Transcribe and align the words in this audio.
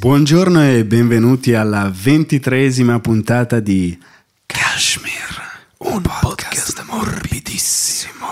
Buongiorno 0.00 0.66
e 0.66 0.86
benvenuti 0.86 1.52
alla 1.52 1.92
ventitresima 1.94 2.98
puntata 3.00 3.60
di 3.60 3.98
Kashmir, 4.46 5.12
un 5.76 6.00
podcast 6.00 6.82
morbidissimo. 6.88 8.26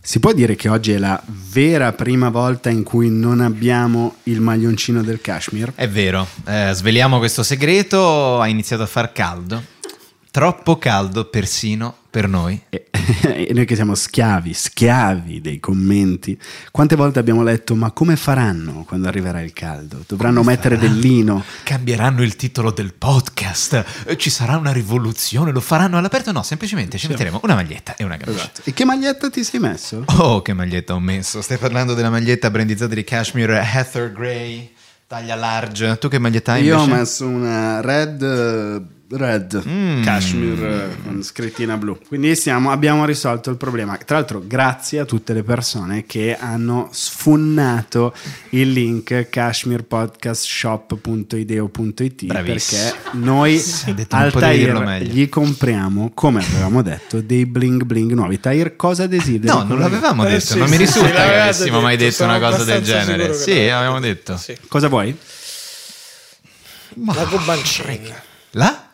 Si 0.00 0.18
può 0.18 0.32
dire 0.32 0.56
che 0.56 0.70
oggi 0.70 0.92
è 0.92 0.98
la 0.98 1.22
vera 1.26 1.92
prima 1.92 2.30
volta 2.30 2.70
in 2.70 2.84
cui 2.84 3.10
non 3.10 3.42
abbiamo 3.42 4.14
il 4.22 4.40
maglioncino 4.40 5.02
del 5.02 5.20
Kashmir? 5.20 5.74
È 5.74 5.86
vero, 5.86 6.26
eh, 6.46 6.70
sveliamo 6.72 7.18
questo 7.18 7.42
segreto, 7.42 8.40
ha 8.40 8.48
iniziato 8.48 8.82
a 8.82 8.86
far 8.86 9.12
caldo, 9.12 9.62
troppo 10.30 10.78
caldo 10.78 11.26
persino 11.26 11.96
per 12.16 12.28
noi. 12.28 12.58
E, 12.70 12.86
e 13.46 13.50
noi 13.52 13.66
che 13.66 13.74
siamo 13.74 13.94
schiavi, 13.94 14.54
schiavi 14.54 15.42
dei 15.42 15.60
commenti, 15.60 16.38
quante 16.70 16.96
volte 16.96 17.18
abbiamo 17.18 17.42
letto 17.42 17.74
ma 17.74 17.90
come 17.90 18.16
faranno 18.16 18.84
quando 18.86 19.06
arriverà 19.06 19.42
il 19.42 19.52
caldo? 19.52 20.02
Dovranno 20.06 20.40
Come 20.40 20.52
mettere 20.52 20.76
faranno? 20.76 20.94
del 20.94 21.00
lino? 21.02 21.44
Cambieranno 21.62 22.22
il 22.22 22.34
titolo 22.36 22.70
del 22.70 22.94
podcast, 22.94 24.16
ci 24.16 24.30
sarà 24.30 24.56
una 24.56 24.72
rivoluzione, 24.72 25.52
lo 25.52 25.60
faranno 25.60 25.98
all'aperto? 25.98 26.32
No, 26.32 26.42
semplicemente 26.42 26.96
ci 26.96 27.06
metteremo 27.08 27.40
una 27.42 27.54
maglietta 27.54 27.96
e 27.96 28.04
una 28.04 28.16
camicia. 28.16 28.44
Esatto. 28.44 28.62
E 28.64 28.72
che 28.72 28.86
maglietta 28.86 29.28
ti 29.28 29.44
sei 29.44 29.60
messo? 29.60 30.02
Oh, 30.16 30.40
che 30.40 30.54
maglietta 30.54 30.94
ho 30.94 31.00
messo! 31.00 31.42
Stai 31.42 31.58
parlando 31.58 31.92
della 31.92 32.08
maglietta 32.08 32.48
brandizzata 32.50 32.94
di 32.94 33.04
Cashmere 33.04 33.60
Heather 33.60 34.10
Grey, 34.10 34.72
taglia 35.06 35.34
large. 35.34 35.98
Tu 35.98 36.08
che 36.08 36.18
maglietta 36.18 36.52
hai 36.52 36.64
Io 36.64 36.78
ho 36.78 36.82
invece? 36.82 36.98
messo 36.98 37.26
una 37.26 37.82
red, 37.82 38.22
eh, 38.22 38.82
red 39.08 39.62
Mm. 39.66 40.02
cashmere 40.02 40.90
eh, 40.92 40.96
con 41.02 41.22
scrittina 41.22 41.76
blu. 41.76 41.96
Quindi 42.08 42.34
siamo- 42.34 42.70
abbiamo 42.72 43.04
risolto 43.04 43.50
il 43.50 43.56
problema. 43.56 43.96
Tra 43.98 44.16
l'altro, 44.16 44.42
grazie 44.44 44.98
a 45.00 45.04
tutte 45.04 45.32
le 45.32 45.42
persone 45.44 46.04
che 46.06 46.36
hanno 46.38 46.88
sfunnato 46.92 48.12
il 48.50 48.72
link 48.72 49.28
cashmirepodcastshop.ideo.it 49.28 52.24
Bravissimo. 52.26 52.90
perché 52.90 53.18
noi 53.18 53.62
al 54.10 54.32
meglio. 54.84 55.12
gli 55.12 55.28
compriamo, 55.28 56.10
come 56.14 56.44
avevamo 56.44 56.82
detto, 56.82 57.20
dei 57.20 57.46
bling 57.46 57.82
bling 57.84 58.12
nuovi. 58.12 58.40
Tahir, 58.40 58.76
cosa 58.76 59.06
desideri? 59.06 59.52
No, 59.56 59.62
non 59.64 59.78
l'avevamo 59.78 60.24
Eh, 60.26 60.30
detto, 60.30 60.52
sì, 60.52 60.58
non 60.58 60.66
sì, 60.68 60.72
mi 60.72 60.78
sì, 60.78 60.84
risulta 60.86 61.08
che 61.08 61.14
l'avevate 61.14 61.40
avessimo 61.40 61.80
mai 61.80 61.96
detto, 61.96 62.24
una 62.24 62.38
cosa 62.38 62.64
del 62.64 62.82
genere. 62.82 63.28
che 63.28 63.34
Sì, 63.34 63.50
avevamo 63.68 64.00
detto, 64.00 64.32
detto. 64.32 64.36
sì. 64.36 64.56
Cosa 64.68 64.88
vuoi? 64.88 65.16
La 67.04 67.26
Cuban 67.26 67.58
Chain. 67.62 68.14
La? 68.52 68.85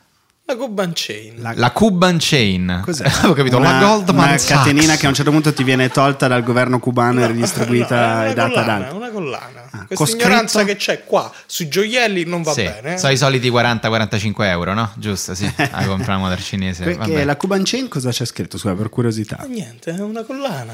La 0.44 0.56
Cuban 0.56 0.90
Chain. 0.92 1.40
La 1.54 1.70
Cuban 1.70 2.16
Chain. 2.20 2.80
Cos'è? 2.84 3.04
Avevo 3.20 3.32
capito, 3.32 3.56
una, 3.58 3.72
la 3.72 3.86
Goldman 3.86 4.28
una 4.28 4.38
Sachs. 4.38 4.58
catenina 4.58 4.96
che 4.96 5.06
a 5.06 5.08
un 5.08 5.14
certo 5.14 5.30
punto 5.30 5.52
ti 5.54 5.62
viene 5.64 5.88
tolta 5.88 6.26
dal 6.26 6.42
governo 6.42 6.78
cubano 6.78 7.20
e 7.20 7.22
No, 7.22 7.28
ridistribuita 7.28 7.96
no, 8.16 8.22
e 8.22 8.24
una 8.24 8.34
data 8.34 8.44
ad 8.44 8.50
collana, 8.52 8.74
altri. 8.84 8.96
una 8.96 9.10
collana. 9.10 9.60
Ah, 9.70 9.84
Questa 9.86 10.04
con 10.04 10.08
ignoranza 10.08 10.64
che 10.64 10.76
c'è 10.76 11.04
qua 11.04 11.32
sui 11.46 11.68
gioielli 11.68 12.24
non 12.24 12.42
va 12.42 12.52
Sì, 12.52 12.64
bene. 12.64 12.98
sono 12.98 13.12
i 13.12 13.16
soliti 13.16 13.50
40-45 13.50 14.32
euro, 14.44 14.74
no? 14.74 14.90
Giusto, 14.96 15.34
sì. 15.34 15.50
La 15.56 15.84
compriamo 15.86 16.28
dal 16.28 16.42
cinese. 16.42 16.84
Perché 16.84 16.98
vabbè. 16.98 17.24
la 17.24 17.36
Cuban 17.36 17.62
Chain 17.64 17.88
cosa 17.88 18.10
c'è 18.10 18.24
scritto? 18.26 18.58
Scusa, 18.58 18.74
per 18.74 18.88
curiosità. 18.90 19.36
Ma 19.38 19.46
niente, 19.46 19.94
è 19.94 20.00
una 20.00 20.22
collana. 20.24 20.72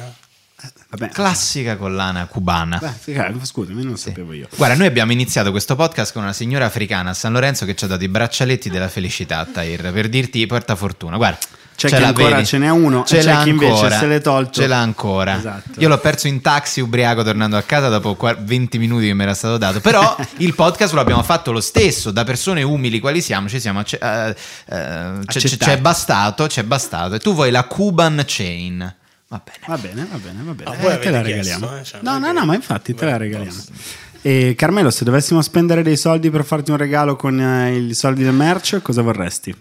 Vabbè. 0.91 1.11
Classica 1.11 1.77
collana 1.77 2.27
cubana. 2.27 2.79
Beh, 2.79 2.91
sì, 3.01 3.15
scusami, 3.43 3.85
non 3.85 3.97
sapevo 3.97 4.33
io. 4.33 4.49
Guarda, 4.57 4.75
noi 4.75 4.87
abbiamo 4.87 5.13
iniziato 5.13 5.51
questo 5.51 5.77
podcast 5.77 6.13
con 6.13 6.23
una 6.23 6.33
signora 6.33 6.65
africana 6.65 7.11
a 7.11 7.15
San 7.15 7.33
Lorenzo 7.33 7.65
che 7.65 7.77
ci 7.77 7.85
ha 7.85 7.89
dato 7.89 8.03
i 8.05 8.09
braccialetti 8.09 8.69
della 8.71 8.89
felicità, 8.89 9.45
Tahir, 9.45 9.93
per 9.93 10.09
dirti 10.09 10.45
porta 10.47 10.75
fortuna. 10.75 11.17
Guarda, 11.17 11.39
C'è 11.77 11.89
ce 11.91 11.97
chi 11.99 12.03
ancora 12.03 12.35
vedi? 12.37 12.47
ce 12.47 12.59
n'è 12.59 12.71
uno 12.71 13.05
ce 13.05 13.19
c'è 13.19 13.43
chi 13.43 13.51
invece 13.51 13.73
ancora, 13.73 13.99
se 13.99 14.07
l'è 14.07 14.21
tolto. 14.21 14.61
Ce 14.61 14.67
l'ha 14.67 14.79
ancora. 14.81 15.37
Esatto. 15.39 15.79
Io 15.81 15.89
l'ho 15.89 15.99
perso 15.99 16.27
in 16.27 16.41
taxi 16.41 16.81
ubriaco 16.81 17.23
tornando 17.23 17.57
a 17.57 17.63
casa 17.63 17.89
dopo 17.89 18.17
qua- 18.17 18.35
20 18.37 18.79
minuti 18.79 19.07
che 19.07 19.15
mi 19.15 19.23
era 19.23 19.35
stato 19.35 19.59
dato. 19.59 19.81
Però 19.81 20.17
il 20.39 20.55
podcast 20.57 20.93
lo 20.95 21.01
abbiamo 21.01 21.23
fatto 21.23 21.53
lo 21.53 21.61
stesso, 21.61 22.11
da 22.11 22.25
persone 22.25 22.63
umili 22.63 22.99
quali 22.99 23.21
siamo, 23.21 23.49
ci 23.49 23.61
siamo 23.61 23.83
c'è, 23.85 23.99
Accettati. 24.01 25.57
c'è 25.57 25.79
bastato, 25.79 26.47
c'è 26.47 26.65
bastato. 26.65 27.15
E 27.15 27.19
tu 27.21 27.35
vuoi 27.35 27.51
la 27.53 27.63
Cuban 27.65 28.25
Chain. 28.27 28.95
Va 29.29 29.43
bene. 29.45 29.59
Va 29.67 29.77
bene, 29.77 30.09
va 30.11 30.17
bene, 30.17 30.43
va 30.43 30.53
bene. 30.55 30.71
Ah, 30.71 30.95
Eh, 30.95 30.99
te 31.01 31.11
la 31.11 31.21
regaliamo. 31.23 31.67
chiesto, 31.69 31.77
eh, 31.77 31.85
cioè, 31.85 32.01
no, 32.03 32.19
no, 32.19 32.33
no, 32.33 32.47
ma 32.47 32.55
infatti 32.55 32.95
te 32.95 33.05
la 33.05 33.17
regaliamo. 33.19 33.63
E 34.23 34.55
Carmelo, 34.57 34.91
se 34.91 35.05
dovessimo 35.05 35.43
spendere 35.43 35.83
dei 35.83 35.97
soldi 35.97 36.31
per 36.31 36.45
farti 36.45 36.71
un 36.71 36.79
regalo 36.79 37.15
con 37.15 37.39
eh, 37.41 37.77
i 37.77 37.95
soldi 37.95 38.23
del 38.25 38.33
merch, 38.33 38.81
cosa 38.81 39.03
vorresti? 39.03 39.55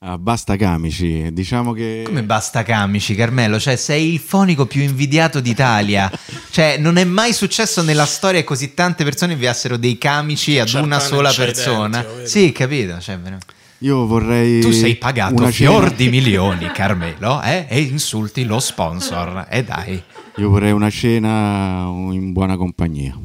Ah, 0.00 0.16
basta 0.16 0.54
camici, 0.54 1.32
diciamo 1.32 1.72
che... 1.72 2.04
Come 2.06 2.22
basta 2.22 2.62
camici, 2.62 3.16
Carmelo? 3.16 3.58
Cioè, 3.58 3.74
sei 3.74 4.12
il 4.12 4.20
fonico 4.20 4.64
più 4.66 4.80
invidiato 4.82 5.40
d'Italia. 5.40 6.08
cioè, 6.50 6.76
non 6.78 6.96
è 6.98 7.04
mai 7.04 7.32
successo 7.32 7.82
nella 7.82 8.06
storia 8.06 8.38
che 8.38 8.46
così 8.46 8.74
tante 8.74 9.02
persone 9.02 9.32
inviassero 9.32 9.76
dei 9.76 9.98
camici 9.98 10.56
ad 10.60 10.72
una 10.74 11.00
sola 11.00 11.32
persona. 11.32 12.06
Sì, 12.22 12.52
capito? 12.52 13.00
Cioè, 13.00 13.18
veramente. 13.18 13.56
Io 13.78 14.06
vorrei... 14.06 14.60
tu 14.60 14.72
sei 14.72 14.96
pagato 14.96 15.34
una 15.34 15.50
fior 15.50 15.84
cena- 15.84 15.94
di 15.96 16.08
milioni, 16.08 16.70
Carmelo, 16.72 17.40
eh? 17.42 17.66
E 17.68 17.80
insulti 17.80 18.44
lo 18.44 18.58
sponsor. 18.58 19.46
E 19.48 19.62
dai. 19.62 20.02
Io 20.36 20.48
vorrei 20.50 20.72
una 20.72 20.90
cena 20.90 21.84
in 22.10 22.32
buona 22.32 22.56
compagnia. 22.56 23.16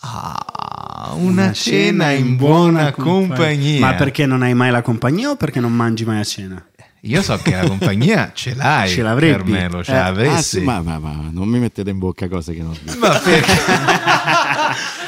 Ah, 0.00 1.12
una, 1.16 1.52
cena 1.52 2.10
in 2.10 2.36
buona 2.36 2.92
compagnia. 2.92 3.80
Ma 3.80 3.94
perché 3.94 4.26
non 4.26 4.42
hai 4.42 4.54
mai 4.54 4.70
la 4.70 4.82
compagnia 4.82 5.30
o 5.30 5.36
perché 5.36 5.58
non 5.60 5.72
mangi 5.72 6.04
mai 6.04 6.20
a 6.20 6.24
cena? 6.24 6.62
Io 7.02 7.22
so 7.22 7.36
che 7.36 7.54
la 7.54 7.66
compagnia 7.66 8.32
ce 8.34 8.54
l'hai, 8.54 8.88
Ce 8.88 9.02
l'avrebbe. 9.02 9.52
Carmelo, 9.52 9.84
ce 9.84 9.92
Eh, 9.92 9.94
l'avresti. 9.94 10.34
Ah, 10.36 10.42
sì, 10.42 10.60
ma, 10.64 10.82
ma- 10.82 10.98
ma 10.98 11.28
non 11.30 11.48
mi 11.48 11.58
mettete 11.60 11.90
in 11.90 11.98
bocca 11.98 12.28
cose 12.28 12.52
che 12.54 12.62
non. 12.62 12.76
Ma 12.98 13.18
perché? 13.18 13.52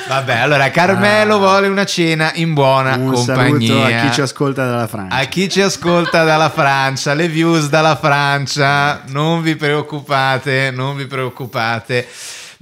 Vabbè, 0.08 0.38
allora 0.38 0.70
Carmelo 0.70 1.38
vuole 1.38 1.68
una 1.68 1.84
cena 1.84 2.32
in 2.34 2.52
buona 2.52 2.92
Ah. 2.94 2.96
Un 2.96 3.12
compagnia. 3.12 3.68
saluto 3.68 3.82
a 3.84 4.00
chi 4.00 4.12
ci 4.12 4.20
ascolta 4.20 4.68
dalla 4.68 4.86
Francia. 4.88 5.16
A 5.16 5.24
chi 5.24 5.48
ci 5.48 5.60
ascolta 5.60 6.24
dalla 6.24 6.50
Francia, 6.50 7.14
le 7.14 7.28
views 7.28 7.68
dalla 7.68 7.96
Francia, 7.96 9.02
non 9.08 9.40
vi 9.42 9.54
preoccupate, 9.56 10.72
non 10.74 10.96
vi 10.96 11.06
preoccupate. 11.06 12.08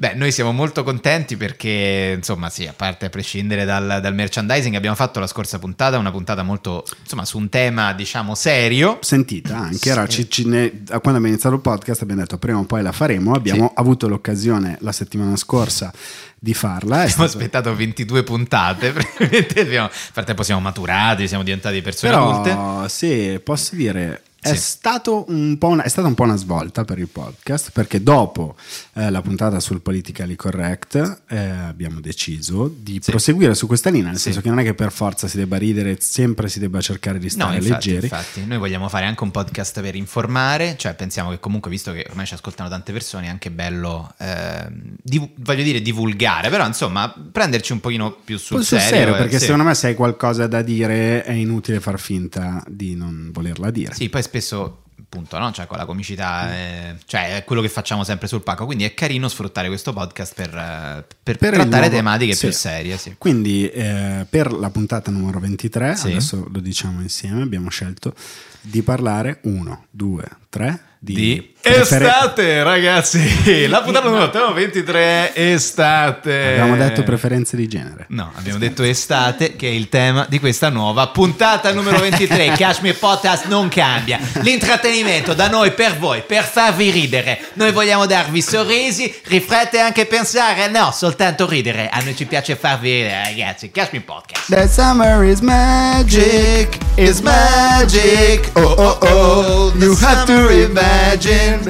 Beh, 0.01 0.15
noi 0.15 0.31
siamo 0.31 0.53
molto 0.53 0.85
contenti 0.85 1.37
perché, 1.37 2.15
insomma, 2.17 2.51
sì, 2.51 2.65
a 2.69 2.73
parte 2.73 3.07
a 3.07 3.09
prescindere 3.09 3.65
dal, 3.65 3.99
dal 4.01 4.15
merchandising, 4.15 4.77
abbiamo 4.77 4.95
fatto 4.95 5.19
la 5.19 5.27
scorsa 5.27 5.59
puntata, 5.59 5.99
una 5.99 6.13
puntata 6.13 6.45
molto, 6.45 6.85
insomma, 7.03 7.25
su 7.25 7.37
un 7.37 7.49
tema, 7.49 7.93
diciamo, 7.95 8.37
serio. 8.37 8.99
Sentita 9.01 9.57
anche, 9.57 9.91
era, 9.91 10.07
ci- 10.07 10.31
ci 10.31 10.47
ne- 10.47 10.71
quando 10.87 11.01
abbiamo 11.03 11.27
iniziato 11.27 11.57
il 11.57 11.63
podcast 11.63 12.03
abbiamo 12.03 12.21
detto 12.21 12.39
prima 12.39 12.59
o 12.59 12.65
poi 12.65 12.81
la 12.83 12.93
faremo, 12.93 13.33
abbiamo 13.35 13.73
avuto 13.75 14.07
l'occasione 14.07 14.77
la 14.83 14.93
settimana 14.93 15.35
scorsa 15.35 15.93
di 16.39 16.55
farla. 16.55 17.01
Abbiamo 17.01 17.09
stato- 17.11 17.25
aspettato 17.37 17.75
22 17.75 18.23
puntate, 18.23 18.95
abbiamo- 19.19 19.89
nel 19.89 19.91
frattempo 19.91 20.45
siamo 20.45 20.61
maturati, 20.61 21.27
siamo 21.27 21.43
diventati 21.43 21.83
persone 21.83 22.13
adulte. 22.15 22.51
Però 22.51 22.87
sì, 22.87 23.41
posso 23.43 23.75
dire, 23.75 24.23
è, 24.41 24.49
Sì. 24.50 24.56
stato 24.56 25.25
un 25.28 25.56
po' 25.59 25.69
una, 25.69 25.82
è 25.82 25.88
stata 25.88 26.06
un 26.06 26.15
po' 26.15 26.22
una 26.22 26.37
svolta 26.37 26.84
per 26.84 26.99
il 26.99 27.09
podcast 27.09 27.71
perché 27.72 28.03
dopo 28.03 28.54
eh, 28.94 29.10
la 29.10 29.21
puntata 29.21 29.59
sul 29.60 29.81
politically 29.81 30.37
correct 30.37 31.22
eh, 31.28 31.37
abbiamo 31.38 32.00
deciso 32.00 32.72
di 32.78 33.00
Sì. 33.03 33.10
proseguire 33.10 33.54
su 33.54 33.66
questa 33.66 33.91
linea, 33.91 34.09
nel 34.10 34.16
Sì. 34.16 34.25
senso 34.25 34.41
che 34.41 34.49
non 34.49 34.59
è 34.60 34.62
che 34.62 34.75
per 34.75 34.93
forza 34.93 35.26
si 35.28 35.37
debba 35.37 35.56
ridere, 35.56 35.97
sempre 36.00 36.49
si 36.49 36.59
debba 36.59 36.81
cercare 36.81 37.19
di 37.19 37.25
No, 37.26 37.31
stare 37.31 37.56
infatti, 37.56 37.88
leggeri. 37.88 38.06
infatti, 38.06 38.44
noi 38.47 38.59
vogliamo 38.59 38.88
fare 38.88 39.06
anche 39.06 39.22
un 39.25 39.31
podcast 39.31 39.81
per 39.81 39.94
informare, 39.97 40.76
cioè 40.78 40.94
pensiamo 40.94 41.31
che 41.31 41.41
comunque, 41.41 41.70
visto 41.70 41.93
che 41.93 42.06
ormai 42.09 42.26
ci 42.26 42.34
ascoltano 42.34 42.69
tante 42.69 42.93
persone, 42.93 43.26
è 43.26 43.28
anche 43.28 43.50
bello, 43.50 44.12
ehm, 44.19 44.94
div- 45.03 45.31
voglio 45.38 45.62
dire, 45.62 45.82
divulgare, 45.82 46.49
però 46.49 46.65
insomma, 46.66 47.12
prenderci 47.32 47.72
un 47.72 47.81
pochino 47.81 48.12
più 48.12 48.38
sul 48.38 48.59
sul 48.65 48.78
serio. 48.78 48.99
serio, 48.99 49.15
eh, 49.15 49.19
perché 49.19 49.38
secondo 49.38 49.65
me 49.65 49.75
se 49.75 49.88
hai 49.88 49.94
qualcosa 49.94 50.47
da 50.47 50.62
dire 50.62 51.22
è 51.25 51.32
inutile 51.32 51.81
far 51.81 51.99
finta 51.99 52.62
di 52.69 52.94
non 52.94 53.31
volerla 53.32 53.70
dire. 53.70 53.94
Sì, 53.94 54.09
poi 54.09 54.22
spesso 54.28 54.83
appunto, 55.00 55.39
no? 55.39 55.50
Cioè 55.53 55.66
con 55.66 55.78
la 55.78 55.87
comicità, 55.87 56.55
eh, 56.55 56.97
cioè 57.06 57.37
è 57.37 57.44
quello 57.44 57.62
che 57.62 57.69
facciamo 57.71 58.05
sempre 58.05 58.28
sul 58.28 58.43
pacco, 58.43 58.66
quindi 58.66 58.84
è 58.84 58.93
carino 58.93 59.27
sfruttare 59.28 59.69
questo 59.69 59.93
podcast 59.94 60.34
per, 60.34 60.49
eh, 60.55 61.05
per 61.22 61.39
Per 61.39 61.53
trattare 61.55 61.69
nuovo- 61.89 61.89
tematiche 61.97 62.34
sì. 62.34 62.47
più 62.49 62.55
serie, 62.55 62.97
sì. 62.99 63.14
Quindi 63.17 63.69
eh, 63.70 64.26
per 64.29 64.53
la 64.53 64.69
puntata 64.70 65.11
numero 65.11 65.38
23, 65.41 65.97
Sì. 65.97 66.08
adesso 66.08 66.47
lo 66.53 66.61
diciamo 66.61 67.00
insieme, 67.00 67.41
abbiamo 67.43 67.70
scelto 67.70 68.14
di 68.61 68.82
parlare 68.82 69.38
1, 69.44 69.87
2, 69.91 70.25
3 70.50 70.81
di, 71.00 71.15
Di 71.15 71.55
estate, 71.62 72.65
ragazzi. 72.65 73.21
La 73.69 73.83
puntata 73.83 74.09
numero 74.09 74.53
23 74.53 75.33
estate. 75.33 76.59
Abbiamo 76.59 76.77
detto 76.77 77.05
preferenze 77.05 77.56
di 77.56 77.69
genere. 77.69 78.06
No, 78.09 78.33
abbiamo 78.35 78.59
detto 78.59 78.83
estate, 78.83 79.55
che 79.55 79.69
è 79.69 79.71
il 79.71 79.89
tema 79.89 80.27
di 80.29 80.41
questa 80.41 80.71
nuova 80.71 81.06
puntata 81.09 81.73
numero 81.73 82.00
23. 82.00 82.55
Kashmir 82.56 82.97
Podcast 82.99 83.47
non 83.47 83.69
cambia. 83.69 84.19
L'intrattenimento 84.41 85.35
da 85.35 85.49
noi 85.49 85.71
per 85.73 85.97
voi, 85.99 86.25
per 86.27 86.43
farvi 86.43 86.91
ridere. 86.91 87.39
Noi 87.53 87.71
vogliamo 87.71 88.06
darvi 88.06 88.43
sorrisi, 88.43 89.15
riflette 89.27 89.77
e 89.77 89.81
anche 89.81 90.06
pensare. 90.06 90.69
No, 90.69 90.91
soltanto 90.93 91.49
ridere. 91.49 91.89
A 91.91 92.01
noi 92.01 92.17
ci 92.17 92.27
piace 92.27 92.56
farvi 92.56 92.91
ridere, 92.91 93.23
ragazzi. 93.25 93.71
Kashmir 93.71 94.03
Podcast. 94.03 94.53
The 94.53 94.67
summer 94.67 95.25
is 95.25 95.41
magic, 95.41 96.77
is 96.97 97.21
magic. 97.21 98.51
Oh 98.55 98.75
oh 98.77 98.99
oh, 99.01 99.73
you 99.77 99.97
have 100.01 100.25
to 100.25 100.49
remember. 100.49 100.88
Imagine, 100.88 101.61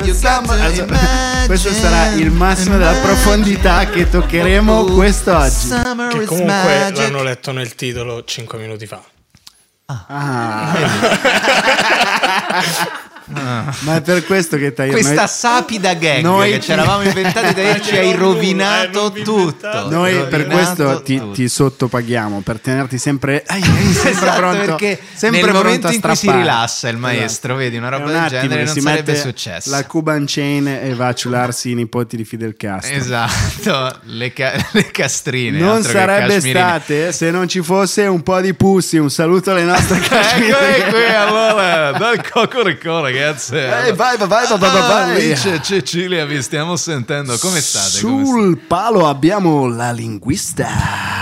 imagine. 0.84 1.46
Questo 1.46 1.72
sarà 1.72 2.08
il 2.12 2.30
massimo 2.30 2.76
della 2.76 2.92
profondità 3.00 3.86
che 3.86 4.08
toccheremo 4.08 4.84
quest'oggi. 4.84 5.50
Summer 5.68 6.08
Che 6.12 6.22
is 6.22 6.28
comunque 6.28 6.54
magic. 6.78 6.96
l'hanno 6.98 7.22
letto 7.22 7.52
nel 7.52 7.74
titolo 7.74 8.24
5 8.24 8.58
minuti 8.58 8.86
fa. 8.86 9.00
Ah. 9.86 10.76
Ma 13.30 13.96
è 13.96 14.00
per 14.00 14.24
questo 14.24 14.56
che 14.56 14.72
Tahir 14.72 14.92
Questa 14.92 15.14
noi- 15.14 15.28
sapida 15.28 15.94
gag 15.94 16.22
Noi- 16.22 16.52
che 16.52 16.60
ci 16.60 16.72
eravamo 16.72 17.02
inventati 17.02 17.54
Tahir 17.54 17.80
ci 17.80 17.96
hai 17.96 18.14
rovinato 18.16 19.14
eh, 19.14 19.22
tutto. 19.22 19.88
Noi 19.90 20.14
per 20.28 20.42
Rovinato 20.46 20.74
questo 20.84 21.02
ti, 21.02 21.30
ti 21.32 21.48
sottopaghiamo 21.48 22.40
per 22.40 22.58
tenerti 22.58 22.96
sempre, 22.98 23.42
ai, 23.48 23.62
sempre 23.62 24.10
Esatto, 24.10 24.36
pronto, 24.38 24.64
perché 24.64 24.98
sempre 25.14 25.40
nel 25.42 25.50
pronto 25.50 25.66
momento 25.66 25.92
in 25.92 26.00
cui 26.00 26.16
si 26.16 26.30
rilassa 26.30 26.88
il 26.88 26.94
Esatto. 26.96 27.12
maestro, 27.14 27.54
vedi 27.56 27.76
una 27.76 27.88
roba 27.90 28.04
un 28.04 28.10
del 28.12 28.18
attimo 28.22 28.40
genere 28.40 28.64
non 28.64 28.72
si 28.74 28.80
sarebbe 28.80 29.12
mette 29.12 29.20
successa. 29.20 29.70
La 29.70 29.84
Cuban 29.84 30.24
Chain 30.26 30.66
e 30.68 30.94
va 30.94 31.08
a 31.08 31.14
ciularsi 31.14 31.70
i 31.70 31.74
nipoti 31.74 32.16
di 32.16 32.24
Fidel 32.24 32.56
Castro. 32.56 32.94
Esatto, 32.96 33.98
le, 34.04 34.32
ca- 34.32 34.52
le 34.72 34.90
castrine. 34.90 35.58
Non 35.58 35.82
sarebbe 35.82 36.40
state 36.40 37.12
se 37.12 37.30
non 37.30 37.46
ci 37.46 37.60
fosse 37.62 38.06
un 38.06 38.22
po' 38.22 38.40
di 38.40 38.54
pussi. 38.54 38.96
Un 38.96 39.10
saluto 39.10 39.50
alle 39.50 39.64
nostre 39.64 39.96
Eccomi 39.98 40.08
cashmere. 40.22 40.86
qui 40.90 41.14
allora 41.14 41.90
dal 41.92 42.26
Cocorico 42.30 43.00
ragazzi 43.02 43.16
Eh, 43.18 43.92
vai, 43.92 43.92
vai, 43.92 44.16
vai, 44.16 44.26
vai, 44.26 44.46
vai, 44.58 44.68
Ah, 44.68 45.04
vai. 45.06 45.20
lì 45.28 45.32
c'è 45.34 45.60
Cecilia 45.60 46.24
vi 46.24 46.40
stiamo 46.42 46.76
sentendo 46.76 47.36
come 47.38 47.60
state? 47.60 48.00
Come 48.00 48.24
Sul 48.24 48.58
palo 48.58 49.06
abbiamo 49.08 49.66
la 49.68 49.90
linguista. 49.92 51.17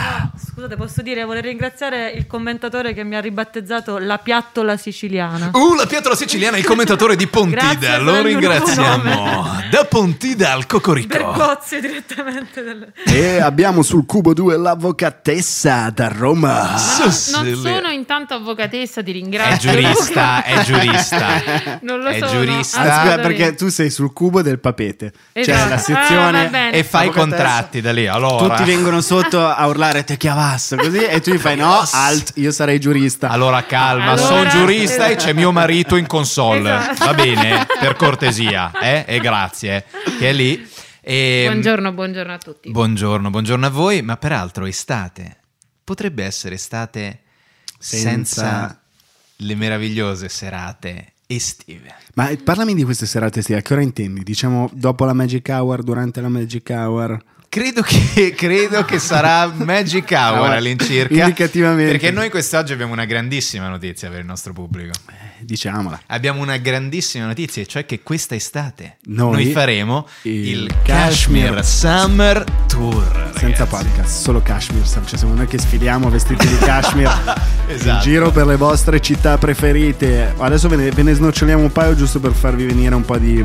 Scusate, 0.66 0.82
posso 0.82 1.02
dire, 1.02 1.22
vorrei 1.22 1.42
ringraziare 1.42 2.10
il 2.10 2.26
commentatore 2.26 2.92
che 2.92 3.04
mi 3.04 3.14
ha 3.14 3.20
ribattezzato 3.20 3.98
la 3.98 4.18
piattola 4.18 4.76
siciliana. 4.76 5.50
Uh, 5.52 5.74
la 5.76 5.86
piattola 5.86 6.16
siciliana, 6.16 6.56
il 6.56 6.64
commentatore 6.64 7.14
di 7.14 7.26
Pontida, 7.28 7.98
lo 7.98 8.20
ringraziamo. 8.20 9.62
Da 9.70 9.84
Pontida 9.84 10.50
al 10.52 10.66
Cocorico. 10.66 11.06
Bergozzi 11.06 11.78
direttamente. 11.80 12.64
Del... 12.64 12.92
E 13.04 13.38
abbiamo 13.40 13.82
sul 13.82 14.06
cubo 14.06 14.34
2 14.34 14.56
l'avvocatessa 14.56 15.90
da 15.90 16.08
Roma. 16.08 16.74
Non 17.00 17.12
sono 17.12 17.88
intanto 17.90 18.34
avvocatessa, 18.34 19.04
ti 19.04 19.10
È 19.10 19.12
ringrazio. 19.12 19.70
giurista, 19.70 20.42
è 20.42 20.62
giurista. 20.64 21.44
Non 21.86 22.00
lo 22.00 22.08
è 22.08 22.18
sono, 22.18 22.30
giurista. 22.32 22.78
Aspetta, 22.78 22.94
assolutamente. 23.02 23.36
perché 23.36 23.54
tu 23.54 23.68
sei 23.68 23.90
sul 23.90 24.12
cubo 24.12 24.42
del 24.42 24.58
papete. 24.58 25.12
Cioè 25.32 25.42
Esatto. 25.42 25.68
la 25.68 25.74
Ah, 25.74 25.78
sezione. 25.78 26.48
bene. 26.48 26.72
E 26.72 26.82
fai 26.82 27.06
i 27.06 27.10
contratti 27.10 27.80
da 27.80 27.92
lì, 27.92 28.08
allora. 28.08 28.56
Tutti 28.56 28.68
vengono 28.68 29.00
sotto 29.00 29.46
a 29.46 29.64
urlare 29.66 30.02
te 30.02 30.16
chiavasso 30.56 30.76
così 30.76 31.04
e 31.04 31.20
tu 31.20 31.30
gli 31.32 31.38
fai 31.38 31.56
no, 31.56 31.82
alt, 31.92 32.32
io 32.36 32.50
sarei 32.50 32.80
giurista. 32.80 33.28
Allora 33.28 33.64
calma, 33.64 34.12
Allora- 34.12 34.26
sono 34.26 34.48
giurista 34.48 35.06
e 35.08 35.16
c'è 35.16 35.32
mio 35.32 35.52
marito 35.52 35.96
in 35.96 36.06
console. 36.06 36.74
Esatto. 36.74 37.04
Va 37.04 37.14
bene, 37.14 37.66
per 37.78 37.94
cortesia, 37.96 38.72
eh? 38.80 39.04
E 39.06 39.20
grazie, 39.20 39.84
che 40.18 40.30
è 40.30 40.32
lì. 40.32 40.68
E- 41.00 41.44
Buongiorno, 41.46 41.92
buongiorno 41.92 42.32
a 42.32 42.38
tutti. 42.38 42.70
Buongiorno, 42.70 43.30
buongiorno 43.30 43.66
a 43.66 43.70
voi, 43.70 44.02
ma 44.02 44.16
peraltro 44.16 44.66
estate 44.66 45.36
potrebbe 45.84 46.24
essere 46.24 46.56
estate 46.56 47.20
senza, 47.78 48.08
Senza- 48.08 48.80
le 49.36 49.54
meravigliose 49.54 50.28
serate 50.28 51.12
estive. 51.26 51.94
Ma 52.14 52.30
parlami 52.42 52.74
di 52.74 52.82
queste 52.82 53.06
serate 53.06 53.40
estive, 53.40 53.58
a 53.58 53.62
che 53.62 53.72
ora 53.74 53.82
intendi? 53.82 54.22
Diciamo 54.22 54.68
dopo 54.72 55.04
la 55.04 55.12
Magic 55.12 55.46
Hour, 55.48 55.82
durante 55.82 56.20
la 56.20 56.28
Magic 56.28 56.68
Hour? 56.70 57.22
Credo 57.48 57.82
che, 57.82 58.32
credo 58.36 58.84
che 58.84 58.98
sarà 58.98 59.46
Magic 59.54 60.10
Hour 60.10 60.34
Allora, 60.36 60.56
all'incirca. 60.56 61.14
indicativamente. 61.14 61.90
Perché 61.92 62.10
noi 62.10 62.28
quest'oggi 62.30 62.72
abbiamo 62.72 62.92
una 62.92 63.04
grandissima 63.06 63.68
notizia 63.68 64.10
per 64.10 64.20
il 64.20 64.26
nostro 64.26 64.52
pubblico. 64.52 64.92
Eh, 65.08 65.24
Diciamola. 65.40 66.00
Abbiamo 66.06 66.42
una 66.42 66.56
grandissima 66.56 67.26
notizia, 67.26 67.62
e 67.62 67.66
cioè 67.66 67.84
che 67.86 68.02
questa 68.02 68.34
estate 68.34 68.96
Noi 69.04 69.50
faremo 69.52 70.06
il 70.22 70.46
il, 70.48 70.74
Kashmir 70.84 71.54
Kashmir 71.54 71.64
Summer 71.64 72.44
Tour. 72.66 73.32
Senza 73.36 73.64
ragazzi. 73.64 73.84
podcast, 73.84 74.22
solo 74.22 74.42
Kashmir. 74.42 74.82
Cioè 74.86 75.18
siamo 75.18 75.34
noi 75.34 75.46
che 75.46 75.58
sfiliamo 75.58 76.08
vestiti 76.10 76.46
di 76.46 76.56
Kashmir 76.58 77.08
in 77.68 77.74
Esatto. 77.74 78.02
giro 78.02 78.30
per 78.30 78.46
le 78.46 78.56
vostre 78.56 79.00
città 79.00 79.38
preferite. 79.38 80.34
Adesso 80.36 80.68
ve 80.68 80.76
ne, 80.76 80.90
ve 80.90 81.02
ne 81.02 81.14
snoccioliamo 81.14 81.62
un 81.62 81.72
paio 81.72 81.94
giusto 81.94 82.18
per 82.20 82.32
farvi 82.32 82.64
venire 82.66 82.94
un 82.94 83.04
po' 83.04 83.18
di, 83.18 83.44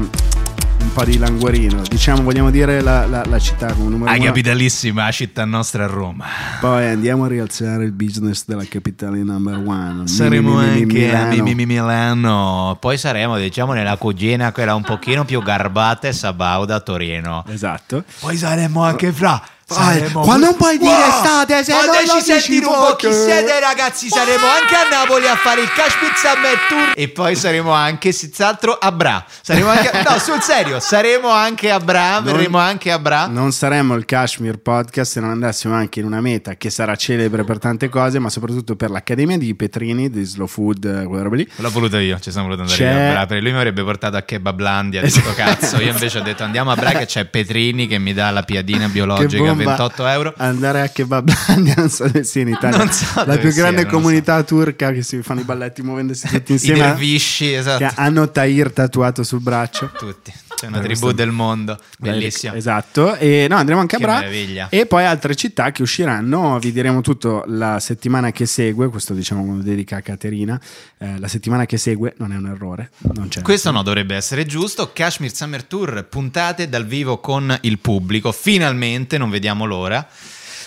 un 0.82 0.92
po' 0.94 1.04
di 1.06 1.18
languorino. 1.18 1.82
Diciamo, 1.90 2.24
vogliamo 2.24 2.50
dire 2.50 2.82
la, 2.82 3.06
la- 3.06 3.24
la 3.26 3.40
città 3.40 3.72
come 3.74 3.90
numero 3.90 4.12
Ah, 4.12 4.16
uno. 4.16 4.26
capitalissima, 4.26 5.06
la 5.06 5.12
città 5.12 5.46
nostra 5.46 5.84
a 5.86 5.88
Roma. 5.88 6.26
Poi 6.60 6.88
andiamo 6.88 7.26
a 7.26 7.28
rialzare 7.28 7.84
il 7.86 7.92
business 7.92 8.46
della 8.46 8.66
capitale 8.66 9.22
number 9.24 9.56
one. 9.66 10.08
Saremo 10.08 10.58
Mi, 10.60 10.66
mi, 10.66 10.72
mi, 10.72 10.82
anche 10.82 11.06
a 11.16 11.26
Milano. 11.28 11.44
Mimimi 11.44 11.66
Milano. 11.66 12.78
Poi 12.80 12.98
saremo, 12.98 13.38
diciamo, 13.38 13.74
nella 13.74 13.98
cugina 13.98 14.52
quella 14.52 14.76
un 14.76 14.84
pochino 14.84 15.24
più 15.26 15.42
garbata 15.42 16.08
e 16.08 16.14
Sabauda 16.14 16.76
a 16.76 16.80
Torino. 16.80 17.44
Esatto. 17.48 18.04
Poi 18.20 18.36
saremo 18.36 18.84
anche 18.84 19.12
fra. 19.12 19.42
Saremo- 19.72 20.22
qua 20.22 20.36
non 20.38 20.56
puoi 20.56 20.78
dire 20.78 20.92
Wow! 20.92 21.10
estate 21.10 21.64
se 21.64 21.72
Fateci 21.74 22.06
non 22.08 22.16
lo 22.16 22.22
sentire 22.24 22.66
un 22.66 22.74
po' 22.74 22.96
chi 22.96 23.12
siete 23.12 23.60
ragazzi 23.60 24.08
saremo 24.10 24.46
anche 24.46 24.76
a 24.76 24.88
Napoli 24.90 25.28
a 25.28 25.36
fare 25.36 25.62
il 25.62 25.70
Kashmir 25.72 26.12
Summer 26.16 26.58
Tour 26.68 26.92
e 26.96 27.08
poi 27.10 27.36
saremo 27.36 27.72
anche 27.72 28.12
senz'altro 28.12 28.74
a 28.74 28.92
Bra 28.92 29.24
saremo 29.42 29.70
anche 29.70 29.92
no 30.08 30.18
sul 30.20 30.42
serio 30.42 30.80
saremo 30.80 31.30
anche 31.30 31.70
a 31.72 31.80
Bra 31.80 32.20
Non- 32.20 32.24
verremo 32.24 32.58
anche 32.58 32.92
a 32.92 33.00
Bra 33.00 33.28
Non 33.28 33.52
saremmo 33.52 33.96
il 33.96 34.06
Kashmir 34.06 34.58
Podcast 34.60 35.12
se 35.12 35.20
non 35.20 35.30
andassimo 35.30 35.74
anche 35.74 36.00
in 36.00 36.06
una 36.06 36.22
meta 36.22 36.56
che 36.56 36.70
sarà 36.70 36.96
celebre 36.96 37.44
per 37.44 37.58
tante 37.60 37.90
cose, 37.90 38.20
ma 38.20 38.30
soprattutto 38.30 38.76
per 38.76 38.90
l'Accademia 38.90 39.38
di 39.38 39.54
Petrini, 39.56 40.10
di 40.10 40.24
Slow 40.24 40.48
Food, 40.48 40.86
eh, 40.86 41.06
quella 41.06 41.24
roba 41.24 41.36
lì. 41.36 41.48
L'ho 41.56 41.70
voluto 41.70 41.98
io, 41.98 42.20
ci 42.20 42.32
sono 42.32 42.44
voluto 42.46 42.62
andare 42.62 42.78
C'è- 42.80 42.92
io 42.92 43.08
a 43.10 43.12
Bra, 43.12 43.26
perché 43.26 43.42
lui 43.44 43.52
mi 43.52 43.58
avrebbe 43.58 43.84
portato 43.84 44.18
a 44.18 44.22
Kebablandia 44.22 45.02
di 45.02 45.10
sto 45.10 45.34
cazzo. 45.34 45.78
Io 45.82 45.92
invece 45.92 46.20
ho 46.20 46.22
detto 46.22 46.44
andiamo 46.44 46.72
a 46.72 46.76
Bra 46.76 46.92
che 46.92 47.06
c'è 47.06 47.26
Petrini 47.26 47.88
che 47.88 47.98
mi 48.00 48.14
dà 48.14 48.30
la 48.32 48.44
piadina 48.44 48.88
biologica 48.88 49.52
a 49.52 49.54
28 49.66 50.08
euro. 50.08 50.34
Andare 50.38 50.82
a 50.82 50.88
Kebablandia, 50.88 51.74
non 51.78 51.90
so 51.90 52.08
se 52.10 52.24
sia 52.24 52.42
in 52.42 52.50
Italia. 52.56 52.78
Non 52.78 52.92
so 52.92 53.24
la 53.26 53.38
più 53.38 53.52
grande 53.54 53.82
sia, 53.82 53.90
comunità 53.90 54.42
turca 54.44 54.92
che 54.92 55.02
si 55.04 55.22
fanno 55.22 55.42
i 55.42 55.44
balletti 55.44 55.82
muovendosi 55.82 56.28
tutti 56.32 56.52
I 56.52 56.56
insieme. 56.56 56.80
dervisci, 56.80 57.54
esatto. 57.54 57.78
Che 57.86 57.92
hanno 57.96 58.30
Tahir 58.30 58.72
tatuato 58.72 59.24
sul 59.24 59.42
braccio. 59.42 59.90
Tutti. 59.98 60.34
C'è 60.62 60.68
una 60.68 60.78
tribù 60.80 61.00
questo- 61.00 61.12
del 61.14 61.32
mondo, 61.32 61.80
bellissima. 61.98 62.56
Esatto, 62.56 63.16
e 63.16 63.48
no, 63.50 63.56
andremo 63.56 63.80
anche 63.82 63.96
a 63.96 64.00
Bra 64.00 64.20
meraviglia. 64.20 64.68
e 64.70 64.86
poi 64.86 65.06
altre 65.06 65.36
città 65.36 65.72
che 65.72 65.82
usciranno, 65.82 66.60
vi 66.60 66.72
diremo 66.72 67.02
tutto 67.02 67.44
la 67.48 67.80
settimana 67.80 68.32
che 68.32 68.46
segue, 68.46 68.90
questo 68.90 69.14
diciamo 69.14 69.44
come 69.46 69.64
dedica 69.64 69.98
a 69.98 70.02
Caterina, 70.02 70.60
eh, 71.00 71.20
la 71.20 71.28
settimana 71.28 71.66
che 71.66 71.78
segue 71.78 72.14
non 72.18 72.32
è 72.32 72.36
un 72.38 72.46
errore, 72.48 72.92
non 73.14 73.28
c'è. 73.28 73.42
Questo 73.42 73.72
no, 73.72 73.82
dovrebbe 73.84 74.16
essere 74.16 74.46
giusto. 74.46 74.92
Kashmir 74.94 75.34
Summer 75.34 75.64
Tour, 75.64 76.06
puntate 76.08 76.70
dal 76.70 76.86
vivo 76.86 77.20
con 77.20 77.58
il 77.62 77.80
pubblico. 77.80 78.32
Finalmente, 78.32 79.18
non 79.18 79.30
vediamo 79.30 79.66
l'ora. 79.66 80.08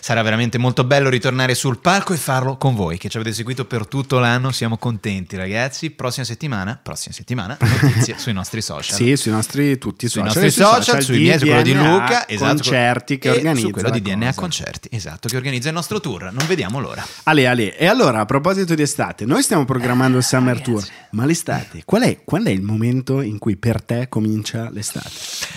Sarà 0.04 0.20
veramente 0.20 0.58
molto 0.58 0.84
bello 0.84 1.08
ritornare 1.08 1.54
sul 1.54 1.78
palco 1.78 2.12
e 2.12 2.18
farlo 2.18 2.58
con 2.58 2.74
voi 2.74 2.98
che 2.98 3.08
ci 3.08 3.16
avete 3.16 3.34
seguito 3.34 3.64
per 3.64 3.86
tutto 3.86 4.18
l'anno. 4.18 4.52
Siamo 4.52 4.76
contenti, 4.76 5.34
ragazzi. 5.34 5.88
Prossima 5.88 6.26
settimana, 6.26 6.78
prossima 6.82 7.14
settimana, 7.14 7.56
notizie 7.58 8.16
sui 8.20 8.34
nostri 8.34 8.60
social. 8.60 8.96
Sì, 8.96 9.16
sui 9.16 9.30
nostri 9.30 9.78
tutti 9.78 10.06
sui 10.06 10.20
social, 10.20 10.42
nostri 10.42 10.46
e 10.46 10.66
social, 10.66 11.02
sui 11.02 11.18
miei, 11.20 11.38
su 11.38 11.46
quello 11.46 11.62
di 11.62 11.72
Luca, 11.72 12.28
esatto, 12.28 12.52
concerti 12.52 13.18
che 13.18 13.30
organizza 13.30 13.66
su 13.66 13.72
quello 13.72 13.88
di 13.88 14.02
DNA 14.02 14.26
cosa. 14.26 14.40
Concerti, 14.40 14.88
esatto, 14.92 15.26
che 15.26 15.36
organizza 15.38 15.68
il 15.68 15.74
nostro 15.74 16.00
tour. 16.00 16.24
Non 16.24 16.46
vediamo 16.46 16.80
l'ora. 16.80 17.02
Ale, 17.22 17.46
Ale, 17.46 17.74
e 17.74 17.86
allora 17.86 18.20
a 18.20 18.26
proposito 18.26 18.74
di 18.74 18.82
estate, 18.82 19.24
noi 19.24 19.42
stiamo 19.42 19.64
programmando 19.64 20.18
il 20.18 20.22
Summer 20.22 20.60
Tour, 20.60 20.84
ma 21.12 21.24
l'estate, 21.24 21.80
qual 21.86 22.02
è, 22.02 22.24
qual 22.24 22.44
è 22.44 22.50
il 22.50 22.60
momento 22.60 23.22
in 23.22 23.38
cui 23.38 23.56
per 23.56 23.80
te 23.80 24.10
comincia 24.10 24.68
l'estate? 24.70 25.12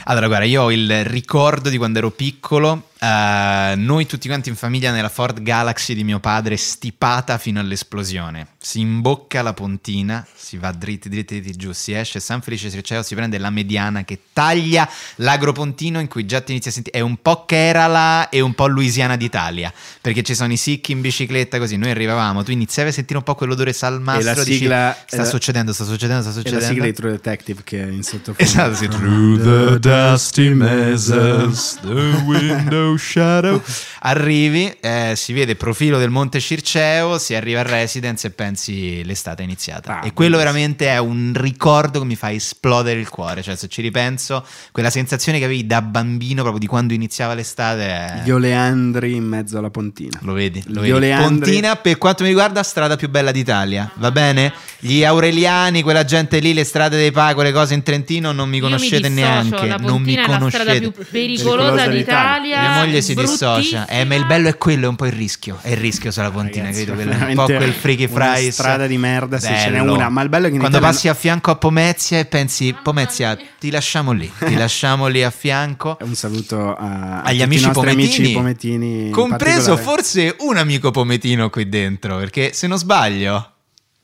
Allora, 0.05 0.27
guarda, 0.27 0.45
io 0.45 0.61
ho 0.61 0.71
il 0.71 1.03
ricordo 1.03 1.67
di 1.67 1.75
quando 1.75 1.97
ero 1.97 2.11
piccolo. 2.11 2.86
Eh, 2.99 3.73
noi 3.75 4.05
tutti 4.05 4.27
quanti 4.27 4.49
in 4.49 4.55
famiglia 4.55 4.91
nella 4.91 5.09
Ford 5.09 5.41
Galaxy 5.41 5.93
di 5.93 6.03
mio 6.03 6.19
padre, 6.19 6.57
stipata 6.57 7.37
fino 7.37 7.59
all'esplosione. 7.59 8.47
Si 8.57 8.79
imbocca 8.79 9.41
la 9.41 9.53
pontina, 9.53 10.25
si 10.35 10.57
va 10.57 10.71
dritti, 10.71 11.09
dritti, 11.09 11.39
dritti 11.39 11.57
giù, 11.57 11.71
si 11.71 11.93
esce 11.93 12.19
San 12.19 12.41
Felice 12.41 12.69
Circeo, 12.69 13.03
si 13.03 13.15
prende 13.15 13.37
la 13.37 13.49
mediana 13.49 14.03
che 14.03 14.19
taglia 14.33 14.89
l'agropontino 15.15 15.99
in 15.99 16.07
cui 16.07 16.25
già 16.25 16.41
ti 16.41 16.51
inizi 16.51 16.69
a 16.69 16.71
sentire. 16.71 16.97
È 16.97 17.01
un 17.01 17.17
po' 17.21 17.45
Kerala 17.45 18.29
e 18.29 18.41
un 18.41 18.53
po' 18.53 18.67
Louisiana 18.67 19.15
d'Italia, 19.15 19.71
perché 20.01 20.23
ci 20.23 20.35
sono 20.35 20.51
i 20.51 20.57
sicchi 20.57 20.91
in 20.91 21.01
bicicletta 21.01 21.59
così. 21.59 21.77
Noi 21.77 21.91
arrivavamo, 21.91 22.43
tu 22.43 22.51
iniziavi 22.51 22.89
a 22.89 22.93
sentire 22.93 23.17
un 23.17 23.23
po' 23.23 23.35
quell'odore 23.35 23.73
salmastro. 23.73 24.31
E 24.31 24.35
la 24.35 24.43
dici, 24.43 24.57
sigla- 24.57 24.97
sta 25.05 25.21
eh, 25.21 25.25
succedendo, 25.25 25.71
sta 25.73 25.83
succedendo, 25.85 26.21
sta 26.23 26.31
È 26.31 26.35
la 26.35 26.39
succedendo. 26.41 26.67
sigla 26.67 26.85
di 26.85 26.93
True 26.93 27.11
Detective 27.11 27.61
che 27.63 27.83
è 27.83 27.87
in 27.87 28.03
sottofondo. 28.03 28.41
Esatto, 28.41 28.75
sì. 28.75 28.87
Through 28.87 29.41
the 29.41 29.79
dusty 29.79 30.53
mesas, 30.53 31.79
the 31.81 32.23
window 32.25 32.86
shadow. 32.95 33.61
Arrivi, 34.01 34.73
eh, 34.79 35.13
si 35.15 35.33
vede 35.33 35.51
il 35.51 35.57
profilo 35.57 35.97
del 35.97 36.09
Monte 36.09 36.39
Circeo, 36.39 37.17
si 37.17 37.33
arriva 37.35 37.59
al 37.61 37.65
residence 37.65 38.27
e 38.27 38.29
pensi 38.29 39.03
l'estate 39.03 39.41
è 39.41 39.45
iniziata. 39.45 39.99
Ah, 40.01 40.05
e 40.05 40.13
quello 40.13 40.37
veramente 40.37 40.87
è 40.87 40.97
un 40.99 41.33
ricordo 41.35 41.99
che 41.99 42.05
mi 42.05 42.15
fa 42.15 42.31
esplodere 42.31 42.99
il 42.99 43.09
cuore. 43.09 43.41
Cioè, 43.41 43.55
se 43.55 43.67
ci 43.67 43.81
ripenso, 43.81 44.45
quella 44.71 44.89
sensazione 44.89 45.39
che 45.39 45.45
avevi 45.45 45.65
da 45.65 45.81
bambino, 45.81 46.41
proprio 46.41 46.59
di 46.59 46.67
quando 46.67 46.93
iniziava 46.93 47.33
l'estate. 47.33 47.83
è- 47.87 48.21
Gli 48.23 48.29
oleandri 48.31 49.13
in 49.15 49.23
mezzo 49.25 49.57
alla 49.57 49.69
pontina. 49.69 50.19
Lo 50.21 50.33
vedi, 50.33 50.61
lo 50.67 50.81
vedi. 50.81 50.91
oleandri- 50.93 51.39
Pontina, 51.39 51.75
per 51.75 51.97
quanto 51.97 52.23
mi 52.23 52.29
riguarda, 52.29 52.61
strada 52.63 52.95
più 52.95 53.09
bella 53.09 53.31
d'Italia, 53.31 53.89
va 53.95 54.11
bene? 54.11 54.53
Gli 54.79 55.03
Aureliani, 55.03 55.81
quella 55.81 56.05
gente 56.05 56.37
lì, 56.39 56.53
le 56.53 56.63
strade 56.63 56.97
dei 56.97 57.11
Pa, 57.11 57.33
quelle 57.33 57.51
cose 57.51 57.73
in 57.73 57.81
Trentino 57.81 58.31
non 58.31 58.47
mi 58.47 58.57
Io 58.57 58.63
conoscete 58.63 59.09
mi 59.09 59.15
neanche. 59.15 59.65
La 59.67 59.77
non 59.77 60.01
mi 60.01 60.13
Pontina 60.15 60.21
è 60.23 60.27
la 60.27 60.49
strada 60.49 60.65
conoscete. 60.65 60.91
più 60.91 61.05
Pericolosa 61.09 61.87
d'Italia. 61.87 62.59
Mia 62.61 62.71
moglie 62.75 63.01
si 63.01 63.15
dissocia. 63.15 63.87
Eh, 63.87 64.03
ma 64.05 64.13
il 64.15 64.25
bello 64.27 64.49
è 64.49 64.57
quello, 64.57 64.85
è 64.85 64.89
un 64.89 64.95
po' 64.95 65.07
il 65.07 65.13
rischio. 65.13 65.57
È 65.61 65.71
il 65.71 65.77
rischio 65.77 66.11
sulla 66.11 66.29
pontina, 66.29 66.65
Ragazzi, 66.65 66.85
capito? 66.85 67.07
Quello- 67.09 67.25
un 67.27 67.33
po' 67.35 67.45
quel 67.45 67.73
freaky 67.73 68.07
una 68.11 68.33
fries. 68.33 68.53
strada 68.53 68.85
di 68.85 68.97
merda, 68.97 69.39
se 69.39 69.47
ce 69.47 69.69
n'è 69.69 69.79
Bello. 69.79 69.93
una. 69.95 70.09
Ma 70.09 70.21
il 70.21 70.29
bello 70.29 70.45
è 70.45 70.49
che 70.49 70.53
in 70.53 70.59
Quando 70.59 70.77
Italia- 70.77 70.93
passi 70.95 71.07
a 71.07 71.13
fianco 71.15 71.49
a 71.51 71.55
Pomezia 71.55 72.19
e 72.19 72.25
pensi, 72.25 72.75
Pomezia, 72.83 73.35
mia. 73.35 73.45
ti 73.59 73.71
lasciamo 73.71 74.11
lì, 74.11 74.31
ti 74.37 74.55
lasciamo 74.55 75.07
lì 75.07 75.23
a 75.23 75.31
fianco. 75.31 75.97
Un 76.01 76.13
saluto 76.13 76.75
a, 76.75 77.21
a 77.21 77.21
Agli 77.23 77.39
tutti 77.39 77.43
amici 77.43 77.69
pometini, 77.71 78.03
amici 78.03 78.31
pometini. 78.33 79.05
in 79.07 79.11
compreso 79.11 79.75
forse 79.75 80.35
un 80.39 80.57
amico 80.57 80.91
pometino 80.91 81.49
qui 81.49 81.67
dentro, 81.67 82.17
perché 82.17 82.53
se 82.53 82.67
non 82.67 82.77
sbaglio, 82.77 83.53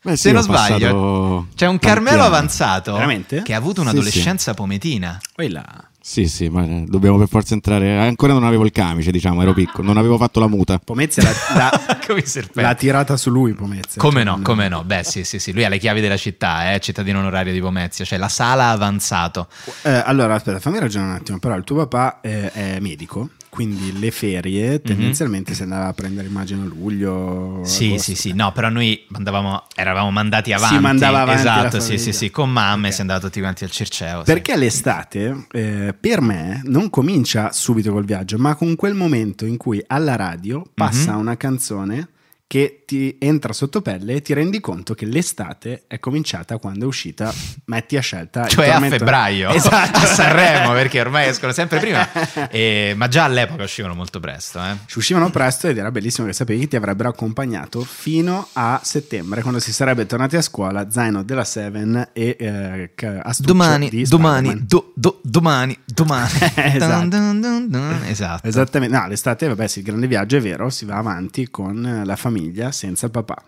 Beh, 0.04 0.12
se 0.18 0.28
sì, 0.28 0.32
non 0.34 0.42
ho 0.42 0.44
sbaglio, 0.44 1.48
c'è 1.56 1.66
un 1.66 1.80
Carmelo 1.80 2.18
anni. 2.20 2.28
avanzato 2.28 2.94
Veramente? 2.94 3.42
che 3.42 3.54
ha 3.54 3.58
avuto 3.58 3.76
Sì, 3.76 3.88
un'adolescenza 3.88 4.54
pometina. 4.54 5.20
Poi 5.34 5.50
là. 5.50 5.64
Sì, 6.06 6.28
sì, 6.28 6.50
ma 6.50 6.66
eh, 6.66 6.84
dobbiamo 6.86 7.18
per 7.18 7.30
forza 7.30 7.54
entrare. 7.54 7.98
Ancora 7.98 8.34
non 8.34 8.44
avevo 8.44 8.66
il 8.66 8.72
camice, 8.74 9.10
diciamo, 9.12 9.42
ero 9.42 9.54
piccolo, 9.54 9.88
non 9.88 9.96
avevo 9.96 10.18
fatto 10.18 10.42
la 10.42 10.48
muta. 10.48 10.78
Pomezia 10.78 11.24
l'ha, 11.24 11.32
l'ha- 11.56 12.00
Come 12.06 12.20
i 12.20 12.26
serpenti. 12.26 12.60
l'ha 12.62 12.76
tirata 12.76 13.16
su 13.16 13.30
lui, 13.30 13.54
Pomezia. 13.54 14.02
Come 14.02 14.16
Cioè, 14.16 14.24
no, 14.26 14.32
non- 14.32 14.42
come 14.42 14.68
no? 14.68 14.84
Beh, 14.84 15.04
sì, 15.06 15.24
sì, 15.24 15.40
sì, 15.40 15.54
lui 15.54 15.64
ha 15.64 15.70
le 15.70 15.78
chiavi 15.78 16.02
della 16.02 16.18
città, 16.18 16.74
eh, 16.74 16.82
cittadino 16.82 17.20
onorario 17.20 17.54
di 17.54 17.62
Pomezia, 17.62 18.04
cioè 18.04 18.18
la 18.20 18.28
sala 18.28 18.68
avanzato. 18.72 19.48
Eh, 19.84 19.90
allora, 20.06 20.34
aspetta, 20.36 20.60
fammi 20.60 20.80
ragionare 20.80 21.12
un 21.12 21.16
attimo. 21.18 21.40
Però 21.40 21.56
il 21.56 21.64
tuo 21.64 21.78
papà 21.88 22.20
eh, 22.20 22.52
è 22.52 22.80
medico, 22.82 23.30
quindi 23.54 24.00
le 24.00 24.10
ferie 24.10 24.82
tendenzialmente 24.82 25.54
si 25.54 25.62
andava 25.62 25.86
a 25.86 25.94
prendere, 25.94 26.28
immagino, 26.28 26.64
a 26.64 26.66
luglio. 26.66 27.58
Mhm. 27.60 27.64
Sì, 27.66 27.86
agosto. 27.90 28.02
sì, 28.02 28.16
sì, 28.16 28.34
no, 28.34 28.52
però 28.52 28.70
noi 28.70 29.06
andavamo, 29.12 29.68
eravamo 29.76 30.10
mandati 30.10 30.52
avanti. 30.54 30.80
mandava 30.80 31.22
avanti 31.22 31.40
Esatto, 31.42 31.80
sì, 31.80 32.00
sì, 32.00 32.12
sì, 32.14 32.32
con 32.32 32.52
mamma 32.52 32.86
e 32.86 32.90
Ok. 32.90 32.96
si 32.96 33.02
andava 33.02 33.20
tutti 33.20 33.40
quanti 33.40 33.64
al 33.64 33.70
Circeo. 33.70 34.20
sì. 34.20 34.26
Perché 34.26 34.58
l'estate, 34.58 35.46
eh, 35.52 35.94
per 36.00 36.22
me, 36.22 36.62
non 36.66 36.90
comincia 36.90 37.52
subito 37.52 37.92
col 37.92 38.06
viaggio, 38.06 38.40
ma 38.40 38.56
con 38.56 38.76
quel 38.76 38.96
momento 38.96 39.46
in 39.46 39.58
cui 39.58 39.84
alla 39.86 40.16
radio 40.16 40.64
passa 40.74 41.14
Mhm. 41.14 41.20
una 41.20 41.38
canzone 41.38 42.08
che 42.54 42.84
ti 42.86 43.18
entra 43.20 43.52
sotto 43.52 43.82
pelle 43.82 44.14
e 44.14 44.22
ti 44.22 44.32
rendi 44.36 44.60
conto 44.60 44.94
che 44.94 45.08
l'estate 45.08 45.86
è 45.88 45.98
cominciata 45.98 46.60
quando 46.60 46.84
è 46.84 46.88
uscita 46.88 47.34
Metti 47.66 47.98
a 47.98 48.00
scelta. 48.02 48.46
Cioè 48.46 48.70
a 48.70 48.80
febbraio 48.80 49.50
Esatto. 49.58 49.98
a 49.98 50.06
Sanremo 50.06 50.72
perché 50.74 51.02
ormai 51.02 51.30
escono 51.30 51.52
sempre 51.52 51.80
prima 51.80 52.08
E- 52.52 52.94
ma 52.96 53.08
già 53.08 53.24
all'epoca 53.24 53.64
uscivano 53.64 53.96
molto 53.96 54.20
presto 54.20 54.60
eh. 54.60 54.76
Ci 54.86 55.00
uscivano 55.00 55.32
presto 55.32 55.68
ed 55.68 55.80
era 55.80 55.90
bellissimo 55.90 56.28
che 56.28 56.34
sapevi 56.34 56.60
che 56.60 56.68
ti 56.68 56.76
avrebbero 56.76 57.10
accompagnato 57.10 57.82
fino 57.82 58.48
a 58.54 58.80
settembre, 58.84 59.42
quando 59.42 59.60
si 59.60 59.74
sarebbe 59.74 60.06
tornati 60.06 60.36
a 60.38 60.42
scuola, 60.44 60.92
zaino 60.92 61.24
della 61.24 61.46
Seven 61.46 62.10
e 62.14 62.36
eh, 62.40 62.92
astuccio 63.24 63.52
domani 63.52 63.90
di 63.90 64.04
domani 64.04 64.64
do- 64.64 64.92
do- 64.94 65.20
domani 65.24 65.76
domani 65.86 66.30
Esatto. 66.56 67.08
Dun, 67.08 67.40
dun, 67.68 68.02
esatto 68.06 68.48
Esattamente, 68.48 68.96
no, 68.96 69.08
l'estate, 69.08 69.48
vabbè, 69.48 69.66
sì, 69.66 69.80
il 69.80 69.86
grande 69.86 70.06
viaggio 70.06 70.38
è 70.38 70.40
vero, 70.40 70.70
si 70.70 70.86
va 70.86 70.98
avanti 70.98 71.50
con 71.50 71.84
eh, 71.84 72.06
la 72.06 72.16
famiglia 72.16 72.42
senza 72.72 73.06
il 73.06 73.12
papà. 73.12 73.44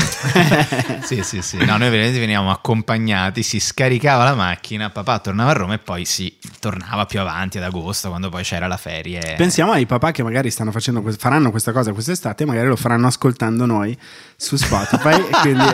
sì, 1.02 1.22
sì, 1.22 1.40
sì. 1.42 1.56
No, 1.64 1.76
noi 1.76 1.90
veramente 1.90 2.18
venivamo 2.18 2.50
accompagnati, 2.50 3.42
si 3.42 3.58
scaricava 3.58 4.24
la 4.24 4.34
macchina, 4.34 4.90
papà 4.90 5.18
tornava 5.18 5.50
a 5.50 5.54
Roma 5.54 5.74
e 5.74 5.78
poi 5.78 6.04
si 6.04 6.36
tornava 6.58 7.06
più 7.06 7.20
avanti 7.20 7.58
ad 7.58 7.64
agosto 7.64 8.08
quando 8.08 8.28
poi 8.28 8.42
c'era 8.42 8.66
la 8.66 8.76
ferie. 8.76 9.34
Pensiamo 9.36 9.72
ai 9.72 9.86
papà 9.86 10.10
che 10.10 10.22
magari 10.22 10.50
stanno 10.50 10.70
facendo, 10.70 11.02
faranno 11.18 11.50
questa 11.50 11.72
cosa 11.72 11.92
quest'estate 11.92 12.42
e 12.42 12.46
magari 12.46 12.68
lo 12.68 12.76
faranno 12.76 13.06
ascoltando 13.06 13.66
noi 13.66 13.96
su 14.36 14.56
Spotify. 14.56 15.20
quindi, 15.40 15.64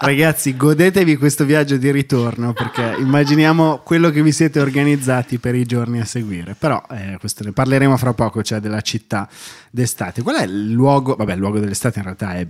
ragazzi, 0.00 0.56
godetevi 0.56 1.16
questo 1.16 1.44
viaggio 1.44 1.76
di 1.76 1.90
ritorno 1.90 2.52
perché 2.52 2.96
immaginiamo 2.98 3.82
quello 3.84 4.10
che 4.10 4.22
vi 4.22 4.32
siete 4.32 4.60
organizzati 4.60 5.38
per 5.38 5.54
i 5.54 5.64
giorni 5.64 6.00
a 6.00 6.04
seguire. 6.04 6.56
Però, 6.58 6.82
eh, 6.90 7.16
questo 7.20 7.44
ne 7.44 7.52
parleremo 7.52 7.96
fra 7.96 8.14
poco, 8.14 8.42
cioè 8.42 8.60
della 8.60 8.80
città 8.80 9.28
d'estate. 9.70 10.22
Qual 10.22 10.36
è 10.36 10.42
il 10.42 10.72
luogo? 10.72 11.14
Vabbè, 11.14 11.32
il 11.34 11.38
luogo 11.38 11.58
dell'estate 11.60 11.98
in 11.98 12.04
realtà 12.04 12.34
è 12.34 12.46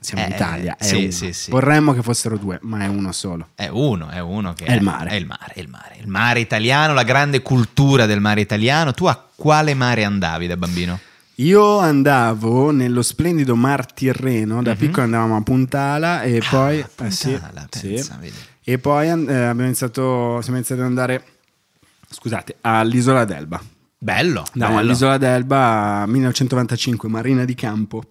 siamo 0.00 0.24
in 0.24 0.32
Eh, 0.32 0.34
Italia. 0.34 0.76
È 0.76 0.84
sì, 0.84 1.12
sì, 1.12 1.32
sì. 1.32 1.50
Vorremmo 1.50 1.92
che 1.92 2.02
fossero 2.02 2.36
due, 2.36 2.58
ma 2.62 2.82
è 2.82 2.86
uno 2.86 3.12
solo. 3.12 3.48
È 3.54 3.68
uno, 3.68 4.08
è 4.08 4.18
uno 4.18 4.52
che 4.52 4.64
È 4.64 4.74
il 4.74 4.82
mare. 4.82 5.10
È 5.10 5.14
il 5.14 5.26
mare, 5.26 5.52
è 5.54 5.60
il 5.60 5.68
mare. 5.68 5.96
Il 6.00 6.08
mare 6.08 6.40
italiano, 6.40 6.92
la 6.92 7.04
grande 7.04 7.40
cultura 7.42 8.06
del 8.06 8.20
mare 8.20 8.40
italiano. 8.40 8.92
Tu 8.92 9.06
a 9.06 9.28
quale 9.34 9.74
mare 9.74 10.04
andavi 10.04 10.46
da 10.46 10.56
bambino? 10.56 10.98
Io 11.38 11.78
andavo 11.78 12.70
nello 12.70 13.02
splendido 13.02 13.56
Mar 13.56 13.92
Tirreno, 13.92 14.62
da 14.62 14.76
piccolo 14.76 15.02
andavamo 15.02 15.36
a 15.36 15.42
Puntala 15.42 16.22
e 16.22 16.40
poi... 16.48 16.76
Mhm. 16.76 16.84
Ah, 16.96 17.06
eh, 17.06 17.10
sì, 17.10 17.30
Puntala, 17.30 17.66
sì. 17.70 17.88
pensa, 17.88 18.16
vedi. 18.20 18.36
E 18.62 18.78
poi 18.78 19.06
eh, 19.08 19.10
abbiamo 19.10 19.62
iniziato, 19.64 20.40
siamo 20.40 20.56
iniziati 20.58 20.80
ad 20.80 20.86
andare, 20.86 21.24
scusate, 22.08 22.56
all'isola 22.60 23.24
d'Elba. 23.24 23.60
Bello, 24.04 24.44
Andavamo 24.52 24.76
bello. 24.80 24.90
all'isola 24.90 25.16
d'Elba 25.16 26.04
1995, 26.06 27.08
Marina 27.08 27.46
di 27.46 27.54
Campo. 27.54 28.04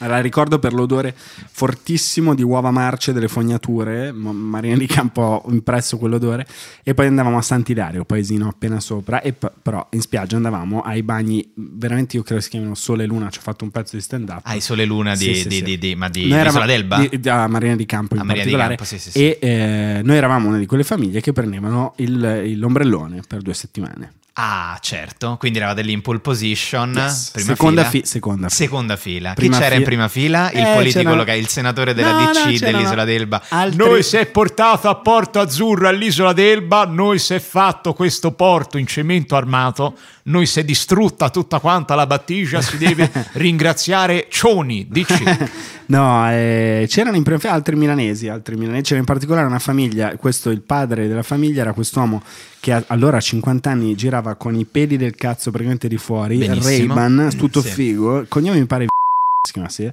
La 0.00 0.20
ricordo 0.20 0.58
per 0.58 0.74
l'odore 0.74 1.14
fortissimo 1.16 2.34
di 2.34 2.42
uova 2.42 2.70
marce 2.70 3.14
delle 3.14 3.28
fognature, 3.28 4.12
ma- 4.12 4.30
Marina 4.30 4.76
di 4.76 4.84
Campo 4.84 5.42
ho 5.42 5.50
impresso 5.50 5.96
quell'odore, 5.96 6.46
e 6.82 6.92
poi 6.92 7.06
andavamo 7.06 7.38
a 7.38 7.40
Sant'Ilario, 7.40 8.04
paesino 8.04 8.46
appena 8.46 8.78
sopra, 8.78 9.22
e 9.22 9.32
p- 9.32 9.50
però 9.62 9.86
in 9.92 10.02
spiaggia 10.02 10.36
andavamo 10.36 10.82
ai 10.82 11.02
bagni, 11.02 11.50
veramente 11.54 12.16
io 12.18 12.22
credo 12.24 12.42
si 12.42 12.50
chiamino 12.50 12.74
Sole 12.74 13.04
e 13.04 13.06
Luna, 13.06 13.30
ci 13.30 13.38
ho 13.38 13.42
fatto 13.42 13.64
un 13.64 13.70
pezzo 13.70 13.96
di 13.96 14.02
stand 14.02 14.28
up. 14.28 14.40
Hai 14.42 14.60
Sole 14.60 14.82
e 14.82 14.84
Luna 14.84 15.14
di, 15.16 15.24
Sì, 15.24 15.34
sì, 15.34 15.48
di- 15.48 15.54
sì. 15.56 15.62
di- 15.62 15.78
di- 15.78 15.94
ma 15.94 16.10
di 16.10 16.26
Isola 16.26 16.66
d'Elba? 16.66 17.08
di- 17.10 17.28
a 17.30 17.46
Marina 17.46 17.74
di 17.74 17.86
Campo 17.86 18.16
in 18.16 18.20
A 18.20 18.24
particolare. 18.26 18.76
Campo. 18.76 18.94
E 19.14 19.38
eh, 19.40 20.00
noi 20.04 20.16
eravamo 20.18 20.48
una 20.48 20.58
di 20.58 20.66
quelle 20.66 20.84
famiglie 20.84 21.22
che 21.22 21.32
prendevano 21.32 21.94
il- 21.96 22.58
l'ombrellone 22.58 23.22
per 23.26 23.40
due 23.40 23.54
settimane. 23.54 24.12
Ah, 24.34 24.78
certo. 24.80 25.36
Quindi 25.38 25.58
eravate 25.58 25.82
lì 25.82 25.92
in 25.92 26.00
pole 26.00 26.18
position. 26.20 26.94
Yes. 26.96 27.36
Seconda 27.36 27.82
fila. 27.84 27.90
fi- 27.90 28.06
seconda 28.06 28.48
fila. 28.48 28.56
Seconda 28.64 28.96
fila. 28.96 29.32
Prima 29.34 29.52
Chi 29.56 29.58
c'era 29.62 29.68
fila- 29.74 29.78
in 29.80 29.84
prima 29.84 30.08
fila? 30.08 30.50
Il 30.52 30.58
Eh, 30.66 30.72
politico, 30.72 31.14
locale, 31.14 31.36
il 31.38 31.48
senatore 31.48 31.92
della 31.92 32.12
No, 32.12 32.20
no, 32.22 32.30
DC 32.32 32.58
c'erano 32.58 32.78
dell'isola 32.78 33.04
d'Elba. 33.04 33.42
altri- 33.50 33.76
Noi 33.76 34.02
si 34.02 34.16
è 34.16 34.24
portato 34.26 34.88
a 34.88 34.94
Porto 34.94 35.38
Azzurro 35.38 35.86
all'isola 35.86 36.32
d'Elba, 36.32 36.86
noi 36.86 37.18
si 37.18 37.34
è 37.34 37.40
fatto 37.40 37.92
questo 37.92 38.32
porto 38.32 38.78
in 38.78 38.86
cemento 38.86 39.36
armato, 39.36 39.98
noi 40.24 40.46
si 40.46 40.60
è 40.60 40.64
distrutta 40.64 41.28
tutta 41.28 41.58
quanta 41.58 41.94
la 41.94 42.06
battigia, 42.06 42.62
si 42.62 42.78
deve 42.78 43.10
ringraziare 43.34 44.28
Cioni, 44.30 44.86
dici. 44.88 45.22
No, 45.86 46.30
eh, 46.30 46.86
c'erano 46.88 47.16
in 47.16 47.22
prima 47.22 47.38
fila 47.38 47.52
altri 47.52 47.76
milanesi, 47.76 48.28
altri 48.28 48.56
milanesi, 48.56 48.82
c'era 48.84 49.00
in 49.00 49.04
particolare 49.06 49.46
una 49.46 49.58
famiglia, 49.58 50.16
questo 50.16 50.50
il 50.50 50.60
padre 50.62 51.06
della 51.08 51.22
famiglia 51.22 51.62
era 51.62 51.72
quest'uomo 51.72 52.22
che 52.60 52.72
a- 52.72 52.84
allora 52.88 53.16
a 53.18 53.20
50 53.20 53.70
anni 53.70 53.94
girava 53.94 54.34
con 54.36 54.54
i 54.54 54.64
peli 54.64 54.96
del 54.96 55.14
cazzo 55.14 55.50
praticamente 55.50 55.88
di 55.88 55.96
fuori, 55.98 56.38
Benissimo. 56.38 56.94
Ray-Ban, 56.94 57.34
tutto 57.36 57.60
Sì. 57.60 57.68
figo, 57.68 58.18
il 58.20 58.28
cognome 58.28 58.58
mi 58.58 58.66
pare 58.66 58.86
si 59.46 59.52
chiama 59.52 59.68
sì. 59.68 59.82
Mi 59.84 59.92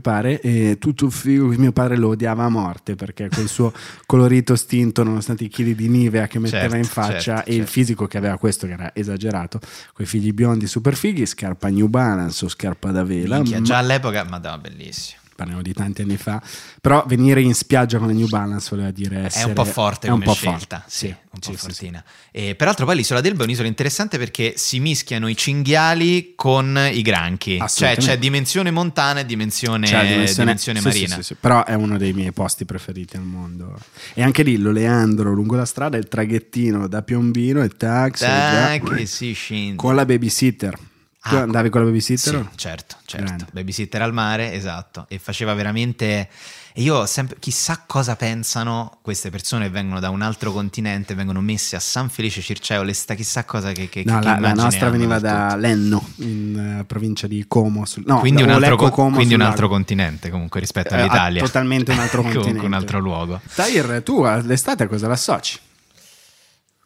pare, 0.00 0.40
e 0.40 0.78
tutto 0.78 1.10
figo, 1.10 1.48
mio 1.48 1.70
padre 1.70 1.98
lo 1.98 2.08
odiava 2.08 2.44
a 2.44 2.48
morte 2.48 2.94
perché 2.94 3.28
quel 3.28 3.46
suo 3.46 3.70
colorito 4.06 4.56
stinto, 4.56 5.02
nonostante 5.02 5.44
i 5.44 5.48
chili 5.48 5.74
di 5.74 5.88
Nivea 5.88 6.26
che 6.26 6.38
metteva 6.38 6.62
Certo, 6.62 6.76
in 6.76 6.84
faccia 6.84 7.20
certo, 7.20 7.50
e 7.50 7.52
il 7.52 7.58
certo. 7.58 7.72
fisico 7.72 8.06
che 8.06 8.16
aveva 8.16 8.38
questo 8.38 8.66
che 8.66 8.72
era 8.72 8.94
esagerato, 8.94 9.60
quei 9.92 10.06
figli 10.06 10.32
biondi 10.32 10.66
super 10.66 10.96
fighi, 10.96 11.26
scarpa 11.26 11.68
New 11.68 11.88
Balance 11.88 12.42
o 12.46 12.48
scarpa 12.48 12.90
da 12.90 13.04
vela, 13.04 13.36
Minchia, 13.36 13.58
ma- 13.58 13.64
già 13.64 13.76
all'epoca, 13.78 14.24
madonna, 14.24 14.58
bellissimo. 14.58 15.20
Parliamo 15.42 15.62
di 15.62 15.72
tanti 15.72 16.02
anni 16.02 16.16
fa, 16.16 16.40
però 16.80 17.04
venire 17.06 17.40
in 17.40 17.54
spiaggia 17.54 17.98
con 17.98 18.08
le 18.08 18.14
New 18.14 18.28
Balance 18.28 18.68
voleva 18.70 18.90
dire 18.90 19.22
È 19.22 19.24
essere... 19.24 19.48
un 19.48 19.54
po' 19.54 19.64
forte 19.64 20.06
è 20.06 20.10
un 20.10 20.20
come 20.20 20.26
po' 20.26 20.34
scelta, 20.34 20.78
forte, 20.78 20.90
sì, 20.90 21.06
un 21.06 21.14
po' 21.30 21.38
sì, 21.40 21.50
sì, 21.52 21.56
fortina. 21.56 22.04
E 22.30 22.54
peraltro 22.54 22.86
poi 22.86 22.96
l'isola 22.96 23.20
d'Elba 23.20 23.42
è 23.42 23.44
un'isola 23.44 23.68
interessante 23.68 24.18
perché 24.18 24.54
si 24.56 24.80
mischiano 24.80 25.28
i 25.28 25.36
cinghiali 25.36 26.32
con 26.36 26.78
i 26.92 27.02
granchi, 27.02 27.62
cioè 27.68 27.96
c'è 27.96 28.18
dimensione 28.18 28.70
montana 28.70 29.20
e 29.20 29.26
dimensione, 29.26 29.90
la 29.90 30.02
dimensione, 30.02 30.56
sì, 30.56 30.68
sì, 30.68 30.80
marina. 30.82 31.14
sì, 31.16 31.22
sì, 31.22 31.34
però 31.34 31.64
è 31.64 31.74
uno 31.74 31.98
dei 31.98 32.12
miei 32.12 32.32
posti 32.32 32.64
preferiti 32.64 33.16
al 33.16 33.24
mondo. 33.24 33.78
E 34.14 34.22
anche 34.22 34.42
lì, 34.42 34.56
l'oleandro 34.56 35.32
lungo 35.32 35.56
la 35.56 35.66
strada, 35.66 35.96
il 35.96 36.08
traghettino 36.08 36.86
da 36.86 37.02
Piombino 37.02 37.62
e 37.62 37.68
taxi 37.68 38.24
già, 38.24 38.78
che 38.78 39.06
si 39.06 39.32
scende. 39.32 39.76
con 39.76 39.94
la 39.94 40.04
babysitter. 40.04 40.90
Tu 41.28 41.36
Ah, 41.36 41.42
andavi 41.42 41.68
con 41.68 41.82
la 41.82 41.86
babysitter? 41.86 42.34
Sì, 42.34 42.48
certo, 42.56 42.96
certo. 43.04 43.24
Grande. 43.26 43.46
Babysitter 43.52 44.02
al 44.02 44.12
mare, 44.12 44.52
esatto. 44.54 45.06
E 45.08 45.20
faceva 45.20 45.54
veramente. 45.54 46.28
E 46.74 46.82
io 46.82 47.06
sempre. 47.06 47.36
Chissà 47.38 47.84
cosa 47.86 48.16
pensano 48.16 48.98
queste 49.02 49.30
persone 49.30 49.66
che 49.66 49.70
vengono 49.70 50.00
da 50.00 50.10
un 50.10 50.20
altro 50.20 50.50
continente, 50.52 51.14
vengono 51.14 51.40
messe 51.40 51.76
a 51.76 51.80
San 51.80 52.08
Felice 52.08 52.40
Circeo, 52.40 52.92
sta 52.92 53.14
chissà 53.14 53.44
cosa 53.44 53.70
che. 53.70 53.88
che 53.88 54.02
No, 54.04 54.18
che 54.18 54.24
la, 54.24 54.38
la 54.40 54.52
nostra 54.52 54.90
veniva 54.90 55.20
da. 55.20 55.54
Lenno, 55.54 56.04
in 56.16 56.78
eh, 56.80 56.84
provincia 56.86 57.28
di 57.28 57.44
Como. 57.46 57.84
sul- 57.84 58.02
no, 58.04 58.18
Quindi, 58.18 58.42
un 58.42 58.50
altro, 58.50 58.74
co- 58.74 58.90
Como 58.90 59.14
quindi 59.14 59.34
un 59.34 59.42
altro 59.42 59.68
continente 59.68 60.28
comunque 60.28 60.58
rispetto 60.58 60.94
Eh, 60.94 61.00
all'Italia. 61.02 61.40
ah, 61.40 61.44
totalmente 61.46 61.92
un 61.92 62.00
altro 62.00 62.22
continente. 62.26 62.64
un 62.66 62.72
altro 62.72 62.98
luogo. 62.98 63.40
Tahir, 63.54 64.02
tu 64.04 64.22
all'estate 64.22 64.82
a 64.82 64.86
cosa 64.88 65.06
l'associ? 65.06 65.56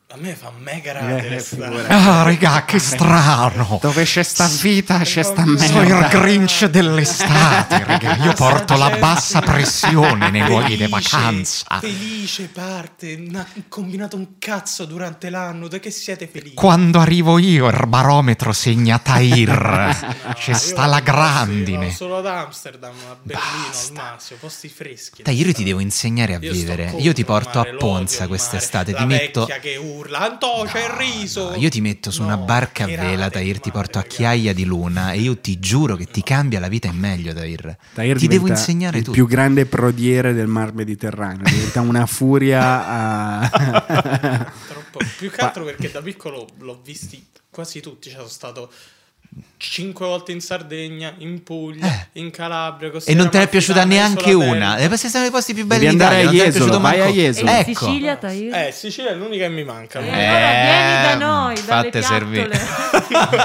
A 0.08 0.16
me 0.18 0.36
fa 0.36 0.52
mega 0.56 0.92
ridere 1.00 1.36
Eh, 1.36 1.40
figurati. 1.40 1.92
Ah, 1.92 2.22
raga, 2.22 2.64
che 2.64 2.78
strano. 2.78 3.78
Dove 3.82 4.04
c'è 4.04 4.22
sta 4.22 4.46
vita, 4.46 5.00
c'è 5.00 5.24
sta 5.24 5.42
Sono 5.44 5.82
il 5.82 5.88
merda. 5.88 6.06
Grinch 6.20 6.64
dell'estate, 6.66 7.82
raga. 7.84 8.14
Io 8.24 8.32
porto 8.34 8.76
la 8.76 8.96
bassa 8.98 9.40
pressione 9.40 10.30
nei 10.30 10.46
luoghi 10.46 10.76
di 10.76 10.86
vacanza. 10.86 11.80
Felice 11.80 12.44
parte, 12.46 13.16
non 13.16 13.34
ha 13.34 13.46
combinato 13.68 14.14
un 14.16 14.38
cazzo 14.38 14.84
durante 14.84 15.28
l'anno, 15.28 15.66
da 15.66 15.80
che 15.80 15.90
siete 15.90 16.28
felici? 16.28 16.54
Quando 16.54 17.00
arrivo 17.00 17.36
io, 17.38 17.68
il 17.68 17.84
barometro 17.88 18.52
segna 18.52 18.98
Tahir. 19.00 19.50
No, 20.24 20.32
C'è 20.38 20.52
sta 20.54 20.86
la 20.86 21.00
grandine. 21.00 21.86
no, 21.86 21.90
solo 21.90 22.18
ad 22.18 22.26
Amsterdam, 22.26 22.94
a 23.10 23.16
Berlino 23.20 23.66
al 23.72 23.92
massimo, 23.92 24.38
posti 24.38 24.68
freschi. 24.68 25.22
Dai, 25.24 25.36
io 25.44 25.52
ti 25.52 25.64
devo 25.64 25.80
insegnare 25.80 26.34
a 26.36 26.38
Io 26.40 26.52
vivere. 26.52 26.94
Io 26.98 27.12
ti 27.12 27.24
porto 27.24 27.58
a 27.58 27.64
mare, 27.64 27.76
Ponza 27.76 28.28
quest'estate. 28.28 28.94
Ti 28.94 29.04
metto. 29.04 29.46
che 29.60 29.76
urla, 29.96 30.20
Antò, 30.20 30.64
c'è 30.64 30.84
il 30.84 30.90
riso. 30.90 31.54
Io 31.56 31.68
ti 31.68 31.80
metto 31.80 32.10
su 32.10 32.22
una 32.22 32.36
No, 32.36 32.44
barca 32.44 32.84
a 32.84 32.86
vela, 32.86 33.30
Tahir, 33.30 33.60
ti 33.60 33.70
porto 33.70 33.98
a. 33.98 34.02
Chiaia 34.02 34.52
di 34.54 34.64
Luna 34.64 35.12
e 35.12 35.18
io 35.20 35.36
ti 35.38 35.58
giuro 35.58 35.96
che 35.96 36.06
ti 36.06 36.22
cambia 36.22 36.60
la 36.60 36.68
vita 36.68 36.86
in 36.88 36.96
meglio, 36.96 37.32
Tahir. 37.32 37.76
Tahir 37.94 38.18
ti 38.18 38.28
devo 38.28 38.46
insegnare 38.46 38.98
il 38.98 39.04
tutto. 39.04 39.16
più 39.16 39.26
grande 39.26 39.66
prodiere 39.66 40.32
del 40.32 40.46
mar 40.46 40.72
Mediterraneo, 40.72 41.44
diventa 41.44 41.80
una 41.80 42.06
furia 42.06 42.86
a... 42.86 44.52
Troppo, 44.68 45.00
più 45.18 45.30
che 45.30 45.40
altro 45.40 45.64
perché 45.64 45.90
da 45.90 46.00
piccolo 46.02 46.46
l'ho 46.58 46.80
visti 46.82 47.24
quasi 47.50 47.80
tutti, 47.80 48.08
cioè 48.08 48.18
sono 48.18 48.28
stato 48.28 48.70
cinque 49.58 50.06
volte 50.06 50.32
in 50.32 50.40
Sardegna, 50.40 51.12
in 51.18 51.42
Puglia, 51.42 52.08
in 52.12 52.30
Calabria. 52.30 52.90
Eh. 52.90 53.00
E 53.12 53.14
non 53.14 53.30
te 53.30 53.38
ne 53.38 53.44
è 53.44 53.48
piaciuta 53.48 53.84
neanche 53.84 54.32
una. 54.32 54.76
E 54.76 54.88
questi 54.88 55.08
sono 55.08 55.24
i 55.26 55.30
posti 55.30 55.54
più 55.54 55.66
belli 55.66 55.84
Devi 55.86 55.96
d'Italia. 55.96 56.18
andare 56.18 56.38
a 56.38 56.42
non 56.42 56.50
ti 56.52 56.58
è 56.58 56.60
Jesolo, 56.60 56.80
vai 56.80 57.00
a 57.00 57.06
Jesolo. 57.08 57.50
E 57.50 57.54
Ecco. 57.58 57.86
Sicilia? 57.86 58.18
Eh, 58.20 58.72
Sicilia 58.72 59.10
è 59.10 59.14
l'unica 59.14 59.46
che 59.46 59.50
mi 59.52 59.64
manca. 59.64 60.00
E 60.00 60.04
no? 60.04 60.10
allora 60.10 60.50
vieni 60.62 61.02
da 61.02 61.14
noi, 61.26 61.54
dalle 61.54 61.66
fate 61.66 62.02
servire. 62.02 62.60
piattole. 63.08 63.44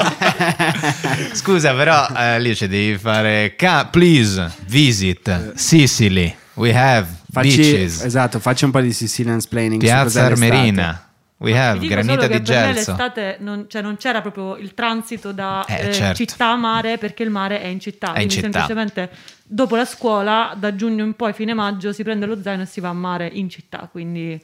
Scusa, 1.33 1.74
però 1.74 2.07
eh, 2.15 2.39
lì 2.39 2.55
ci 2.55 2.67
devi 2.67 2.98
fare. 2.98 3.55
Ca- 3.55 3.86
please 3.86 4.51
visit 4.65 5.53
Sicily. 5.55 6.36
We 6.53 6.74
have 6.75 7.07
Facci, 7.31 7.55
beaches. 7.57 8.03
esatto, 8.03 8.39
facci 8.39 8.65
un 8.65 8.71
po' 8.71 8.81
di 8.81 8.91
Sicilian 8.93 9.39
splaining. 9.39 9.81
su 9.81 9.88
Piazza. 9.88 10.25
Armerina. 10.25 11.10
We 11.41 11.57
have 11.57 11.86
granita 11.88 12.27
di 12.27 12.27
per 12.27 12.39
me 12.39 12.41
gelso. 12.43 12.91
l'estate 12.91 13.38
non, 13.39 13.65
cioè 13.67 13.81
non 13.81 13.98
c'era 13.98 14.21
proprio 14.21 14.57
il 14.57 14.74
transito 14.75 15.31
da 15.31 15.65
Eh, 15.67 15.88
eh, 15.89 15.93
certo. 15.93 16.24
città 16.25 16.50
a 16.51 16.55
mare 16.55 16.98
perché 17.00 17.24
il 17.24 17.29
mare 17.31 17.62
è 17.62 17.67
in 17.67 17.79
città. 17.79 18.07
È 18.07 18.21
in 18.21 18.27
Quindi 18.27 18.33
città. 18.36 18.51
semplicemente 18.51 19.10
dopo 19.43 19.75
la 19.75 19.86
scuola, 19.86 20.53
da 20.55 20.75
giugno 20.75 21.03
in 21.03 21.13
poi, 21.15 21.33
fine 21.33 21.53
maggio, 21.53 21.91
si 21.93 22.03
prende 22.03 22.25
lo 22.27 22.39
zaino 22.41 22.62
e 22.62 22.65
si 22.67 22.79
va 22.79 22.89
a 22.89 22.93
mare 22.93 23.27
in 23.31 23.50
città. 23.50 23.89
Quindi 23.91 24.39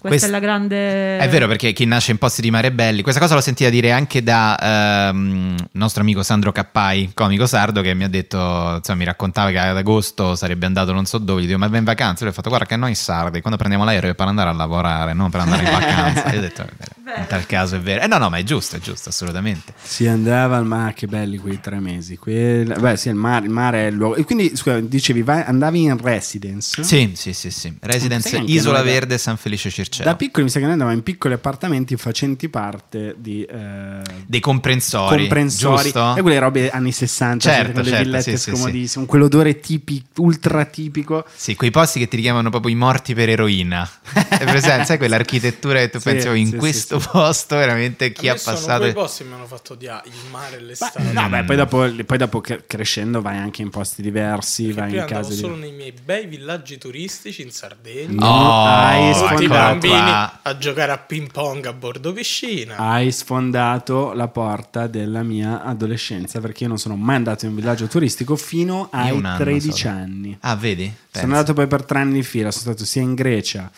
questa 0.00 0.08
Quest- 0.08 0.26
è 0.26 0.30
la 0.30 0.38
grande... 0.38 1.18
È 1.18 1.28
vero 1.28 1.46
perché 1.46 1.72
chi 1.72 1.84
nasce 1.84 2.10
in 2.10 2.18
posti 2.18 2.40
di 2.40 2.50
mare 2.50 2.72
belli, 2.72 3.02
questa 3.02 3.20
cosa 3.20 3.34
l'ho 3.34 3.40
sentita 3.40 3.68
dire 3.70 3.92
anche 3.92 4.22
da 4.22 5.08
ehm, 5.08 5.56
nostro 5.72 6.02
amico 6.02 6.22
Sandro 6.22 6.52
Cappai, 6.52 7.10
comico 7.14 7.46
sardo, 7.46 7.82
che 7.82 7.94
mi 7.94 8.04
ha 8.04 8.08
detto, 8.08 8.38
insomma, 8.76 8.98
mi 8.98 9.04
raccontava 9.04 9.50
che 9.50 9.58
ad 9.58 9.76
agosto 9.76 10.34
sarebbe 10.34 10.66
andato 10.66 10.92
non 10.92 11.04
so 11.04 11.18
dove, 11.18 11.42
gli 11.42 11.46
dico 11.46 11.58
ma 11.58 11.68
va 11.68 11.76
in 11.78 11.84
vacanza? 11.84 12.22
Lui 12.24 12.32
ha 12.32 12.34
fatto 12.34 12.48
guarda 12.48 12.66
che 12.66 12.76
noi 12.76 12.94
sardi, 12.94 13.40
quando 13.40 13.58
prendiamo 13.58 13.84
l'aereo 13.84 14.10
è 14.10 14.14
per 14.14 14.26
andare 14.28 14.48
a 14.48 14.52
lavorare, 14.52 15.12
non 15.12 15.30
per 15.30 15.40
andare 15.40 15.62
in 15.64 15.70
vacanza. 15.72 16.30
Io 16.30 16.38
ho 16.38 16.40
detto, 16.42 16.62
"Eh, 16.62 16.99
in 17.16 17.26
tal 17.26 17.46
caso 17.46 17.76
è 17.76 17.80
vero. 17.80 18.02
Eh 18.02 18.06
no, 18.06 18.18
no, 18.18 18.28
ma 18.30 18.38
è 18.38 18.42
giusto, 18.42 18.76
è 18.76 18.78
giusto, 18.78 19.08
assolutamente. 19.08 19.72
Si 19.82 20.06
andava 20.06 20.56
al 20.56 20.66
mare, 20.66 20.94
che 20.94 21.06
belli 21.06 21.38
quei 21.38 21.60
tre 21.60 21.80
mesi. 21.80 22.16
Quel- 22.16 22.76
Beh, 22.78 22.96
sì, 22.96 23.08
il 23.08 23.14
mare, 23.14 23.44
il 23.46 23.50
mare 23.50 23.84
è 23.86 23.90
il 23.90 23.94
luogo. 23.96 24.16
E 24.16 24.24
quindi, 24.24 24.54
scusa, 24.56 24.80
dicevi, 24.80 25.22
vai- 25.22 25.42
andavi 25.44 25.82
in 25.82 25.96
residence? 25.98 26.82
Sì, 26.82 27.12
sì, 27.14 27.32
sì, 27.32 27.50
sì. 27.50 27.74
Residence 27.80 28.36
Isola 28.46 28.82
Verde 28.82 29.18
San 29.18 29.36
Felice 29.36 29.70
Circeo. 29.70 30.04
Da 30.04 30.14
piccoli 30.16 30.44
mi 30.44 30.50
sa 30.50 30.56
che 30.58 30.64
noi 30.64 30.72
andavamo 30.72 30.96
in 30.96 31.02
piccoli 31.02 31.34
appartamenti 31.34 31.96
facenti 31.96 32.48
parte 32.48 33.14
di 33.18 33.42
eh, 33.44 34.00
Dei 34.26 34.40
comprensori, 34.40 35.16
comprensori 35.16 35.82
giusto? 35.82 36.16
e 36.16 36.22
quelle 36.22 36.38
robe 36.38 36.70
anni 36.70 36.92
60 36.92 37.38
Certo, 37.40 37.56
sempre 37.56 37.72
con 37.74 37.82
le 37.82 37.88
certo, 37.90 38.04
villette 38.04 38.36
sì, 38.36 38.42
sì, 38.42 38.50
scomodissime, 38.56 39.06
quell'odore 39.06 39.60
tipico, 39.60 40.22
ultra 40.22 40.64
tipico. 40.64 41.24
Sì, 41.34 41.54
quei 41.54 41.70
posti 41.70 41.98
che 41.98 42.08
ti 42.08 42.16
richiamano 42.16 42.50
proprio 42.50 42.72
i 42.72 42.76
morti 42.76 43.14
per 43.14 43.28
eroina. 43.28 43.88
È 44.12 44.44
presente? 44.44 44.84
Sai 44.84 44.98
quell'architettura 44.98 45.78
che 45.80 45.90
tu 45.90 45.98
Sì, 45.98 46.04
pensi 46.04 46.28
"Oh, 46.28 46.34
in 46.34 46.48
sì, 46.50 46.56
questo 46.56 46.98
sì, 46.99 46.99
posto 47.00 47.56
veramente 47.56 48.12
chi 48.12 48.28
ha 48.28 48.34
passato... 48.34 48.80
quei 48.80 48.92
posti 48.92 49.22
che 49.22 49.28
mi 49.28 49.34
hanno 49.36 49.46
fatto 49.46 49.72
odiare 49.74 50.08
il 50.08 50.14
mare 50.30 50.56
e 50.56 50.60
l'estate. 50.60 51.12
no, 51.12 51.28
beh, 51.28 51.44
poi 51.44 51.56
dopo, 51.56 51.90
poi 52.06 52.18
dopo 52.18 52.40
cre- 52.40 52.64
crescendo 52.66 53.20
vai 53.20 53.36
anche 53.38 53.62
in 53.62 53.70
posti 53.70 54.02
diversi, 54.02 54.64
Perché 54.66 54.80
vai 54.80 54.92
in 54.92 54.98
andavo 55.00 55.20
case 55.22 55.34
solo 55.34 55.54
di... 55.54 55.60
nei 55.60 55.72
miei 55.72 55.92
bei 55.92 56.26
villaggi 56.26 56.78
turistici 56.78 57.42
in 57.42 57.50
Sardegna. 57.50 58.14
No, 58.26 58.48
Oh, 58.50 58.64
hai 58.64 59.12
Tutti 59.30 59.44
i 59.44 59.48
bambini 59.48 59.94
qua. 59.94 60.40
a 60.42 60.58
giocare 60.58 60.92
a 60.92 60.98
ping 60.98 61.30
pong 61.30 61.66
a 61.66 61.72
bordo 61.72 62.12
piscina. 62.12 62.76
hai 62.76 63.10
sfondato 63.12 64.12
la 64.12 64.28
porta 64.28 64.86
della 64.86 65.22
mia 65.22 65.62
adolescenza 65.62 66.40
perché 66.40 66.62
io 66.64 66.68
non 66.68 66.78
sono 66.78 66.96
mai 66.96 67.16
andato 67.16 67.44
in 67.44 67.52
un 67.52 67.56
villaggio 67.56 67.86
turistico 67.86 68.36
fino 68.36 68.88
ai 68.92 69.10
un 69.10 69.24
anno 69.24 69.38
13 69.44 69.72
solo. 69.78 69.94
anni. 69.94 70.36
Ah, 70.40 70.56
vedi? 70.56 70.84
Pensa. 70.84 71.20
Sono 71.20 71.32
andato 71.34 71.54
poi 71.54 71.66
per 71.66 71.84
tre 71.84 71.98
anni 72.00 72.14
di 72.14 72.22
fila, 72.22 72.50
sono 72.50 72.62
stato 72.72 72.84
sia 72.84 73.02
in 73.02 73.14
Grecia, 73.14 73.70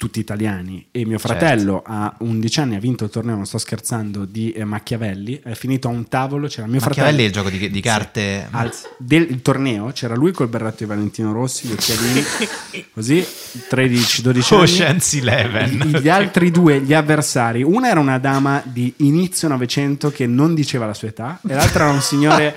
tutti 0.00 0.18
italiani, 0.18 0.86
e 0.90 1.04
mio 1.04 1.18
Certo. 1.18 1.36
fratello 1.36 1.82
a 1.84 2.14
11 2.20 2.60
anni 2.60 2.74
ha 2.74 2.78
vinto 2.78 3.04
il 3.04 3.10
torneo, 3.10 3.36
non 3.36 3.44
sto 3.44 3.58
scherzando, 3.58 4.24
di 4.24 4.50
eh, 4.50 4.64
Machiavelli, 4.64 5.38
è 5.44 5.52
finito 5.52 5.88
a 5.88 5.90
un 5.90 6.08
tavolo, 6.08 6.46
c'era 6.46 6.66
mio 6.66 6.80
Machiavelli 6.80 7.26
è 7.26 7.30
fratello... 7.30 7.48
il 7.50 7.52
gioco 7.52 7.66
di, 7.66 7.70
di 7.70 7.80
carte... 7.82 8.48
Al, 8.50 8.72
del 8.96 9.28
il 9.28 9.42
torneo 9.42 9.92
c'era 9.92 10.14
lui 10.14 10.32
col 10.32 10.48
berretto 10.48 10.76
di 10.78 10.86
Valentino 10.86 11.34
Rossi, 11.34 11.66
gli 11.66 11.72
occhialini, 11.72 12.24
così 12.94 13.18
13-12 13.18 14.54
anni. 14.54 14.62
Ocean's 14.62 15.12
Eleven. 15.12 15.98
Gli 16.00 16.08
altri 16.08 16.50
due, 16.50 16.80
gli 16.80 16.94
avversari, 16.94 17.62
una 17.62 17.90
era 17.90 18.00
una 18.00 18.18
dama 18.18 18.62
di 18.64 18.94
inizio 18.98 19.48
Novecento 19.48 20.10
che 20.10 20.26
non 20.26 20.54
diceva 20.54 20.86
la 20.86 20.94
sua 20.94 21.08
età, 21.08 21.38
e 21.46 21.52
l'altra 21.52 21.84
era 21.84 21.92
un 21.92 22.00
signore 22.00 22.54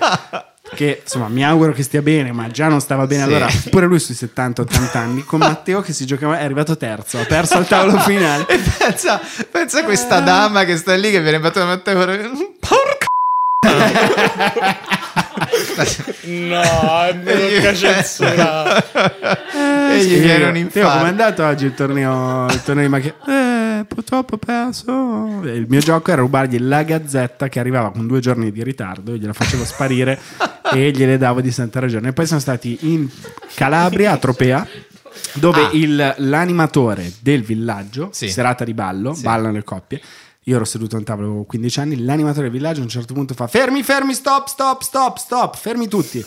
che 0.74 1.00
insomma 1.02 1.28
mi 1.28 1.44
auguro 1.44 1.72
che 1.72 1.82
stia 1.82 2.02
bene, 2.02 2.32
ma 2.32 2.48
già 2.48 2.68
non 2.68 2.80
stava 2.80 3.06
bene 3.06 3.22
Sì. 3.24 3.28
allora, 3.30 3.48
pure 3.70 3.86
lui 3.86 3.98
sui 3.98 4.14
70-80 4.14 4.96
anni, 4.98 5.24
con 5.24 5.38
Matteo 5.38 5.80
che 5.80 5.92
si 5.92 6.04
giocava, 6.04 6.38
è 6.38 6.44
arrivato 6.44 6.76
terzo, 6.76 7.18
ha 7.18 7.24
perso 7.24 7.56
al 7.56 7.66
tavolo 7.66 7.98
finale. 8.04 8.46
E 8.48 8.58
pensa, 8.78 9.20
pensa 9.50 9.80
a 9.80 9.84
questa 9.84 10.20
dama 10.20 10.64
che 10.64 10.76
sta 10.76 10.94
lì 10.94 11.10
che 11.10 11.20
viene 11.22 11.40
battuta 11.40 11.60
da 11.60 11.66
Matteo. 11.66 11.98
Porca. 12.60 13.06
No, 16.24 17.02
è 17.04 17.16
venuta 17.16 17.74
censura. 17.74 18.76
e 19.92 20.04
gli 20.04 20.18
viene 20.20 20.44
un 20.46 20.56
infarto. 20.56 20.88
come 20.90 21.04
è 21.04 21.08
andato 21.08 21.44
oggi 21.44 21.66
il 21.66 21.74
torneo, 21.74 22.46
il 22.48 22.62
torneo 22.62 22.84
di 22.84 22.90
Machiavelli? 22.90 23.80
Eh, 23.80 23.84
purtroppo 23.86 24.34
ho 24.34 24.38
perso. 24.38 25.42
E 25.44 25.50
Il 25.56 25.66
mio 25.68 25.80
gioco 25.80 26.10
era 26.10 26.20
rubargli 26.22 26.58
la 26.60 26.82
gazzetta 26.82 27.48
che 27.48 27.58
arrivava 27.60 27.90
con 27.90 28.06
due 28.06 28.20
giorni 28.20 28.50
di 28.50 28.62
ritardo, 28.62 29.12
io 29.12 29.18
gliela 29.18 29.32
facevo 29.32 29.64
sparire 29.64 30.18
e 30.72 30.90
gliele 30.90 31.18
davo 31.18 31.40
di 31.40 31.50
santa 31.50 31.80
ragione. 31.80 32.08
E 32.08 32.12
poi 32.12 32.26
siamo 32.26 32.40
stati 32.40 32.78
in 32.82 33.08
Calabria, 33.54 34.12
a 34.12 34.16
Tropea, 34.16 34.66
dove 35.34 35.60
Ah. 35.62 35.70
il- 35.72 36.14
l'animatore 36.18 37.12
del 37.20 37.42
villaggio, 37.42 38.08
Sì. 38.12 38.28
serata 38.28 38.64
di 38.64 38.74
ballo, 38.74 39.12
Sì. 39.14 39.22
ballano 39.22 39.52
le 39.52 39.62
coppie. 39.64 40.00
Io 40.44 40.56
ero 40.56 40.64
seduto 40.64 40.96
a 40.96 40.98
un 40.98 41.04
tavolo, 41.04 41.26
avevo 41.28 41.44
15 41.44 41.80
anni. 41.80 42.04
L'animatore 42.04 42.48
del 42.48 42.52
villaggio 42.52 42.80
a 42.80 42.82
un 42.84 42.88
certo 42.88 43.14
punto 43.14 43.34
fa: 43.34 43.46
Fermi, 43.46 43.82
fermi, 43.82 44.12
stop, 44.14 44.46
stop, 44.48 44.82
stop, 44.82 45.16
stop, 45.16 45.56
fermi 45.56 45.88
tutti. 45.88 46.24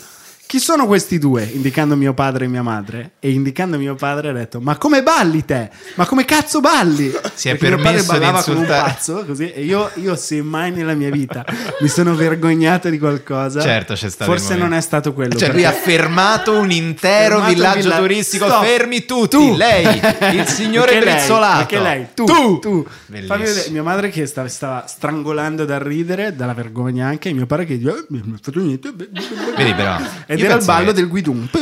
Chi 0.48 0.60
sono 0.60 0.86
questi 0.86 1.18
due? 1.18 1.44
Indicando 1.44 1.94
mio 1.94 2.14
padre 2.14 2.46
e 2.46 2.48
mia 2.48 2.62
madre. 2.62 3.10
E 3.20 3.30
indicando 3.32 3.76
mio 3.76 3.94
padre 3.96 4.30
ha 4.30 4.32
detto: 4.32 4.62
Ma 4.62 4.78
come 4.78 5.02
balli 5.02 5.44
te? 5.44 5.68
Ma 5.96 6.06
come 6.06 6.24
cazzo 6.24 6.60
balli? 6.60 7.12
Si 7.34 7.50
è 7.50 7.56
Perché 7.58 7.74
mio 7.76 7.84
padre 7.84 8.02
permesso 8.02 8.12
di 8.12 8.18
ballava 8.18 8.42
come 8.42 8.58
un 8.60 8.64
pazzo, 8.66 9.24
così. 9.26 9.52
E 9.52 9.62
io, 9.62 9.90
io, 9.96 10.16
se 10.16 10.40
mai 10.40 10.70
nella 10.72 10.94
mia 10.94 11.10
vita 11.10 11.44
mi 11.80 11.88
sono 11.88 12.14
vergognato 12.14 12.88
di 12.88 12.98
qualcosa, 12.98 13.60
Certo, 13.60 13.92
c'è 13.92 14.08
stato 14.08 14.30
forse 14.30 14.54
non 14.56 14.72
è 14.72 14.80
stato 14.80 15.12
quello. 15.12 15.36
Cioè, 15.36 15.52
lui 15.52 15.66
ha 15.66 15.70
fermato 15.72 16.56
un 16.58 16.70
intero 16.70 17.34
Fermato 17.34 17.52
villaggio 17.52 17.80
villa- 17.82 17.96
turistico. 17.98 18.46
Stop. 18.46 18.64
Fermi 18.64 19.04
tutti. 19.04 19.36
Tu. 19.36 19.54
Lei, 19.54 20.00
il 20.32 20.46
signore 20.46 20.92
lei? 20.92 21.00
brizzolato. 21.00 21.58
Perché 21.66 21.78
lei? 21.78 22.06
Tu, 22.14 22.24
Tu. 22.24 22.58
tu. 22.58 22.86
Fammi 23.26 23.44
vedere. 23.44 23.68
Mia 23.68 23.82
madre 23.82 24.08
che 24.08 24.24
stava, 24.24 24.48
stava 24.48 24.86
strangolando 24.86 25.66
dal 25.66 25.80
ridere, 25.80 26.34
dalla 26.34 26.54
vergogna 26.54 27.06
anche, 27.06 27.28
e 27.28 27.32
mio 27.34 27.44
padre 27.44 27.66
che 27.66 27.76
dice: 27.76 27.90
"Eh, 27.90 28.04
non 28.08 28.32
ha 28.34 28.38
fatto 28.40 28.58
niente. 28.60 28.94
Vedi, 28.96 29.74
però, 29.74 29.98
Ed 30.38 30.44
era 30.50 30.54
il 30.58 30.64
ballo 30.64 30.86
che- 30.86 30.92
del 30.94 31.08
guidum. 31.08 31.48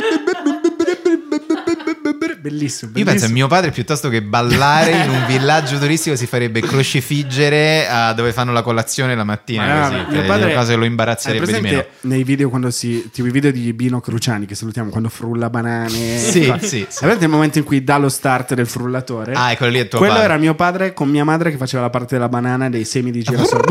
Bellissimo. 2.41 2.93
Io 2.95 3.05
penso 3.05 3.25
a 3.25 3.29
bellissimo. 3.29 3.33
mio 3.35 3.47
padre 3.49 3.71
piuttosto 3.73 4.09
che 4.09 4.23
ballare 4.23 4.93
in 4.93 5.11
un 5.11 5.25
villaggio 5.27 5.79
turistico 5.79 6.15
si 6.15 6.27
farebbe 6.27 6.61
crocifiggere 6.61 7.89
a 7.89 8.13
dove 8.13 8.33
fanno 8.33 8.53
la 8.53 8.63
colazione 8.63 9.17
la 9.17 9.25
mattina. 9.25 9.67
Ma 9.67 9.75
no, 9.75 9.81
così, 9.81 9.95
mio 9.97 10.07
per 10.07 10.21
le 10.21 10.27
padre- 10.27 10.55
cose 10.55 10.77
lo 10.77 10.85
imbarazzerebbe 10.85 11.53
di 11.53 11.61
meno. 11.61 11.85
nei 12.03 12.23
video 12.23 12.49
quando 12.49 12.71
si 12.71 13.11
tipo 13.13 13.27
i 13.27 13.31
video 13.33 13.51
di 13.51 13.73
Bino 13.73 14.01
Cruciani 14.01 14.47
che 14.47 14.55
salutiamo 14.55 14.91
quando 14.91 15.09
frulla 15.09 15.51
banane 15.51 15.89
Sì, 16.19 16.53
sì, 16.61 16.87
sì. 16.89 16.99
Presente 17.01 17.25
il 17.25 17.31
momento 17.31 17.59
in 17.59 17.65
cui 17.65 17.83
dà 17.83 17.97
lo 17.99 18.09
start 18.09 18.55
del 18.55 18.67
frullatore 18.69 19.33
Ah, 19.35 19.51
e 19.51 19.57
quello 19.57 19.73
lì 19.73 19.79
è 19.81 19.89
tuo 19.89 19.99
quello 19.99 20.15
padre. 20.15 20.29
era 20.29 20.39
mio 20.39 20.55
padre 20.55 20.93
con 20.95 21.09
mia 21.09 21.25
madre 21.25 21.51
che 21.51 21.57
faceva 21.57 21.83
la 21.83 21.91
parte 21.91 22.15
della 22.15 22.29
banana 22.29 22.67
e 22.67 22.71
dei 22.71 22.85
semi 22.85 23.11
di 23.11 23.23
girasole. 23.25 23.65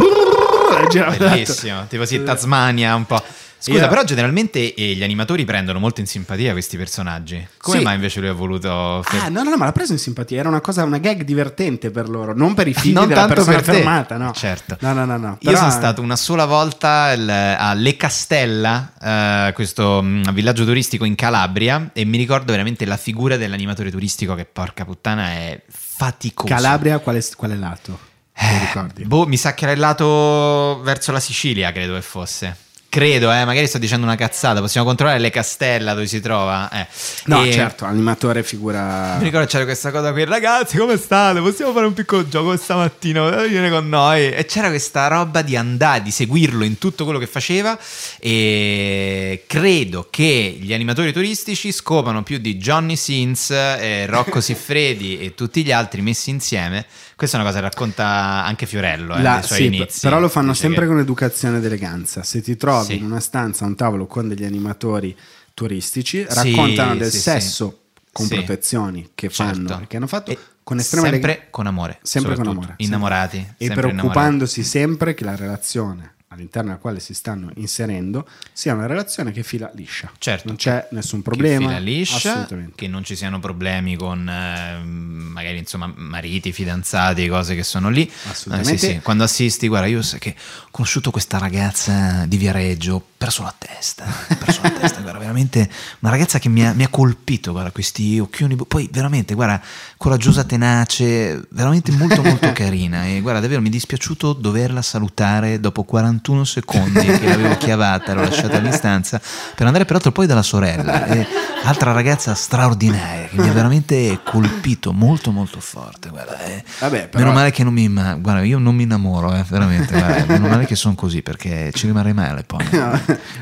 Bellissimo, 1.18 1.86
tipo 1.88 2.06
sì, 2.06 2.22
Tasmania 2.24 2.94
un 2.96 3.06
po'. 3.06 3.24
Scusa, 3.58 3.80
Io- 3.84 3.88
però 3.88 4.04
generalmente 4.04 4.74
eh, 4.76 4.94
gli 4.94 5.02
animatori 5.02 5.44
prendono 5.44 5.80
molto 5.80 6.00
in 6.00 6.06
simpatia 6.08 6.52
questi 6.52 6.78
personaggi. 6.78 7.48
Come 7.58 7.78
Sì. 7.80 7.84
mai 7.84 7.96
invece 7.96 8.20
lui 8.20 8.30
ha 8.30 8.34
voluto... 8.34 9.02
fer- 9.04 9.24
Ah, 9.24 9.30
no, 9.30 9.42
no, 9.44 9.50
no, 9.50 9.58
ma 9.58 9.66
l'ha 9.66 9.72
preso 9.72 9.92
in 9.94 9.98
simpatia. 9.98 10.40
Era 10.40 10.50
una 10.50 10.62
cosa, 10.62 10.84
una 10.84 11.00
gag 11.00 11.24
divertente 11.24 11.90
per 11.90 12.08
loro, 12.10 12.36
non 12.36 12.54
per 12.54 12.68
i 12.68 12.74
figli 12.74 12.94
Non 12.94 13.08
della 13.08 13.22
tanto 13.22 13.36
persona 13.36 13.56
per 13.58 13.66
te. 13.66 13.72
fermata, 13.74 14.18
no. 14.18 14.32
Certo. 14.34 14.78
No, 14.82 14.94
no, 14.94 15.06
no, 15.06 15.18
no. 15.18 15.28
Io 15.40 15.50
Però- 15.50 15.58
sono 15.58 15.72
stato 15.72 16.02
una 16.02 16.16
sola 16.16 16.46
volta 16.46 17.06
a 17.06 17.74
Le 17.74 17.98
Castella, 17.98 18.94
eh, 19.02 19.54
questo 19.54 20.02
mm, 20.04 20.30
villaggio 20.34 20.64
turistico 20.66 21.06
in 21.06 21.16
Calabria, 21.16 21.90
e 21.94 22.06
mi 22.06 22.18
ricordo 22.18 22.52
veramente 22.52 22.86
la 22.86 22.98
figura 22.98 23.36
dell'animatore 23.38 23.90
turistico 23.90 24.36
che, 24.36 24.46
porca 24.46 24.86
puttana, 24.86 25.32
è 25.32 25.60
faticoso. 25.68 26.54
Calabria, 26.54 27.00
quale, 27.00 27.24
quale 27.36 27.56
lato? 27.58 27.98
Eh, 28.38 28.60
ricordi? 28.60 29.06
boh, 29.06 29.26
mi 29.26 29.38
sa 29.38 29.54
che 29.54 29.64
era 29.64 29.74
il 29.74 29.80
lato 29.80 30.82
verso 30.84 31.12
la 31.14 31.20
Sicilia, 31.22 31.72
credo 31.72 31.94
che 31.96 32.02
fosse. 32.02 32.56
Credo, 32.96 33.30
eh, 33.30 33.44
magari 33.44 33.68
sto 33.68 33.78
dicendo 33.78 34.06
una 34.06 34.16
cazzata. 34.16 34.62
Possiamo 34.62 34.88
controllare 34.88 35.20
le 35.20 35.30
Castella 35.30 35.94
dove 35.94 36.08
si 36.08 36.22
trova. 36.22 36.70
Eh. 36.72 36.88
No, 37.26 37.44
E- 37.44 37.52
certo, 37.52 37.84
animatore 37.84 38.42
figura... 38.42 39.18
Mi 39.18 39.26
ricordo 39.26 39.48
c'era 39.48 39.66
questa 39.66 39.92
cosa 39.92 40.14
qui, 40.14 40.24
ragazzi, 40.24 40.78
come 40.78 40.96
state? 40.96 41.42
Possiamo 41.42 41.74
fare 41.74 41.88
un 41.88 41.94
piccolo 41.94 42.26
gioco 42.26 42.56
stamattina? 42.56 43.22
Potete 43.22 43.50
Viene 43.50 43.70
con 43.70 43.90
noi. 43.90 44.32
E 44.32 44.46
c'era 44.46 44.70
questa 44.70 45.08
roba 45.08 45.42
di 45.42 45.58
andare, 45.58 46.04
di 46.04 46.12
seguirlo 46.12 46.64
in 46.64 46.78
tutto 46.78 47.04
quello 47.04 47.20
che 47.20 47.28
faceva. 47.28 47.78
E 48.18 49.44
credo 49.46 50.08
che 50.10 50.58
gli 50.58 50.74
animatori 50.74 51.12
turistici 51.12 51.74
scopano 51.74 52.24
più 52.24 52.38
di 52.38 52.56
Johnny 52.56 52.96
Sins, 52.96 53.50
eh, 53.50 54.06
Rocco 54.06 54.40
Siffredi 54.40 55.20
e 55.20 55.36
tutti 55.36 55.66
gli 55.66 55.72
altri 55.74 56.02
messi 56.02 56.30
insieme. 56.30 56.86
Questa 57.16 57.38
è 57.38 57.40
una 57.40 57.50
cosa 57.50 57.62
che 57.62 57.70
racconta 57.70 58.44
anche 58.44 58.66
Fiorello 58.66 59.16
eh, 59.16 59.22
La- 59.22 59.42
sì, 59.42 59.66
inizi. 59.68 60.00
però 60.02 60.20
lo 60.20 60.28
fanno 60.28 60.54
sempre 60.54 60.82
che- 60.82 60.88
con 60.88 61.00
educazione 61.00 61.58
ed 61.58 61.66
eleganza. 61.66 62.24
Se 62.24 62.42
ti 62.42 62.58
trovi 62.58 62.86
Sì. 62.86 62.98
in 62.98 63.06
una 63.06 63.20
stanza 63.22 63.64
a 63.64 63.68
un 63.68 63.76
tavolo 63.76 64.06
con 64.06 64.28
degli 64.28 64.44
animatori 64.44 65.16
turistici, 65.54 66.26
raccontano 66.28 66.96
del 66.96 67.10
sì, 67.12 67.20
sesso 67.20 67.80
con 68.12 68.28
protezioni 68.28 69.12
che 69.16 69.30
fanno 69.30 69.68
Certo. 69.70 69.86
che 69.88 69.98
hanno 69.98 70.08
fatto 70.08 70.32
E 70.32 70.38
con 70.64 70.78
estrema 70.80 71.08
sempre 71.08 71.28
eleganza. 71.30 71.52
con 71.52 71.68
amore, 71.68 72.00
Sempre 72.02 72.36
con 72.36 72.48
amore. 72.48 72.74
Innamorati, 72.78 73.48
E 73.58 73.70
preoccupandosi 73.72 74.64
sempre 74.64 75.14
che 75.14 75.24
la 75.24 75.36
relazione 75.36 76.15
all'interno 76.36 76.70
della 76.70 76.80
quale 76.80 77.00
si 77.00 77.14
stanno 77.14 77.52
inserendo 77.56 78.28
sia 78.54 78.74
una 78.74 78.86
relazione 78.86 79.32
che 79.32 79.44
fila 79.44 79.72
liscia. 79.74 80.12
Certo. 80.18 80.48
Non 80.48 80.58
c'è 80.58 80.88
nessun 80.92 81.22
problema. 81.22 81.60
Che 81.60 81.66
fila 81.66 81.80
liscia, 81.80 82.48
che 82.76 82.88
non 82.88 83.04
ci 83.04 83.16
siano 83.16 83.40
problemi 83.40 83.96
con 83.96 84.28
eh, 84.28 84.84
magari 84.84 85.58
insomma 85.58 85.92
mariti, 85.96 86.52
fidanzati, 86.52 87.28
cose 87.28 87.56
che 87.56 87.64
sono 87.64 87.90
lì. 87.90 88.10
Assolutamente. 88.30 88.74
Eh, 88.74 88.78
sì, 88.78 88.94
sì. 88.94 89.00
Quando 89.02 89.24
assisti, 89.24 89.68
guarda, 89.68 89.88
io 89.88 90.02
sai 90.02 90.20
che 90.20 90.36
ho 90.38 90.68
conosciuto 90.72 91.12
questa 91.12 91.38
ragazza 91.38 92.26
di 92.26 92.38
Viareggio, 92.38 92.96
ho 92.96 93.04
perso 93.18 93.44
la 93.44 93.54
testa, 93.58 94.06
perso 94.38 94.62
la 94.62 94.72
testa, 94.72 95.02
guarda, 95.02 95.20
veramente 95.20 95.70
una 96.00 96.12
ragazza 96.12 96.38
che 96.40 96.50
mi 96.50 96.66
ha, 96.66 96.74
mi 96.74 96.84
ha 96.84 96.90
colpito, 96.90 97.52
guarda, 97.52 97.72
questi 97.72 98.20
occhioni, 98.20 98.56
poi 98.56 98.88
veramente, 98.92 99.34
guarda, 99.34 99.62
coraggiosa, 99.98 100.44
tenace, 100.44 101.46
veramente 101.50 101.92
molto 101.92 102.22
molto 102.22 102.52
carina 102.54 103.06
e 103.06 103.22
guarda, 103.22 103.40
davvero 103.40 103.62
mi 103.62 103.70
è 103.70 103.72
dispiaciuto 103.72 104.34
doverla 104.34 104.82
salutare 104.82 105.60
dopo 105.60 105.84
41 106.26 106.44
secondi 106.44 107.06
che 107.06 107.28
l'avevo 107.28 107.56
chiavata, 107.58 108.14
l'ho 108.14 108.24
lasciata 108.24 108.58
all'istanza 108.58 109.22
per 109.54 109.66
andare 109.68 109.86
peraltro 109.86 110.12
poi 110.12 110.26
dalla 110.26 110.42
sorella, 110.42 111.06
e 111.06 111.28
altra 111.64 111.92
ragazza 111.92 112.34
straordinaria 112.34 113.28
che 113.28 113.38
mi 113.38 113.48
ha 113.48 113.52
veramente 113.52 114.20
colpito 114.24 114.92
molto 114.92 115.32
molto 115.32 115.60
forte, 115.60 116.10
guarda, 116.10 116.40
eh. 116.46 116.64
Vabbè, 116.80 117.10
però- 117.10 117.24
meno 117.24 117.36
male 117.36 117.52
che 117.52 117.64
non 117.64 117.74
mi, 117.74 117.88
ma- 117.88 118.16
guarda, 118.16 118.42
io 118.44 118.58
non 118.58 118.76
mi 118.76 118.84
innamoro, 118.84 119.36
eh, 119.36 119.46
veramente, 119.48 119.94
guarda, 119.98 120.26
meno 120.34 120.48
male 120.48 120.66
che 120.66 120.76
sono 120.76 120.96
così 120.96 121.22
perché 121.22 121.72
ci 121.74 121.86
rimarrei 121.86 122.14
male 122.14 122.44
poi. 122.44 122.64
No, 122.76 123.00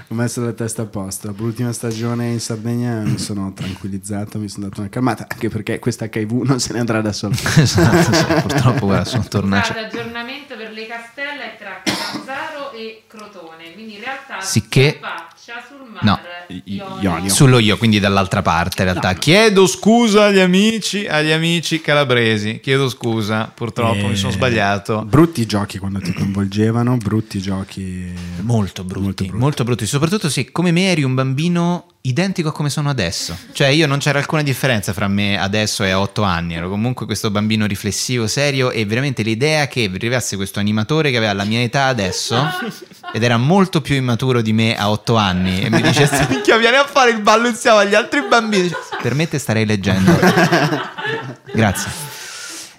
ho 0.10 0.14
messo 0.14 0.42
la 0.42 0.52
testa 0.54 0.84
a 0.84 0.86
posto. 0.86 1.28
Dopo 1.28 1.44
l'ultima 1.44 1.72
stagione 1.74 2.28
in 2.28 2.40
Sardegna 2.40 3.00
mi 3.00 3.18
sono 3.18 3.52
tranquillizzato, 3.54 4.38
mi 4.38 4.48
sono 4.48 4.68
dato 4.68 4.82
una 4.82 4.90
calmata, 4.90 5.26
anche 5.30 5.50
perché 5.50 5.80
questa 5.80 6.06
HIV 6.12 6.32
non 6.44 6.60
se 6.60 6.74
ne 6.74 6.80
andrà 6.80 7.02
da 7.02 7.12
sola. 7.12 7.36
esatto, 7.58 8.14
sì, 8.14 8.24
purtroppo 8.42 8.86
guarda, 8.86 9.06
sono 9.06 9.24
tornato. 9.28 9.68
Scusate, 9.74 9.86
aggiornamento 9.86 10.56
per 10.56 10.72
le 10.72 10.88
Castelle 10.88 11.54
è 11.54 11.58
tra 11.58 11.82
Catanzaro 12.14 12.72
e 12.72 13.04
Crotone, 13.08 13.74
quindi 13.74 13.96
in 13.96 14.02
realtà 14.04 14.40
Sicché- 14.42 15.00
si 15.44 15.52
affaccia 15.52 15.66
sul 15.68 15.90
mare 15.92 16.06
No. 16.06 16.20
Ionio. 16.66 17.00
Ionio. 17.02 17.30
Sullo 17.30 17.58
io, 17.60 17.78
quindi 17.78 18.00
dall'altra 18.00 18.42
parte, 18.42 18.84
in 18.84 18.90
realtà. 18.90 19.14
Chiedo 19.14 19.66
scusa 19.68 20.26
agli 20.26 20.40
amici, 20.40 21.06
agli 21.08 21.32
amici 21.32 21.82
calabresi. 21.82 22.60
Chiedo 22.62 22.88
scusa, 22.90 23.52
purtroppo 23.54 24.08
mi 24.08 24.16
sono 24.16 24.32
Eh, 24.32 24.36
sbagliato. 24.36 25.04
Brutti 25.04 25.46
giochi 25.46 25.78
quando 25.80 26.00
ti 26.00 26.14
coinvolgevano, 26.14 26.96
brutti 26.98 27.42
giochi. 27.42 28.12
Molto 28.42 28.84
brutti, 28.84 29.24
Molto 29.24 29.24
molto 29.24 29.64
brutti. 29.64 29.64
brutti. 29.64 29.86
Soprattutto 29.86 30.30
se 30.30 30.52
come 30.52 30.72
me 30.72 30.92
eri 30.92 31.04
un 31.04 31.14
bambino 31.16 31.88
identico 32.06 32.50
a 32.50 32.52
come 32.52 32.70
sono 32.70 32.90
adesso. 32.90 33.36
Cioè 33.54 33.68
io 33.68 33.88
non 33.88 34.00
c'era 34.00 34.20
alcuna 34.20 34.44
differenza 34.44 34.92
fra 34.92 35.08
me 35.08 35.40
adesso 35.40 35.84
e 35.84 35.92
a 35.92 36.00
otto 36.00 36.24
anni. 36.24 36.54
Ero 36.56 36.70
comunque 36.70 37.06
questo 37.06 37.32
bambino 37.32 37.66
riflessivo, 37.66 38.28
serio 38.28 38.72
e 38.72 38.86
veramente 38.86 39.24
l'idea 39.24 39.68
che 39.68 39.90
arrivasse 39.94 40.36
questo 40.36 40.60
animatore 40.60 41.12
che 41.12 41.18
aveva 41.18 41.34
la 41.34 41.46
mia 41.46 41.62
età 41.62 41.86
adesso 41.86 42.36
ed 43.14 43.24
era 43.24 43.38
molto 43.38 43.82
più 43.82 43.96
immaturo 43.96 44.42
di 44.42 44.52
me 44.54 44.76
a 44.76 44.90
otto 44.90 45.16
anni 45.16 45.32
e 45.34 45.70
mi 45.70 45.82
dicesse 45.82 46.26
minchia 46.30 46.58
vieni 46.58 46.76
a 46.78 46.86
fare 46.86 47.12
il 47.12 47.22
ballo 47.22 47.48
insieme 47.48 47.80
agli 47.80 47.96
altri 47.96 48.22
bambini. 48.28 48.64
Dice, 48.64 48.76
Per 49.02 49.14
me 49.16 49.28
te 49.28 49.40
starei 49.40 49.66
leggendo. 49.66 50.12
Grazie. 51.54 51.92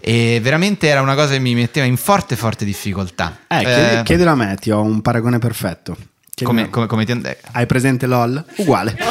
E 0.01 0.39
veramente 0.43 0.87
era 0.87 1.01
una 1.01 1.15
cosa 1.15 1.33
che 1.33 1.39
mi 1.39 1.55
metteva 1.55 1.87
in 1.87 1.97
forte 1.97 2.37
forte 2.37 2.65
difficoltà. 2.65 3.39
Eh, 3.47 3.59
chiedi- 3.65 3.95
Eh, 3.97 4.03
chiedilo 4.05 4.31
a 4.31 4.35
me, 4.35 4.57
ti 4.61 4.71
ho 4.71 4.83
un 4.83 5.01
paragone 5.01 5.39
perfetto. 5.39 5.97
Come, 6.43 6.69
come, 6.69 6.87
come 6.87 7.05
ti 7.05 7.13
and- 7.13 7.37
Hai 7.53 7.65
presente 7.67 8.07
LOL? 8.07 8.45
Uguale. 8.57 8.97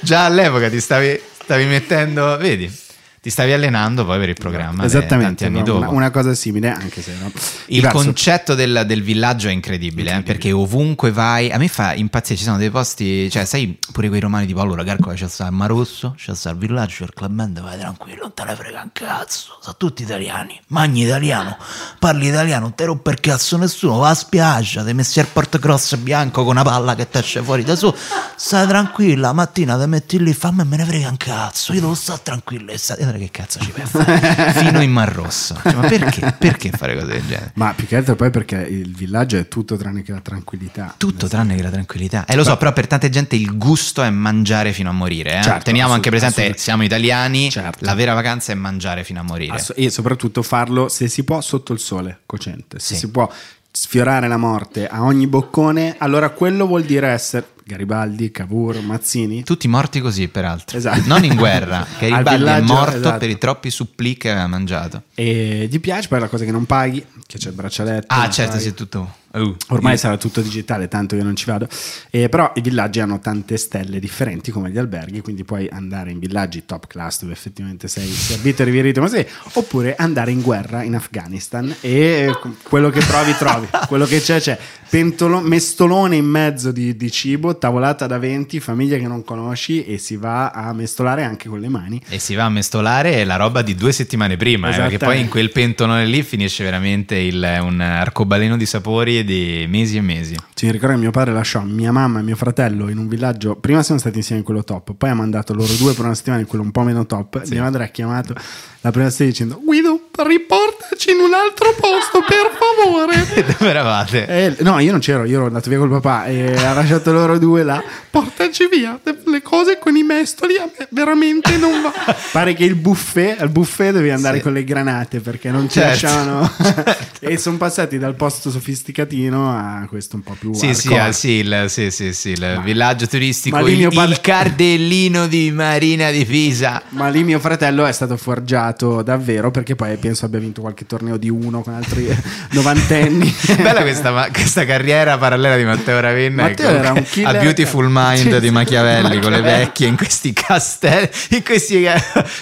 Già 0.00 0.24
all'epoca 0.24 0.68
ti 0.70 0.80
stavi, 0.80 1.20
stavi 1.42 1.64
mettendo, 1.66 2.36
vedi, 2.38 2.74
ti 3.22 3.28
stavi 3.28 3.52
allenando 3.52 4.06
poi 4.06 4.18
per 4.18 4.30
il 4.30 4.34
programma. 4.38 4.80
de- 4.80 4.86
Esattamente, 4.86 5.44
tanti 5.44 5.44
anni 5.44 5.56
una, 5.56 5.80
dopo. 5.80 5.94
una 5.94 6.10
cosa 6.10 6.32
simile, 6.34 6.70
anche 6.70 7.02
se 7.02 7.12
no. 7.20 7.26
il 7.26 7.32
Diverso. 7.66 7.96
concetto 7.98 8.54
del, 8.54 8.84
del 8.86 9.02
villaggio 9.02 9.48
è 9.48 9.52
incredibile, 9.52 10.16
eh, 10.16 10.22
perché 10.22 10.52
ovunque 10.52 11.10
vai, 11.12 11.50
a 11.50 11.58
me 11.58 11.68
fa 11.68 11.92
impazzire, 11.92 12.38
ci 12.38 12.44
sono 12.44 12.56
dei 12.56 12.70
posti, 12.70 13.28
cioè 13.30 13.44
sai 13.44 13.78
pure 13.92 14.08
quei 14.08 14.20
romani 14.20 14.46
tipo 14.46 14.60
allora 14.60 14.82
Carcola 14.84 15.14
c'è 15.14 15.28
sta 15.28 15.46
il 15.46 15.52
Marosso, 15.52 16.14
c'è 16.16 16.34
sta 16.34 16.48
il 16.50 16.56
villaggio, 16.56 17.04
il 17.04 17.12
club 17.12 17.32
band, 17.32 17.60
vai 17.60 17.78
tranquillo, 17.78 18.22
non 18.22 18.32
te 18.34 18.44
ne 18.44 18.54
frega 18.54 18.80
un 18.82 18.90
cazzo, 18.92 19.58
sono 19.60 19.76
tutti 19.76 20.02
italiani, 20.02 20.58
mangi 20.68 21.02
italiano, 21.02 21.58
parli 21.98 22.28
italiano, 22.28 22.62
non 22.62 22.74
te 22.74 22.86
rompe 22.86 23.10
il 23.10 23.20
cazzo 23.20 23.58
nessuno, 23.58 23.98
va 23.98 24.08
a 24.08 24.14
spiaggia, 24.14 24.82
ti 24.82 24.94
messi 24.94 25.20
al 25.20 25.26
portacross 25.26 25.96
bianco 25.96 26.42
con 26.42 26.52
una 26.52 26.62
palla 26.62 26.94
che 26.94 27.06
ti 27.10 27.18
esce 27.18 27.42
fuori 27.42 27.64
da 27.64 27.76
su, 27.76 27.94
stai 28.36 28.66
tranquilla, 28.66 29.26
la 29.28 29.32
mattina 29.34 29.78
ti 29.78 29.86
metti 29.86 30.18
lì, 30.22 30.32
fammi 30.32 30.64
me 30.64 30.78
ne 30.78 30.84
frega 30.86 31.08
un 31.10 31.16
cazzo, 31.18 31.74
io 31.74 31.80
devo 31.80 31.94
stare 31.94 32.20
tranquillo 32.22 32.70
e 32.72 32.78
stai, 32.78 33.08
che 33.18 33.30
cazzo 33.30 33.58
ci 33.60 33.72
vai 33.72 33.82
a 33.82 33.86
fare? 33.86 34.52
Fino 34.52 34.80
in 34.82 34.90
Mar 34.90 35.12
Rosso, 35.12 35.58
Cioè, 35.62 35.74
ma 35.74 35.86
perché? 35.88 36.34
Perché 36.38 36.70
fare 36.70 36.94
cose 36.94 37.06
del 37.06 37.26
genere? 37.26 37.52
Ma 37.54 37.72
più 37.74 37.86
che 37.86 37.96
altro 37.96 38.14
poi 38.16 38.30
perché 38.30 38.56
il 38.56 38.94
villaggio 38.94 39.36
è 39.38 39.48
tutto 39.48 39.76
tranne 39.76 40.02
che 40.02 40.12
la 40.12 40.20
tranquillità. 40.20 40.94
Tutto 40.96 41.28
tranne 41.28 41.54
che 41.56 41.62
la 41.62 41.70
tranquillità. 41.70 42.24
E 42.26 42.34
lo 42.36 42.44
so, 42.44 42.56
però 42.56 42.72
per 42.72 42.86
tanta 42.86 43.08
gente 43.08 43.36
il 43.36 43.56
gusto 43.56 44.02
è 44.02 44.10
mangiare 44.10 44.72
fino 44.72 44.90
a 44.90 44.92
morire. 44.92 45.38
eh. 45.38 45.42
Certo, 45.42 45.64
Teniamo 45.64 45.92
anche 45.92 46.10
presente, 46.10 46.54
siamo 46.56 46.82
italiani, 46.84 47.50
Certo. 47.50 47.84
la 47.84 47.94
vera 47.94 48.14
vacanza 48.14 48.52
è 48.52 48.54
mangiare 48.54 49.04
fino 49.04 49.20
a 49.20 49.22
morire. 49.22 49.54
Ass- 49.54 49.72
e 49.76 49.90
soprattutto 49.90 50.42
farlo 50.42 50.88
se 50.88 51.08
si 51.08 51.24
può 51.24 51.40
sotto 51.40 51.72
il 51.72 51.78
sole 51.78 52.20
cocente. 52.26 52.78
Se 52.78 52.94
Sì. 52.94 53.00
si 53.00 53.10
può 53.10 53.30
sfiorare 53.70 54.28
la 54.28 54.36
morte 54.36 54.86
a 54.86 55.02
ogni 55.02 55.26
boccone, 55.26 55.96
allora 55.98 56.30
quello 56.30 56.66
vuol 56.66 56.84
dire 56.84 57.08
essere 57.08 57.46
Garibaldi, 57.70 58.32
Cavour, 58.32 58.80
Mazzini. 58.80 59.44
Tutti 59.44 59.68
morti 59.68 60.00
così, 60.00 60.26
peraltro. 60.26 60.76
Esatto. 60.76 61.02
Non 61.06 61.24
in 61.24 61.36
guerra. 61.36 61.86
Al 62.00 62.22
Garibaldi 62.24 62.50
è 62.50 62.60
morto 62.74 62.96
esatto. 62.96 63.18
per 63.18 63.30
i 63.30 63.38
troppi 63.38 63.70
supplì 63.70 64.16
che 64.16 64.30
aveva 64.30 64.48
mangiato. 64.48 65.02
E 65.14 65.68
gli 65.70 65.78
piace 65.78 66.08
poi 66.08 66.18
la 66.18 66.28
cosa 66.28 66.44
che 66.44 66.50
non 66.50 66.66
paghi, 66.66 67.04
che 67.26 67.38
c'è 67.38 67.50
il 67.50 67.54
braccialetto. 67.54 68.06
Ah, 68.08 68.28
certo, 68.28 68.52
paghi. 68.52 68.64
sì, 68.64 68.74
tutto. 68.74 69.18
Uh, 69.32 69.54
Ormai 69.68 69.96
sarà 69.96 70.16
tutto 70.16 70.40
digitale, 70.40 70.88
tanto 70.88 71.14
io 71.14 71.22
non 71.22 71.36
ci 71.36 71.44
vado. 71.44 71.68
Eh, 72.10 72.28
però 72.28 72.52
i 72.56 72.60
villaggi 72.60 72.98
hanno 73.00 73.20
tante 73.20 73.56
stelle 73.56 74.00
differenti 74.00 74.50
come 74.50 74.70
gli 74.70 74.78
alberghi, 74.78 75.20
quindi 75.20 75.44
puoi 75.44 75.68
andare 75.70 76.10
in 76.10 76.18
villaggi 76.18 76.64
top 76.66 76.86
class 76.88 77.20
dove 77.20 77.32
effettivamente 77.32 77.86
sei 77.88 78.08
servito 78.08 78.62
e 78.62 78.64
riverito, 78.64 79.00
ma 79.00 79.08
sei, 79.08 79.24
oppure 79.52 79.94
andare 79.96 80.30
in 80.32 80.40
guerra 80.40 80.82
in 80.82 80.94
Afghanistan 80.96 81.72
e 81.80 82.32
quello 82.64 82.90
che 82.90 83.00
trovi 83.00 83.32
trovi, 83.36 83.68
quello 83.86 84.04
che 84.06 84.20
c'è 84.20 84.40
c'è. 84.40 84.58
Pentolo- 84.90 85.40
mestolone 85.40 86.16
in 86.16 86.24
mezzo 86.24 86.72
di, 86.72 86.96
di 86.96 87.10
cibo, 87.12 87.56
tavolata 87.56 88.08
da 88.08 88.18
20, 88.18 88.58
famiglie 88.58 88.98
che 88.98 89.06
non 89.06 89.22
conosci 89.22 89.84
e 89.84 89.98
si 89.98 90.16
va 90.16 90.50
a 90.50 90.72
mestolare 90.72 91.22
anche 91.22 91.48
con 91.48 91.60
le 91.60 91.68
mani. 91.68 92.02
E 92.08 92.18
si 92.18 92.34
va 92.34 92.46
a 92.46 92.48
mestolare 92.48 93.22
la 93.24 93.36
roba 93.36 93.62
di 93.62 93.76
due 93.76 93.92
settimane 93.92 94.36
prima, 94.36 94.70
eh, 94.70 94.76
perché 94.76 94.98
poi 94.98 95.20
in 95.20 95.28
quel 95.28 95.52
pentolone 95.52 96.06
lì 96.06 96.24
finisce 96.24 96.64
veramente 96.64 97.14
il- 97.16 97.58
un 97.62 97.80
arcobaleno 97.80 98.56
di 98.56 98.66
sapori 98.66 99.19
di 99.24 99.66
mesi 99.68 99.96
e 99.96 100.00
mesi. 100.00 100.36
Ci 100.54 100.70
ricordo 100.70 100.94
che 100.94 101.00
mio 101.00 101.10
padre 101.10 101.32
lasciò 101.32 101.62
mia 101.62 101.92
mamma 101.92 102.20
e 102.20 102.22
mio 102.22 102.36
fratello 102.36 102.88
in 102.88 102.98
un 102.98 103.08
villaggio. 103.08 103.56
Prima 103.56 103.82
siamo 103.82 104.00
stati 104.00 104.18
insieme 104.18 104.40
in 104.40 104.44
quello 104.44 104.64
top, 104.64 104.94
poi 104.94 105.10
ha 105.10 105.14
mandato 105.14 105.54
loro 105.54 105.72
due 105.74 105.92
per 105.94 106.04
una 106.04 106.14
settimana 106.14 106.42
in 106.42 106.46
quello 106.46 106.64
un 106.64 106.70
po' 106.70 106.82
meno 106.82 107.06
top. 107.06 107.48
Mia 107.48 107.62
madre 107.62 107.84
ha 107.84 107.88
chiamato 107.88 108.34
la 108.82 108.90
prima 108.90 109.10
sera 109.10 109.28
dicendo: 109.28 109.60
Guido, 109.62 110.08
riportaci 110.16 111.10
in 111.10 111.20
un 111.20 111.34
altro 111.34 111.74
posto, 111.78 112.20
per 112.26 112.50
favore. 112.58 113.44
Dove 113.58 113.70
eravate? 113.70 114.26
Eh, 114.26 114.56
no, 114.62 114.78
io 114.78 114.90
non 114.90 115.00
c'ero, 115.00 115.24
io 115.24 115.36
ero 115.36 115.46
andato 115.46 115.68
via 115.68 115.78
col 115.78 115.90
papà 115.90 116.26
e 116.26 116.54
ha 116.56 116.72
lasciato 116.72 117.12
loro 117.12 117.38
due 117.38 117.62
là. 117.62 117.82
Portaci 118.10 118.68
via, 118.70 118.98
le 119.26 119.42
cose 119.42 119.78
con 119.78 119.96
i 119.96 120.02
mestoli 120.02 120.56
a 120.56 120.64
me 120.78 120.88
veramente 120.90 121.56
non 121.58 121.82
va. 121.82 121.92
Pare 122.32 122.54
che 122.54 122.64
il 122.64 122.74
buffet, 122.74 123.40
al 123.40 123.50
buffet 123.50 123.92
devi 123.92 124.10
andare 124.10 124.38
Sì. 124.38 124.42
con 124.42 124.52
le 124.54 124.64
granate 124.64 125.20
perché 125.20 125.50
non 125.50 125.68
ci 125.68 125.78
Certo. 125.80 125.88
lasciavano. 126.06 126.50
e 127.20 127.36
sono 127.38 127.56
passati 127.58 127.98
dal 127.98 128.14
posto 128.14 128.50
sofisticatino 128.50 129.50
a 129.50 129.86
questo 129.88 130.16
un 130.16 130.22
po' 130.22 130.36
più 130.38 130.52
Sì, 130.54 130.74
sì, 130.74 130.88
hardcore. 130.88 131.00
ah, 131.08 131.12
sì, 131.12 131.30
il, 131.30 131.64
sì, 131.68 131.90
sì, 131.90 132.12
sì, 132.12 132.30
il 132.30 132.60
villaggio 132.64 133.06
turistico, 133.06 133.56
ma 133.56 133.68
il, 133.68 133.76
mio 133.76 133.90
padre- 133.90 134.12
il 134.14 134.20
cardellino 134.20 135.26
di 135.26 135.50
Marina 135.52 136.10
di 136.10 136.24
Pisa. 136.24 136.82
Ma 136.90 137.08
lì 137.08 137.22
mio 137.24 137.38
fratello 137.38 137.84
è 137.86 137.92
stato 137.92 138.16
forgiato 138.16 138.68
davvero 138.72 139.50
perché 139.50 139.74
poi 139.74 139.96
penso 139.96 140.24
abbia 140.26 140.38
vinto 140.38 140.60
qualche 140.60 140.86
torneo 140.86 141.16
di 141.16 141.28
uno 141.28 141.62
con 141.62 141.74
altri 141.74 142.08
novantenni. 142.52 143.34
Bella 143.60 143.82
questa, 143.82 144.28
questa 144.32 144.64
carriera 144.64 145.18
parallela 145.18 145.56
di 145.56 145.64
Matteo 145.64 146.00
Ravenna 146.00 146.42
Matteo 146.44 146.68
che 146.68 146.76
era 146.76 146.92
un 146.92 147.02
killer. 147.04 147.36
a 147.36 147.38
Beautiful 147.40 147.88
Mind 147.90 148.32
Sì, 148.32 148.40
di 148.40 148.46
sì, 148.46 148.52
Machiavelli 148.52 149.20
con 149.20 149.32
le 149.32 149.40
vecchie 149.40 149.86
in 149.88 149.96
questi 149.96 150.32
castelli, 150.32 151.08
in 151.30 151.42
questi 151.44 151.84
eh, 151.84 151.94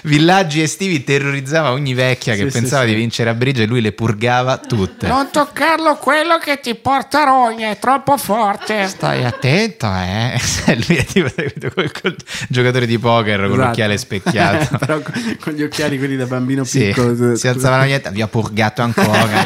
villaggi 0.03 0.63
estivi 0.63 1.05
terrorizzava 1.05 1.73
ogni 1.73 1.95
vecchia 1.95 2.35
che 2.35 2.45
Sì, 2.45 2.51
sì, 2.51 2.59
pensava 2.59 2.83
sì. 2.83 2.89
di 2.91 2.95
vincere 2.95 3.31
a 3.31 3.35
bridge 3.35 3.63
e 3.63 3.67
lui 3.67 3.81
le 3.81 3.93
purgava 3.93 4.59
tutte. 4.59 5.07
Non 5.07 5.29
toccarlo 5.31 5.97
quello 5.97 6.39
che 6.39 6.61
ti 6.61 6.75
porta 6.75 7.25
rogne, 7.25 7.73
è 7.73 7.79
troppo 7.79 8.17
forte. 8.17 8.87
Stai 8.87 9.25
attento, 9.25 9.87
eh. 9.87 10.39
lui 10.87 10.97
è 10.97 11.05
tipo 11.05 11.31
quel, 12.01 12.17
giocatore 12.49 12.87
di 12.87 12.99
poker 12.99 13.37
con 13.41 13.47
Esatto. 13.47 13.63
l'occhiale 13.67 13.99
specchiato. 13.99 14.77
Però 14.85 15.01
con, 15.01 15.37
con 15.41 15.53
gli 15.53 15.63
occhiali 15.63 15.99
quelli 15.99 16.17
da 16.19 16.27
bambino 16.27 16.65
Sì, 16.65 16.87
piccolo. 16.93 17.37
si 17.37 17.49
alzava 17.49 17.79
la 17.79 17.85
niente, 17.85 18.11
vi 18.11 18.23
ha 18.23 18.29
purgato 18.29 18.83
ancora. 18.83 19.27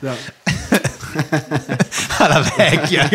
No. 0.00 0.14
Alla 2.18 2.40
vecchia. 2.56 3.08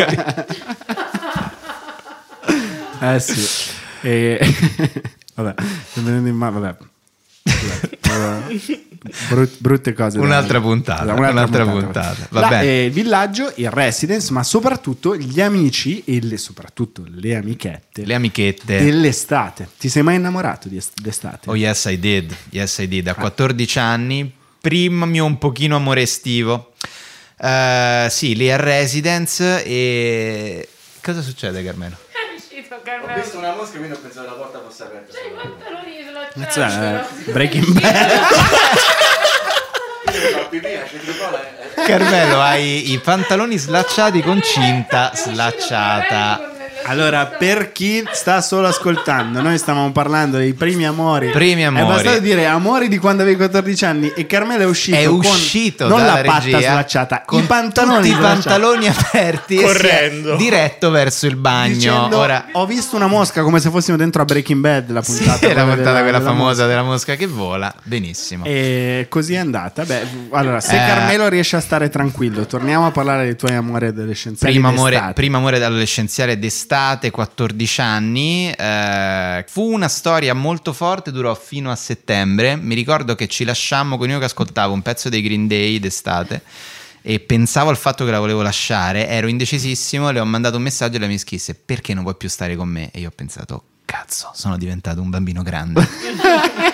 Eh 2.99 3.19
sì. 3.19 3.71
E... 4.01 4.39
vabbè, 5.35 5.53
vabbè. 5.95 6.75
Brut- 9.29 9.57
brutte 9.59 9.93
cose. 9.93 10.17
Un'altra 10.19 10.59
puntata, 10.59 11.13
un'altra 11.13 11.63
puntata, 11.65 12.27
va 12.31 12.39
La- 12.41 12.47
bene. 12.47 12.63
eh, 12.65 12.85
il 12.85 12.91
villaggio, 12.91 13.51
il 13.55 13.69
residence, 13.69 14.31
ma 14.31 14.43
soprattutto 14.43 15.15
gli 15.15 15.39
amici 15.41 16.03
e 16.05 16.19
le, 16.21 16.37
soprattutto 16.37 17.03
le 17.07 17.35
amichette 17.35 18.03
Le 18.05 18.13
amichette. 18.15 18.83
dell'estate. 18.83 19.69
Ti 19.77 19.89
sei 19.89 20.01
mai 20.03 20.15
innamorato 20.15 20.67
di 20.69 20.77
est- 20.77 20.99
d'estate? 20.99 21.49
Oh 21.49 21.55
yes 21.55 21.85
I 21.85 21.99
did, 21.99 22.35
yes 22.49 22.77
I 22.79 22.87
did. 22.87 23.07
A 23.07 23.13
14 23.13 23.77
anni, 23.79 24.31
prima 24.59 25.05
mio 25.05 25.25
un 25.25 25.37
pochino 25.37 25.75
amore 25.75 26.01
estivo. 26.01 26.73
Eh, 27.39 28.07
sì, 28.09 28.35
lì 28.35 28.49
a 28.51 28.55
Residence 28.57 29.63
e... 29.63 30.67
Cosa 31.03 31.21
succede 31.21 31.63
Carmelo? 31.63 31.95
È 32.09 32.35
uscito 32.35 32.79
Carmelo. 32.83 33.37
una 33.37 33.53
mosca, 33.55 33.77
quindi 33.77 33.93
ho 33.95 33.99
pensato 33.99 34.25
la 34.27 34.33
porta 34.33 34.61
fosse 34.67 34.83
aperta. 34.83 35.13
Cioè, 36.35 36.43
slacciati. 36.43 36.95
eh, 37.27 37.31
Breaking 37.31 37.79
Bad. 37.79 38.11
Carmelo, 41.85 42.41
hai 42.41 42.91
i 42.91 42.99
pantaloni 42.99 43.57
slacciati 43.57 44.21
con 44.21 44.41
cinta 44.41 45.11
slacciata. 45.13 46.54
Allora, 46.87 47.25
per 47.25 47.71
chi 47.71 48.03
sta 48.11 48.41
solo 48.41 48.67
ascoltando, 48.67 49.41
noi 49.41 49.57
stavamo 49.57 49.91
parlando 49.91 50.37
dei 50.37 50.53
primi 50.53 50.85
amori. 50.85 51.29
Primi 51.31 51.65
amori. 51.65 51.83
È 51.83 51.87
bastato 51.87 52.19
dire 52.19 52.45
amori 52.45 52.87
di 52.87 52.97
quando 52.99 53.23
avevi 53.23 53.37
14 53.37 53.85
anni 53.85 54.11
e 54.15 54.25
Carmelo 54.27 54.61
è 54.63 54.65
uscito. 54.65 54.97
È 54.97 55.05
con 55.05 55.17
uscito 55.19 55.87
non 55.87 55.99
dalla 55.99 56.13
la 56.15 56.21
patta 56.21 56.43
regia 56.43 56.59
slacciata, 56.71 57.23
con 57.25 57.39
i 57.41 57.45
pantaloni 57.45 58.09
tutti 58.09 58.19
i 58.19 58.21
pantaloni 58.21 58.87
aperti 58.87 59.55
e 59.55 59.57
si 59.59 59.63
è 59.63 59.67
Correndo. 59.67 60.35
diretto 60.35 60.89
verso 60.91 61.25
il 61.25 61.35
bagno. 61.35 61.73
Dicendo, 61.73 62.17
Ora 62.17 62.45
ho 62.51 62.65
visto 62.67 62.95
una 62.95 63.07
mosca 63.07 63.41
come 63.41 63.59
se 63.59 63.69
fossimo 63.71 63.97
dentro 63.97 64.21
a 64.21 64.25
Breaking 64.25 64.61
Bad 64.61 64.91
la 64.91 65.01
sì, 65.01 65.15
puntata, 65.17 65.47
è 65.47 65.53
la 65.55 65.63
puntata 65.63 65.81
della- 65.81 66.01
quella 66.01 66.17
della 66.19 66.29
famosa 66.29 66.49
mosca. 66.49 66.65
della 66.67 66.83
mosca 66.83 67.15
che 67.15 67.25
vola. 67.27 67.73
Benissimo. 67.83 68.45
E 68.45 69.07
così 69.09 69.33
è 69.33 69.37
andata. 69.37 69.83
Beh, 69.85 70.01
allora, 70.31 70.59
se 70.59 70.75
Eh. 70.75 70.87
Carmelo 70.87 71.27
riesce 71.29 71.55
a 71.55 71.61
stare 71.61 71.89
tranquillo, 71.89 72.45
torniamo 72.45 72.85
a 72.85 72.91
parlare 72.91 73.23
dei 73.23 73.35
tuoi 73.35 73.55
amori 73.55 73.87
adolescenziali. 73.87 74.53
Primo 74.53 74.67
amore, 74.69 75.11
primo 75.15 75.37
amore 75.37 75.63
adolescenziale 75.63 76.37
d'estate, 76.37 76.73
14 77.11 77.81
anni. 77.81 78.51
eh, 78.51 79.45
fu 79.47 79.71
una 79.71 79.87
storia 79.87 80.33
molto 80.33 80.73
forte, 80.73 81.11
durò 81.11 81.33
fino 81.33 81.71
a 81.71 81.75
settembre. 81.75 82.55
Mi 82.55 82.75
ricordo 82.75 83.15
che 83.15 83.27
ci 83.27 83.43
lasciammo 83.43 83.97
con 83.97 84.09
io 84.09 84.19
che 84.19 84.25
ascoltavo 84.25 84.73
un 84.73 84.81
pezzo 84.81 85.09
dei 85.09 85.21
Green 85.21 85.47
Day 85.47 85.79
d'estate. 85.79 86.41
E 87.01 87.19
pensavo 87.19 87.69
al 87.69 87.77
fatto 87.77 88.03
che 88.03 88.11
la 88.11 88.19
volevo 88.19 88.41
lasciare, 88.41 89.07
ero 89.07 89.27
indecisissimo. 89.27 90.09
Le 90.09 90.19
ho 90.19 90.25
mandato 90.25 90.57
un 90.57 90.63
messaggio 90.63 90.97
e 90.97 90.99
lei 90.99 91.07
mi 91.09 91.17
scrisse: 91.17 91.53
Perché 91.53 91.93
non 91.93 92.03
vuoi 92.03 92.15
più 92.15 92.27
stare 92.29 92.55
con 92.55 92.67
me? 92.67 92.89
E 92.91 92.99
io 92.99 93.09
ho 93.09 93.13
pensato: 93.15 93.63
Cazzo, 93.85 94.31
sono 94.33 94.57
diventato 94.57 95.01
un 95.01 95.09
bambino 95.09 95.43
grande. 95.43 95.87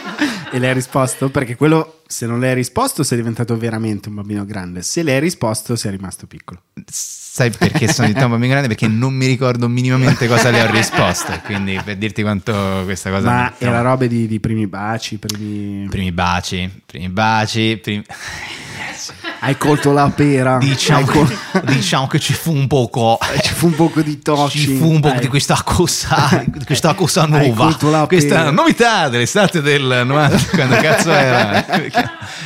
E 0.54 0.60
lei 0.60 0.70
ha 0.70 0.74
risposto? 0.74 1.30
Perché 1.30 1.56
quello, 1.56 2.02
se 2.08 2.26
non 2.26 2.40
le 2.40 2.50
hai 2.50 2.56
risposto, 2.56 3.04
sei 3.04 3.18
diventato 3.18 3.58
veramente 3.58 4.10
un 4.10 4.16
bambino 4.16 4.44
grande. 4.44 4.82
Se 4.82 5.02
le 5.02 5.14
hai 5.14 5.22
risposto, 5.22 5.78
sei 5.78 5.92
rimasto 5.92 6.28
piccolo. 6.28 6.64
Sai 6.86 7.52
perché 7.52 7.88
sono 7.88 8.08
diventato 8.08 8.26
un 8.26 8.32
bambino 8.32 8.52
grande? 8.52 8.68
Perché 8.68 8.88
non 8.88 9.14
mi 9.14 9.28
ricordo 9.28 9.70
minimamente 9.70 10.28
cosa 10.28 10.50
le 10.50 10.62
ho 10.62 10.70
risposto. 10.70 11.40
Quindi 11.46 11.80
per 11.84 11.96
dirti 11.96 12.22
quanto 12.22 12.82
questa 12.84 13.10
cosa 13.10 13.30
Ma 13.30 13.54
era 13.58 13.80
roba 13.80 14.06
di, 14.08 14.28
di 14.28 14.42
primi 14.42 14.68
baci, 14.68 15.18
primi... 15.18 15.88
Primi 15.88 16.12
baci, 16.12 16.70
primi 16.86 17.08
baci, 17.08 17.80
primi- 17.82 18.04
Hai 19.40 19.58
colto 19.58 19.92
la 19.92 20.12
pera. 20.14 20.58
Diciamo, 20.58 21.06
col- 21.06 21.28
che, 21.28 21.62
diciamo 21.74 22.08
che 22.08 22.20
ci 22.20 22.34
fu 22.34 22.52
un 22.54 22.68
poco. 22.68 23.18
Ci 23.42 23.54
fu 23.54 23.68
un 23.68 23.76
poco 23.76 24.02
di 24.02 24.22
touching. 24.22 24.66
Ci 24.66 24.76
fu 24.78 24.90
un 24.92 25.00
po' 25.00 25.14
di 25.20 25.28
questa 25.28 25.60
cosa, 25.64 26.44
di 26.46 26.64
questa 26.66 26.94
cosa 26.94 27.24
Hai 27.24 27.50
nuova. 27.52 28.06
Questa 28.08 28.52
novità 28.52 29.10
dell'estate 29.10 29.62
del 29.62 30.04
90. 30.06 30.40
Quando 30.52 30.76
cazzo 30.76 31.12
era? 31.12 31.66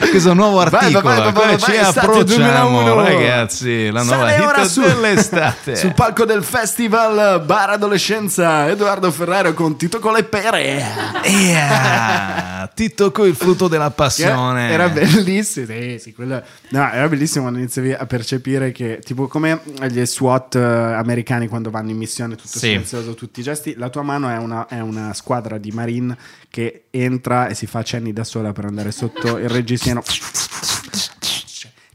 Questo 0.10 0.34
nuovo 0.34 0.58
vai, 0.58 0.66
articolo. 0.74 1.04
vai, 1.04 1.32
vai, 1.32 1.32
vai, 1.34 1.60
ci 1.60 1.72
vai, 1.72 1.80
estate 1.80 2.00
approcciamo, 2.00 2.84
2001. 2.84 3.02
ragazzi? 3.04 3.92
La 3.92 4.04
nuova 4.04 4.30
Sale 4.30 4.46
ora 4.46 4.62
hit 4.62 4.68
su- 4.70 4.82
dell'estate. 4.82 5.76
Sul 5.86 5.94
palco 5.94 6.26
del 6.26 6.44
festival 6.44 7.42
Bar 7.44 7.72
Adolescenza, 7.72 8.70
Edoardo 8.70 9.12
Ferraro 9.12 9.54
con 9.54 9.76
Tito 9.78 10.00
con 10.00 10.14
le 10.14 10.24
pere. 10.24 10.84
Yeah, 11.24 12.70
Tito 12.74 13.12
con 13.12 13.28
il 13.28 13.36
frutto 13.36 13.68
della 13.68 13.92
passione. 13.92 14.70
Era 14.70 14.88
bellissimo, 14.90 15.66
sì, 15.68 15.98
sì, 16.02 16.14
quello- 16.26 16.44
no, 16.70 16.92
era 16.92 17.08
bellissimo 17.08 17.42
quando 17.44 17.60
iniziavi 17.60 17.94
a 17.94 18.06
percepire 18.06 18.72
che, 18.72 19.00
tipo 19.04 19.28
come 19.28 19.62
gli 19.90 20.04
SWAT 20.06 20.56
eh, 20.56 20.60
americani 20.60 21.48
quando 21.48 21.70
vanno 21.70 21.92
in 21.92 21.98
missione, 21.98 22.36
tutto 22.36 22.48
Sì. 22.50 22.60
silenzioso, 22.60 23.14
tutti 23.14 23.40
i 23.40 23.44
gesti, 23.44 23.76
la 23.76 23.90
tua 23.90 24.02
mano 24.02 24.30
è 24.30 24.38
una, 24.38 24.68
è 24.68 24.80
una 24.80 25.14
squadra 25.14 25.58
di 25.58 25.72
marine 25.72 26.18
che 26.50 26.86
entra 26.90 27.48
e 27.48 27.54
si 27.56 27.66
fa 27.68 27.84
cenni 27.84 28.14
da 28.14 28.24
sola 28.24 28.52
per 28.52 28.66
andare 28.66 28.92
sotto 28.92 29.38
il 29.38 29.50
reggiseno. 29.50 30.02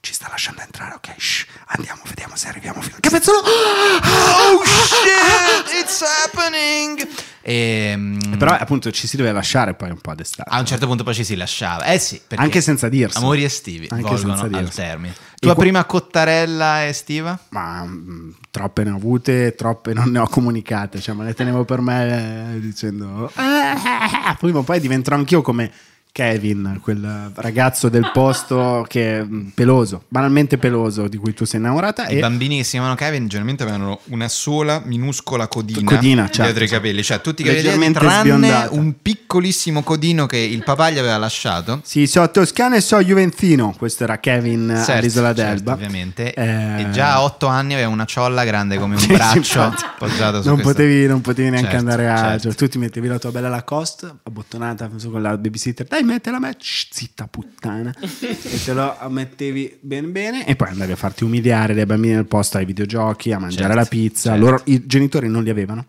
Ci 0.02 0.14
sta 0.14 0.28
lasciando 0.30 0.62
entrare, 0.62 0.94
ok? 0.94 1.10
shh, 1.16 1.46
andiamo, 1.66 2.00
vediamo 2.06 2.34
se 2.36 2.48
arriviamo 2.48 2.80
fino. 2.80 2.96
Che 3.00 3.10
pezzo? 3.10 3.32
Oh 3.32 4.62
shit, 4.64 5.82
it's 5.82 6.00
happening. 6.02 7.06
Ehm, 7.42 8.37
Però 8.38 8.53
appunto 8.53 8.90
ci 8.90 9.07
si 9.07 9.16
deve 9.16 9.33
lasciare 9.33 9.74
poi 9.74 9.90
un 9.90 9.98
po' 10.00 10.14
d'estate. 10.14 10.48
a 10.50 10.59
un 10.59 10.66
certo 10.66 10.87
punto 10.87 11.05
poi 11.05 11.14
ci 11.14 11.24
si 11.24 11.37
lasciava. 11.37 11.85
Eh 11.85 11.98
sì, 11.98 12.20
Anche 12.37 12.61
senza 12.61 12.88
dirsi. 12.88 13.18
Amori 13.18 13.44
estivi 13.44 13.87
Anche 13.90 14.03
volgono 14.05 14.40
al 14.57 14.70
termine. 14.72 15.12
E 15.14 15.37
Tua 15.40 15.55
qua- 15.55 15.62
prima 15.62 15.85
cottarella 15.87 16.87
estiva? 16.87 17.38
Ma 17.50 17.83
mm, 17.85 18.31
troppe 18.50 18.85
ne 18.85 18.90
ho 18.90 18.96
avute, 18.96 19.55
troppe 19.55 19.94
non 19.94 20.11
ne 20.11 20.18
ho 20.18 20.29
comunicate, 20.29 21.00
cioè 21.00 21.14
me 21.14 21.24
le 21.24 21.35
tenevo 21.35 21.64
per 21.64 21.81
me 21.81 22.55
eh, 22.57 22.61
dicendo 22.61 23.31
"Ah, 23.37 24.37
prima 24.38 24.59
o 24.59 24.62
poi 24.62 24.81
diventerò 24.81 25.16
anch'io 25.16 25.40
come 25.40 25.70
Kevin, 26.12 26.80
quel 26.82 27.30
ragazzo 27.34 27.88
del 27.88 28.10
posto 28.12 28.84
che 28.88 29.18
è 29.20 29.22
mm, 29.24 29.48
peloso, 29.54 30.04
banalmente 30.08 30.58
peloso, 30.58 31.08
di 31.08 31.16
cui 31.16 31.32
tu 31.34 31.44
sei 31.44 31.60
innamorata 31.60 32.08
I 32.08 32.16
e 32.16 32.20
bambini 32.20 32.58
che 32.58 32.64
si 32.64 32.70
chiamano 32.72 32.94
Kevin 32.94 33.26
generalmente 33.28 33.62
avevano 33.62 34.00
una 34.06 34.28
sola 34.28 34.82
minuscola 34.84 35.46
codina, 35.46 35.82
Codina, 35.84 36.24
certo. 36.26 36.42
dietro 36.42 36.64
i 36.64 36.68
capelli, 36.68 37.02
cioè 37.02 37.20
tutti 37.20 37.42
i 37.42 37.44
capelli 37.44 37.92
tranne 37.92 38.18
sbiondata. 38.20 38.74
un 38.74 38.94
piccolissimo 39.00 39.82
codino 39.82 40.26
che 40.26 40.38
il 40.38 40.62
papà 40.64 40.90
gli 40.90 40.98
aveva 40.98 41.16
lasciato. 41.16 41.80
sì, 41.84 42.06
so 42.06 42.28
toscano 42.30 42.74
e 42.74 42.80
so 42.80 43.00
juventino, 43.00 43.74
questo 43.78 44.04
era 44.04 44.18
Kevin 44.18 44.68
Certo, 44.76 44.92
all'isola 44.92 45.34
certo, 45.34 45.52
d'Elba. 45.52 45.72
ovviamente. 45.72 46.34
Eh, 46.34 46.80
E 46.82 46.90
già 46.90 47.14
a 47.14 47.22
otto 47.22 47.46
anni 47.46 47.74
aveva 47.74 47.88
una 47.88 48.04
ciolla 48.04 48.44
grande 48.44 48.78
come 48.78 48.96
un 49.00 49.06
braccio 49.06 49.62
appoggiato 49.62 50.42
su 50.42 50.48
non 50.48 50.60
potevi, 50.60 51.06
non 51.06 51.20
potevi 51.20 51.50
neanche 51.50 51.70
Certo, 51.70 51.88
andare 51.90 52.08
a 52.10 52.38
certo. 52.38 52.54
tu 52.54 52.68
ti 52.68 52.78
mettevi 52.78 53.06
la 53.08 53.18
tua 53.18 53.30
bella 53.30 53.48
Lacoste 53.48 54.12
abbottonata 54.22 54.88
con 54.88 55.22
la 55.22 55.36
babysitter 55.36 55.86
dai 55.86 55.99
mettela 56.02 56.38
me 56.38 56.54
Shh, 56.58 56.88
zitta 56.90 57.26
puttana. 57.28 57.92
E 58.20 58.64
te 58.64 58.72
lo 58.72 58.96
mettevi 59.08 59.78
bene 59.80 60.08
bene. 60.08 60.46
E 60.46 60.56
poi 60.56 60.68
andavi 60.68 60.92
a 60.92 60.96
farti 60.96 61.24
umiliare 61.24 61.74
dai 61.74 61.86
bambini 61.86 62.14
del 62.14 62.26
posto 62.26 62.58
ai 62.58 62.64
videogiochi 62.64 63.32
a 63.32 63.38
mangiare 63.38 63.74
Certo, 63.74 63.78
la 63.78 63.84
pizza. 63.86 64.30
certo. 64.30 64.44
loro 64.44 64.60
i 64.66 64.86
genitori 64.86 65.28
non 65.28 65.42
li 65.42 65.50
avevano 65.50 65.86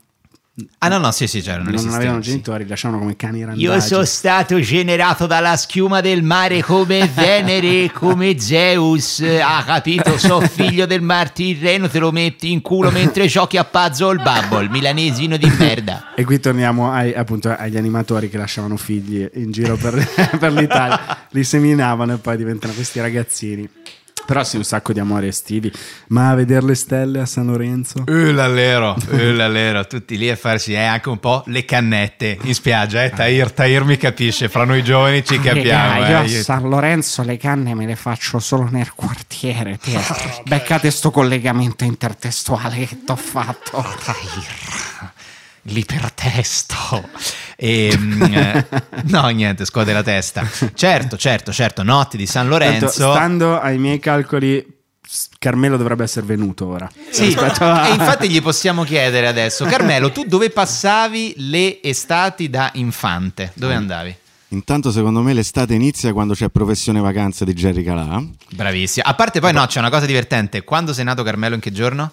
Ah 0.80 0.88
no, 0.88 0.98
no, 0.98 1.12
sì, 1.12 1.28
sì, 1.28 1.42
c'erano. 1.42 1.64
non 1.64 1.74
esistevano, 1.74 2.02
avevano 2.02 2.22
genitori, 2.22 2.68
lasciavano 2.68 3.00
come 3.00 3.16
cani 3.16 3.40
randagi. 3.42 3.62
Io 3.62 3.80
sono 3.80 4.04
stato 4.06 4.60
generato 4.60 5.26
dalla 5.28 5.56
schiuma 5.58 6.02
del 6.02 6.24
mare 6.24 6.62
come 6.62 7.08
Venere, 7.14 7.92
come 7.92 8.40
Zeus. 8.40 9.22
Ha 9.22 9.64
capito? 9.66 10.18
So 10.18 10.42
figlio 10.42 10.86
del 10.86 11.02
Mar 11.02 11.32
Tirreno, 11.32 11.88
te 11.88 12.00
lo 12.00 12.12
metti 12.12 12.52
in 12.52 12.62
culo 12.62 12.92
mentre 12.92 13.28
giochi 13.28 13.58
a 13.58 13.64
puzzle 13.64 14.22
bubble, 14.22 14.70
milanesino 14.70 15.38
di 15.38 15.52
merda. 15.58 16.14
E 16.16 16.24
qui 16.24 16.40
torniamo 16.40 16.92
ai- 16.92 17.14
appunto 17.14 17.54
agli 17.56 17.78
animatori 17.78 18.30
che 18.30 18.38
lasciavano 18.38 18.78
figli 18.78 19.28
in 19.36 19.52
giro 19.52 19.76
per, 19.78 19.94
per 20.40 20.52
l'Italia, 20.54 21.26
li 21.30 21.44
seminavano 21.44 22.14
e 22.14 22.18
poi 22.18 22.38
diventano 22.38 22.74
questi 22.74 23.00
ragazzini. 23.00 23.68
Però 24.26 24.44
sì, 24.44 24.58
un 24.58 24.64
sacco 24.64 24.94
di 24.94 25.00
amori 25.00 25.28
estivi. 25.28 25.72
Ma 26.08 26.30
a 26.30 26.36
vedere 26.36 26.66
le 26.66 26.76
stelle 26.76 27.20
a 27.20 27.26
San 27.26 27.48
Lorenzo? 27.48 28.04
Uh, 28.08 28.32
l'allero, 28.32 28.96
uh, 29.10 29.16
l'allero, 29.34 29.86
tutti 29.88 30.18
lì 30.18 30.30
a 30.30 30.36
farsi 30.36 30.74
eh, 30.74 30.84
anche 30.84 31.10
un 31.10 31.20
po' 31.20 31.44
le 31.48 31.66
cannette 31.66 32.38
in 32.44 32.54
spiaggia. 32.54 33.04
Eh. 33.04 33.10
Tahir, 33.10 33.52
Tahir 33.52 33.84
mi 33.84 33.98
capisce, 33.98 34.48
fra 34.48 34.64
noi 34.64 34.84
giovani 34.84 35.24
ci 35.26 35.40
capiamo. 35.40 36.00
Raga, 36.00 36.06
eh. 36.08 36.10
io 36.12 36.18
a 36.18 36.24
Io- 36.24 36.44
San 36.44 36.70
Lorenzo 36.70 37.24
le 37.24 37.38
canne 37.38 37.74
me 37.76 37.86
le 37.86 37.96
faccio 37.96 38.40
solo 38.40 38.68
nel 38.72 38.94
quartiere. 38.94 39.78
te. 39.78 40.00
Beccate 40.46 40.92
sto 40.92 41.12
collegamento 41.12 41.84
intertestuale 41.84 42.86
che 42.86 43.04
t'ho 43.04 43.16
fatto. 43.16 43.84
L'ipertesto. 45.64 47.08
E, 47.56 47.96
mm, 47.96 48.22
eh, 48.34 48.68
no, 49.06 49.28
niente, 49.28 49.66
scuote 49.66 49.94
la 49.94 50.02
testa. 50.04 50.48
Certo, 50.74 51.18
certo, 51.18 51.52
certo, 51.54 51.84
notti 51.84 52.18
di 52.18 52.26
San 52.26 52.50
Tanto, 52.50 52.66
Lorenzo. 52.66 53.12
stando 53.12 53.60
ai 53.60 53.78
miei 53.78 54.00
calcoli, 54.00 54.66
Carmelo 55.38 55.78
dovrebbe 55.78 56.04
essere 56.04 56.26
venuto 56.26 56.66
ora. 56.68 56.90
Sì, 57.10 57.36
a- 57.38 57.88
e 57.90 57.94
infatti 57.94 58.30
gli 58.30 58.42
possiamo 58.42 58.84
chiedere 58.84 59.28
adesso, 59.28 59.66
Carmelo, 59.66 60.12
tu 60.12 60.24
dove 60.24 60.50
passavi 60.50 61.36
le 61.38 61.82
estati 61.84 62.50
da 62.50 62.72
infante? 62.74 63.52
Dove 63.54 63.76
andavi? 63.76 64.16
Intanto 64.50 64.92
secondo 64.92 65.22
me 65.22 65.34
l'estate 65.34 65.74
inizia 65.76 66.12
quando 66.12 66.34
c'è 66.34 66.50
professione 66.50 67.00
vacanze 67.00 67.46
di 67.46 67.54
Jerry 67.54 67.84
Calà. 67.84 68.22
Bravissimo. 68.50 69.06
A 69.08 69.14
parte 69.14 69.40
poi 69.40 69.54
no, 69.54 69.66
c'è 69.66 69.80
una 69.80 69.90
cosa 69.90 70.06
divertente. 70.06 70.64
Quando 70.64 70.92
sei 70.94 71.06
nato 71.06 71.24
Carmelo 71.24 71.56
in 71.56 71.62
che 71.62 71.72
giorno? 71.72 72.12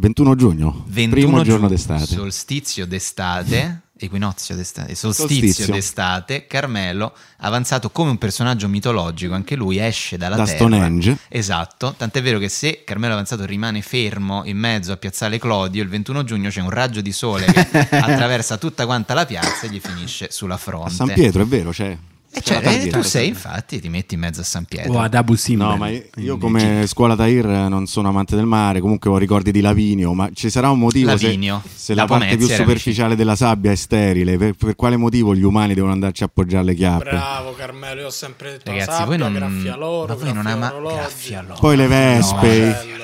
21 0.00 0.34
giugno, 0.34 0.84
21 0.86 1.10
primo 1.10 1.42
giorno 1.42 1.66
giugno, 1.66 1.68
d'estate. 1.68 2.06
Solstizio 2.06 2.86
d'estate, 2.86 3.82
equinozio 3.98 4.56
d'estate, 4.56 4.94
solstizio, 4.94 5.26
Solstizio. 5.26 5.74
d'estate, 5.74 6.46
Carmelo, 6.46 7.12
avanzato 7.40 7.90
come 7.90 8.08
un 8.10 8.16
personaggio 8.16 8.66
mitologico, 8.66 9.34
anche 9.34 9.56
lui 9.56 9.78
esce 9.78 10.16
dalla 10.16 10.36
Da 10.36 10.44
terra. 10.44 10.56
Stonehenge. 10.56 11.18
Esatto, 11.28 11.94
tant'è 11.96 12.22
vero 12.22 12.38
che 12.38 12.48
se 12.48 12.82
Carmelo 12.82 13.12
Avanzato 13.12 13.44
rimane 13.44 13.82
fermo 13.82 14.42
in 14.46 14.56
mezzo 14.56 14.92
a 14.92 14.96
Piazzale 14.96 15.38
Clodio, 15.38 15.82
il 15.82 15.90
21 15.90 16.24
giugno 16.24 16.48
c'è 16.48 16.62
un 16.62 16.70
raggio 16.70 17.02
di 17.02 17.12
sole 17.12 17.44
che 17.44 17.60
attraversa 17.90 18.56
tutta 18.56 18.86
quanta 18.86 19.12
la 19.12 19.26
piazza 19.26 19.66
e 19.66 19.68
gli 19.68 19.80
finisce 19.80 20.28
sulla 20.30 20.56
fronte. 20.56 20.88
A 20.88 20.94
San 20.94 21.12
Pietro, 21.12 21.42
è 21.42 21.46
vero, 21.46 21.70
c'è. 21.70 21.96
E 22.32 22.40
c'è 22.42 22.62
cioè, 22.62 22.84
eh, 22.84 22.86
tu 22.88 23.02
sei 23.02 23.26
infatti, 23.26 23.80
ti 23.80 23.88
metti 23.88 24.14
in 24.14 24.20
mezzo 24.20 24.40
a 24.40 24.44
San 24.44 24.64
Pietro. 24.64 24.92
O 24.92 25.00
ad 25.00 25.14
Abu 25.14 25.34
Simbel. 25.34 25.66
No, 25.66 25.76
ma 25.76 25.88
io, 25.88 26.04
io 26.16 26.34
in 26.34 26.38
come 26.40 26.62
Egitto. 26.74 26.86
scuola 26.86 27.16
Tahir 27.16 27.44
non 27.44 27.86
sono 27.88 28.08
amante 28.08 28.36
del 28.36 28.46
mare, 28.46 28.80
comunque 28.80 29.10
ho 29.10 29.16
ricordi 29.18 29.50
di 29.50 29.60
Lavinio, 29.60 30.12
ma 30.14 30.30
ci 30.32 30.48
sarà 30.48 30.70
un 30.70 30.78
motivo 30.78 31.16
se- 31.16 31.24
Lavinio. 31.24 31.60
se, 31.74 31.94
La 31.94 32.02
la 32.02 32.08
parte 32.08 32.36
più 32.36 32.46
superficiale 32.46 33.16
della 33.16 33.34
sabbia 33.34 33.72
è 33.72 33.74
sterile, 33.74 34.36
per, 34.36 34.52
per 34.54 34.76
quale 34.76 34.96
motivo 34.96 35.34
gli 35.34 35.42
umani 35.42 35.74
devono 35.74 35.92
andarci 35.92 36.22
a 36.22 36.26
appoggiare 36.26 36.64
le 36.64 36.74
chiappe? 36.74 37.04
Bravo 37.10 37.52
Carmelo, 37.54 38.00
io 38.02 38.06
ho 38.06 38.10
sempre 38.10 38.52
detto 38.52 38.70
Ragazzi, 38.70 38.86
la 38.88 38.92
sabbia, 38.94 39.06
voi 39.06 39.18
non, 39.18 39.32
graffia 39.34 39.76
l'oro, 39.76 40.06
ma 40.16 40.24
voi 40.24 40.32
non 40.32 40.46
ama- 40.46 40.72
graffia 40.80 41.42
l'oro. 41.42 41.58
Poi 41.58 41.76
le 41.76 41.86
vespe, 41.88 42.38
Bello. 42.48 42.98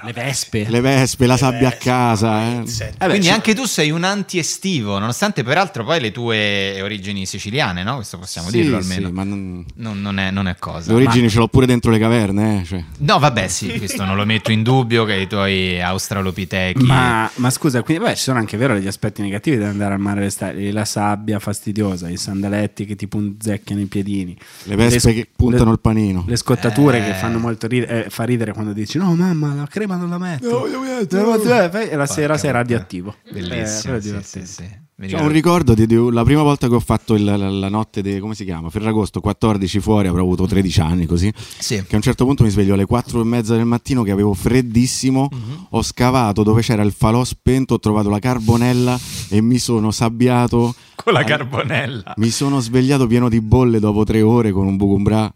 Le 0.00 0.12
vespe. 0.12 0.64
le 0.68 0.80
vespe, 0.80 1.26
la 1.26 1.36
sabbia 1.36 1.66
a 1.66 1.70
vespe, 1.70 1.84
casa. 1.84 2.42
eh. 2.42 2.62
Eh 2.98 3.06
Quindi 3.08 3.28
anche 3.30 3.52
tu 3.52 3.64
sei 3.64 3.90
un 3.90 4.04
anti-estivo, 4.04 4.96
nonostante 5.00 5.42
peraltro 5.42 5.82
poi 5.84 6.00
le 6.00 6.12
tue 6.12 6.80
origini 6.80 7.26
siciliane, 7.26 7.82
no? 7.82 7.96
Questo 7.96 8.16
possiamo 8.16 8.48
Sì, 8.48 8.58
dirlo 8.70 8.78
almeno. 8.78 9.06
sì, 9.08 9.12
ma 9.14 9.22
non- 9.24 9.64
Non, 9.74 10.00
non 10.00 10.18
è, 10.18 10.30
non 10.30 10.48
è 10.48 10.56
cosa. 10.58 10.90
le 10.92 10.96
origini 11.02 11.28
ce 11.30 11.38
l'ho 11.38 11.48
pure 11.48 11.66
dentro 11.66 11.90
le 11.90 11.98
caverne, 11.98 12.60
eh, 12.60 12.64
cioè. 12.64 12.84
No, 12.98 13.18
vabbè, 13.18 13.48
sì, 13.48 13.76
questo 13.78 14.04
non 14.04 14.16
lo 14.16 14.24
metto 14.24 14.52
in 14.52 14.62
dubbio 14.62 15.04
che 15.04 15.14
i 15.14 15.26
tuoi 15.26 15.80
australopitechi. 15.80 16.84
Ma, 16.84 17.30
ma 17.36 17.50
scusa, 17.50 17.82
quindi 17.82 18.04
beh, 18.04 18.14
ci 18.16 18.22
sono 18.22 18.38
anche 18.38 18.56
vero 18.56 18.74
degli 18.74 18.86
aspetti 18.86 19.22
negativi 19.22 19.56
di 19.58 19.64
andare 19.64 19.94
al 19.94 20.00
mare 20.00 20.20
l'estate, 20.20 20.70
la 20.72 20.84
sabbia 20.84 21.38
fastidiosa, 21.38 22.08
i 22.08 22.16
sandaletti 22.16 22.84
che 22.84 22.96
ti 22.96 23.06
punzecchiano 23.08 23.80
i 23.80 23.86
piedini, 23.86 24.36
Le 24.64 24.76
vespe 24.76 24.98
s- 24.98 25.04
che 25.14 25.28
puntano 25.34 25.64
le- 25.66 25.70
il 25.72 25.80
panino. 25.80 26.24
le 26.26 26.36
scottature 26.36 26.98
Eh. 26.98 27.04
che 27.04 27.12
fanno 27.14 27.38
molto 27.38 27.66
ridere, 27.66 28.06
eh, 28.06 28.10
fa 28.10 28.24
ridere 28.24 28.52
quando 28.52 28.72
dici 28.72 28.98
no 28.98 29.14
mamma 29.14 29.54
la 29.54 29.66
crema 29.66 29.96
non 29.96 30.08
la 30.10 30.18
metto 30.18 30.66
e 30.66 31.96
la 31.96 32.06
sera 32.06 32.36
sei 32.36 32.50
radioattivo 32.52 33.14
Eh, 33.24 33.32
Bellissimo. 33.32 33.98
quello 33.98 34.18
è 34.18 34.22
sì, 34.22 34.40
sì, 34.40 34.46
sì. 34.46 34.68
Ricordo- 35.00 35.26
un 35.26 35.32
ricordo 35.32 35.74
di, 35.74 35.86
di- 35.86 36.10
la 36.10 36.24
prima 36.24 36.42
volta 36.42 36.66
che 36.68 36.74
ho 36.74 36.80
fatto 36.80 37.14
il- 37.14 37.22
la, 37.22 37.36
la 37.36 37.68
notte 37.68 38.02
di, 38.02 38.18
come 38.18 38.34
si 38.34 38.44
chiama? 38.44 38.68
Ferragosto 38.68 39.20
14 39.20 39.78
fuori, 39.78 40.08
avrò 40.08 40.22
avuto 40.22 40.44
13 40.46 40.80
anni 40.80 41.06
così. 41.06 41.32
Sì. 41.36 41.76
Che 41.86 41.92
a 41.92 41.96
un 41.96 42.02
certo 42.02 42.24
punto 42.24 42.42
mi 42.42 42.50
sveglio 42.50 42.74
alle 42.74 42.84
4 42.84 43.20
e 43.20 43.24
mezza 43.24 43.54
del 43.54 43.64
mattino 43.64 44.02
che 44.02 44.10
avevo 44.10 44.34
freddissimo, 44.34 45.28
Mhm. 45.32 45.66
ho 45.70 45.82
scavato 45.82 46.42
dove 46.42 46.62
c'era 46.62 46.82
il 46.82 46.90
falò 46.92 47.22
spento, 47.22 47.74
ho 47.74 47.78
trovato 47.78 48.08
la 48.08 48.18
carbonella 48.18 48.98
e 49.28 49.40
mi 49.40 49.58
sono 49.58 49.92
sabbiato. 49.92 50.74
Con 50.96 51.12
la 51.12 51.22
carbonella. 51.22 52.14
Mi 52.16 52.30
sono 52.30 52.58
svegliato 52.58 53.06
pieno 53.06 53.28
di 53.28 53.40
bolle 53.40 53.78
dopo 53.78 54.02
tre 54.02 54.20
ore 54.20 54.50
con 54.50 54.66
un 54.66 54.76
bucumbra. 54.76 55.32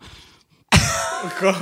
Co- 1.38 1.54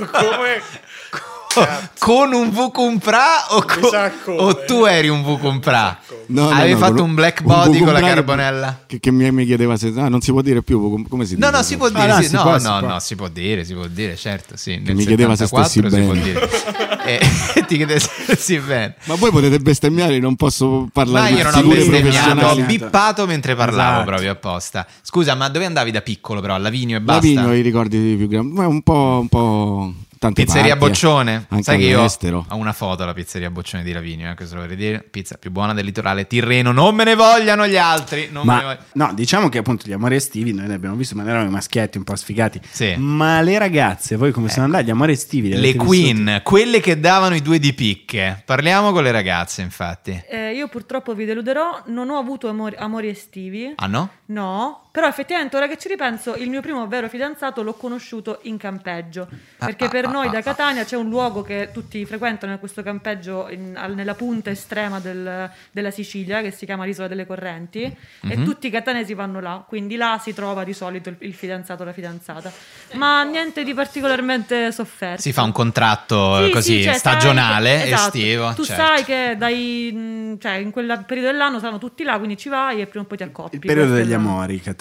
come 1.53 1.89
Con 1.99 2.33
un 2.33 2.49
V 2.49 2.71
compra 2.71 3.23
o, 3.49 3.63
co- 3.63 4.31
o 4.37 4.55
tu 4.65 4.85
eri 4.85 5.07
un 5.09 5.21
V 5.23 5.39
compra? 5.39 5.99
No, 6.27 6.43
no, 6.45 6.49
Avevi 6.49 6.71
no, 6.73 6.77
fatto 6.77 7.03
un 7.03 7.13
black 7.13 7.43
body 7.43 7.79
con 7.79 7.93
la 7.93 7.99
carbonella? 7.99 8.83
Che, 8.87 8.99
che 8.99 9.11
mi, 9.11 9.29
mi 9.31 9.45
chiedeva 9.45 9.77
se 9.77 9.93
ah, 9.97 10.09
non 10.09 10.21
si 10.21 10.31
può 10.31 10.41
dire 10.41 10.63
più. 10.63 11.05
Come 11.07 11.25
si 11.25 11.35
No, 11.37 11.47
dice? 11.47 11.51
no, 11.57 11.63
si 11.63 11.77
può 11.77 11.89
dire, 11.89 12.07
no, 12.07 12.15
sì. 12.21 12.27
si 12.27 12.35
no, 12.35 12.41
può, 12.41 12.51
no, 12.51 12.57
si 12.59 12.65
può. 12.67 12.79
no, 12.87 12.99
si 12.99 13.15
può 13.15 13.27
dire, 13.27 13.65
si 13.65 13.73
può 13.73 13.87
dire, 13.87 14.15
certo, 14.15 14.57
sì. 14.57 14.79
Nel 14.83 14.95
mi 14.95 15.05
chiedeva 15.05 15.35
se 15.35 15.45
74 15.45 15.89
stessi 15.89 15.95
si 15.95 16.05
può 16.05 16.13
bene. 16.13 16.23
dire. 16.23 16.89
E 17.03 17.19
ti 17.67 17.77
chiede 17.77 17.99
se 17.99 18.09
stessi 18.23 18.59
bene. 18.59 18.95
Ma 19.05 19.15
voi 19.15 19.31
potete 19.31 19.57
bestemmiare, 19.59 20.19
non 20.19 20.35
posso 20.35 20.81
Ma 20.81 20.89
parlare 20.93 21.31
io 21.31 21.43
non 21.49 21.55
ho 21.55 21.67
bestemmiato, 21.67 22.29
ho 22.29 22.35
professionali. 22.35 22.61
bippato 22.63 23.25
mentre 23.25 23.55
parlavo 23.55 23.91
Esatto. 23.93 24.05
proprio 24.05 24.31
apposta. 24.31 24.85
Scusa, 25.01 25.33
ma 25.33 25.49
dove 25.49 25.65
andavi 25.65 25.89
da 25.89 26.01
piccolo 26.01 26.41
però? 26.41 26.53
A 26.53 26.57
Lavinio 26.59 26.97
e 26.97 27.01
basta? 27.01 27.25
Lavigno 27.27 27.55
i 27.55 27.61
ricordi 27.61 28.13
più 28.17 28.27
grandi, 28.27 28.53
ma 28.53 28.67
un 28.67 28.83
po', 28.83 29.17
un 29.21 29.27
po' 29.29 29.93
tante 30.21 30.43
Pizzeria 30.43 30.75
parti, 30.75 30.85
eh. 30.85 30.87
Boccione. 30.87 31.45
Anche 31.49 31.63
Sai 31.63 31.79
che 31.79 31.85
io 31.85 31.97
all'estero. 31.97 32.45
ho 32.47 32.55
una 32.55 32.73
foto 32.73 33.01
alla 33.01 33.13
pizzeria 33.13 33.49
Boccione 33.49 33.81
di 33.81 33.91
Lavinio, 33.91 34.29
eh, 34.29 34.35
questo 34.35 34.53
lo 34.53 34.61
vorrei 34.61 34.75
dire. 34.75 34.99
Pizza 35.01 35.35
più 35.37 35.49
buona 35.49 35.73
del 35.73 35.83
litorale 35.83 36.27
tirreno. 36.27 36.71
Non 36.71 36.93
me 36.93 37.05
ne 37.05 37.15
vogliano 37.15 37.65
gli 37.65 37.75
altri. 37.75 38.29
Non 38.31 38.45
me 38.45 38.55
ne 38.55 38.61
Ma 38.61 38.77
no, 38.93 39.13
diciamo 39.15 39.49
che 39.49 39.57
appunto 39.57 39.87
gli 39.87 39.93
amori 39.93 40.13
estivi 40.13 40.53
noi 40.53 40.67
li 40.67 40.73
abbiamo 40.73 40.95
visti, 40.95 41.15
ma 41.15 41.23
eravamo 41.23 41.47
i 41.47 41.51
maschietti 41.51 41.97
un 41.97 42.03
po' 42.03 42.15
sfigati. 42.15 42.61
Sì. 42.69 42.93
Ma 42.97 43.41
le 43.41 43.57
ragazze, 43.57 44.15
voi 44.15 44.31
come 44.31 44.49
sono 44.49 44.65
andati? 44.65 44.85
Gli 44.85 44.91
amori 44.91 45.13
estivi? 45.13 45.49
li 45.49 45.59
Le 45.59 45.75
Queen, 45.75 46.41
quelle 46.43 46.79
che 46.81 46.99
davano 46.99 47.33
i 47.33 47.41
due 47.41 47.57
di 47.57 47.73
picche. 47.73 48.43
Parliamo 48.45 48.91
con 48.91 49.01
le 49.01 49.11
ragazze, 49.11 49.63
infatti. 49.63 50.21
Eh, 50.29 50.53
io 50.53 50.67
purtroppo 50.67 51.15
vi 51.15 51.25
deluderò, 51.25 51.81
non 51.87 52.11
ho 52.11 52.19
avuto 52.19 52.47
amori, 52.47 52.75
amori 52.77 53.07
estivi. 53.07 53.73
Ah 53.75 53.87
no? 53.87 54.09
No, 54.25 54.89
però 54.91 55.07
effettivamente 55.07 55.55
ora 55.55 55.67
che 55.67 55.77
ci 55.77 55.87
ripenso, 55.87 56.35
il 56.35 56.49
mio 56.49 56.59
primo 56.61 56.85
vero 56.87 57.07
fidanzato 57.07 57.63
l'ho 57.63 57.73
conosciuto 57.73 58.39
in 58.43 58.57
campeggio, 58.57 59.27
perché 59.57 59.85
ah, 59.85 59.89
per 59.89 60.05
ah, 60.05 60.11
noi 60.11 60.27
ah, 60.27 60.31
da 60.31 60.37
ah. 60.39 60.43
Catania 60.43 60.83
c'è 60.83 60.97
un 60.97 61.07
luogo 61.07 61.41
che 61.43 61.69
tutti 61.73 62.05
frequentano, 62.05 62.53
è 62.53 62.59
questo 62.59 62.83
campeggio 62.83 63.47
in- 63.49 63.75
al- 63.77 63.93
nella 63.95 64.15
punta 64.15 64.49
estrema 64.49 64.99
del- 64.99 65.49
della 65.71 65.91
Sicilia, 65.91 66.41
che 66.41 66.51
si 66.51 66.65
chiama 66.65 66.83
l'isola 66.85 67.07
delle 67.07 67.25
Correnti, 67.25 67.95
Mhm. 68.21 68.31
e 68.31 68.43
tutti 68.43 68.67
i 68.67 68.69
catanesi 68.69 69.13
vanno 69.13 69.39
là, 69.39 69.63
quindi 69.65 69.95
là 69.95 70.19
si 70.21 70.33
trova 70.33 70.63
di 70.65 70.73
solito 70.73 71.09
il, 71.09 71.15
il 71.19 71.33
fidanzato 71.33 71.83
o 71.83 71.85
la 71.85 71.93
fidanzata, 71.93 72.51
ma 72.93 73.23
niente 73.23 73.63
di 73.63 73.73
particolarmente 73.73 74.71
sofferto. 74.71 75.21
Si 75.21 75.31
fa 75.31 75.43
un 75.43 75.51
contratto 75.53 76.45
Sì, 76.45 76.51
così 76.51 76.75
sì, 76.77 76.83
cioè, 76.83 76.93
stagionale, 76.95 77.69
sai 77.77 77.77
che- 77.87 77.93
esatto. 77.93 78.17
estivo. 78.17 78.53
Tu 78.55 78.63
certo. 78.65 78.83
sai 78.85 79.03
che 79.05 79.35
dai, 79.37 79.91
mh, 79.93 80.39
cioè, 80.39 80.53
in 80.53 80.71
quel 80.71 81.03
periodo 81.07 81.31
dell'anno 81.31 81.59
saranno 81.59 81.77
tutti 81.77 82.03
là, 82.03 82.17
quindi 82.17 82.35
ci 82.37 82.49
vai 82.49 82.81
e 82.81 82.87
prima 82.87 83.05
o 83.05 83.07
poi 83.07 83.17
ti 83.17 83.23
accoppi. 83.23 83.55
Il 83.55 83.61
periodo 83.61 83.93
degli 83.93 84.11
è 84.11 84.17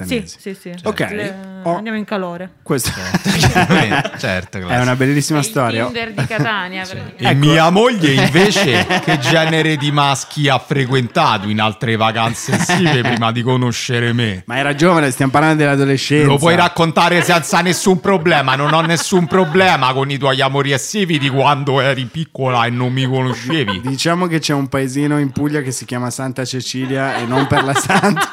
il- 0.05 0.09
catanesi. 0.09 0.37
Sì, 0.41 0.55
sì, 0.55 0.71
sì. 0.79 0.87
Ok. 0.87 1.01
Le- 1.11 1.49
Oh. 1.63 1.77
Andiamo 1.77 1.99
in 1.99 2.07
calore. 2.07 2.53
Questo 2.63 2.91
Chiaramente, 3.37 4.13
certo, 4.19 4.57
è 4.67 4.81
una 4.81 4.97
bellissima 4.97 5.41
Il 5.41 5.45
storia. 5.45 5.85
Tinder 5.85 6.13
di 6.15 6.25
Catania. 6.25 6.83
praticamente. 6.85 7.23
E 7.29 7.35
mia 7.35 7.69
moglie 7.69 8.13
invece 8.15 8.87
che 9.05 9.19
genere 9.19 9.77
di 9.77 9.93
maschi 9.93 10.49
ha 10.49 10.59
frequentato 10.59 11.49
in 11.51 11.61
altre 11.61 11.97
vacanze 11.97 12.53
estive 12.55 13.03
prima 13.07 13.31
di 13.31 13.43
conoscere 13.43 14.15
me? 14.15 14.43
Ma 14.47 14.57
era 14.57 14.75
giovane, 14.75 15.11
stiamo 15.11 15.31
parlando 15.33 15.57
dell'adolescenza. 15.63 16.27
Lo 16.29 16.39
puoi 16.39 16.57
raccontare 16.57 17.21
senza 17.23 17.61
nessun 17.61 18.01
problema, 18.01 18.55
non 18.57 18.73
ho 18.73 18.81
nessun 18.81 19.27
problema 19.27 19.93
con 19.93 20.11
i 20.11 20.17
tuoi 20.17 20.41
amori 20.41 20.73
estivi 20.73 21.19
di 21.19 21.29
quando 21.29 21.81
eri 21.81 22.07
piccola 22.07 22.65
e 22.65 22.71
non 22.71 22.91
mi 22.91 23.05
conoscevi. 23.05 23.83
Diciamo 23.83 24.27
che 24.29 24.39
c'è 24.39 24.55
un 24.55 24.67
paesino 24.69 25.19
in 25.19 25.31
Puglia 25.31 25.61
che 25.61 25.73
si 25.73 25.85
chiama 25.85 26.09
Santa 26.09 26.43
Cecilia 26.47 27.17
e 27.17 27.27
non 27.27 27.47
per 27.47 27.65
la 27.65 27.75
Santa. 27.75 28.31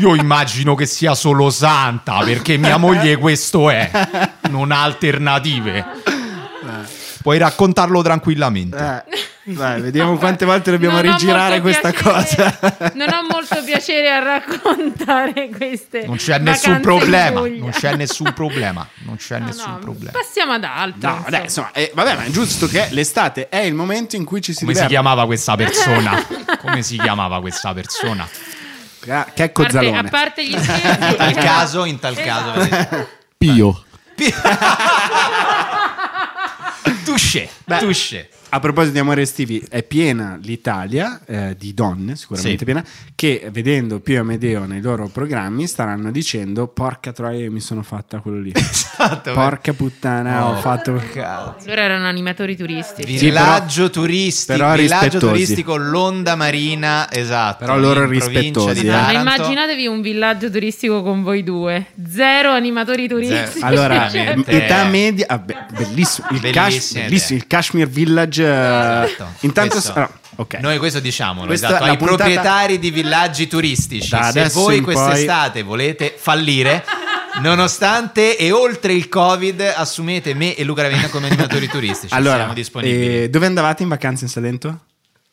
Io 0.00 0.14
immagino 0.14 0.74
che 0.74 0.86
sia 0.86 1.14
solo 1.14 1.50
santa, 1.50 2.18
perché 2.24 2.56
mia 2.56 2.76
moglie 2.76 3.16
questo 3.16 3.70
è, 3.70 3.90
non 4.50 4.72
ha 4.72 4.82
alternative. 4.82 5.84
Puoi 7.22 7.38
raccontarlo 7.38 8.02
tranquillamente. 8.02 8.76
Eh, 9.46 9.52
Dai, 9.54 9.80
vediamo 9.82 10.16
quante 10.16 10.44
volte 10.46 10.70
dobbiamo 10.70 11.00
Non 11.00 11.10
rigirare 11.12 11.60
questa 11.60 11.90
piacere- 11.90 12.58
cosa. 12.60 12.90
Non 12.94 13.08
ho 13.12 13.26
molto 13.30 13.62
piacere 13.62 14.10
a 14.10 14.18
raccontare 14.22 15.48
queste. 15.50 16.04
Non 16.06 16.16
c'è 16.16 16.38
nessun 16.38 16.80
problema, 16.80 17.40
non 17.40 17.70
c'è 17.70 17.94
nessun 17.94 18.32
problema, 18.34 18.86
non 19.04 19.16
c'è 19.16 19.38
No, 19.38 19.46
nessun 19.46 19.72
no, 19.72 19.78
problema. 19.78 20.12
Passiamo 20.12 20.52
ad 20.52 20.64
altro. 20.64 21.10
No, 21.10 21.24
dai, 21.28 21.42
insomma, 21.44 21.72
eh, 21.72 21.92
vabbè, 21.94 22.14
ma 22.16 22.24
è 22.24 22.30
giusto 22.30 22.66
che 22.66 22.88
l'estate 22.90 23.48
è 23.50 23.58
il 23.58 23.74
momento 23.74 24.16
in 24.16 24.24
cui 24.24 24.40
ci 24.42 24.52
si 24.52 24.60
Come 24.60 24.72
si 24.72 24.80
diverte. 24.80 24.94
chiamava 24.94 25.26
questa 25.26 25.56
persona? 25.56 26.26
Come 26.60 26.82
si 26.82 26.98
chiamava 26.98 27.40
questa 27.40 27.72
persona? 27.74 28.26
Ah, 29.08 29.24
Che 29.24 29.42
è 29.44 29.46
A 29.46 29.48
parte, 29.48 29.52
Cozzalone. 29.52 29.98
a 29.98 30.04
parte 30.04 30.46
gli 30.46 30.58
scherzi, 30.58 31.08
In 31.10 31.16
tal 31.16 31.34
caso, 31.34 31.84
in 31.84 31.98
tal 31.98 32.12
Esatto. 32.18 32.28
caso, 32.28 32.52
vedete. 32.60 33.08
Pio. 33.38 33.84
Touché, 37.04 37.48
Beh, 37.64 37.78
touché. 37.78 38.28
A 38.54 38.60
proposito 38.60 38.92
di 38.92 39.00
amore 39.00 39.22
estivi, 39.22 39.60
è 39.68 39.82
piena 39.82 40.38
l'Italia 40.40 41.20
eh, 41.26 41.56
di 41.58 41.74
donne, 41.74 42.14
sicuramente 42.14 42.58
Sì. 42.58 42.64
piena, 42.64 42.84
che 43.16 43.48
vedendo 43.50 43.98
Pio 43.98 44.14
e 44.14 44.18
Amedeo 44.18 44.64
nei 44.64 44.80
loro 44.80 45.08
programmi 45.08 45.66
staranno 45.66 46.12
dicendo 46.12 46.68
porca 46.68 47.10
troia 47.10 47.40
io 47.40 47.50
mi 47.50 47.58
sono 47.58 47.82
fatta 47.82 48.20
quello 48.20 48.38
lì. 48.40 48.52
Esatto. 48.94 49.32
porca 49.32 49.72
puttana, 49.72 50.46
ho 50.46 50.52
Oh, 50.52 50.60
fatto... 50.60 50.92
Loro 50.92 51.80
erano 51.80 52.06
animatori 52.06 52.54
turistici. 52.56 53.18
Sì, 53.18 53.24
Villaggio 53.24 53.90
turistico, 53.90 54.56
però 54.56 54.76
villaggio 54.76 55.18
turistico 55.18 55.74
L'Onda 55.74 56.36
Marina, 56.36 57.10
esatto. 57.10 57.64
Però 57.64 57.76
loro 57.76 58.06
rispettosi, 58.06 58.86
eh. 58.86 58.90
Ma 58.90 59.10
immaginatevi 59.10 59.88
un 59.88 60.00
villaggio 60.00 60.48
turistico 60.48 61.02
con 61.02 61.24
voi 61.24 61.42
due, 61.42 61.86
zero 62.08 62.52
animatori 62.52 63.08
turistici. 63.08 63.64
Allora, 63.64 64.06
Veramente. 64.12 64.50
età 64.64 64.84
media, 64.84 65.26
ah, 65.28 65.38
beh, 65.38 65.56
bellissimo, 65.76 66.28
il, 66.30 66.50
Cash- 66.52 66.94
bellissimo, 66.94 67.38
il 67.38 67.46
Kashmir 67.48 67.88
Village. 67.88 68.43
Eh, 68.44 69.04
Esatto. 69.04 69.32
intanto, 69.40 69.70
Questo- 69.72 69.92
ah, 69.98 70.10
ok. 70.36 70.54
Noi 70.60 70.78
questo 70.78 71.00
diciamolo 71.00 71.46
Questa- 71.46 71.66
esatto, 71.68 71.84
ai 71.84 71.96
puntata- 71.96 72.16
proprietari 72.24 72.78
di 72.78 72.90
villaggi 72.90 73.46
turistici. 73.48 74.10
Da 74.10 74.30
Se 74.30 74.48
voi 74.50 74.78
in 74.78 74.84
poi- 74.84 74.94
quest'estate 74.94 75.62
volete 75.62 76.14
fallire, 76.16 76.84
nonostante 77.42 78.36
e 78.36 78.50
oltre 78.52 78.92
il 78.92 79.08
Covid, 79.08 79.60
assumete 79.76 80.34
me 80.34 80.54
e 80.54 80.64
Luca 80.64 80.82
Ravenna 80.82 81.08
come 81.08 81.26
animatori 81.26 81.66
turistici. 81.68 82.14
allora, 82.14 82.36
siamo 82.36 82.52
disponibili. 82.54 83.22
eh, 83.24 83.28
dove 83.30 83.46
andavate 83.46 83.82
in 83.82 83.88
vacanza 83.88 84.24
in 84.24 84.30
Salento? 84.30 84.78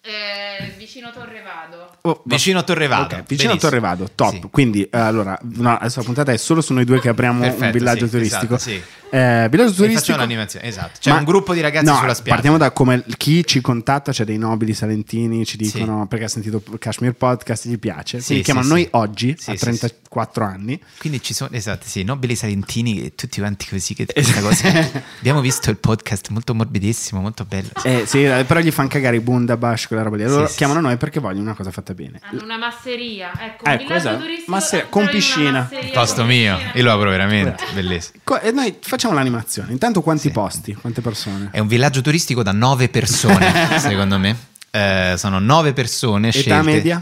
Eh, 0.01 0.73
vicino 0.77 1.11
Torrevado. 1.11 1.60
Oh, 2.03 2.21
Vicino 2.25 2.59
a 2.59 2.63
Torrevado. 2.63 3.03
Ok, 3.03 3.09
vicino 3.09 3.25
Benissimo. 3.27 3.53
a 3.53 3.57
Torrevado, 3.57 4.09
top. 4.15 4.31
Sì. 4.33 4.47
Quindi, 4.49 4.83
eh, 4.83 4.97
allora, 4.97 5.37
no, 5.41 5.77
adesso 5.77 5.99
la 5.99 6.05
puntata 6.05 6.31
è 6.31 6.37
solo 6.37 6.61
su 6.61 6.73
noi 6.73 6.83
due 6.83 6.99
che 6.99 7.09
apriamo 7.09 7.43
un 7.43 7.49
Perfetto, 7.49 7.77
villaggio 7.77 8.05
sì, 8.05 8.11
turistico. 8.11 8.55
esatto, 8.55 8.71
sì. 8.71 8.81
Eh, 9.13 9.47
villaggio 9.51 9.73
turistico. 9.73 9.99
facciamo 9.99 10.17
l'animazione, 10.19 10.65
esatto. 10.65 10.99
C'è 10.99 11.11
Ma- 11.11 11.17
un 11.17 11.23
gruppo 11.25 11.53
di 11.53 11.61
ragazzi 11.61 11.85
no, 11.85 11.97
sulla 11.97 12.13
spiaggia. 12.13 12.31
Partiamo 12.33 12.57
da 12.57 12.71
come 12.71 13.03
chi 13.17 13.45
ci 13.45 13.61
contatta, 13.61 14.11
c'è 14.11 14.23
dei 14.23 14.37
nobili 14.37 14.73
salentini, 14.73 15.45
ci 15.45 15.57
dicono 15.57 16.07
perché 16.07 16.25
ha 16.25 16.27
sentito 16.29 16.63
Kashmir 16.79 17.13
Podcast, 17.13 17.67
gli 17.67 17.77
piace. 17.77 18.19
Sì, 18.19 18.25
Quindi 18.27 18.43
chiamano 18.45 18.67
noi 18.67 18.87
oggi 18.91 19.35
a 19.37 19.51
sì, 19.51 19.57
34 19.57 20.43
anni. 20.43 20.81
Quindi 20.97 21.21
ci 21.21 21.33
sono, 21.35 21.51
esatto, 21.53 21.85
sì, 21.85 22.03
nobili 22.03 22.35
salentini 22.35 23.03
e 23.03 23.13
tutti 23.13 23.39
quanti 23.41 23.67
così. 23.67 23.93
Che. 23.93 24.07
Abbiamo 25.19 25.41
visto 25.41 25.69
il 25.69 25.77
podcast 25.77 26.29
molto 26.29 26.55
morbidissimo, 26.55 27.21
molto 27.21 27.45
bello. 27.45 27.69
Eh, 27.83 28.05
sì, 28.07 28.23
eh, 28.23 28.43
però 28.45 28.59
gli 28.61 28.71
fanno 28.71 28.87
cagare 28.87 29.17
i 29.17 29.19
Bundabash, 29.19 29.87
quella 29.87 30.03
roba 30.03 30.15
lì. 30.15 30.23
Allora 30.23 30.47
chiamano 30.47 30.79
noi 30.79 30.97
perché 30.97 31.19
vogliono 31.19 31.43
una 31.43 31.53
cosa 31.53 31.69
fatta 31.69 31.90
bene. 31.93 32.19
Hanno 32.23 32.43
una 32.43 32.57
masseria. 32.57 33.31
Ecco, 33.39 33.63
un 33.65 33.71
Ecco, 33.71 33.83
villaggio 33.83 33.93
esatto. 34.07 34.19
turistico 34.21 34.51
Masseria- 34.51 34.85
con 34.87 35.07
piscina. 35.07 35.69
Posto 35.93 36.23
mio, 36.25 36.57
io 36.73 36.83
lo 36.83 36.93
apro 36.93 37.09
veramente, 37.09 37.63
bellissimo. 37.73 38.19
E 38.41 38.51
noi 38.51 38.75
facciamo 38.81 39.13
l'animazione. 39.13 39.71
Intanto 39.71 40.01
quanti 40.01 40.29
posti, 40.31 40.73
quante 40.73 41.01
persone? 41.01 41.49
È 41.51 41.59
un 41.59 41.67
villaggio 41.67 42.01
turistico 42.01 42.43
da 42.43 42.51
nove 42.51 42.89
persone, 42.89 43.69
secondo 43.79 44.17
me. 44.17 44.35
Eh, 44.71 45.15
sono 45.17 45.39
nove 45.39 45.73
persone 45.73 46.29
Età 46.29 46.39
scelte. 46.39 46.61
media? 46.61 47.01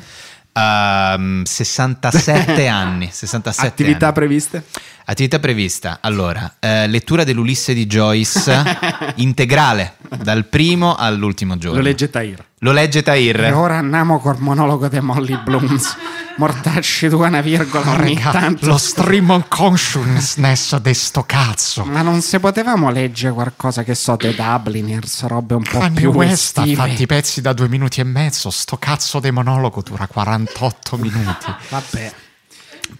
Ehm, 0.54 1.44
67 1.44 2.68
anni. 2.68 3.10
67 3.12 3.68
Attività 3.68 4.06
anni. 4.06 4.14
previste? 4.16 4.64
Attività 5.06 5.40
prevista. 5.40 5.98
Allora, 6.02 6.56
eh, 6.60 6.88
lettura 6.88 7.24
dell'Ulisse 7.24 7.74
di 7.74 7.86
Joyce 7.88 8.64
integrale, 9.16 9.96
dal 10.22 10.46
primo 10.46 10.96
all'ultimo 10.96 11.58
giorno. 11.58 11.78
Lo 11.78 11.84
legge 11.84 12.10
Tahir. 12.10 12.46
Lo 12.62 12.72
legge 12.74 13.00
E 13.00 13.04
Tahir. 13.04 13.54
ora 13.54 13.78
andiamo 13.78 14.20
col 14.20 14.36
monologo 14.40 14.88
di 14.90 15.00
Molly 15.00 15.38
Blooms. 15.44 15.96
Mortacci 16.38 17.08
tu 17.10 17.22
una 17.24 17.40
virgola 17.42 17.92
ogni 17.92 18.16
tanto. 18.20 18.66
Lo 18.66 18.78
stream 18.78 19.30
of 19.30 19.46
consciousness 19.48 20.76
di 20.78 20.94
sto 20.94 21.24
cazzo. 21.26 21.86
Ma 21.86 22.02
non 22.02 22.22
se 22.22 22.40
potevamo 22.40 22.90
leggere 22.92 23.34
qualcosa 23.34 23.84
che 23.84 23.96
so 23.96 24.16
dei 24.18 24.36
Dubliners, 24.36 25.26
robe 25.28 25.54
un 25.56 25.64
po' 25.64 25.80
Kanye 25.80 26.00
più 26.02 26.12
West 26.12 26.58
ha 26.58 26.62
estive. 26.64 26.76
fatti 26.88 27.02
i 27.04 27.06
pezzi 27.06 27.42
da 27.42 27.54
due 27.54 27.70
minuti 27.70 28.02
e 28.02 28.04
mezzo. 28.04 28.50
Sto 28.50 28.78
cazzo 28.78 29.20
di 29.22 29.32
monologo 29.32 29.82
dura 29.82 30.06
48 30.08 30.98
minuti. 30.98 31.46
Vabbè. 31.70 32.14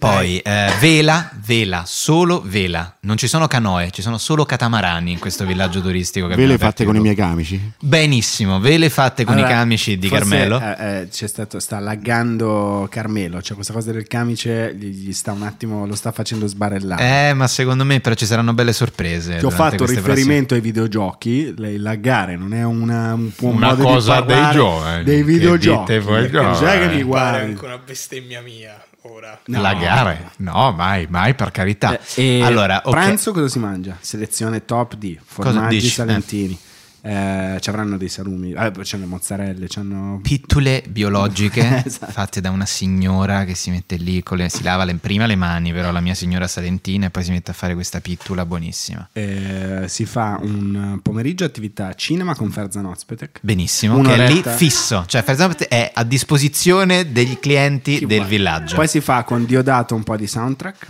Poi 0.00 0.38
eh, 0.38 0.70
vela, 0.80 1.30
vela, 1.44 1.82
solo 1.86 2.42
vela. 2.44 2.96
Non 3.00 3.18
ci 3.18 3.28
sono 3.28 3.46
canoe, 3.46 3.90
ci 3.90 4.00
sono 4.00 4.16
solo 4.16 4.46
catamarani 4.46 5.12
in 5.12 5.18
questo 5.18 5.44
villaggio 5.44 5.82
turistico. 5.82 6.26
Che 6.26 6.36
Ve 6.36 6.46
le 6.46 6.54
abbiamo 6.54 6.70
fatte 6.70 6.84
con 6.86 6.96
i 6.96 7.00
miei 7.00 7.14
camici? 7.14 7.72
Benissimo, 7.80 8.60
vele 8.60 8.88
fatte 8.88 9.24
con 9.24 9.34
Allora, 9.34 9.50
i 9.50 9.52
camici 9.52 9.98
di 9.98 10.08
forse, 10.08 10.24
Carmelo. 10.24 10.58
eh, 10.58 11.00
eh, 11.02 11.08
c'è 11.08 11.26
stato, 11.26 11.60
sta 11.60 11.78
laggando 11.80 12.88
Carmelo, 12.90 13.42
cioè 13.42 13.54
questa 13.54 13.74
cosa 13.74 13.92
del 13.92 14.06
camice 14.06 14.74
gli, 14.74 14.86
gli 14.86 15.12
sta 15.12 15.32
un 15.32 15.42
attimo, 15.42 15.86
lo 15.86 15.94
sta 15.94 16.12
facendo 16.12 16.46
sbarellare. 16.46 17.28
Eh, 17.28 17.34
ma 17.34 17.46
secondo 17.46 17.84
me 17.84 18.00
però 18.00 18.14
ci 18.14 18.24
saranno 18.26 18.54
belle 18.54 18.72
sorprese. 18.72 19.36
Ti 19.36 19.44
ho 19.44 19.50
fatto 19.50 19.84
riferimento 19.84 20.54
ai 20.54 20.60
videogiochi, 20.62 21.54
lei 21.58 21.76
laggare 21.76 22.36
non 22.36 22.54
è 22.54 22.64
una, 22.64 23.12
un 23.12 23.30
buon 23.38 23.56
Una 23.56 23.68
modo 23.74 23.82
cosa 23.82 24.20
dei 24.22 24.50
giovani, 24.52 25.04
dei 25.04 25.18
che 25.18 25.24
videogiochi. 25.24 25.92
dite 25.92 26.00
voi 26.00 26.30
giovani. 26.30 26.58
che 26.58 26.86
mi 26.86 26.88
pare 26.88 27.02
guardi. 27.04 27.50
anche 27.50 27.64
una 27.66 27.78
bestemmia 27.84 28.40
mia 28.40 28.82
ora. 29.02 29.40
No. 29.46 29.60
La 29.60 29.74
gara? 29.74 30.32
No, 30.38 30.72
mai, 30.72 31.06
mai 31.08 31.34
per 31.34 31.50
carità. 31.50 31.98
Eh, 32.14 32.38
e 32.38 32.42
Allora, 32.42 32.82
ok. 32.84 32.90
pranzo 32.90 33.32
cosa 33.32 33.48
si 33.48 33.58
mangia? 33.58 33.96
Selezione 34.00 34.64
top 34.64 34.94
di 34.94 35.18
formaggi 35.24 35.76
dici? 35.76 35.88
salentini. 35.88 36.52
Eh, 36.52 36.68
ci 37.02 37.68
avranno 37.70 37.96
dei 37.96 38.08
salumi, 38.08 38.52
eh, 38.52 38.70
poi 38.70 38.84
c'hanno 38.84 39.04
le 39.04 39.08
mozzarelle, 39.08 39.66
c'hanno 39.68 40.18
Pittule 40.22 40.82
biologiche 40.88 41.82
Esatto. 41.86 42.12
fatte 42.12 42.40
da 42.40 42.50
una 42.50 42.66
signora 42.66 43.44
che 43.44 43.54
si 43.54 43.70
mette 43.70 43.96
lì, 43.96 44.22
le, 44.30 44.48
si 44.48 44.62
lava 44.62 44.84
le- 44.84 44.94
prima 44.94 45.26
le 45.26 45.36
mani, 45.36 45.72
però 45.72 45.90
la 45.92 46.00
mia 46.00 46.14
signora 46.14 46.46
salentina, 46.46 47.06
e 47.06 47.10
poi 47.10 47.24
si 47.24 47.30
mette 47.30 47.50
a 47.50 47.54
fare 47.54 47.74
questa 47.74 48.00
pittula 48.00 48.44
buonissima. 48.46 49.08
Eh, 49.12 49.84
si 49.86 50.04
fa 50.04 50.38
un 50.42 50.98
pomeriggio 51.02 51.44
attività 51.44 51.94
cinema 51.94 52.34
con 52.34 52.50
Ferzan 52.50 52.84
Ozpetek. 52.86 53.38
Benissimo, 53.42 54.00
che 54.02 54.12
è 54.14 54.16
lì 54.16 54.22
Un'oretta. 54.24 54.52
fisso, 54.52 55.04
cioè 55.06 55.22
per 55.22 55.34
esempio 55.34 55.68
è 55.68 55.90
a 55.94 56.04
disposizione 56.04 57.10
degli 57.12 57.38
clienti 57.38 57.98
Chi 57.98 58.06
del 58.06 58.18
vuole. 58.18 58.30
villaggio. 58.36 58.74
Poi 58.76 58.88
si 58.88 59.00
fa 59.00 59.24
con 59.24 59.44
Diodato 59.44 59.94
un 59.94 60.02
po' 60.02 60.16
di 60.16 60.26
soundtrack. 60.26 60.86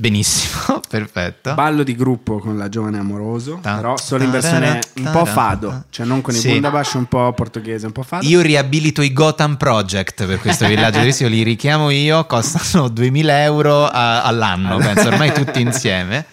Benissimo, 0.00 0.80
perfetto. 0.88 1.52
Ballo 1.52 1.82
di 1.82 1.94
gruppo 1.94 2.38
con 2.38 2.56
la 2.56 2.70
giovane 2.70 2.98
amoroso, 2.98 3.58
Ta- 3.60 3.74
però 3.76 3.98
solo 3.98 4.24
in 4.24 4.30
versione 4.30 4.78
un 4.96 5.10
po' 5.12 5.26
fado, 5.26 5.84
cioè 5.90 6.06
non 6.06 6.22
con 6.22 6.34
i 6.34 6.38
Sì. 6.38 6.48
bundabash, 6.52 6.94
un 6.94 7.04
po' 7.04 7.30
portoghese, 7.34 7.84
un 7.84 7.92
po' 7.92 8.02
fado. 8.02 8.26
Io 8.26 8.40
riabilito 8.40 9.02
i 9.02 9.12
Gotham 9.12 9.56
Project 9.56 10.24
per 10.24 10.40
questo 10.40 10.66
villaggio 10.66 10.98
turistico, 11.00 11.28
li 11.28 11.42
richiamo 11.42 11.90
io, 11.90 12.24
costano 12.24 12.88
2000 12.88 13.42
euro 13.42 13.84
a- 13.86 14.22
all'anno, 14.22 14.78
penso 14.78 15.08
ormai 15.08 15.34
tutti 15.34 15.60
insieme. 15.60 16.24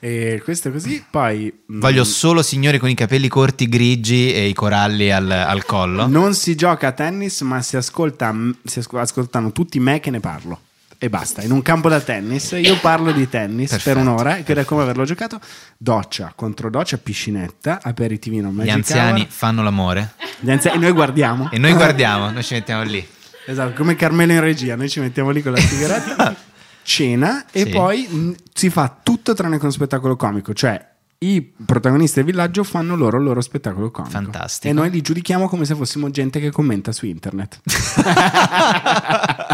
E 0.00 0.42
questo 0.44 0.68
è 0.68 0.70
così. 0.70 1.02
Poi 1.10 1.50
mm, 1.72 1.80
Voglio 1.80 2.04
solo 2.04 2.42
signori 2.42 2.78
con 2.78 2.90
i 2.90 2.94
capelli 2.94 3.28
corti 3.28 3.66
grigi 3.70 4.34
e 4.34 4.48
i 4.48 4.52
coralli 4.52 5.10
al, 5.10 5.30
al 5.30 5.64
collo. 5.64 6.06
non 6.06 6.34
si 6.34 6.54
gioca 6.54 6.88
a 6.88 6.92
tennis, 6.92 7.40
ma 7.40 7.62
si, 7.62 7.78
ascolta, 7.78 8.34
si 8.64 8.80
asco- 8.80 8.98
ascoltano 8.98 9.50
tutti 9.50 9.80
me 9.80 10.00
che 10.00 10.10
ne 10.10 10.20
parlo. 10.20 10.60
E 11.04 11.10
basta, 11.10 11.42
in 11.42 11.50
un 11.52 11.60
campo 11.60 11.90
da 11.90 12.00
tennis 12.00 12.52
io 12.58 12.78
parlo 12.80 13.12
di 13.12 13.28
tennis 13.28 13.68
Perfetto. 13.68 13.94
per 13.98 14.06
un'ora, 14.06 14.36
che 14.36 14.54
è 14.54 14.64
come 14.64 14.80
averlo 14.80 15.04
giocato. 15.04 15.38
Doccia 15.76 16.32
contro 16.34 16.70
doccia, 16.70 16.96
piscinetta, 16.96 17.80
aperitivino, 17.82 18.50
Gli 18.50 18.70
anziani 18.70 19.20
hour. 19.20 19.28
fanno 19.30 19.62
l'amore 19.62 20.14
Gli 20.40 20.50
anziani, 20.50 20.78
e 20.78 20.80
noi 20.80 20.92
guardiamo. 20.92 21.50
e 21.50 21.58
noi 21.58 21.74
guardiamo, 21.74 22.30
noi 22.30 22.42
ci 22.42 22.54
mettiamo 22.54 22.84
lì. 22.84 23.06
Esatto, 23.46 23.74
come 23.74 23.96
Carmelo 23.96 24.32
in 24.32 24.40
regia, 24.40 24.76
noi 24.76 24.88
ci 24.88 25.00
mettiamo 25.00 25.28
lì 25.28 25.42
con 25.42 25.52
la 25.52 25.58
sigaretta, 25.58 26.34
cena 26.82 27.44
e 27.52 27.64
Sì. 27.64 27.68
poi 27.68 28.06
mh, 28.08 28.32
si 28.54 28.70
fa 28.70 28.96
tutto 29.02 29.34
tranne 29.34 29.56
che 29.58 29.62
uno 29.64 29.72
spettacolo 29.72 30.16
comico, 30.16 30.54
cioè 30.54 30.92
i 31.18 31.42
protagonisti 31.42 32.16
del 32.22 32.24
villaggio 32.30 32.64
fanno 32.64 32.96
loro 32.96 33.18
il 33.18 33.24
loro 33.24 33.42
spettacolo 33.42 33.90
comico. 33.90 34.12
Fantastico. 34.14 34.72
E 34.72 34.74
noi 34.74 34.88
li 34.90 35.02
giudichiamo 35.02 35.48
come 35.48 35.66
se 35.66 35.74
fossimo 35.74 36.10
gente 36.10 36.40
che 36.40 36.50
commenta 36.50 36.92
su 36.92 37.04
internet. 37.04 37.60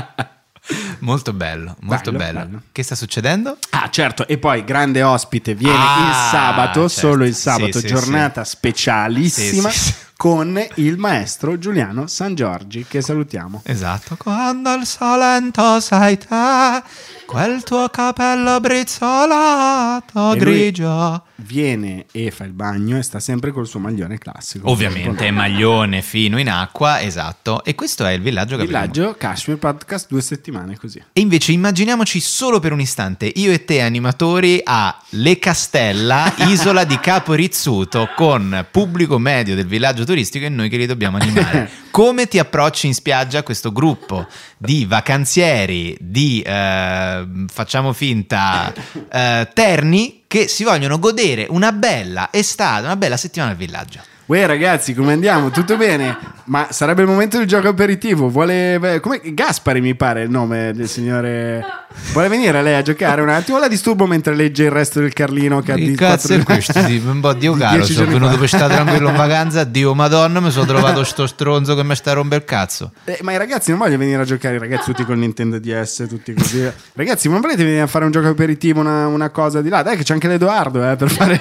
Molto 1.00 1.32
bello, 1.32 1.76
molto 1.80 2.10
Bello, 2.12 2.24
bello. 2.24 2.44
bello. 2.44 2.62
Che 2.72 2.82
sta 2.82 2.94
succedendo? 2.94 3.56
Ah, 3.70 3.88
certo, 3.90 4.26
e 4.26 4.38
poi 4.38 4.64
grande 4.64 5.02
ospite 5.02 5.54
viene 5.54 5.74
Ah, 5.94 6.08
il 6.08 6.14
sabato, 6.14 6.88
certo. 6.88 7.08
solo 7.08 7.24
il 7.24 7.34
Sì, 7.34 7.40
sabato, 7.40 7.78
sì, 7.80 7.86
giornata 7.86 8.44
specialissima 8.44 9.70
Sì, 9.70 9.78
sì, 9.78 9.84
sì. 9.88 9.94
Con 10.20 10.62
il 10.74 10.98
maestro 10.98 11.56
Giuliano 11.56 12.06
San 12.06 12.34
Giorgi 12.34 12.84
che 12.86 13.00
salutiamo. 13.00 13.62
Esatto. 13.64 14.16
Quando 14.16 14.70
il 14.74 14.84
Salento 14.84 15.80
sei 15.80 16.18
te, 16.18 16.82
Quel 17.30 17.62
tuo 17.62 17.88
capello 17.90 18.58
brizzolato 18.58 20.32
E 20.32 20.36
grigio. 20.36 21.26
Viene 21.36 22.06
e 22.10 22.32
fa 22.32 22.42
il 22.42 22.50
bagno 22.50 22.98
e 22.98 23.02
sta 23.04 23.20
sempre 23.20 23.52
col 23.52 23.68
suo 23.68 23.78
maglione 23.78 24.18
classico. 24.18 24.68
Ovviamente, 24.68 25.30
maglione 25.30 26.02
fino 26.02 26.40
in 26.40 26.50
acqua, 26.50 27.00
esatto. 27.00 27.62
E 27.62 27.76
questo 27.76 28.04
è 28.04 28.10
il 28.10 28.20
villaggio 28.20 28.56
che. 28.56 28.66
Villaggio 28.66 29.14
Kashmir 29.16 29.58
Podcast 29.58 30.08
due 30.08 30.20
settimane 30.22 30.76
così. 30.76 31.00
E 31.12 31.20
invece 31.20 31.52
immaginiamoci 31.52 32.18
solo 32.18 32.58
per 32.58 32.72
un 32.72 32.80
istante, 32.80 33.30
io 33.32 33.52
e 33.52 33.64
te 33.64 33.80
animatori 33.80 34.60
a 34.64 35.00
Le 35.10 35.38
Castella, 35.38 36.34
isola 36.48 36.82
di 36.82 36.98
Capo 36.98 37.34
Rizzuto, 37.34 38.08
con 38.16 38.66
pubblico 38.72 39.18
medio 39.18 39.54
del 39.54 39.68
villaggio 39.68 40.02
turistico 40.10 40.44
e 40.44 40.48
noi 40.48 40.68
che 40.68 40.76
li 40.76 40.86
dobbiamo 40.86 41.18
animare. 41.22 41.70
Come 41.92 42.26
ti 42.26 42.38
approcci 42.38 42.88
in 42.88 42.94
spiaggia 42.94 43.38
a 43.38 43.42
questo 43.42 43.70
gruppo 43.70 44.26
di 44.56 44.84
vacanzieri, 44.84 45.96
di 46.00 46.42
eh, 46.44 47.26
facciamo 47.46 47.92
finta 47.92 48.72
eh, 49.10 49.48
terni 49.54 50.22
che 50.26 50.48
si 50.48 50.64
vogliono 50.64 50.98
godere 50.98 51.46
una 51.48 51.70
bella 51.72 52.28
estate, 52.32 52.84
una 52.84 52.96
bella 52.96 53.16
settimana 53.16 53.52
al 53.52 53.56
villaggio? 53.56 54.09
Uè 54.30 54.46
ragazzi, 54.46 54.94
come 54.94 55.14
andiamo? 55.14 55.50
Tutto 55.50 55.76
bene? 55.76 56.16
Ma 56.44 56.68
sarebbe 56.70 57.02
il 57.02 57.08
momento 57.08 57.38
del 57.38 57.48
gioco 57.48 57.66
aperitivo. 57.66 58.28
Vuole. 58.28 58.78
beh, 58.78 59.00
Come 59.00 59.20
Gaspari 59.24 59.80
mi 59.80 59.96
pare 59.96 60.22
il 60.22 60.30
nome 60.30 60.72
del 60.72 60.88
signore. 60.88 61.64
Vuole 62.12 62.28
venire 62.28 62.62
lei 62.62 62.74
a 62.74 62.82
giocare 62.82 63.22
un 63.22 63.28
attimo? 63.28 63.58
La 63.58 63.66
disturbo 63.66 64.06
mentre 64.06 64.36
legge 64.36 64.64
il 64.64 64.70
resto 64.70 65.00
del 65.00 65.12
Carlino 65.12 65.60
che 65.62 65.72
ha 65.72 65.74
Che 65.74 65.84
di 65.84 65.96
cazzo 65.96 66.32
è 66.32 66.42
quattro- 66.42 66.54
questo? 66.54 66.80
Sì, 66.86 67.02
un 67.04 67.18
po' 67.18 67.32
Dio 67.32 67.54
di 67.54 67.58
caro, 67.58 67.76
dieci 67.78 67.92
sono 67.92 68.04
giorni 68.04 68.20
venuto 68.20 68.34
fa. 68.34 68.40
per 68.40 68.48
stare 68.48 68.74
tranquillo 68.74 69.08
in 69.08 69.16
vacanza, 69.16 69.64
Dio 69.64 69.94
madonna, 69.94 70.38
mi 70.38 70.50
sono 70.52 70.66
trovato 70.66 71.02
sto 71.02 71.26
stronzo 71.26 71.74
che 71.74 71.82
mi 71.82 71.96
sta 71.96 72.12
a 72.12 72.14
rompere 72.14 72.42
il 72.42 72.46
cazzo. 72.46 72.92
Eh, 73.04 73.18
ma 73.22 73.32
i 73.32 73.36
ragazzi 73.36 73.70
non 73.70 73.80
vogliono 73.80 73.98
venire 73.98 74.22
a 74.22 74.24
giocare, 74.24 74.54
i 74.54 74.58
ragazzi 74.60 74.84
tutti 74.84 75.04
col 75.04 75.18
Nintendo 75.18 75.58
DS, 75.58 76.06
tutti 76.08 76.32
così. 76.34 76.70
Ragazzi, 76.92 77.28
non 77.28 77.40
volete 77.40 77.64
venire 77.64 77.82
a 77.82 77.88
fare 77.88 78.04
un 78.04 78.12
gioco 78.12 78.28
aperitivo, 78.28 78.78
una, 78.78 79.08
una 79.08 79.30
cosa 79.30 79.60
di 79.60 79.68
là? 79.68 79.82
Dai, 79.82 79.96
che 79.96 80.04
c'è 80.04 80.12
anche 80.14 80.28
l'Edoardo 80.28 80.88
eh, 80.88 80.94
per 80.94 81.10
fare. 81.10 81.40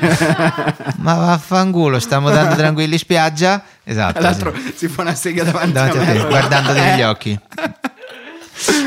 Ma 0.97 1.13
vaffanculo, 1.13 1.99
stiamo 1.99 2.31
dando 2.31 2.55
tranquilli 2.79 2.97
spiaggia? 2.97 3.61
Esatto. 3.83 4.21
L'altro 4.21 4.53
sì. 4.55 4.73
si 4.75 4.87
fa 4.87 5.01
una 5.01 5.15
sega 5.15 5.43
davanti, 5.43 5.71
Davanti 5.73 5.97
a 5.97 6.01
a 6.01 6.05
te, 6.05 6.11
Eh. 6.79 6.89
negli 6.91 7.01
occhi. 7.01 7.39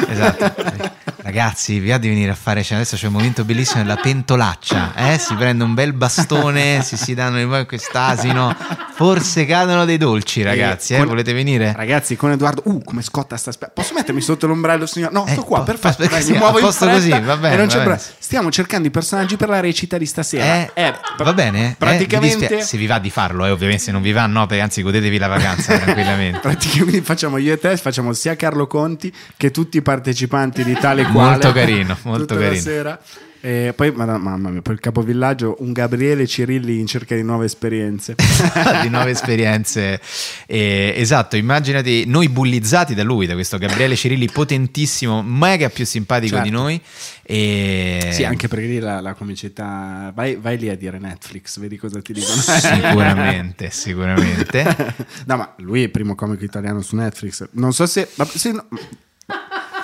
Esatto. 0.09 0.91
Ragazzi, 1.25 1.79
vi 1.79 1.91
va 1.91 1.99
di 1.99 2.09
venire 2.09 2.31
a 2.33 2.35
fare. 2.35 2.63
cioè, 2.63 2.77
adesso 2.79 2.97
c'è 2.97 3.07
un 3.07 3.13
momento 3.13 3.45
bellissimo 3.45 3.83
della 3.83 3.97
pentolaccia. 3.97 4.93
Eh? 4.97 5.19
Si 5.19 5.35
prende 5.35 5.63
un 5.65 5.73
bel 5.75 5.93
bastone, 5.93 6.83
si, 6.83 6.97
si 6.97 7.15
danno 7.15 7.39
in 7.39 7.65
quest'asino. 7.67 8.55
Forse 8.95 9.47
cadono 9.47 9.85
dei 9.85 9.99
dolci, 9.99 10.43
ragazzi. 10.43 10.95
Eh? 10.95 10.99
con- 10.99 11.09
Volete 11.09 11.33
venire? 11.33 11.73
Ragazzi, 11.77 12.17
con 12.17 12.33
Edoardo, 12.33 12.63
uh, 12.65 12.83
come 12.83 13.03
scotta 13.03 13.37
sta 13.37 13.53
spia- 13.53 13.71
Posso 13.73 13.95
mettermi 13.95 14.21
sotto 14.21 14.47
l'ombrello, 14.47 14.85
signor? 14.87 15.13
No, 15.13 15.25
Eh, 15.27 15.33
sto 15.33 15.43
qua, 15.45 15.59
po- 15.59 15.65
perfetto. 15.65 16.07
Dai, 16.07 16.23
sì, 16.23 16.33
mi 16.33 16.39
muovo 16.39 16.59
posto 16.59 16.89
così, 16.89 17.11
va 17.11 17.37
bene, 17.37 17.67
problema. 17.67 17.99
Stiamo 18.19 18.51
cercando 18.51 18.89
i 18.89 18.91
personaggi 18.91 19.37
per 19.37 19.49
la 19.49 19.61
recita 19.61 19.99
di 19.99 20.07
stasera. 20.07 20.71
Eh, 20.75 20.95
va 21.19 21.33
bene? 21.33 21.71
Eh, 21.71 21.75
Praticamente. 21.79 22.37
vi 22.37 22.41
dispia- 22.47 22.65
se 22.65 22.77
vi 22.77 22.87
va 22.87 22.99
di 22.99 23.11
farlo, 23.11 23.47
eh, 23.47 23.51
ovviamente, 23.51 23.83
se 23.83 23.93
non 23.93 24.03
vi 24.03 24.13
va, 24.13 24.27
no, 24.27 24.47
perché 24.47 24.63
anzi 24.63 24.83
godetevi 24.83 25.19
la 25.19 25.29
vacanza 25.29 25.77
tranquillamente. 25.79 26.39
Praticamente 26.41 27.03
facciamo 27.03 27.37
io 27.39 27.53
e 27.55 27.59
te, 27.59 27.77
facciamo 27.77 28.13
sia 28.13 28.35
Carlo 28.37 28.67
Conti 28.67 29.13
che 29.37 29.51
tutti 29.63 29.77
i 29.77 29.83
partecipanti 29.83 30.65
di 30.65 30.75
tale 30.75 31.05
quale. 31.05 31.31
Molto 31.43 31.53
carino, 31.53 31.97
molto 32.03 32.35
carino. 32.37 32.61
sera. 32.61 33.01
E 33.45 33.73
poi, 33.75 33.91
madonna- 33.91 34.19
mamma 34.19 34.51
mia, 34.51 34.63
poi 34.63 34.75
il 34.75 34.81
capovillaggio, 34.81 35.57
un 35.61 35.73
Gabriele 35.73 36.29
Cirilli 36.29 36.79
in 36.79 36.87
cerca 36.87 37.17
di 37.17 37.23
nuove 37.25 37.47
esperienze. 37.47 38.15
di 38.83 38.89
nuove 38.89 39.11
esperienze. 39.11 40.01
Eh, 40.47 40.95
esatto, 40.97 41.37
immaginati 41.37 42.05
noi 42.07 42.29
bullizzati 42.29 42.95
da 42.95 43.03
lui, 43.03 43.27
da 43.27 43.35
questo 43.35 43.59
Gabriele 43.59 43.97
Cirilli 43.97 44.31
potentissimo, 44.31 45.23
mega 45.23 45.71
più 45.71 45.85
simpatico 45.85 46.37
Certo. 46.37 46.49
di 46.49 46.55
noi. 46.55 46.81
E... 47.25 48.11
Sì, 48.13 48.23
anche 48.23 48.47
perché 48.47 48.67
lì 48.67 48.79
la, 48.79 49.01
la 49.01 49.15
comicità. 49.15 50.13
Vai, 50.15 50.37
vai 50.37 50.57
lì 50.57 50.69
a 50.69 50.77
dire 50.77 51.01
Netflix, 51.01 51.59
vedi 51.59 51.77
cosa 51.77 52.01
ti 52.01 52.13
dicono. 52.13 52.41
Sicuramente, 52.43 53.71
sicuramente. 53.71 54.95
no, 55.27 55.37
ma 55.37 55.53
lui 55.59 55.81
è 55.81 55.85
il 55.85 55.91
primo 55.91 56.15
comico 56.15 56.45
italiano 56.45 56.81
su 56.81 56.95
Netflix. 56.95 57.49
Non 57.53 57.73
so 57.73 57.87
se. 57.87 58.09
ma- 58.15 58.25
se 58.25 58.53
no- 58.53 58.67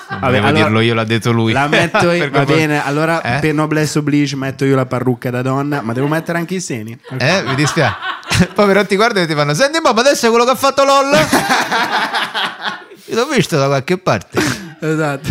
Vabbè, 0.09 0.21
volevo 0.25 0.47
allora- 0.47 0.63
dirlo 0.65 0.81
io, 0.81 0.95
l'ha 0.95 1.05
detto 1.05 1.31
lui. 1.33 1.53
La 1.53 1.67
metto 1.69 1.99
Per 2.09 2.31
va 2.31 2.45
bene. 2.45 2.85
Allora, 2.85 3.21
Eh? 3.21 3.39
per 3.41 3.53
noblesse 3.55 3.99
oblige, 3.99 4.37
metto 4.37 4.65
io 4.65 4.75
la 4.75 4.87
parrucca 4.87 5.31
da 5.31 5.43
donna, 5.43 5.83
ma 5.83 5.93
devo 5.93 6.07
mettere 6.09 6.39
anche 6.39 6.55
i 6.55 6.61
seni. 6.61 6.99
Eh, 7.19 7.43
mi 7.47 7.55
dispiace. 7.55 7.97
Poi 8.55 8.67
però 8.67 8.85
ti 8.87 8.97
guardano 8.97 9.25
e 9.25 9.29
ti 9.29 9.35
fanno: 9.35 9.53
Senti, 9.55 9.79
ma 9.83 9.91
adesso 9.91 10.27
è 10.27 10.29
quello 10.31 10.45
che 10.45 10.51
ha 10.53 10.55
fatto 10.57 10.85
LOL? 10.85 11.11
Io 13.07 13.15
l'ho 13.17 13.27
visto 13.27 13.57
da 13.57 13.67
qualche 13.67 13.99
parte. 13.99 14.67
Esatto. 14.81 15.29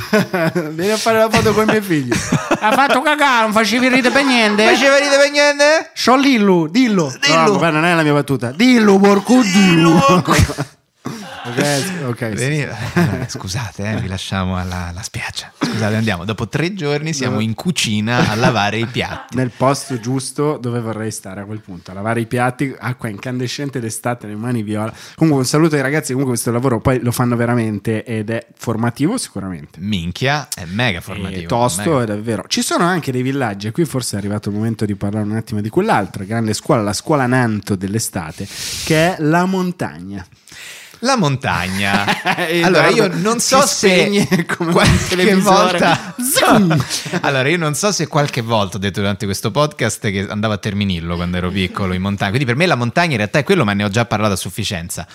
Vieni 0.71 0.91
a 0.91 0.97
fare 0.97 1.19
la 1.19 1.29
foto 1.29 1.53
con 1.53 1.63
i 1.63 1.67
miei 1.67 1.81
figli. 1.81 2.11
Ha 2.59 2.71
fatto 2.73 3.01
cagare, 3.01 3.43
non 3.43 3.53
facevi 3.53 3.87
ridere 3.87 4.13
per 4.13 4.25
niente. 4.25 4.63
Invece 4.63 4.89
venite 4.89 5.15
per 5.17 5.31
niente? 5.31 5.91
Sciolillu, 5.93 6.67
dillo. 6.67 7.13
Dillo. 7.21 7.57
No, 7.59 7.69
non 7.69 7.85
è 7.85 7.93
la 7.95 8.03
mia 8.03 8.13
battuta. 8.13 8.51
Dillo, 8.51 8.97
porco 8.99 9.41
dillo. 9.41 9.91
ok, 9.91 10.55
ok. 12.07 12.29
Veni- 12.33 12.61
Eh, 12.61 13.25
Scusate, 13.27 13.91
eh, 13.91 14.01
vi 14.01 14.07
lasciamo 14.07 14.57
alla, 14.57 14.87
alla 14.87 15.01
spiaggia. 15.01 15.51
Scusate, 15.59 15.95
andiamo. 15.95 16.25
Dopo 16.25 16.47
tre 16.47 16.73
giorni 16.73 17.13
siamo 17.13 17.39
in 17.39 17.53
cucina 17.53 18.29
a 18.29 18.35
lavare 18.35 18.77
i 18.77 18.85
piatti. 18.85 19.35
Nel 19.35 19.51
posto 19.55 19.99
giusto 19.99 20.57
dove 20.57 20.79
vorrei 20.79 21.11
stare 21.11 21.41
a 21.41 21.45
quel 21.45 21.59
punto, 21.61 21.91
a 21.91 21.93
lavare 21.93 22.21
i 22.21 22.25
piatti, 22.25 22.73
acqua 22.77 23.09
incandescente 23.09 23.79
d'estate, 23.79 24.27
le 24.27 24.35
mani 24.35 24.63
viola. 24.63 24.93
Comunque 25.15 25.41
un 25.41 25.47
saluto 25.47 25.75
ai 25.75 25.81
ragazzi, 25.81 26.11
comunque 26.11 26.33
questo 26.33 26.51
lavoro 26.51 26.79
poi 26.79 26.99
lo 27.01 27.11
fanno 27.11 27.35
veramente 27.35 28.03
ed 28.03 28.29
è 28.29 28.45
formativo 28.57 29.17
sicuramente. 29.17 29.79
Minchia, 29.79 30.47
è 30.53 30.65
mega 30.65 31.01
formativo. 31.01 31.41
E 31.41 31.45
tosto 31.45 31.99
è 32.01 32.05
davvero. 32.05 32.43
Ci 32.47 32.61
sono 32.61 32.83
anche 32.83 33.11
dei 33.11 33.21
villaggi, 33.21 33.67
e 33.67 33.71
qui 33.71 33.85
forse 33.85 34.15
è 34.15 34.19
arrivato 34.19 34.49
il 34.49 34.55
momento 34.55 34.85
di 34.85 34.95
parlare 34.95 35.25
un 35.25 35.35
attimo 35.35 35.61
di 35.61 35.69
quell'altra 35.69 36.23
grande 36.23 36.53
scuola, 36.53 36.81
la 36.81 36.93
scuola 36.93 37.25
Nanto 37.25 37.75
dell'estate, 37.75 38.47
che 38.85 39.15
è 39.15 39.21
la 39.21 39.45
montagna. 39.45 40.25
La 40.99 41.15
montagna. 41.15 42.05
Allora, 42.67 42.89
io 42.89 43.07
non 43.07 43.39
so 43.39 43.65
se 43.65 44.25
qualche 44.45 45.35
volta. 45.35 46.15
Allora, 47.21 47.47
io 47.47 47.57
non 47.57 47.75
so 47.75 47.91
se 47.91 48.07
qualche 48.07 48.41
volta 48.41 48.77
ho 48.77 48.79
detto 48.79 48.99
durante 48.99 49.25
questo 49.25 49.51
podcast 49.51 50.09
che 50.09 50.27
andavo 50.27 50.53
a 50.53 50.57
Terminillo 50.57 51.15
quando 51.15 51.37
ero 51.37 51.49
piccolo 51.49 51.93
in 51.93 52.01
montagna. 52.01 52.29
Quindi 52.29 52.47
per 52.47 52.55
me 52.55 52.65
la 52.65 52.75
montagna 52.75 53.11
in 53.11 53.17
realtà 53.17 53.39
è 53.39 53.43
quello, 53.43 53.63
ma 53.63 53.73
ne 53.73 53.83
ho 53.83 53.89
già 53.89 54.05
parlato 54.05 54.33
a 54.33 54.37
sufficienza. 54.37 55.07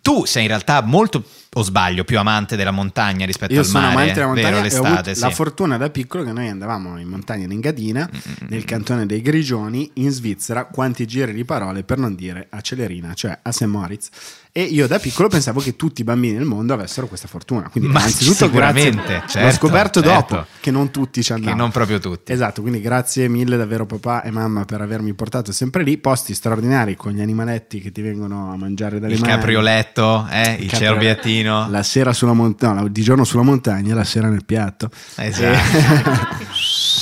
Tu 0.00 0.24
sei 0.24 0.42
in 0.42 0.48
realtà 0.48 0.82
molto, 0.82 1.24
o 1.54 1.62
sbaglio, 1.62 2.04
più 2.04 2.18
amante 2.18 2.56
della 2.56 2.70
montagna 2.70 3.26
rispetto 3.26 3.52
Io 3.52 3.60
al 3.60 3.64
sono 3.66 3.80
mare. 3.80 3.92
amante 3.94 4.12
della 4.14 4.26
montagna 4.26 4.50
vero, 4.50 4.62
l'estate, 4.62 5.14
sì. 5.14 5.20
la 5.20 5.30
fortuna 5.30 5.76
da 5.76 5.90
piccolo 5.90 6.22
che 6.24 6.32
noi 6.32 6.48
andavamo 6.48 6.98
in 7.00 7.08
montagna 7.08 7.44
in 7.44 7.52
Engadina, 7.52 8.08
Mm, 8.14 8.46
nel 8.48 8.64
cantone 8.64 9.06
dei 9.06 9.20
Grigioni, 9.22 9.90
in 9.94 10.10
Svizzera, 10.10 10.66
quanti 10.66 11.06
giri 11.06 11.32
di 11.32 11.44
parole 11.44 11.82
per 11.84 11.98
non 11.98 12.14
dire 12.14 12.46
a 12.50 12.60
Celerina, 12.60 13.14
cioè 13.14 13.38
a 13.42 13.50
St. 13.52 13.64
Moritz. 13.64 14.08
E 14.56 14.62
io 14.62 14.86
da 14.86 14.98
piccolo 15.00 15.26
pensavo 15.28 15.58
che 15.60 15.74
tutti 15.74 16.02
i 16.02 16.04
bambini 16.04 16.34
del 16.36 16.44
mondo 16.44 16.74
avessero 16.74 17.08
questa 17.08 17.26
fortuna. 17.26 17.68
Quindi, 17.70 17.90
Ma 17.90 18.00
sicuramente, 18.06 19.02
grazie. 19.02 19.28
certo, 19.28 19.46
L'ho 19.48 19.52
scoperto 19.52 20.02
certo. 20.02 20.34
dopo 20.34 20.46
che 20.60 20.70
non 20.70 20.90
tutti 20.92 21.22
ci 21.22 21.28
che 21.28 21.34
andavano. 21.34 21.60
non 21.62 21.70
proprio 21.72 21.98
tutti. 21.98 22.30
Esatto, 22.32 22.60
quindi 22.60 22.80
grazie 22.80 23.28
mille 23.28 23.56
davvero 23.56 23.84
papà 23.86 24.22
e 24.22 24.30
mamma 24.30 24.64
per 24.64 24.80
avermi 24.80 25.12
portato 25.14 25.50
sempre 25.52 25.82
lì, 25.82 25.98
posti 25.98 26.34
straordinari 26.34 26.94
con 26.96 27.12
gli 27.12 27.20
animaletti 27.20 27.80
che 27.80 27.90
ti 27.90 28.00
vengono 28.00 28.52
a 28.52 28.56
mangiare 28.56 29.00
dalle 29.00 29.14
Il 29.14 29.20
mani. 29.20 29.32
caprioletto, 29.32 30.26
eh, 30.30 30.52
il 30.60 30.70
caprioletto. 30.70 30.70
Cerbiattino. 31.44 31.70
La 31.70 31.82
sera 31.82 32.12
sulla 32.12 32.32
montagna, 32.32 32.80
no, 32.80 32.88
di 32.88 33.02
giorno 33.02 33.24
sulla 33.24 33.42
montagna, 33.42 33.94
la 33.94 34.04
sera 34.04 34.28
nel 34.28 34.44
piatto. 34.44 34.90
Esatto. 35.16 36.42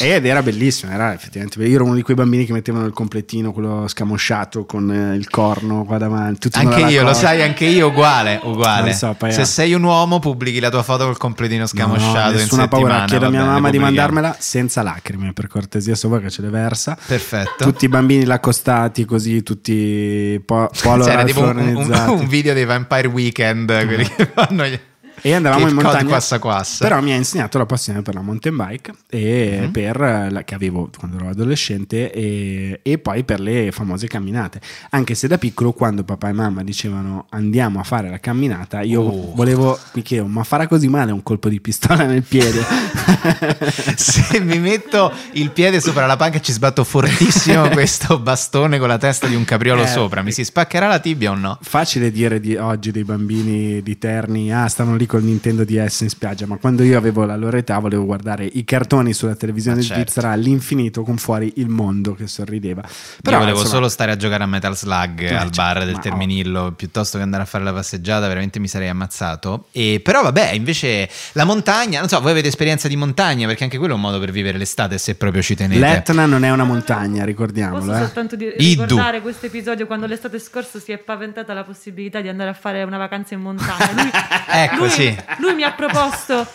Ed 0.01 0.27
era 0.27 0.43
bellissimo, 0.43 0.93
era 0.93 1.13
effettivamente. 1.13 1.63
Io 1.65 1.75
ero 1.75 1.85
uno 1.85 1.95
di 1.95 2.03
quei 2.03 2.17
bambini 2.17 2.45
che 2.45 2.53
mettevano 2.53 2.87
il 2.87 2.93
completino, 2.93 3.53
quello 3.53 3.87
scamosciato 3.87 4.65
con 4.65 4.91
eh, 4.91 5.15
il 5.17 5.29
corno 5.29 5.85
qua 5.85 5.99
davanti. 5.99 6.49
Anche 6.53 6.81
io, 6.93 7.03
lo 7.03 7.13
sai, 7.15 7.43
anche 7.43 7.65
io 7.67 7.89
uguale, 7.89 8.41
uguale. 8.43 8.93
So, 8.95 9.15
Se 9.29 9.43
eh. 9.43 9.45
sei 9.45 9.75
un 9.75 9.83
uomo, 9.83 10.19
pubblichi 10.19 10.61
la 10.61 10.71
tua 10.71 10.83
foto 10.83 11.05
col 11.05 11.17
completino 11.19 11.61
No, 11.63 11.67
scamosciato 11.67 12.33
no, 12.33 12.39
nessuna 12.39 12.69
paura. 12.69 13.05
Chiedo 13.05 13.27
a 13.27 13.31
mia 13.31 13.45
mamma 13.45 13.71
di 13.71 13.79
mandarmela 13.79 14.35
senza 14.39 14.83
lacrime, 14.83 15.33
per 15.33 15.47
cortesia, 15.47 15.95
so 15.95 16.09
voi 16.09 16.21
che 16.21 16.31
ce 16.31 16.43
le 16.43 16.49
versa. 16.49 16.97
Perfetto. 17.07 17.65
Tutti 17.65 17.85
i 17.85 17.89
bambini 17.89 18.25
là 18.25 18.35
accostati 18.35 19.05
così, 19.05 19.43
tutti 19.43 20.41
po- 20.45 20.71
polo 20.83 21.05
C'era 21.05 21.25
tipo 21.25 21.43
un, 21.43 21.59
un- 21.59 22.05
un 22.09 22.27
video 22.27 22.55
dei 22.55 22.65
Vampire 22.65 23.07
Weekend, 23.09 23.67
quelli 23.87 24.09
che 24.17 24.32
fanno 24.33 24.67
gli- 24.67 24.81
E 25.25 25.33
andavamo 25.35 25.69
in 25.69 25.75
montagna. 25.75 26.09
quassa 26.09 26.39
quassa. 26.39 26.85
Però 26.85 27.01
mi 27.01 27.13
ha 27.13 27.17
insegnato 27.17 27.57
la 27.59 27.67
passione 27.67 28.03
per 28.03 28.15
la 28.15 28.23
mountain 28.23 28.57
bike 28.57 28.93
e 29.09 29.61
Mhm. 29.63 29.71
per 29.71 29.99
la, 30.31 30.43
che 30.45 30.55
avevo 30.55 30.91
quando 30.97 31.17
ero 31.19 31.29
adolescente 31.29 32.11
e, 32.13 32.81
e 32.83 32.99
poi 32.99 33.23
per 33.25 33.39
le 33.41 33.71
famose 33.73 34.07
camminate. 34.09 34.61
Anche 34.91 35.15
se 35.15 35.29
da 35.29 35.39
piccolo, 35.39 35.73
quando 35.73 36.03
papà 36.05 36.29
e 36.29 36.33
mamma 36.33 36.63
dicevano 36.65 37.27
andiamo 37.31 37.79
a 37.79 37.83
fare 37.85 38.11
la 38.11 38.19
camminata, 38.19 38.81
io 38.83 39.01
Oh. 39.03 39.33
volevo, 39.35 39.79
mi 39.95 40.03
chiedevo, 40.03 40.29
ma 40.29 40.43
farà 40.45 40.67
così 40.67 40.89
male 40.89 41.13
un 41.13 41.23
colpo 41.23 41.49
di 41.49 41.61
pistola 41.61 42.05
nel 42.05 42.23
piede? 42.23 42.61
Se 43.97 44.41
mi 44.41 44.59
metto 44.59 45.13
il 45.33 45.51
piede 45.51 45.81
sopra 45.81 46.07
la 46.07 46.17
panca 46.17 46.41
ci 46.41 46.53
sbatto 46.53 46.85
fortissimo 46.85 47.69
questo 47.71 48.19
bastone 48.19 48.79
con 48.79 48.89
la 48.89 48.99
testa 48.99 49.27
di 49.27 49.35
un 49.35 49.45
capriolo 49.45 49.83
Eh, 49.83 49.87
sopra, 49.87 50.23
mi 50.23 50.33
si 50.33 50.45
spaccherà 50.45 50.89
la 50.89 50.99
tibia 50.99 51.31
o 51.31 51.35
no? 51.35 51.59
Facile 51.61 52.11
dire 52.11 52.41
di 52.41 52.57
oggi 52.57 52.91
dei 52.91 53.05
bambini 53.05 53.83
di 53.83 53.99
Terni, 53.99 54.53
ah, 54.53 54.67
stanno 54.69 54.97
lì 54.97 55.07
col 55.13 55.25
Nintendo 55.25 55.63
DS 55.65 56.01
in 56.01 56.09
spiaggia, 56.09 56.47
ma 56.47 56.57
quando 56.57 56.83
io 56.83 56.97
avevo 56.97 57.27
la 57.27 57.37
loro 57.37 57.59
età 57.59 57.79
volevo 57.79 58.07
guardare 58.07 58.47
i 58.47 58.65
cartoni 58.65 59.13
sulla 59.13 59.35
televisione 59.35 59.81
Ah, 59.81 59.83
certo. 59.83 60.03
svizzera 60.03 60.31
all'infinito 60.31 61.03
con 61.03 61.19
fuori 61.19 61.53
il 61.57 61.69
mondo 61.69 62.15
che 62.15 62.27
sorrideva. 62.27 62.81
Però 63.21 63.37
Io 63.37 63.43
volevo 63.43 63.59
insomma, 63.59 63.75
solo 63.77 63.89
stare 63.91 64.11
a 64.13 64.17
giocare 64.17 64.43
a 64.43 64.47
Metal 64.47 64.75
Slug 64.75 65.21
Eh, 65.21 65.35
al 65.35 65.51
bar 65.55 65.77
cioè, 65.77 65.85
del 65.85 65.95
ma- 65.97 66.01
Terminillo 66.01 66.73
piuttosto 66.75 67.19
che 67.19 67.25
andare 67.25 67.43
a 67.43 67.47
fare 67.47 67.63
la 67.63 67.75
passeggiata, 67.75 68.27
veramente 68.27 68.59
mi 68.59 68.69
sarei 68.69 68.89
ammazzato. 68.89 69.67
E, 69.73 70.01
però, 70.03 70.23
vabbè, 70.23 70.53
invece 70.53 71.11
la 71.33 71.45
montagna, 71.45 71.99
non 72.01 72.09
so, 72.09 72.19
voi 72.23 72.31
avete 72.31 72.49
esperienza 72.49 72.89
di 72.89 72.97
montagna 72.97 73.47
perché 73.47 73.65
anche 73.65 73.77
quello 73.77 73.93
è 73.93 73.97
un 73.97 74.03
modo 74.03 74.19
per 74.19 74.31
vivere 74.31 74.57
l'estate 74.57 74.97
se 74.97 75.15
proprio 75.17 75.43
ci 75.43 75.55
tenete. 75.55 75.79
L'Etna 75.79 76.25
non 76.25 76.43
è 76.43 76.51
una 76.51 76.65
montagna, 76.65 77.17
Posso 77.17 77.27
ricordiamolo. 77.27 77.95
Eh. 77.95 77.99
soltanto 77.99 78.35
di- 78.35 78.51
ricordare 78.57 79.21
questo 79.21 79.45
episodio 79.45 79.87
quando 79.87 80.07
l'estate 80.07 80.39
scorsa 80.39 80.79
si 80.79 80.91
è 80.93 80.97
paventata 80.97 81.53
la 81.53 81.65
possibilità 81.65 82.23
di 82.23 82.29
andare 82.29 82.49
a 82.49 82.55
fare 82.55 82.83
una 82.83 82.97
vacanza 82.97 83.35
in 83.35 83.41
montagna. 83.43 83.93
Lui, 84.03 84.11
Ecco, 84.55 84.77
lui- 84.77 84.89
sì. 84.91 85.02
Lui 85.39 85.55
mi 85.55 85.63
ha 85.63 85.73
proposto. 85.73 86.47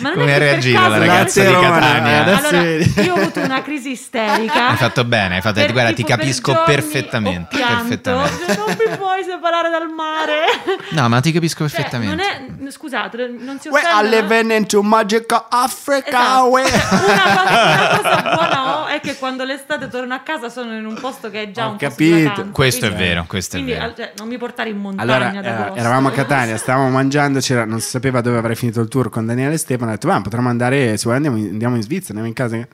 Ma 0.00 0.10
non 0.10 0.18
Come 0.18 0.34
è 0.36 0.38
per 0.38 0.54
caso- 0.72 0.88
la 0.88 0.98
ragazza 0.98 1.42
di 1.44 1.52
Catania? 1.52 2.36
Allora, 2.36 2.62
io 2.62 3.14
ho 3.14 3.16
avuto 3.16 3.40
una 3.40 3.62
crisi 3.62 3.90
isterica. 3.92 4.68
Hai 4.68 4.76
fatto 4.76 5.04
bene, 5.04 5.36
hai 5.36 5.40
fatto, 5.40 5.60
Per 5.60 5.72
guarda, 5.72 5.90
ti 5.90 5.96
tipo 5.96 6.08
per 6.08 6.18
capisco 6.18 6.52
giorni 6.52 6.74
perfettamente. 6.74 7.56
perfettamente. 7.56 8.54
Non 8.56 8.76
mi 8.90 8.96
puoi 8.98 9.22
separare 9.24 9.70
dal 9.70 9.88
mare. 9.88 10.44
No, 10.90 11.08
ma 11.08 11.20
ti 11.20 11.32
capisco 11.32 11.66
Cioè, 11.68 11.76
perfettamente. 11.76 12.14
non 12.14 12.66
è, 12.66 12.70
scusate, 12.70 13.34
non 13.38 13.58
si 13.60 13.68
We 13.68 13.80
are 13.80 14.06
offendono. 14.06 14.20
living 14.22 14.50
into 14.58 14.82
magical 14.82 15.44
Africa. 15.48 16.08
Esatto. 16.08 16.48
Una, 16.50 16.62
cosa, 16.62 17.62
una 17.64 18.00
cosa 18.02 18.22
buona 18.36 18.86
è 18.88 19.00
che 19.00 19.16
quando 19.16 19.44
l'estate 19.44 19.88
torno 19.88 20.14
a 20.14 20.20
casa 20.20 20.48
sono 20.48 20.74
in 20.76 20.84
un 20.84 20.94
posto 21.00 21.30
che 21.30 21.42
è 21.42 21.50
già 21.50 21.66
Ho 21.66 21.70
un 21.72 21.76
capito. 21.76 22.28
vacanza, 22.28 22.50
Questo 22.52 22.84
è 22.86 22.88
quindi- 22.88 23.04
vero, 23.08 23.24
questo 23.26 23.56
è 23.56 23.60
quindi, 23.60 23.72
vero. 23.78 23.84
al- 23.90 23.94
cioè, 23.96 24.12
non 24.18 24.28
mi 24.28 24.36
portare 24.38 24.68
in 24.70 24.76
montagna 24.78 25.12
Allora, 25.30 25.72
eh, 25.74 25.78
eravamo 25.80 26.08
a 26.08 26.10
Catania, 26.12 26.56
stavamo 26.56 26.88
mangiando, 26.90 27.40
c'era- 27.40 27.64
non 27.66 27.80
si 27.80 27.88
sapeva 27.88 28.20
dove 28.20 28.38
avrei 28.38 28.56
finito 28.56 28.80
il 28.80 28.88
tour 28.88 29.10
con 29.10 29.26
Daniele 29.26 29.56
Stefano. 29.58 29.90
Ho 29.90 29.94
detto, 29.94 30.08
"Va, 30.08 30.20
potremmo 30.20 30.48
andare, 30.48 30.96
se 30.96 31.04
vuoi 31.04 31.16
andiamo 31.16 31.36
in, 31.36 31.48
andiamo 31.50 31.76
in 31.76 31.82
Svizzera, 31.82 32.18
andiamo 32.18 32.28
in 32.28 32.34
casa. 32.34 32.68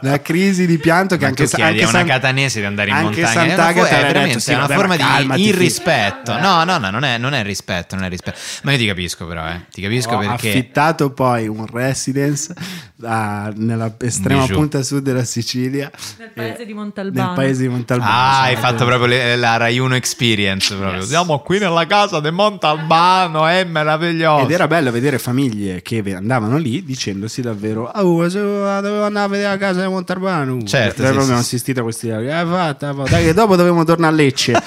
La 0.00 0.20
crisi 0.22 0.66
di 0.66 0.78
pianto 0.78 1.16
che 1.16 1.22
Ma 1.22 1.28
anche, 1.28 1.44
tu 1.44 1.56
chiedi 1.56 1.70
anche 1.70 1.84
a 1.84 1.88
una 1.88 1.98
San- 1.98 2.06
catanese 2.06 2.60
di 2.60 2.66
andare 2.66 2.90
in 2.90 2.96
anche 2.96 3.20
montagna 3.22 3.40
è 3.40 3.44
una, 3.44 3.54
Sant'Agata 3.56 3.88
è 3.88 3.92
aveva 3.92 4.06
veramente 4.06 4.28
detto, 4.28 4.38
sì, 4.40 4.50
è 4.50 4.54
una 4.54 4.66
vabbè, 4.66 4.74
forma 4.78 4.96
calmati, 4.96 5.40
di 5.40 5.48
irrispetto. 5.48 6.38
No, 6.38 6.64
no, 6.64 6.78
no, 6.78 6.90
non 6.90 7.04
è, 7.04 7.18
non 7.18 7.34
è 7.34 7.42
rispetto, 7.42 7.94
non 7.94 8.04
è 8.04 8.08
rispetto. 8.08 8.38
Ma 8.62 8.72
io 8.72 8.78
ti 8.78 8.86
capisco 8.86 9.26
però, 9.26 9.46
eh. 9.48 9.60
Ti 9.70 9.82
capisco 9.82 10.14
Ho 10.14 10.18
perché... 10.18 10.48
affittato 10.48 11.10
poi 11.12 11.46
un 11.48 11.66
residence 11.66 12.52
ah, 13.04 13.52
nella 13.54 13.94
estrema 13.98 14.42
Bijou. 14.42 14.56
punta 14.58 14.82
sud 14.82 15.02
della 15.02 15.24
Sicilia, 15.24 15.90
Nel 16.18 16.30
paese 16.34 16.62
eh, 16.62 16.66
di 16.66 16.74
Montalbano. 16.74 17.26
nel 17.26 17.34
paese 17.34 17.62
di 17.62 17.68
Montalbano. 17.68 18.10
Ah, 18.10 18.40
hai 18.42 18.54
Cioè, 18.54 18.62
fatto 18.62 18.84
proprio 18.84 19.06
le- 19.06 19.36
la 19.36 19.56
Rai 19.56 19.78
1 19.78 19.94
Experience 19.94 20.74
proprio. 20.74 21.02
Siamo 21.02 21.38
qui 21.40 21.58
nella 21.58 21.86
casa 21.86 22.20
di 22.20 22.30
Montalbano, 22.30 23.46
è 23.46 23.64
meraviglioso. 23.64 24.44
Ed 24.44 24.50
era 24.50 24.66
bello 24.66 24.90
vedere 24.90 25.18
famiglie 25.18 25.82
che 25.82 26.02
andavano 26.14 26.56
lì 26.58 26.82
dicendosi 26.84 27.40
davvero: 27.40 27.90
Oh, 27.94 28.28
se 28.28 28.38
dovevo 28.98 29.06
andare 29.06 29.26
a 29.26 29.28
vedere 29.28 29.48
la 29.50 29.56
casa 29.56 29.80
di 29.82 29.88
Montalbano. 29.88 30.62
Certo, 30.64 31.02
sì, 31.02 31.06
abbiamo 31.08 31.24
sì. 31.26 31.32
assistito 31.32 31.80
a 31.80 31.82
questi 31.84 32.06
dialoghi. 32.06 32.28
"Eh, 32.28 32.44
fatta, 32.46 32.94
fatta. 32.94 33.10
Dai, 33.10 33.24
che 33.24 33.32
dopo 33.34 33.56
dobbiamo 33.56 33.84
tornare 33.84 34.12
a 34.12 34.16
Lecce. 34.16 34.52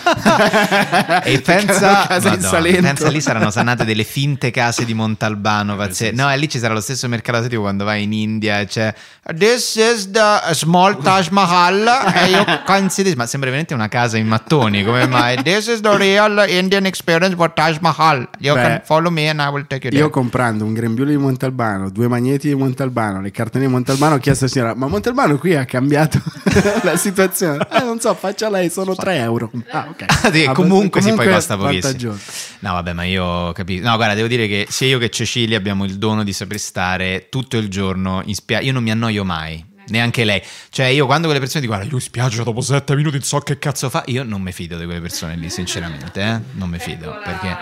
E 1.23 1.39
pensa, 1.41 2.07
Madonna, 2.09 2.61
pensa 2.81 3.09
lì 3.09 3.21
saranno 3.21 3.51
sanate 3.51 3.85
delle 3.85 4.03
finte 4.03 4.51
case 4.51 4.85
di 4.85 4.93
Montalbano. 4.93 5.75
pazze- 5.75 6.11
No, 6.11 6.31
e 6.31 6.37
lì 6.37 6.49
ci 6.49 6.59
sarà 6.59 6.73
lo 6.73 6.81
stesso 6.81 7.07
mercato 7.07 7.47
tipo 7.47 7.61
quando 7.61 7.83
vai 7.83 8.03
in 8.03 8.13
India 8.13 8.59
e 8.59 8.65
c'è 8.65 8.93
This 9.37 9.75
is 9.75 10.09
the 10.11 10.53
small 10.53 11.01
Taj 11.01 11.27
Mahal. 11.29 11.85
e 12.15 12.29
io 12.29 12.45
considero, 12.65 13.15
ma 13.17 13.25
sembra 13.25 13.49
veramente 13.49 13.73
una 13.73 13.87
casa 13.87 14.17
in 14.17 14.27
mattoni. 14.27 14.83
Come 14.83 15.07
mai? 15.07 15.41
This 15.43 15.67
is 15.67 15.81
the 15.81 15.95
real 15.95 16.43
Indian 16.47 16.85
experience 16.85 17.35
for 17.35 17.51
Taj 17.53 17.77
Mahal. 17.79 18.27
You 18.39 18.55
Beh, 18.55 18.61
can 18.61 18.81
follow 18.83 19.11
me 19.11 19.29
and 19.29 19.39
I 19.39 19.47
will 19.47 19.65
take 19.67 19.85
you 19.85 19.91
there. 19.91 20.03
Io 20.03 20.09
comprando 20.09 20.65
un 20.65 20.73
grembiule 20.73 21.11
di 21.11 21.17
Montalbano, 21.17 21.89
due 21.89 22.07
magneti 22.07 22.47
di 22.47 22.55
Montalbano, 22.55 23.21
le 23.21 23.31
cartone 23.31 23.65
di 23.65 23.71
Montalbano, 23.71 24.17
chiesto 24.21 24.45
alla 24.45 24.53
signora: 24.53 24.75
Ma 24.75 24.87
Montalbano 24.87 25.37
qui 25.37 25.55
ha 25.55 25.65
cambiato 25.65 26.21
la 26.83 26.95
situazione? 26.95 27.67
Eh, 27.71 27.83
non 27.83 27.99
so, 27.99 28.13
faccia 28.13 28.49
lei, 28.49 28.69
sono 28.69 28.95
3 28.95 29.17
euro. 29.17 29.51
Ah, 29.71 29.87
ok. 29.89 30.05
Sì, 30.31 30.45
Ah, 30.45 30.53
comunque, 30.53 31.01
sì, 31.01 31.07
poi 31.09 31.17
comunque 31.17 31.33
costa 31.33 31.57
pochissimo. 31.57 32.17
No, 32.59 32.73
vabbè, 32.73 32.93
ma 32.93 33.03
io 33.03 33.51
capisco. 33.51 33.87
No, 33.87 33.95
guarda, 33.95 34.13
devo 34.15 34.27
dire 34.27 34.47
che 34.47 34.67
sia 34.69 34.87
io 34.87 34.97
che 34.99 35.09
Cecilia 35.09 35.57
abbiamo 35.57 35.83
il 35.83 35.97
dono 35.97 36.23
di 36.23 36.31
saper 36.33 36.59
stare 36.59 37.27
tutto 37.29 37.57
il 37.57 37.67
giorno 37.69 38.21
in 38.25 38.35
spiaggia. 38.35 38.65
Io 38.65 38.73
non 38.73 38.83
mi 38.83 38.91
annoio 38.91 39.23
mai. 39.23 39.67
Neanche 39.87 40.23
lei, 40.23 40.41
cioè 40.69 40.85
io 40.85 41.05
quando 41.05 41.25
quelle 41.25 41.39
persone 41.41 41.59
dicono 41.61 41.79
"Guarda, 41.79 41.95
io 41.95 42.01
spiaggia 42.01 42.43
dopo 42.43 42.61
sette 42.61 42.95
minuti 42.95 43.17
non 43.17 43.25
so 43.25 43.39
che 43.39 43.57
cazzo 43.59 43.89
fa, 43.89 44.03
io 44.05 44.23
non 44.23 44.41
mi 44.41 44.53
fido 44.53 44.77
di 44.77 44.85
quelle 44.85 45.01
persone 45.01 45.35
lì, 45.35 45.49
sinceramente, 45.49 46.21
eh? 46.21 46.39
non 46.53 46.69
mi 46.69 46.77
fido 46.79 47.19
perché 47.21 47.57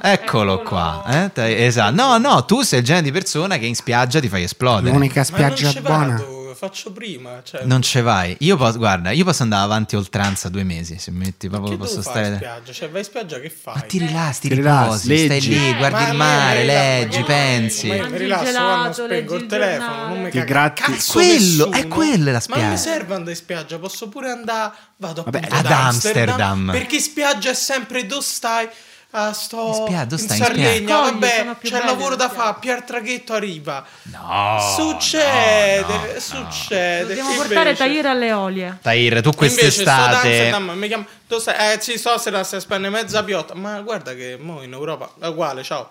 eccolo 0.00 0.62
qua, 0.62 1.04
eh? 1.06 1.30
Te- 1.32 1.66
esatto. 1.66 1.94
No, 1.94 2.18
no, 2.18 2.44
tu 2.44 2.62
sei 2.62 2.80
il 2.80 2.84
genere 2.84 3.04
di 3.04 3.12
persona 3.12 3.56
che 3.58 3.66
in 3.66 3.74
spiaggia 3.74 4.20
ti 4.20 4.28
fai 4.28 4.42
esplodere. 4.44 4.92
L'unica 4.92 5.20
Ma 5.30 5.38
non 5.38 5.54
spiaggia 5.54 5.70
ci 5.70 5.80
buona. 5.80 6.06
vado, 6.16 6.54
faccio 6.58 6.90
prima. 6.92 7.40
Cioè, 7.44 7.62
Non 7.64 7.82
ce 7.82 8.00
vai. 8.00 8.36
Io 8.40 8.56
posso, 8.56 8.78
guarda, 8.78 9.10
io 9.12 9.24
posso 9.24 9.42
andare 9.44 9.62
avanti 9.64 9.94
oltranza 9.96 10.48
due 10.48 10.64
mesi, 10.64 10.98
se 10.98 11.10
metti 11.12 11.48
proprio 11.48 11.70
che 11.72 11.76
posso 11.76 11.98
devo 11.98 12.02
fare 12.10 12.18
in 12.28 12.34
stare 12.36 12.36
spiaggia? 12.52 12.72
Cioè, 12.72 12.88
vai 12.90 12.98
in 13.00 13.06
spiaggia 13.06 13.40
che 13.40 13.50
fai? 13.50 13.74
Ma 13.76 13.80
ti 13.82 13.98
rilassi, 13.98 14.40
ti 14.40 14.48
Ti 14.48 14.54
rilassi, 14.54 15.08
riposi, 15.08 15.16
stai 15.16 15.28
leggi. 15.28 15.48
lì, 15.50 15.74
guardi 15.76 16.02
Ma- 16.02 16.08
il 16.08 16.16
ma- 16.16 16.24
mare, 16.26 16.58
ma- 16.58 16.64
leggi, 16.64 17.18
ma- 17.20 17.24
pensi. 17.26 17.86
Ma 17.88 17.94
io 17.94 18.00
Mangi 18.00 18.12
mi 18.12 18.16
il 18.18 18.22
rilasso, 18.24 18.44
gelato, 18.44 18.66
quando 18.74 18.92
spengo 18.92 19.34
il 19.36 19.42
il 19.42 19.46
telefono, 19.48 19.78
giornale. 19.88 20.08
non 20.14 20.22
mi 20.22 20.30
Ti 20.30 20.38
caga 20.38 20.44
gratti- 20.52 20.82
cazzo 20.82 21.12
Quello, 21.12 21.30
nessuno. 21.36 21.72
è 21.72 21.88
quella 21.88 22.32
la 22.32 22.42
Ma 22.48 22.56
non 22.56 22.68
mi 22.70 22.76
spiaggia. 22.76 22.76
serve 22.76 23.14
andare 23.14 23.30
in 23.30 23.36
spiaggia, 23.36 23.78
posso 23.78 24.08
pure 24.08 24.30
andare, 24.30 24.72
vado 24.96 25.22
Vabbè, 25.22 25.36
appunto 25.38 25.56
ad 25.56 25.66
Amsterdam. 25.72 26.70
Perché 26.72 26.96
in 26.96 27.02
spiaggia 27.02 27.50
è 27.50 27.54
sempre 27.54 28.04
dove 28.06 28.22
stai? 28.22 28.68
Ah, 29.10 29.32
sto 29.32 29.86
In 30.16 30.18
stai 30.18 30.36
in 30.38 30.44
Sardegna? 30.44 30.96
Cogli 31.00 31.10
vabbè, 31.12 31.28
c'è 31.28 31.66
il 31.66 31.70
belle 31.70 31.84
lavoro 31.86 32.14
da 32.14 32.28
fare, 32.28 32.56
Pier 32.60 32.82
Traghetto 32.82 33.32
arriva. 33.32 33.82
No. 34.02 34.58
Succede, 34.76 35.86
no, 35.88 36.12
no. 36.12 36.20
succede. 36.20 37.06
Dobbiamo 37.06 37.30
Invece- 37.30 37.46
portare 37.46 37.74
Tahir 37.74 38.06
alle 38.06 38.32
olie. 38.32 38.78
Tahir, 38.82 39.20
tu 39.22 39.30
Invece 39.30 39.30
sto 39.30 39.38
quest'estate 39.38 40.14
Amsterdam, 40.14 40.70
mi 40.76 40.88
chiama, 40.88 41.06
dove 41.28 41.40
stai? 41.42 41.74
Eh 41.74 41.80
sì, 41.80 41.98
so 41.98 42.18
se 42.18 42.30
la 42.30 42.42
stai 42.42 42.60
spendendo 42.60 42.96
mezza 42.96 43.22
piotta, 43.22 43.54
ma 43.54 43.80
guarda 43.82 44.14
che 44.14 44.36
mo 44.40 44.62
in 44.62 44.72
Europa 44.72 45.10
è 45.20 45.26
uguale, 45.26 45.62
ciao. 45.62 45.88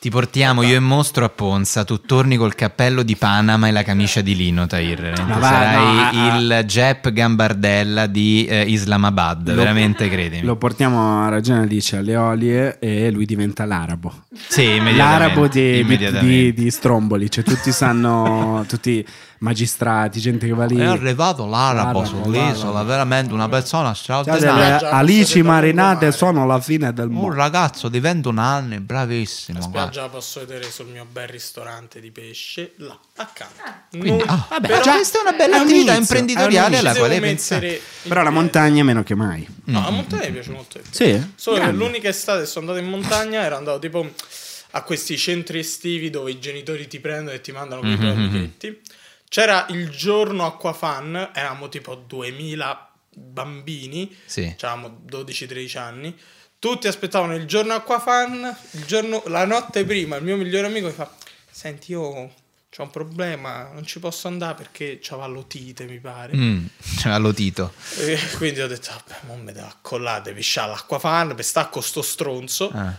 ti 0.00 0.10
portiamo 0.10 0.62
io 0.62 0.76
e 0.76 0.80
Mostro 0.80 1.24
a 1.24 1.28
Ponza, 1.28 1.84
tu 1.84 2.00
torni 2.00 2.36
col 2.36 2.54
cappello 2.54 3.02
di 3.02 3.14
Panama 3.16 3.68
e 3.68 3.70
la 3.72 3.82
camicia 3.82 4.20
di 4.22 4.34
lino, 4.34 4.66
Tahir. 4.66 5.12
Sarai 5.16 5.94
no, 5.94 6.00
ah, 6.00 6.32
ah. 6.32 6.36
il 6.38 6.62
Jep 6.66 7.10
Gambardella 7.10 8.06
di 8.06 8.46
eh, 8.46 8.62
Islamabad, 8.62 9.48
Lo- 9.48 9.54
veramente 9.54 10.08
credimi. 10.10 10.42
Lo 10.42 10.56
portiamo 10.56 11.24
a 11.24 11.28
ragione 11.28 11.66
dice 11.66 11.98
alle 11.98 12.16
olie 12.16 12.78
e 12.78 13.10
lui 13.10 13.26
diventa 13.26 13.64
l'arabo. 13.66 14.24
sì, 14.48 14.62
immediatamente. 14.62 14.96
L'arabo 14.96 15.48
di, 15.48 15.84
di- 16.20 16.52
di 16.54 16.70
Stromboli, 16.70 17.30
cioè 17.30 17.44
tutti 17.44 17.70
sanno, 17.72 18.64
tutti 18.68 19.06
magistrati, 19.40 20.20
gente 20.20 20.46
che 20.46 20.52
va 20.52 20.64
lì. 20.64 20.76
È 20.78 20.84
arrivato 20.84 21.46
l'arabo 21.46 22.00
L'arabo, 22.00 22.04
sull'isola, 22.04 22.70
l'arabo. 22.72 22.84
veramente 22.88 23.32
una 23.32 23.48
persona 23.48 23.92
Cioè, 23.94 24.02
straordinaria. 24.24 24.78
Già, 24.78 24.90
alici 24.90 25.42
marinate 25.42 26.12
sono 26.12 26.46
la 26.46 26.60
fine 26.60 26.92
del 26.92 27.08
Un 27.08 27.14
mondo. 27.14 27.34
ragazzo 27.36 27.88
di 27.88 28.00
21 28.00 28.40
anni, 28.40 28.80
bravissimo. 28.80 29.58
La 29.58 29.64
spiaggia 29.64 30.00
la 30.02 30.08
posso 30.08 30.40
vedere 30.40 30.70
sul 30.70 30.86
mio 30.86 31.06
bel 31.10 31.28
ristorante 31.28 32.00
di 32.00 32.10
pesce, 32.10 32.72
là, 32.76 32.98
accanto. 33.16 33.62
Quindi, 33.90 34.08
Non- 34.10 34.22
ah, 34.26 34.46
vabbè, 34.48 34.66
però- 34.66 34.82
già 34.82 34.94
questa 34.94 35.18
è 35.18 35.20
una 35.22 35.32
bella 35.32 35.56
è 35.56 35.60
un 35.60 35.64
attività 35.66 35.94
inizio, 35.94 36.16
imprenditoriale 36.16 36.78
un 36.78 36.86
alla 36.86 36.94
quale 36.98 37.20
pensare. 37.20 37.80
Però 38.02 38.22
la 38.22 38.30
montagna 38.30 38.84
meno 38.84 39.02
che 39.02 39.14
mai. 39.14 39.46
No, 39.64 39.80
la 39.82 39.90
montagna 39.90 40.26
mi 40.26 40.32
piace 40.32 40.50
molto. 40.50 40.80
Sì? 40.90 41.32
Solo 41.34 41.58
che 41.60 41.70
l'unica 41.72 42.08
estate 42.08 42.40
che 42.40 42.46
sono 42.46 42.66
andato 42.66 42.84
in 42.84 42.90
montagna 42.90 43.40
era 43.42 43.56
andato 43.56 43.78
tipo 43.78 44.06
a 44.72 44.82
questi 44.82 45.16
centri 45.16 45.60
estivi 45.60 46.10
dove 46.10 46.30
i 46.30 46.38
genitori 46.40 46.86
ti 46.88 47.00
prendono 47.00 47.34
e 47.36 47.40
ti 47.40 47.52
mandano 47.52 47.80
con 47.80 47.90
i 47.90 47.96
tuoi 47.96 48.10
amichetti. 48.10 48.80
C'era 49.28 49.66
il 49.70 49.90
giorno 49.90 50.46
acquafan, 50.46 51.30
eravamo 51.34 51.68
tipo 51.68 51.94
2000 51.94 52.90
bambini, 53.14 54.16
Sì. 54.24 54.54
avevamo 54.60 55.00
12-13 55.04 55.76
anni. 55.78 56.16
Tutti 56.58 56.88
aspettavano 56.88 57.34
il 57.34 57.44
giorno 57.46 57.74
acquafan, 57.74 58.56
il 58.72 58.84
giorno, 58.84 59.22
la 59.26 59.44
notte 59.44 59.84
prima 59.84 60.16
il 60.16 60.24
mio 60.24 60.36
migliore 60.36 60.66
amico 60.66 60.86
mi 60.86 60.92
fa 60.92 61.08
"Senti, 61.50 61.92
io 61.92 62.00
ho 62.00 62.30
un 62.78 62.90
problema, 62.90 63.70
non 63.72 63.84
ci 63.84 63.98
posso 63.98 64.28
andare 64.28 64.54
perché 64.54 64.98
c'aveva 65.02 65.26
l'otite, 65.26 65.84
mi 65.84 65.98
pare". 66.00 66.34
Mm, 66.36 66.66
cioè, 66.98 67.12
allo 67.12 67.32
Tito. 67.32 67.72
E 67.98 68.18
quindi 68.36 68.60
ho 68.60 68.66
detto, 68.66 68.90
vabbè, 68.92 69.20
mo 69.26 69.36
mi 69.36 69.52
devo 69.52 69.66
accollare, 69.66 70.40
sciare 70.40 70.70
l'acquafan 70.70 71.34
per 71.34 71.44
stare 71.44 71.68
con 71.70 71.82
sto 71.82 72.02
stronzo. 72.02 72.70
Ah. 72.70 72.92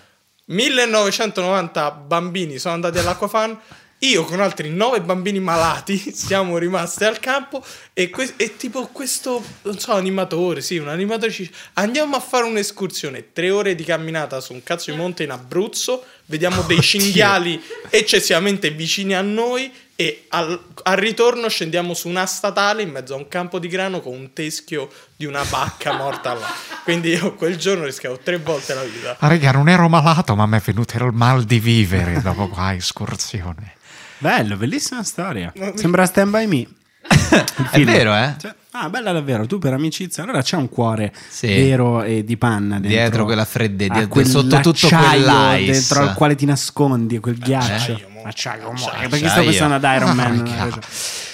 1990 0.46 1.92
bambini 1.92 2.58
sono 2.60 2.74
andati 2.76 2.98
all'acquafan. 2.98 3.60
Io 4.00 4.24
con 4.24 4.40
altri 4.40 4.70
9 4.70 5.02
bambini 5.02 5.40
malati 5.40 5.98
siamo 6.16 6.58
rimasti 6.58 7.04
al 7.04 7.20
campo 7.20 7.64
e, 7.94 8.10
que- 8.10 8.34
e 8.38 8.56
tipo 8.56 8.88
questo, 8.88 9.44
non 9.64 9.78
so, 9.78 9.92
animatore, 9.92 10.62
sì, 10.62 10.78
un 10.78 10.88
animatore 10.88 11.32
ci 11.32 11.44
dice, 11.44 11.54
andiamo 11.74 12.16
a 12.16 12.22
fare 12.22 12.46
un'escursione, 12.46 13.34
tre 13.34 13.52
ore 13.52 13.76
di 13.76 13.84
camminata 13.84 14.40
su 14.40 14.54
un 14.54 14.64
cazzo 14.64 14.92
di 14.92 14.98
monte 14.98 15.24
in 15.24 15.32
Abruzzo 15.32 16.06
vediamo 16.26 16.62
dei 16.62 16.80
cinghiali 16.82 17.62
eccessivamente 17.90 18.70
vicini 18.72 19.16
a 19.16 19.22
noi 19.22 19.72
e 19.96 20.28
al, 20.30 20.58
al 20.84 20.96
ritorno 20.96 21.50
scendiamo 21.50 21.94
su 21.94 22.08
una 22.08 22.26
statale 22.26 22.84
in 22.84 22.92
mezzo 22.92 23.16
a 23.16 23.18
un 23.18 23.28
campo 23.28 23.60
di 23.60 23.68
grano 23.68 24.00
con 24.00 24.14
un 24.14 24.32
teschio 24.32 24.90
di 25.14 25.26
una 25.26 25.44
vacca 25.44 25.92
morta 25.92 26.34
là. 26.36 26.48
Quindi 26.86 27.10
io 27.10 27.34
quel 27.36 27.58
giorno 27.58 27.84
rischiavo 27.84 28.20
tre 28.20 28.38
volte 28.38 28.74
la 28.74 28.84
vita. 28.84 29.18
Ah, 29.20 29.28
raga, 29.28 29.52
non 29.52 29.68
ero 29.68 29.90
malato, 29.90 30.38
ma 30.38 30.46
mi 30.46 30.56
è 30.56 30.62
venuto 30.62 30.96
il 31.04 31.12
mal 31.12 31.44
di 31.44 31.60
vivere 31.60 32.22
dopo 32.22 32.48
qua 32.48 32.74
escursione. 32.74 33.76
Bello, 34.20 34.56
bellissima 34.58 35.04
storia. 35.04 35.52
Sembra 35.76 36.06
Stand 36.06 36.32
By 36.32 36.46
Me. 36.46 36.68
È 37.72 37.84
vero, 37.84 38.14
eh? 38.16 38.36
Cioè, 38.38 38.54
ah, 38.72 38.90
bella 38.90 39.12
davvero. 39.12 39.46
Tu 39.48 39.58
per 39.60 39.74
amicizia. 39.74 40.24
Allora 40.24 40.42
c'è 40.42 40.58
un 40.58 40.70
cuore 40.70 41.14
Sì. 41.30 41.48
vero 41.48 42.04
e 42.04 42.24
di 42.24 42.38
panna 42.38 42.76
dentro. 42.80 42.90
Dietro 42.90 43.26
quella 43.26 43.46
fredde- 43.46 43.86
a 43.86 43.94
dietro- 43.94 44.10
quel 44.10 44.26
sotto 44.28 44.58
tutto 44.60 44.70
acciaio 44.88 45.24
quell'ice. 45.24 45.72
Dentro 45.72 46.02
al 46.02 46.14
quale 46.14 46.36
ti 46.36 46.46
nascondi, 46.46 47.20
quel 47.20 47.38
ghiaccio. 47.38 47.72
Acciaio, 47.94 48.08
mo. 48.10 48.22
Acciaio, 48.24 48.64
mo. 48.64 48.72
Acciaio. 48.72 49.10
Perché 49.10 49.30
sto 49.30 49.44
pensando 49.44 49.76
ad 49.76 49.84
Iron 49.96 50.16
Man. 50.16 50.44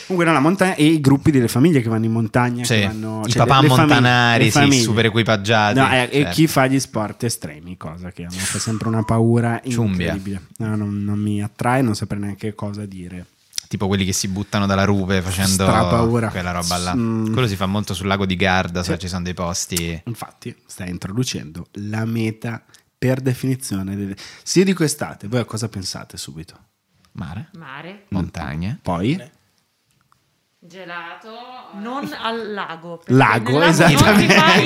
Comunque, 0.07 0.25
no, 0.25 0.33
la 0.37 0.39
montagna 0.43 0.75
e 0.75 0.85
i 0.85 1.01
gruppi 1.01 1.31
delle 1.31 1.47
famiglie 1.47 1.81
che 1.81 1.89
vanno 1.89 2.05
in 2.05 2.11
montagna. 2.11 2.63
Sì. 2.63 2.75
che 2.75 2.87
vanno, 2.87 3.21
I 3.25 3.29
cioè, 3.31 3.45
papà 3.45 3.61
le- 3.61 3.67
le 3.67 3.67
famiglie- 3.73 3.93
montanari, 3.93 4.43
le 4.45 4.51
sì, 4.51 4.59
famiglie. 4.59 4.81
super 4.81 5.05
equipaggiati. 5.05 5.79
No, 5.79 5.91
eh, 5.91 6.03
e 6.03 6.09
certo. 6.11 6.29
chi 6.31 6.47
fa 6.47 6.67
gli 6.67 6.79
sport 6.79 7.23
estremi, 7.23 7.75
cosa 7.77 8.11
che 8.11 8.23
a 8.23 8.27
me 8.29 8.37
fa 8.37 8.59
sempre 8.59 8.87
una 8.87 9.03
paura 9.03 9.59
incredibile. 9.65 10.41
No, 10.57 10.75
non, 10.75 11.03
non 11.03 11.19
mi 11.19 11.41
attrae, 11.41 11.81
non 11.81 11.95
saprei 11.95 12.19
neanche 12.19 12.53
cosa 12.53 12.85
dire. 12.85 13.25
Tipo 13.67 13.87
quelli 13.87 14.05
che 14.05 14.13
si 14.13 14.27
buttano 14.27 14.67
dalla 14.67 14.83
rupe 14.83 15.23
facendo 15.23 15.49
Strapaura. 15.63 16.29
quella 16.29 16.51
roba 16.51 16.77
là. 16.77 16.95
Mm. 16.95 17.33
Quello 17.33 17.47
si 17.47 17.55
fa 17.55 17.65
molto 17.65 17.95
sul 17.95 18.05
lago 18.05 18.27
di 18.27 18.35
Garda, 18.35 18.83
se 18.83 18.93
Sì. 18.93 18.99
ci 18.99 19.07
sono 19.07 19.23
dei 19.23 19.33
posti. 19.33 19.99
Infatti, 20.05 20.55
stai 20.67 20.91
introducendo 20.91 21.65
la 21.73 22.05
meta 22.05 22.63
per 22.97 23.21
definizione. 23.21 23.95
delle- 23.95 24.15
Se 24.43 24.59
io 24.59 24.65
dico 24.65 24.83
estate, 24.83 25.27
voi 25.27 25.39
a 25.39 25.45
cosa 25.45 25.67
pensate 25.67 26.15
subito? 26.15 26.53
Mare, 27.13 27.49
Mare, 27.57 28.03
montagne. 28.09 28.77
Poi? 28.81 29.19
Gelato, 30.68 31.30
Non 31.80 32.09
al 32.22 32.51
lago. 32.53 33.01
Lago, 33.07 33.61
esattamente. 33.61 34.34
il. 34.34 34.63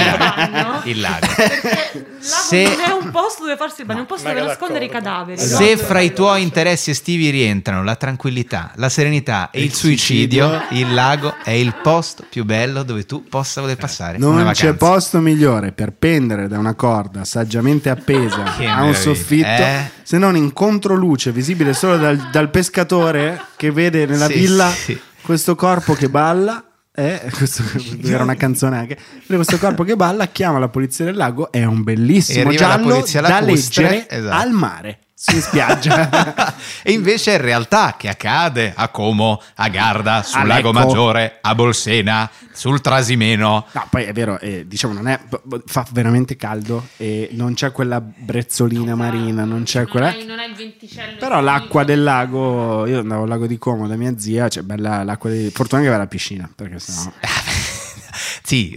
Il 0.89 0.99
lago. 1.01 1.27
Perché 1.35 1.59
il 1.93 2.01
lago 2.01 2.17
Se- 2.19 2.63
non 2.63 2.79
è 2.79 2.91
un 3.03 3.11
posto 3.11 3.43
dove 3.43 3.57
farsi 3.57 3.81
il 3.81 3.85
bagno, 3.87 3.99
è 3.99 4.01
un 4.01 4.07
posto 4.07 4.27
dove 4.29 4.41
nascondere 4.41 4.85
i 4.85 4.89
cadaveri. 4.89 5.41
Esatto. 5.41 5.63
Se 5.63 5.77
fra 5.77 5.99
i 5.99 6.13
tuoi 6.13 6.41
interessi 6.41 6.91
estivi 6.91 7.29
rientrano 7.29 7.83
la 7.83 7.95
tranquillità, 7.95 8.71
la 8.75 8.87
serenità 8.89 9.49
e 9.51 9.59
il, 9.59 9.65
Il 9.65 9.73
suicidio, 9.73 10.47
suicidio. 10.59 10.87
il 10.87 10.93
lago 10.93 11.35
è 11.43 11.51
il 11.51 11.75
posto 11.81 12.25
più 12.29 12.45
bello 12.45 12.83
dove 12.83 13.05
tu 13.05 13.23
possa 13.27 13.59
voler 13.61 13.75
passare 13.77 14.17
una 14.17 14.43
Non 14.43 14.51
c'è 14.53 14.73
posto 14.73 15.19
migliore 15.19 15.71
per 15.73 15.91
pendere 15.91 16.47
da 16.47 16.57
una 16.57 16.75
corda 16.75 17.25
saggiamente 17.25 17.89
appesa 17.89 18.43
Che 18.57 18.65
a 18.65 18.81
un 18.81 18.89
meraviglia. 18.89 18.93
soffitto, 18.95 19.47
Eh? 19.47 19.91
se 20.03 20.17
non 20.17 20.35
in 20.37 20.53
controluce, 20.53 21.31
visibile 21.31 21.73
solo 21.73 21.97
dal, 21.97 22.17
dal 22.31 22.49
pescatore 22.49 23.41
che 23.57 23.71
vede 23.71 24.05
nella 24.05 24.27
Sì, 24.27 24.33
villa 24.33 24.69
sì. 24.69 24.99
Questo 25.21 25.55
corpo 25.55 25.93
che 25.93 26.09
balla. 26.09 26.63
eh, 26.93 27.29
questo, 27.35 27.63
era 28.03 28.23
una 28.23 28.35
canzone 28.35 28.77
anche. 28.77 28.97
Questo 29.25 29.57
corpo 29.57 29.83
che 29.83 29.95
balla, 29.95 30.27
chiama 30.27 30.59
la 30.59 30.69
polizia 30.69 31.05
del 31.05 31.15
lago. 31.15 31.51
È 31.51 31.63
un 31.63 31.83
bellissimo 31.83 32.51
giallo 32.51 33.03
da 33.13 33.39
leggere 33.39 34.07
esatto. 34.09 34.35
al 34.35 34.51
mare, 34.51 34.99
in 35.33 35.41
spiaggia. 35.41 36.55
e 36.81 36.91
invece 36.91 37.35
è 37.35 37.39
realtà 37.39 37.95
che 37.97 38.07
accade 38.07 38.73
a 38.75 38.87
Como, 38.89 39.41
a 39.55 39.67
Garda, 39.67 40.23
sul 40.23 40.41
A 40.41 40.43
Lago 40.45 40.71
Lecco. 40.71 40.85
Maggiore, 40.85 41.37
a 41.41 41.53
Bolsena, 41.55 42.29
sul 42.51 42.81
Trasimeno. 42.81 43.65
No, 43.71 43.87
poi 43.89 44.03
è 44.03 44.13
vero, 44.13 44.39
eh, 44.39 44.65
diciamo, 44.67 44.93
non 44.93 45.07
è, 45.07 45.19
fa 45.65 45.85
veramente 45.91 46.35
caldo 46.35 46.87
e 46.97 47.29
non 47.33 47.53
c'è 47.53 47.71
quella 47.71 48.01
brezzolina 48.01 48.95
marina, 48.95 49.43
non 49.43 49.63
c'è 49.63 49.79
non 49.79 49.89
quella... 49.89 50.07
hai, 50.07 50.25
non 50.25 50.39
hai 50.39 50.49
il 50.49 50.55
venticello. 50.55 51.17
Però 51.19 51.41
l'acqua 51.41 51.83
del 51.83 52.01
lago, 52.01 52.85
io 52.85 52.99
andavo 52.99 53.23
al 53.23 53.29
lago 53.29 53.47
di 53.47 53.57
Como 53.57 53.87
da 53.87 53.95
mia 53.95 54.17
zia, 54.17 54.47
cioè 54.47 54.63
bella 54.63 55.03
l'acqua 55.03 55.29
di... 55.29 55.49
Fortuna 55.51 55.81
che 55.81 55.87
aveva 55.87 56.03
la 56.03 56.09
piscina, 56.09 56.49
perché 56.53 56.79
sennò... 56.79 57.01
Sì, 57.01 57.09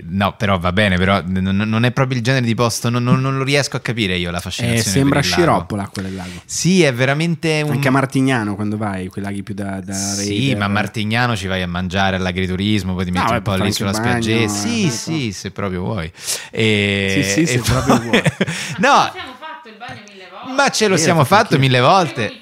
no, 0.09 0.35
però 0.37 0.59
va 0.59 0.73
bene, 0.73 0.97
però 0.97 1.21
n- 1.25 1.41
non 1.65 1.85
è 1.85 1.91
proprio 1.93 2.17
il 2.19 2.23
genere 2.23 2.45
di 2.45 2.55
posto, 2.55 2.91
non, 2.91 3.03
non- 3.03 3.21
non 3.21 3.37
lo 3.37 3.45
riesco 3.45 3.77
a 3.77 3.81
capire 3.81 4.17
io 4.17 4.31
la 4.31 4.41
fascinazione. 4.41 4.81
Eh, 4.81 4.83
sembra 4.83 5.19
per 5.21 5.25
il 5.25 5.31
lago. 5.31 5.43
sciroppo 5.43 5.77
l'acqua 5.77 6.03
del 6.03 6.15
lago. 6.15 6.43
Sì, 6.45 6.83
è 6.83 6.93
veramente 6.93 7.63
un... 7.65 7.73
Anche 7.73 7.89
a 7.89 7.91
Martignano 7.91 8.55
quando 8.55 8.77
vai, 8.77 9.09
quei 9.09 9.25
laghi 9.25 9.43
più 9.43 9.55
da... 9.55 9.81
da 9.81 9.93
Sì, 9.95 10.29
raider. 10.29 10.57
ma 10.59 10.65
a 10.65 10.69
Martignano 10.69 11.37
ci 11.37 11.47
vai 11.47 11.63
a 11.63 11.69
mangiare 11.69 12.17
all'agriturismo, 12.17 12.95
poi 12.95 13.05
ti 13.05 13.11
No, 13.11 13.19
metti 13.19 13.29
vai 13.31 13.39
un 13.39 13.43
po' 13.45 13.55
lì 13.65 13.73
sulla 13.73 13.93
spiaggetta. 13.93 14.47
bagno, 14.47 14.49
Sì, 14.63 14.87
eh, 14.87 14.91
sì, 14.91 15.33
se 15.33 15.51
proprio 15.51 15.81
vuoi. 15.83 16.11
E- 16.51 17.23
Sì, 17.23 17.23
sì, 17.23 17.47
se 17.47 17.53
e 17.55 17.59
proprio 17.61 17.95
poi- 17.97 18.05
vuoi. 18.05 18.23
no, 18.79 19.05
Ci 19.05 19.11
siamo 19.13 19.35
fatto 19.39 19.69
il 19.69 19.75
bagno 19.79 20.01
mille 20.09 20.29
volte. 20.31 20.53
ma 20.55 20.69
ce 20.71 20.89
lo 20.89 20.97
Sì, 20.97 21.03
siamo 21.03 21.25
fatto 21.25 21.45
fatto 21.45 21.59
mille 21.59 21.81
volte. 21.81 22.33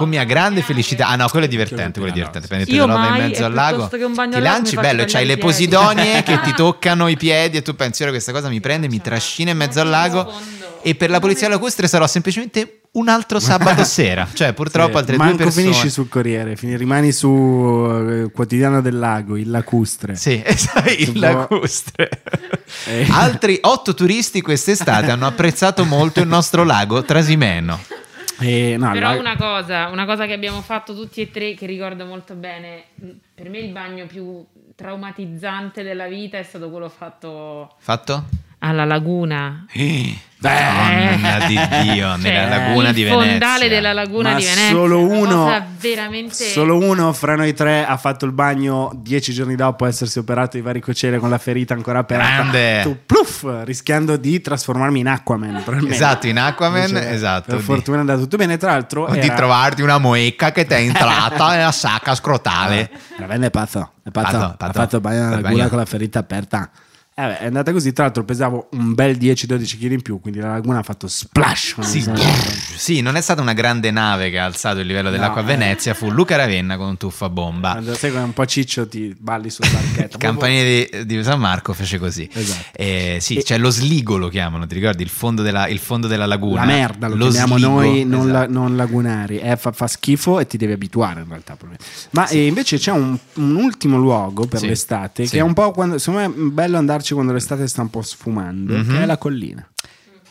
Con 0.00 0.08
mia 0.08 0.24
grande 0.24 0.62
felicità. 0.62 1.08
Ah 1.08 1.16
no, 1.16 1.28
quello 1.28 1.44
è 1.44 1.48
divertente, 1.48 1.98
quello 2.00 2.08
è 2.08 2.12
divertente. 2.14 2.48
Prendi 2.48 2.70
il 2.70 2.74
Io 2.76 2.86
pedalò 2.86 3.06
vai 3.06 3.18
in 3.20 3.26
mezzo 3.26 3.44
al 3.44 3.52
lago. 3.52 3.70
piuttosto 3.76 3.96
che 3.98 4.04
un 4.04 4.14
bagno 4.14 4.36
Ti 4.36 4.40
lanci, 4.40 4.76
bello, 4.76 5.04
c'hai 5.06 5.26
le 5.26 5.36
posidonie 5.36 6.22
che 6.22 6.40
ti 6.40 6.52
toccano 6.56 7.06
i 7.08 7.18
piedi 7.18 7.58
e 7.58 7.62
tu 7.62 7.74
pensi 7.74 8.00
ora 8.02 8.10
questa 8.10 8.32
cosa 8.32 8.48
mi 8.48 8.60
prende, 8.60 8.88
mi 8.88 9.02
trascina 9.02 9.50
in 9.50 9.58
mezzo 9.58 9.78
al 9.80 9.88
lago. 9.90 10.32
E 10.82 10.94
per 10.94 11.10
la 11.10 11.20
polizia 11.20 11.46
lacustre 11.50 11.86
sarò 11.86 12.06
semplicemente 12.06 12.80
un 12.92 13.08
altro 13.08 13.38
sabato 13.40 13.84
sera. 13.84 14.26
Cioè, 14.32 14.54
purtroppo 14.54 14.92
Sì, 14.92 14.96
altre 14.96 15.16
manco 15.18 15.36
due 15.36 15.44
persone. 15.44 15.64
finisci 15.66 15.90
sul 15.90 16.08
Corriere, 16.08 16.56
fini- 16.56 16.78
rimani 16.78 17.12
su 17.12 17.28
eh, 18.08 18.30
Quotidiano 18.32 18.80
del 18.80 18.98
Lago, 18.98 19.36
il 19.36 19.50
lacustre. 19.50 20.16
Sì, 20.16 20.40
esatto, 20.42 20.88
il 20.90 21.18
lacustre. 21.18 22.08
Eh. 22.86 23.06
Altri 23.10 23.58
otto 23.60 23.92
turisti 23.92 24.40
quest'estate 24.40 25.10
hanno 25.10 25.26
apprezzato 25.26 25.84
molto 25.84 26.20
il 26.20 26.26
nostro 26.28 26.64
lago 26.64 27.02
Trasimeno. 27.02 27.78
E, 28.40 28.76
no, 28.78 28.90
Però 28.92 29.12
la- 29.12 29.18
una 29.18 29.36
cosa, 29.36 29.88
una 29.88 30.06
cosa 30.06 30.26
che 30.26 30.32
abbiamo 30.32 30.60
fatto 30.62 30.94
tutti 30.94 31.20
e 31.20 31.30
tre 31.30 31.54
che 31.54 31.66
ricordo 31.66 32.04
molto 32.06 32.34
bene, 32.34 32.84
per 33.34 33.48
me 33.50 33.58
il 33.58 33.70
bagno 33.72 34.06
più 34.06 34.44
traumatizzante 34.74 35.82
della 35.82 36.06
vita 36.06 36.38
è 36.38 36.42
stato 36.42 36.70
quello 36.70 36.88
fatto 36.88 37.74
Fatto? 37.78 38.24
Alla 38.60 38.84
laguna. 38.84 39.66
Donna 40.42 41.44
di 41.46 41.54
Dio, 41.82 42.16
Cioè, 42.18 42.18
nella 42.18 42.48
laguna 42.56 42.88
il 42.88 42.94
di 42.94 43.02
Venezia. 43.02 43.28
fondale 43.28 43.68
della 43.68 43.92
laguna 43.92 44.30
Ma 44.30 44.36
di 44.38 44.44
Venezia. 44.44 44.68
solo 44.70 45.00
uno, 45.06 45.66
veramente 45.78 46.44
solo 46.48 46.78
uno 46.78 47.12
fra 47.12 47.36
noi 47.36 47.52
tre 47.52 47.84
ha 47.84 47.98
fatto 47.98 48.24
il 48.24 48.32
bagno 48.32 48.90
dieci 48.96 49.34
giorni 49.34 49.54
dopo 49.54 49.84
essersi 49.84 50.18
operato 50.18 50.56
di 50.56 50.62
varicocele 50.62 51.18
con 51.18 51.28
la 51.28 51.36
ferita 51.36 51.74
ancora 51.74 51.98
aperta. 51.98 52.24
Grande. 52.24 52.80
Tu, 52.82 52.96
pluff, 53.04 53.44
rischiando 53.64 54.16
di 54.16 54.40
trasformarmi 54.40 55.00
in 55.00 55.08
Aquaman. 55.08 55.62
Esatto, 55.88 56.26
in 56.26 56.38
Aquaman, 56.38 56.88
Invece, 56.88 57.10
esatto. 57.10 57.46
Per 57.50 57.56
Di- 57.58 57.62
fortuna 57.64 57.98
è 57.98 58.00
andato 58.00 58.20
tutto 58.20 58.36
bene. 58.38 58.56
Tra 58.56 58.70
l'altro, 58.70 59.02
O 59.04 59.12
di 59.12 59.18
era- 59.18 59.34
trovarti 59.34 59.82
una 59.82 59.98
moecca 59.98 60.52
che 60.52 60.64
ti 60.64 60.72
è 60.72 60.78
entrata 60.78 61.50
nella 61.54 61.72
sacca 61.72 62.14
scrotale. 62.14 62.90
Veramente 63.18 63.48
è 63.48 63.50
pazzo, 63.50 63.92
è 64.02 64.10
pazzo. 64.10 64.30
Pazzo, 64.38 64.44
Ha 64.44 64.54
pazzo. 64.56 64.72
fatto 64.72 64.96
il 64.96 65.02
bagno 65.02 65.22
nella 65.24 65.36
Il 65.36 65.42
bagno. 65.42 65.68
con 65.68 65.76
la 65.76 65.84
ferita 65.84 66.18
aperta. 66.18 66.70
Eh 67.22 67.26
beh, 67.26 67.38
è 67.40 67.46
andata 67.46 67.72
così. 67.72 67.92
Tra 67.92 68.04
l'altro, 68.04 68.24
pesavo 68.24 68.68
un 68.72 68.94
bel 68.94 69.16
10-12 69.16 69.78
kg 69.78 69.90
in 69.92 70.02
più. 70.02 70.20
Quindi 70.20 70.40
la 70.40 70.48
laguna 70.52 70.78
ha 70.78 70.82
fatto 70.82 71.06
splash. 71.08 71.80
Sì, 71.80 72.04
sì, 72.76 73.00
non 73.00 73.16
è 73.16 73.20
stata 73.20 73.40
una 73.42 73.52
grande 73.52 73.90
nave 73.90 74.30
che 74.30 74.38
ha 74.38 74.44
alzato 74.44 74.80
il 74.80 74.86
livello 74.86 75.10
dell'acqua 75.10 75.42
No, 75.42 75.48
a 75.48 75.52
eh. 75.52 75.56
Venezia, 75.56 75.94
fu 75.94 76.10
Luca 76.10 76.36
Ravenna 76.36 76.76
con 76.76 76.88
un 76.88 76.96
tuffo 76.96 77.24
a 77.26 77.28
bomba. 77.28 77.72
Quando 77.72 77.94
sei 77.94 78.10
un 78.12 78.32
po' 78.32 78.46
ciccio, 78.46 78.88
ti 78.88 79.14
balli 79.18 79.50
sul 79.50 79.66
barchetto. 79.70 80.16
Il 80.16 80.22
campanile 80.22 80.88
di, 81.04 81.06
di 81.16 81.22
San 81.24 81.38
Marco 81.40 81.72
fece 81.72 81.98
così. 81.98 82.28
Esatto. 82.32 82.76
Eh, 82.76 83.18
sì, 83.20 83.42
c'è 83.42 83.58
lo 83.58 83.70
sligo 83.70 84.16
lo 84.16 84.28
chiamano, 84.28 84.66
ti 84.66 84.74
ricordi? 84.74 85.02
Il 85.02 85.08
fondo 85.08 85.42
della, 85.42 85.68
il 85.68 85.78
fondo 85.78 86.06
della 86.06 86.26
laguna. 86.26 86.60
La 86.60 86.66
merda 86.66 87.08
lo, 87.08 87.16
Lo 87.16 87.28
chiamiamo 87.28 87.56
sligo, 87.56 87.70
noi, 87.72 88.04
non, 88.04 88.20
esatto. 88.28 88.32
la- 88.32 88.46
non 88.46 88.76
lagunari. 88.76 89.38
Eh, 89.40 89.56
fa, 89.56 89.72
fa 89.72 89.86
schifo 89.86 90.40
e 90.40 90.46
ti 90.46 90.56
devi 90.56 90.72
abituare 90.72 91.20
in 91.20 91.28
realtà. 91.28 91.56
Ma 92.10 92.26
eh, 92.28 92.46
invece 92.46 92.78
c'è 92.78 92.92
un, 92.92 93.16
un 93.34 93.56
ultimo 93.56 93.98
luogo 93.98 94.46
per 94.46 94.60
Sì. 94.60 94.66
l'estate 94.68 95.24
Sì. 95.26 95.32
che 95.32 95.38
è 95.38 95.42
un 95.42 95.52
po' 95.54 95.70
quando, 95.72 95.98
secondo 95.98 96.20
me 96.28 96.34
è 96.34 96.38
bello 96.50 96.78
andarci 96.78 97.09
quando 97.14 97.32
l'estate 97.32 97.66
sta 97.68 97.82
un 97.82 97.90
po' 97.90 98.02
sfumando, 98.02 98.76
Mhm. 98.76 98.88
che 98.88 99.02
è 99.02 99.06
la 99.06 99.18
collina. 99.18 99.66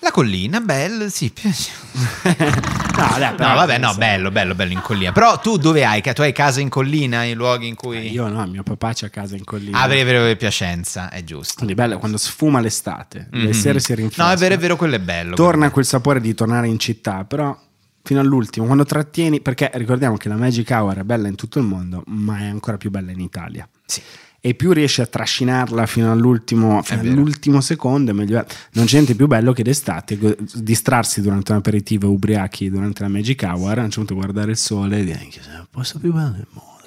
La 0.02 0.12
collina, 0.12 0.62
bello, 0.62 1.10
sì. 1.10 1.32
No, 3.00 3.08
dai, 3.18 3.32
No, 3.32 3.54
vabbè, 3.56 3.78
no, 3.78 3.94
bello, 3.96 4.32
bello, 4.32 4.56
bello 4.56 4.72
in 4.74 4.82
collina. 4.82 5.12
Però 5.12 5.40
tu 5.40 5.58
dove 5.58 5.86
hai? 5.86 6.02
Tu 6.02 6.22
hai 6.22 6.32
casa 6.34 6.60
in 6.62 6.70
collina, 6.70 7.24
i 7.24 7.34
luoghi 7.34 7.68
in 7.68 7.76
cui... 7.76 7.98
Eh, 7.98 8.02
Io 8.10 8.28
no, 8.28 8.46
mio 8.48 8.64
papà 8.64 8.92
c'ha 8.94 9.10
casa 9.10 9.36
in 9.36 9.44
collina. 9.44 9.80
Ah, 9.82 9.88
vero, 9.88 10.22
vero, 10.22 10.36
Piacenza, 10.36 11.10
è 11.10 11.24
giusto. 11.24 11.56
Quindi 11.58 11.76
bello 11.76 11.98
quando 11.98 12.18
sfuma 12.18 12.60
l'estate, 12.60 13.28
le 13.32 13.46
Mhm. 13.48 13.52
sere 13.52 13.80
si 13.80 13.94
rinfresca. 13.96 14.26
No, 14.26 14.32
è 14.32 14.38
vero, 14.38 14.56
è 14.56 14.58
vero, 14.58 14.76
quello 14.76 14.96
è 14.96 15.00
bello. 15.00 15.36
Torna 15.36 15.70
quel 15.70 15.86
sapore 15.86 16.20
di 16.22 16.34
tornare 16.34 16.68
in 16.68 16.80
città, 16.80 17.24
però 17.26 17.58
fino 18.02 18.20
all'ultimo, 18.20 18.66
quando 18.66 18.86
trattieni, 18.86 19.42
perché 19.42 19.70
ricordiamo 19.74 20.18
che 20.18 20.30
la 20.30 20.36
Magic 20.36 20.70
Hour 20.72 20.98
è 20.98 21.04
bella 21.04 21.28
in 21.28 21.36
tutto 21.36 21.60
il 21.60 21.66
mondo, 21.66 22.04
ma 22.08 22.40
è 22.40 22.46
ancora 22.46 22.78
più 22.78 22.90
bella 22.90 23.12
in 23.12 23.20
Italia. 23.20 23.68
Sì. 23.86 24.02
E 24.42 24.54
più 24.54 24.72
riesci 24.72 25.02
a 25.02 25.06
trascinarla 25.06 25.86
fino 25.86 26.12
all'ultimo, 26.12 26.82
fino 26.82 27.02
all'ultimo 27.02 27.60
secondo, 27.60 28.12
è 28.12 28.14
meglio 28.14 28.40
è. 28.40 28.46
Non 28.74 28.86
c'è 28.86 28.94
niente 28.94 29.14
più 29.14 29.28
bello 29.28 29.52
che 29.52 29.64
d'estate 29.64 30.38
distrarsi 30.56 31.22
durante 31.22 31.52
un 31.52 31.58
aperitivo 31.58 32.10
ubriachi 32.10 32.70
durante 32.70 33.02
la 33.02 33.10
Magic 33.10 33.42
Hour, 33.44 33.80
a 33.80 33.84
un 33.84 33.90
certo 33.90 33.96
punto 33.98 34.16
guardare 34.16 34.52
il 34.52 34.58
sole 34.58 35.00
e 35.00 35.04
dire 35.04 35.30
posto 35.70 36.00
più 36.00 36.14
bello 36.14 36.32
del 36.32 36.48
mondo. 36.52 36.79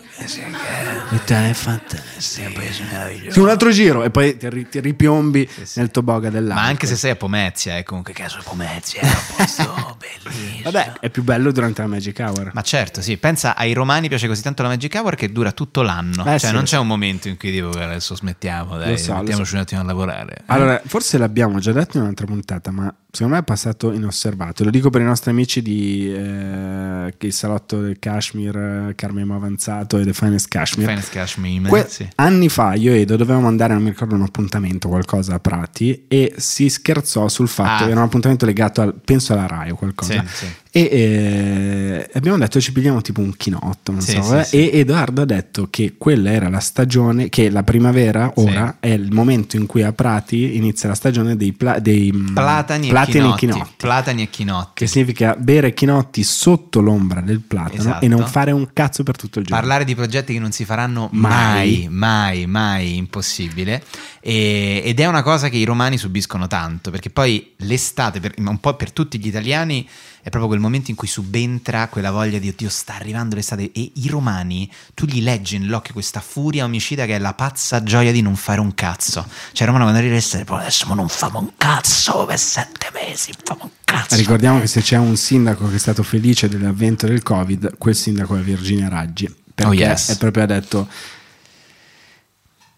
L'Italia 1.11 1.49
è 1.49 1.53
fantastica. 1.53 3.31
Sì, 3.31 3.39
un 3.41 3.49
altro 3.49 3.71
giro 3.71 4.03
e 4.05 4.11
poi 4.11 4.37
ti, 4.37 4.49
ri- 4.49 4.69
ti 4.69 4.81
ripiombi 4.81 5.49
nel 5.75 5.91
toboga 5.91 6.31
dell'acqua. 6.31 6.63
Ma 6.63 6.69
anche 6.69 6.87
se 6.87 6.97
sei 6.97 7.11
a 7.11 7.17
Pomezia, 7.17 7.77
eh, 7.77 7.83
comunque 7.83 8.13
caso 8.13 8.41
Pomezia 8.45 9.01
è 9.01 9.07
un 9.07 9.37
posto 9.37 9.97
bellissimo. 9.99 10.71
Vabbè, 10.71 10.93
è 11.01 11.11
più 11.11 11.23
bello 11.23 11.51
durante 11.53 11.83
la 11.83 11.89
Magic 11.89 12.19
Hour. 12.19 12.51
Ma 12.55 12.63
certo, 12.63 13.01
sì, 13.03 13.17
pensa 13.17 13.57
ai 13.57 13.73
romani 13.73 14.09
piace 14.09 14.29
così 14.29 14.43
tanto 14.43 14.63
la 14.63 14.69
Magic 14.69 14.95
Hour 14.95 15.15
che 15.15 15.33
dura 15.33 15.53
tutto 15.53 15.83
l'anno. 15.83 16.23
Eh, 16.25 16.39
cioè, 16.39 16.51
sì. 16.51 16.53
non 16.53 16.65
c'è 16.65 16.79
un 16.79 16.87
momento 16.87 17.29
in 17.29 17.37
cui 17.37 17.51
dico 17.51 17.69
"Guarda, 17.69 17.91
adesso 17.91 18.15
smettiamo, 18.15 18.77
dai, 18.77 18.99
so, 18.99 19.15
mettiamoci 19.15 19.51
so. 19.51 19.55
un 19.57 19.61
attimo 19.61 19.81
a 19.81 19.85
lavorare. 19.85 20.43
Allora, 20.47 20.81
forse 20.85 21.19
l'abbiamo 21.19 21.59
già 21.59 21.73
detto 21.73 21.97
in 21.97 22.05
un'altra 22.05 22.27
puntata, 22.27 22.71
ma 22.71 22.95
secondo 23.11 23.35
me 23.35 23.41
è 23.41 23.45
passato 23.45 23.93
inosservato. 23.93 24.65
Lo 24.65 24.71
dico 24.71 24.91
per 24.91 25.01
i 25.01 25.05
nostri 25.05 25.31
amici 25.31 25.61
di 25.61 26.13
eh, 26.13 27.15
il 27.19 27.33
salotto 27.33 27.81
del 27.81 27.99
Kashmir, 27.99 28.57
eh, 28.57 28.95
Carmemo 28.95 29.35
Avanzato 29.35 29.99
e 29.99 30.05
The 30.13 30.19
Finest 30.19 30.49
Kashmir. 30.49 30.87
Finest 30.87 31.11
Cash 31.11 31.37
Meme, 31.37 31.69
Que- 31.69 31.87
sì. 31.89 32.09
Anni 32.17 32.49
fa 32.49 32.75
io 32.75 32.93
e 32.93 33.01
Edo 33.01 33.17
dovevamo 33.17 33.49
andare, 33.49 33.73
non 33.75 33.83
mi 33.83 33.91
ricordo, 33.91 34.15
un 34.15 34.23
appuntamento, 34.23 34.89
qualcosa 34.89 35.35
a 35.35 35.39
Prati, 35.41 36.05
e 36.09 36.35
si 36.37 36.69
scherzò 36.69 37.29
sul 37.29 37.49
fatto 37.49 37.85
Ah. 37.85 37.87
che 37.87 37.91
era 37.91 38.01
un 38.01 38.07
appuntamento 38.07 38.45
legato, 38.47 38.81
al, 38.83 38.95
penso 39.05 39.33
alla 39.33 39.47
RAI 39.47 39.71
o 39.71 39.75
qualcosa. 39.77 40.25
Sì, 40.27 40.45
sì. 40.47 40.47
E 40.75 40.89
eh, 40.91 42.09
abbiamo 42.15 42.39
detto 42.39 42.59
ci 42.59 42.73
pigliamo 42.73 43.03
tipo 43.03 43.21
un 43.21 43.37
chinotto, 43.37 43.93
Sì, 44.01 44.13
so, 44.13 44.23
sì, 44.23 44.35
eh, 44.37 44.45
sì. 44.45 44.71
e 44.71 44.79
Edoardo 44.79 45.21
ha 45.21 45.25
detto 45.27 45.69
che 45.69 45.97
quella 45.99 46.31
era 46.31 46.49
la 46.49 46.61
stagione, 46.61 47.29
che 47.29 47.51
la 47.51 47.63
primavera 47.63 48.33
ora 48.37 48.79
è 48.81 48.89
il 48.89 49.13
momento 49.13 49.57
in 49.57 49.67
cui 49.67 49.83
a 49.83 49.93
Prati 49.93 50.57
inizia 50.57 50.89
la 50.89 50.95
stagione 50.95 51.37
dei, 51.37 51.53
pla- 51.53 51.79
dei 51.79 52.11
mm, 52.11 52.33
Platani, 52.33 52.89
platani 52.89 53.17
e 53.17 53.19
e 53.19 53.35
chinotti. 53.35 53.39
chinotti. 53.47 53.73
Platani 53.77 54.23
e 54.23 54.31
chinotti. 54.31 54.71
Che 54.73 54.87
significa 54.87 55.37
bere 55.37 55.75
chinotti 55.75 56.23
sotto 56.23 56.81
l'ombra 56.81 57.21
del 57.21 57.41
platano 57.41 57.75
Esatto. 57.79 58.05
e 58.07 58.09
non 58.09 58.27
fare 58.27 58.51
un 58.53 58.69
cazzo 58.73 59.03
per 59.03 59.17
tutto 59.17 59.41
il 59.41 59.45
giorno. 59.45 59.61
Parlare 59.61 59.85
di 59.85 59.95
progetti 59.95 60.33
che 60.33 60.39
non 60.39 60.53
si 60.53 60.65
faranno 60.65 61.11
Mai. 61.13 61.87
mai, 61.87 61.89
mai, 61.91 62.47
mai, 62.47 62.97
impossibile. 62.97 63.83
E- 64.21 64.81
ed 64.85 64.99
è 65.01 65.05
una 65.07 65.23
cosa 65.23 65.51
che 65.51 65.59
i 65.59 65.65
romani 65.65 65.99
subiscono 65.99 66.47
tanto, 66.47 66.91
perché 66.91 67.11
poi 67.11 67.53
l'estate, 67.59 68.21
per- 68.21 68.33
ma 68.39 68.49
un 68.49 68.59
po' 68.59 68.75
per 68.75 68.91
tutti 68.91 69.19
gli 69.19 69.27
italiani, 69.27 69.87
è 70.23 70.29
proprio 70.29 70.47
quel 70.47 70.61
momento 70.61 70.91
in 70.91 70.97
cui 70.97 71.09
subentra 71.09 71.89
quella 71.89 72.13
voglia 72.13 72.39
di 72.39 72.49
oddio, 72.49 72.69
sta 72.69 72.95
arrivando 72.95 73.35
l'estate. 73.35 73.73
E 73.73 73.91
i 73.97 74.07
romani, 74.09 74.71
tu 74.95 75.05
gli 75.05 75.21
leggi 75.21 75.59
nell'occhio 75.59 75.93
questa 75.93 76.21
furia 76.21 76.65
omicida 76.65 77.07
che 77.07 77.17
è 77.17 77.19
la 77.19 77.35
pazza 77.35 77.83
gioia 77.83 78.13
di 78.13 78.23
non 78.23 78.37
fare 78.37 78.61
un 78.61 78.73
cazzo. 78.73 79.27
Cioè, 79.53 79.63
i 79.63 79.67
romani 79.67 79.83
quando 79.83 79.99
arriva 79.99 80.15
l'estate, 80.15 80.45
poi 80.45 80.61
adesso 80.61 80.87
ma 80.87 80.95
non 80.95 81.09
famo 81.09 81.41
un 81.41 81.51
cazzo 81.57 82.25
per 82.25 82.39
sette 82.39 82.91
mesi, 82.95 83.33
famo 83.43 83.65
un 83.65 83.71
cazzo. 83.85 84.15
Ricordiamo 84.15 84.61
che 84.61 84.69
se 84.69 84.81
c'è 84.81 84.97
un 84.97 85.17
sindaco 85.17 85.69
che 85.69 85.75
è 85.75 85.79
stato 85.79 86.05
felice 86.05 86.49
dell'avvento 86.49 87.07
del 87.07 87.23
Covid, 87.25 87.77
quel 87.77 87.97
sindaco 87.97 88.37
è 88.37 88.41
Virginia 88.41 88.89
Raggi. 88.89 89.29
Perché 89.55 89.71
Oh, 89.71 89.75
yes. 89.75 90.11
è 90.11 90.17
proprio 90.19 90.45
ha 90.45 90.47
detto 90.47 90.89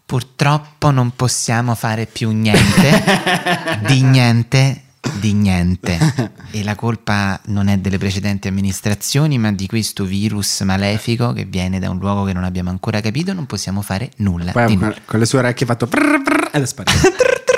Purtroppo 0.05 0.91
non 0.91 1.15
possiamo 1.15 1.73
fare 1.73 2.05
più 2.05 2.29
niente, 2.31 3.03
di 3.87 4.03
niente, 4.03 4.83
di 5.13 5.33
niente. 5.33 5.97
E 6.51 6.63
la 6.63 6.75
colpa 6.75 7.39
non 7.47 7.67
è 7.67 7.77
delle 7.77 7.97
precedenti 7.97 8.47
amministrazioni, 8.47 9.37
ma 9.37 9.51
di 9.51 9.67
questo 9.67 10.05
virus 10.05 10.61
malefico 10.61 11.33
che 11.33 11.45
viene 11.45 11.79
da 11.79 11.89
un 11.89 11.97
luogo 11.97 12.23
che 12.23 12.33
non 12.33 12.43
abbiamo 12.43 12.69
ancora 12.69 13.01
capito. 13.01 13.33
Non 13.33 13.45
possiamo 13.45 13.81
fare 13.81 14.11
nulla. 14.17 14.51
poi 14.51 14.65
con, 14.65 14.73
nulla. 14.75 14.95
con 15.05 15.19
le 15.19 15.25
sue 15.25 15.39
orecchie 15.39 15.65
ha 15.65 15.69
fatto 15.69 15.87
prrr, 15.87 16.21
prrr, 16.21 16.49
ed 16.51 16.61
è 16.61 16.65
sparito. 16.65 16.97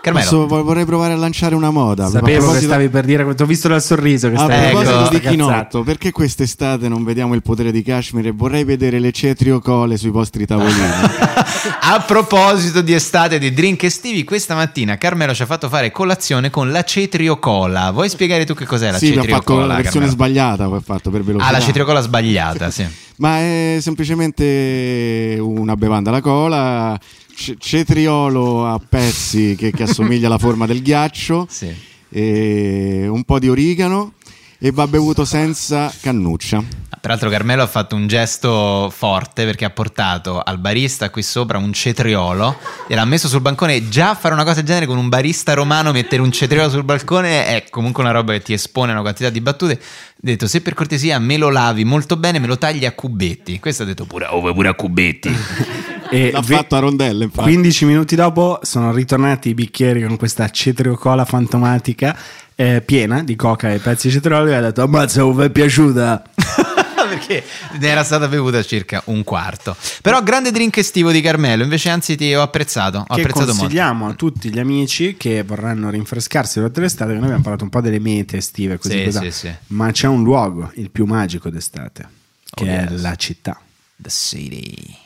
Carmelo, 0.00 0.46
vorrei 0.46 0.84
provare 0.86 1.12
a 1.12 1.16
lanciare 1.16 1.54
una 1.54 1.70
moda. 1.70 2.08
Sapevo 2.08 2.26
a 2.26 2.28
che 2.28 2.36
proposito, 2.36 2.66
stavi 2.66 2.88
per 2.88 3.04
dire, 3.04 3.34
ti 3.34 3.42
ho 3.42 3.46
visto 3.46 3.68
dal 3.68 3.82
sorriso 3.82 4.28
che 4.30 4.36
a 4.36 4.38
stavi 4.38 4.52
Ecco. 4.52 4.68
proposito 4.68 4.98
questa 4.98 5.18
di 5.18 5.36
chinotto, 5.36 5.82
perché 5.82 6.10
quest'estate 6.10 6.88
non 6.88 7.04
vediamo 7.04 7.34
il 7.34 7.42
potere 7.42 7.70
di 7.70 7.82
Kashmir 7.82 8.26
e 8.28 8.30
vorrei 8.30 8.64
vedere 8.64 8.98
le 8.98 9.12
cetriocole 9.12 9.96
sui 9.98 10.10
vostri 10.10 10.46
tavolini. 10.46 10.80
a 11.82 12.00
proposito 12.06 12.80
di 12.80 12.94
estate 12.94 13.36
e 13.36 13.38
di 13.38 13.52
drink 13.52 13.82
estivi, 13.82 14.24
questa 14.24 14.54
mattina 14.54 14.96
Carmelo 14.96 15.34
ci 15.34 15.42
ha 15.42 15.46
fatto 15.46 15.68
fare 15.68 15.90
colazione 15.90 16.48
con 16.48 16.70
la 16.70 16.82
cetriocola. 16.82 17.90
Vuoi 17.90 18.08
spiegare 18.08 18.46
tu 18.46 18.54
che 18.54 18.64
cos'è 18.64 18.90
la 18.90 18.98
sì, 18.98 19.10
mi 19.10 19.12
ha 19.12 19.14
fatto 19.16 19.30
cetriocola? 19.32 19.66
la 19.66 19.74
versione 19.74 20.06
Carmelo? 20.06 20.12
sbagliata, 20.12 20.64
ha 20.64 20.80
fatto 20.80 21.10
per 21.10 21.22
velocità. 21.22 21.48
Ah, 21.48 21.52
la 21.52 21.60
cetriocola 21.60 22.00
sbagliata, 22.00 22.70
sì. 22.70 22.86
Ma 23.16 23.38
è 23.38 23.78
semplicemente 23.80 25.36
una 25.38 25.76
bevanda 25.76 26.08
alla 26.08 26.22
cola, 26.22 26.98
c- 27.40 27.56
cetriolo 27.58 28.66
a 28.66 28.78
pezzi 28.78 29.54
che, 29.56 29.70
che 29.70 29.84
assomiglia 29.84 30.26
alla 30.26 30.36
forma 30.38 30.66
del 30.66 30.82
ghiaccio, 30.82 31.46
Sì. 31.50 31.72
un 32.12 33.22
po' 33.24 33.38
di 33.38 33.48
origano 33.48 34.12
e 34.58 34.70
va 34.70 34.86
bevuto 34.86 35.24
senza 35.24 35.90
cannuccia. 36.02 36.62
Peraltro 37.00 37.30
Carmelo 37.30 37.62
ha 37.62 37.66
fatto 37.66 37.96
un 37.96 38.06
gesto 38.06 38.92
forte 38.94 39.46
perché 39.46 39.64
ha 39.64 39.70
portato 39.70 40.38
al 40.38 40.58
barista 40.58 41.08
qui 41.08 41.22
sopra 41.22 41.56
un 41.56 41.72
cetriolo 41.72 42.58
e 42.86 42.94
l'ha 42.94 43.06
messo 43.06 43.26
sul 43.26 43.40
bancone. 43.40 43.88
Già 43.88 44.14
fare 44.14 44.34
una 44.34 44.44
cosa 44.44 44.56
del 44.56 44.64
genere 44.64 44.84
con 44.84 44.98
un 44.98 45.08
barista 45.08 45.54
romano, 45.54 45.92
mettere 45.92 46.20
un 46.20 46.30
cetriolo 46.30 46.68
sul 46.68 46.84
balcone 46.84 47.46
è 47.46 47.64
comunque 47.70 48.02
una 48.02 48.12
roba 48.12 48.34
che 48.34 48.42
ti 48.42 48.52
espone 48.52 48.90
a 48.90 48.92
una 48.92 49.00
quantità 49.00 49.30
di 49.30 49.40
battute. 49.40 49.72
Ha 49.72 49.78
detto 50.20 50.46
se 50.46 50.60
per 50.60 50.74
cortesia 50.74 51.18
me 51.18 51.38
lo 51.38 51.48
lavi 51.48 51.84
molto 51.84 52.18
bene, 52.18 52.38
me 52.38 52.46
lo 52.46 52.58
tagli 52.58 52.84
a 52.84 52.92
cubetti. 52.92 53.58
Questo 53.60 53.84
ha 53.84 53.86
detto 53.86 54.04
pure, 54.04 54.26
oh, 54.26 54.52
pure 54.52 54.68
a 54.68 54.74
cubetti. 54.74 55.34
E 56.12 56.32
L'ha 56.32 56.40
ve- 56.40 56.56
fatto 56.56 56.74
a 56.74 56.80
rondelle, 56.80 57.22
infatti. 57.22 57.48
15 57.48 57.84
minuti 57.84 58.16
dopo 58.16 58.58
sono 58.62 58.90
ritornati 58.90 59.50
i 59.50 59.54
bicchieri 59.54 60.02
con 60.02 60.16
questa 60.16 60.50
cetriocola 60.50 61.24
fantomatica 61.24 62.18
eh, 62.56 62.80
piena 62.80 63.22
di 63.22 63.36
coca 63.36 63.72
e 63.72 63.78
pezzi 63.78 64.08
di 64.08 64.14
cetriolo 64.14 64.50
e 64.50 64.54
ha 64.54 64.60
detto 64.60 64.82
ammazza, 64.82 65.24
vi 65.24 65.44
è 65.44 65.50
piaciuta? 65.50 66.22
perché 67.10 67.44
ne 67.78 67.86
era 67.88 68.02
stata 68.04 68.26
bevuta 68.28 68.62
circa 68.62 69.02
un 69.06 69.22
quarto. 69.24 69.76
Però 70.00 70.22
grande 70.22 70.50
drink 70.50 70.76
estivo 70.78 71.10
di 71.12 71.20
Carmelo, 71.20 71.62
invece 71.62 71.90
anzi 71.90 72.16
ti 72.16 72.34
ho 72.34 72.42
apprezzato, 72.42 72.98
ho 72.98 73.14
che 73.14 73.20
apprezzato 73.20 73.46
molto. 73.46 73.60
consigliamo 73.60 74.08
a 74.08 74.14
tutti 74.14 74.50
gli 74.50 74.58
amici 74.58 75.16
che 75.18 75.42
vorranno 75.42 75.90
rinfrescarsi 75.90 76.54
durante 76.58 76.80
l'estate, 76.80 77.08
che 77.12 77.16
noi 77.16 77.24
abbiamo 77.26 77.42
parlato 77.42 77.64
un 77.64 77.70
po' 77.70 77.80
delle 77.80 77.98
mete 77.98 78.38
estive, 78.38 78.78
così 78.78 78.98
Sì, 78.98 79.04
così. 79.04 79.30
sì, 79.30 79.46
sì. 79.48 79.54
ma 79.68 79.90
c'è 79.92 80.06
un 80.06 80.22
luogo, 80.22 80.70
il 80.76 80.90
più 80.90 81.04
magico 81.04 81.50
d'estate, 81.50 82.08
che 82.54 82.64
Oh, 82.64 82.66
è 82.66 82.86
yes. 82.90 83.00
la 83.02 83.14
città. 83.16 83.60
The 83.96 84.08
City. 84.08 84.96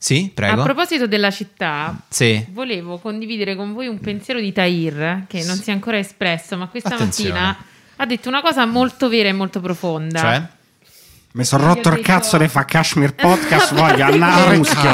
Sì, 0.00 0.30
prego. 0.32 0.60
A 0.60 0.64
proposito 0.64 1.06
della 1.08 1.30
città, 1.30 1.96
Sì. 2.08 2.44
volevo 2.52 2.98
condividere 2.98 3.56
con 3.56 3.72
voi 3.72 3.88
un 3.88 3.98
pensiero 3.98 4.38
di 4.40 4.52
Tahir 4.52 5.24
che 5.26 5.42
non 5.44 5.56
si 5.56 5.70
è 5.70 5.72
ancora 5.72 5.98
espresso, 5.98 6.56
ma 6.56 6.68
questa 6.68 6.94
Attenzione. 6.94 7.30
mattina 7.30 7.64
ha 7.96 8.06
detto 8.06 8.28
una 8.28 8.40
cosa 8.40 8.64
molto 8.64 9.08
vera 9.08 9.28
e 9.28 9.32
molto 9.32 9.60
profonda. 9.60 10.20
Cioè? 10.20 10.42
Mi 11.32 11.44
sono 11.44 11.66
rotto 11.66 11.88
il 11.90 11.96
detto- 11.96 12.06
cazzo 12.06 12.36
di 12.38 12.48
fa 12.48 12.64
Kashmir 12.64 13.14
Podcast, 13.16 13.74
voglio 13.74 14.04
andare 14.04 14.54
a 14.54 14.56
muschio. 14.56 14.90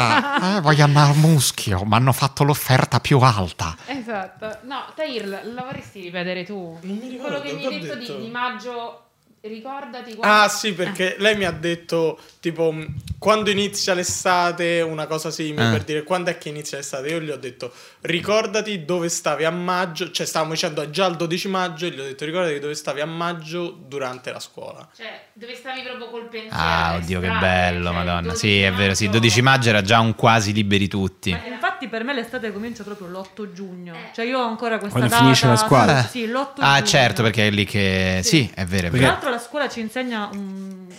Eh, 0.57 0.61
voglio 0.61 0.83
andare 0.83 1.09
al 1.11 1.17
muschio, 1.17 1.83
mi 1.85 1.93
hanno 1.95 2.11
fatto 2.11 2.43
l'offerta 2.43 2.99
più 2.99 3.19
alta. 3.19 3.75
Esatto. 3.85 4.59
No, 4.63 4.85
Tahir, 4.95 5.25
la 5.27 5.61
vorresti 5.63 6.01
ripetere 6.01 6.43
tu? 6.43 6.77
Ricordo, 6.81 7.39
Quello 7.39 7.41
che 7.41 7.53
mi 7.53 7.65
hai 7.65 7.79
detto, 7.79 7.95
detto? 7.95 8.15
Di, 8.17 8.23
di 8.25 8.29
maggio, 8.29 8.99
ricordati 9.41 10.13
quando... 10.15 10.35
Ah 10.43 10.47
sì, 10.49 10.73
perché 10.73 11.15
lei 11.19 11.37
mi 11.37 11.45
ha 11.45 11.51
detto 11.51 12.19
tipo 12.41 12.69
mh, 12.71 12.95
quando 13.17 13.49
inizia 13.49 13.93
l'estate, 13.93 14.81
una 14.81 15.07
cosa 15.07 15.31
simile 15.31 15.67
Ah. 15.67 15.71
per 15.71 15.83
dire 15.83 16.03
quando 16.03 16.29
è 16.31 16.37
che 16.37 16.49
inizia 16.49 16.77
l'estate. 16.77 17.07
Io 17.09 17.21
gli 17.21 17.29
ho 17.31 17.37
detto 17.37 17.71
ricordati 18.01 18.85
dove 18.85 19.07
stavi 19.09 19.45
a 19.45 19.51
maggio, 19.51 20.11
cioè 20.11 20.25
stavamo 20.25 20.51
dicendo 20.51 20.87
già 20.89 21.05
il 21.07 21.15
12 21.15 21.47
maggio 21.47 21.85
e 21.85 21.89
gli 21.91 21.99
ho 21.99 22.03
detto 22.03 22.25
ricordati 22.25 22.59
dove 22.59 22.75
stavi 22.75 22.99
a 23.01 23.05
maggio 23.05 23.69
durante 23.71 24.31
la 24.31 24.39
scuola. 24.39 24.87
Cioè, 24.95 25.24
dove 25.37 25.53
stavi 25.53 25.81
proprio 25.81 26.09
col 26.09 26.27
pensiero? 26.29 26.55
Ah, 26.55 26.95
oddio, 26.95 27.19
che 27.19 27.29
bello, 27.29 27.85
cioè, 27.85 27.93
madonna. 27.93 28.21
12 28.21 28.37
Sì, 28.39 28.61
è 28.61 28.71
vero, 28.71 28.93
sì, 28.93 29.03
il 29.03 29.09
maggio- 29.09 29.19
12 29.19 29.41
maggio 29.41 29.69
era 29.69 29.81
già 29.81 29.99
un 29.99 30.15
quasi 30.15 30.53
liberi 30.53 30.87
tutti. 30.87 31.31
Ma 31.31 31.39
Infatti 31.45 31.87
per 31.89 32.03
me 32.05 32.13
l'estate 32.13 32.53
comincia 32.53 32.83
proprio 32.83 33.07
l'8 33.07 33.51
giugno. 33.51 33.93
Eh. 33.95 34.09
Cioè 34.13 34.25
io 34.25 34.39
ho 34.39 34.47
ancora 34.47 34.77
questa 34.77 34.97
Quando 34.97 35.09
data. 35.09 35.21
finisce 35.23 35.47
la 35.47 35.57
scuola. 35.57 36.03
Sì, 36.03 36.25
l'8 36.25 36.53
Ah, 36.59 36.75
giugno. 36.77 36.87
certo, 36.87 37.21
perché 37.21 37.47
è 37.47 37.51
lì 37.51 37.65
che... 37.65 38.21
Sì, 38.23 38.49
è 38.53 38.63
vero, 38.65 38.87
è 38.87 38.89
Tra 38.91 38.99
l'altro 39.07 39.29
la 39.29 39.39
scuola 39.39 39.67
ci 39.67 39.81
insegna 39.81 40.29
mm, 40.33 40.89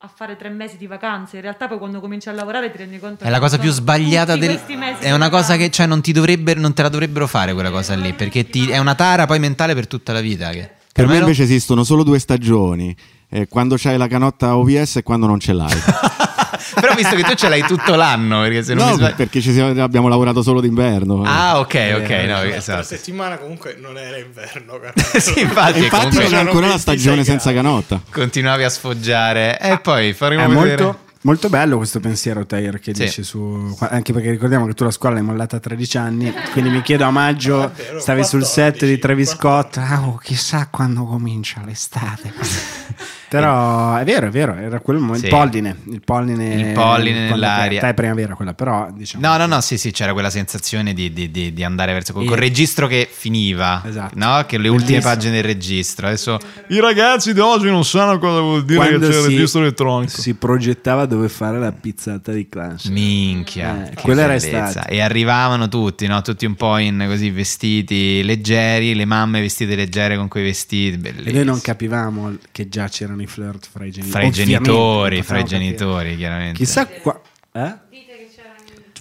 a 0.00 0.08
fare 0.14 0.36
tre 0.36 0.50
mesi 0.50 0.76
di 0.76 0.86
vacanze. 0.86 1.36
In 1.36 1.42
realtà 1.42 1.68
poi 1.68 1.78
quando 1.78 2.00
cominci 2.00 2.28
a 2.28 2.32
lavorare 2.32 2.70
ti 2.70 2.76
rendi 2.76 2.98
conto 2.98 3.24
È 3.24 3.30
la 3.30 3.38
cosa 3.40 3.56
più 3.58 3.70
sbagliata 3.70 4.36
del... 4.36 4.50
questi 4.50 4.76
mesi 4.76 5.02
È 5.02 5.12
una 5.12 5.30
cosa 5.30 5.56
che 5.56 5.70
cioè, 5.70 5.86
non, 5.86 6.02
ti 6.02 6.12
dovrebbero, 6.12 6.60
non 6.60 6.74
te 6.74 6.82
la 6.82 6.90
dovrebbero 6.90 7.26
fare 7.26 7.54
quella 7.54 7.70
cosa 7.70 7.94
lì, 7.94 8.12
perché 8.12 8.44
ti- 8.50 8.68
è 8.68 8.76
una 8.78 8.94
tara 8.94 9.24
poi 9.24 9.38
mentale 9.38 9.72
per 9.74 9.86
tutta 9.86 10.12
la 10.12 10.20
vita. 10.20 10.50
Che... 10.50 10.74
Per 10.96 11.06
me 11.06 11.18
invece 11.18 11.42
esistono 11.42 11.84
solo 11.84 12.02
due 12.02 12.18
stagioni, 12.18 12.96
eh, 13.28 13.46
quando 13.48 13.76
c'hai 13.78 13.98
la 13.98 14.06
canotta 14.08 14.56
OVS 14.56 14.96
e 14.96 15.02
quando 15.02 15.26
non 15.26 15.38
ce 15.38 15.52
l'hai. 15.52 15.78
Però 16.80 16.94
visto 16.94 17.14
che 17.14 17.22
tu 17.22 17.34
ce 17.34 17.48
l'hai 17.48 17.62
tutto 17.62 17.94
l'anno, 17.94 18.40
perché 18.40 18.62
se 18.62 18.74
non 18.74 18.84
no, 18.84 18.90
mi 18.92 18.96
sbaglio... 18.96 19.14
perché 19.14 19.40
ci 19.40 19.52
siamo- 19.52 19.82
abbiamo 19.82 20.08
lavorato 20.08 20.42
solo 20.42 20.60
d'inverno. 20.60 21.22
Ah, 21.24 21.58
ok, 21.58 21.94
ok, 22.02 22.08
no, 22.10 22.26
L'altra 22.26 22.56
esatto. 22.56 22.82
settimana 22.82 23.36
comunque 23.36 23.76
non 23.80 23.98
era 23.98 24.16
inverno, 24.16 24.80
sì, 25.18 25.40
infatti, 25.40 25.84
Infatti 25.84 25.88
comunque 25.88 26.24
non 26.24 26.34
è 26.34 26.38
ancora 26.38 26.66
la 26.66 26.72
26 26.74 26.78
stagione 26.78 27.24
senza 27.24 27.52
canotta. 27.52 28.00
continuavi 28.10 28.64
a 28.64 28.68
sfoggiare 28.68 29.58
e 29.60 29.78
poi 29.80 30.12
faremo 30.12 30.42
È 30.42 30.48
vedere... 30.48 30.82
molto, 30.82 31.00
molto 31.26 31.48
bello 31.48 31.76
questo 31.76 31.98
pensiero, 31.98 32.46
Tair, 32.46 32.78
che 32.78 32.94
Sì. 32.94 33.02
dici 33.04 33.22
su. 33.24 33.76
Anche 33.80 34.12
perché 34.12 34.30
ricordiamo 34.30 34.64
che 34.66 34.74
tu 34.74 34.84
la 34.84 34.92
scuola 34.92 35.16
l'hai 35.16 35.24
mollata 35.24 35.56
a 35.56 35.60
13 35.60 35.98
anni, 35.98 36.32
quindi 36.52 36.70
mi 36.70 36.80
chiedo 36.82 37.04
a 37.04 37.10
maggio 37.10 37.64
È 37.64 37.70
vero, 37.74 38.00
stavi 38.00 38.22
sul 38.24 38.40
14, 38.42 38.78
set 38.78 38.86
di 38.86 38.98
Travis 38.98 39.30
Scott. 39.30 39.76
Ah, 39.78 40.06
oh, 40.06 40.16
chissà 40.22 40.68
quando 40.70 41.04
comincia 41.04 41.62
l'estate. 41.64 42.32
Però 43.28 43.96
è 43.96 44.04
vero, 44.04 44.28
è 44.28 44.30
vero, 44.30 44.54
era 44.54 44.78
quel 44.78 44.98
momento. 44.98 45.18
Sì. 45.18 45.24
Il 45.26 45.30
polline, 45.32 45.76
il 45.90 46.00
polline, 46.00 46.54
Il 46.68 46.72
polline 46.74 47.28
nell'aria. 47.28 47.80
Te 47.80 47.88
è 47.88 47.94
primavera 47.94 48.34
quella, 48.36 48.54
però 48.54 48.88
diciamo. 48.94 49.26
No, 49.26 49.36
no, 49.36 49.46
no, 49.46 49.60
sì, 49.60 49.76
sì, 49.78 49.90
c'era 49.90 50.12
quella 50.12 50.30
sensazione 50.30 50.94
di, 50.94 51.12
di- 51.12 51.30
di- 51.32 51.52
di 51.52 51.64
andare 51.64 51.92
verso 51.92 52.12
col, 52.12 52.22
E- 52.22 52.26
col 52.28 52.36
registro 52.38 52.86
che 52.86 53.08
finiva, 53.10 53.82
Esatto. 53.84 54.14
no? 54.16 54.44
Che 54.46 54.58
le 54.58 54.68
ultime 54.68 55.00
Bellissimo. 55.00 55.12
pagine 55.14 55.32
del 55.34 55.42
registro. 55.44 56.06
Adesso 56.06 56.38
I 56.68 56.78
ragazzi 56.80 57.34
di 57.34 57.40
oggi 57.40 57.66
non 57.68 57.84
sanno 57.84 58.18
cosa 58.20 58.40
vuol 58.40 58.64
dire 58.64 58.78
Quando 58.78 58.98
che 59.00 59.12
c'è 59.12 59.18
il 59.18 59.24
si- 59.24 59.28
registro 59.34 59.60
elettronico. 59.62 60.20
Si 60.20 60.34
progettava 60.34 61.04
dove 61.06 61.28
fare 61.28 61.58
la 61.58 61.72
pizzata 61.72 62.30
di 62.30 62.48
classe. 62.48 62.90
minchia, 62.90 63.90
Eh, 63.90 63.94
quella 64.00 64.22
era 64.22 64.34
estate. 64.36 64.88
E 64.88 65.00
arrivavano 65.00 65.68
tutti, 65.68 66.06
no? 66.06 66.22
Tutti 66.22 66.46
un 66.46 66.54
po' 66.54 66.78
in 66.78 67.04
così 67.08 67.30
vestiti 67.30 68.22
leggeri, 68.22 68.94
le 68.94 69.04
mamme 69.04 69.40
vestite 69.40 69.74
leggere 69.74 70.16
con 70.16 70.28
quei 70.28 70.44
vestiti, 70.44 70.94
E 70.94 70.98
bellissimo. 70.98 71.34
noi 71.34 71.44
non 71.44 71.60
capivamo 71.60 72.36
che 72.52 72.68
già 72.68 72.75
c'erano 72.84 73.22
i 73.22 73.26
flirt 73.26 73.66
fra 73.70 73.84
i 73.84 73.90
genitori. 73.90 74.12
fra 74.20 74.26
i 74.26 74.30
genitori, 74.30 75.22
fra 75.22 75.38
i 75.38 75.44
genitori, 75.44 76.16
chiaramente. 76.16 76.58
Chissà 76.58 76.86
qua. 76.86 77.20
Eh? 77.52 77.84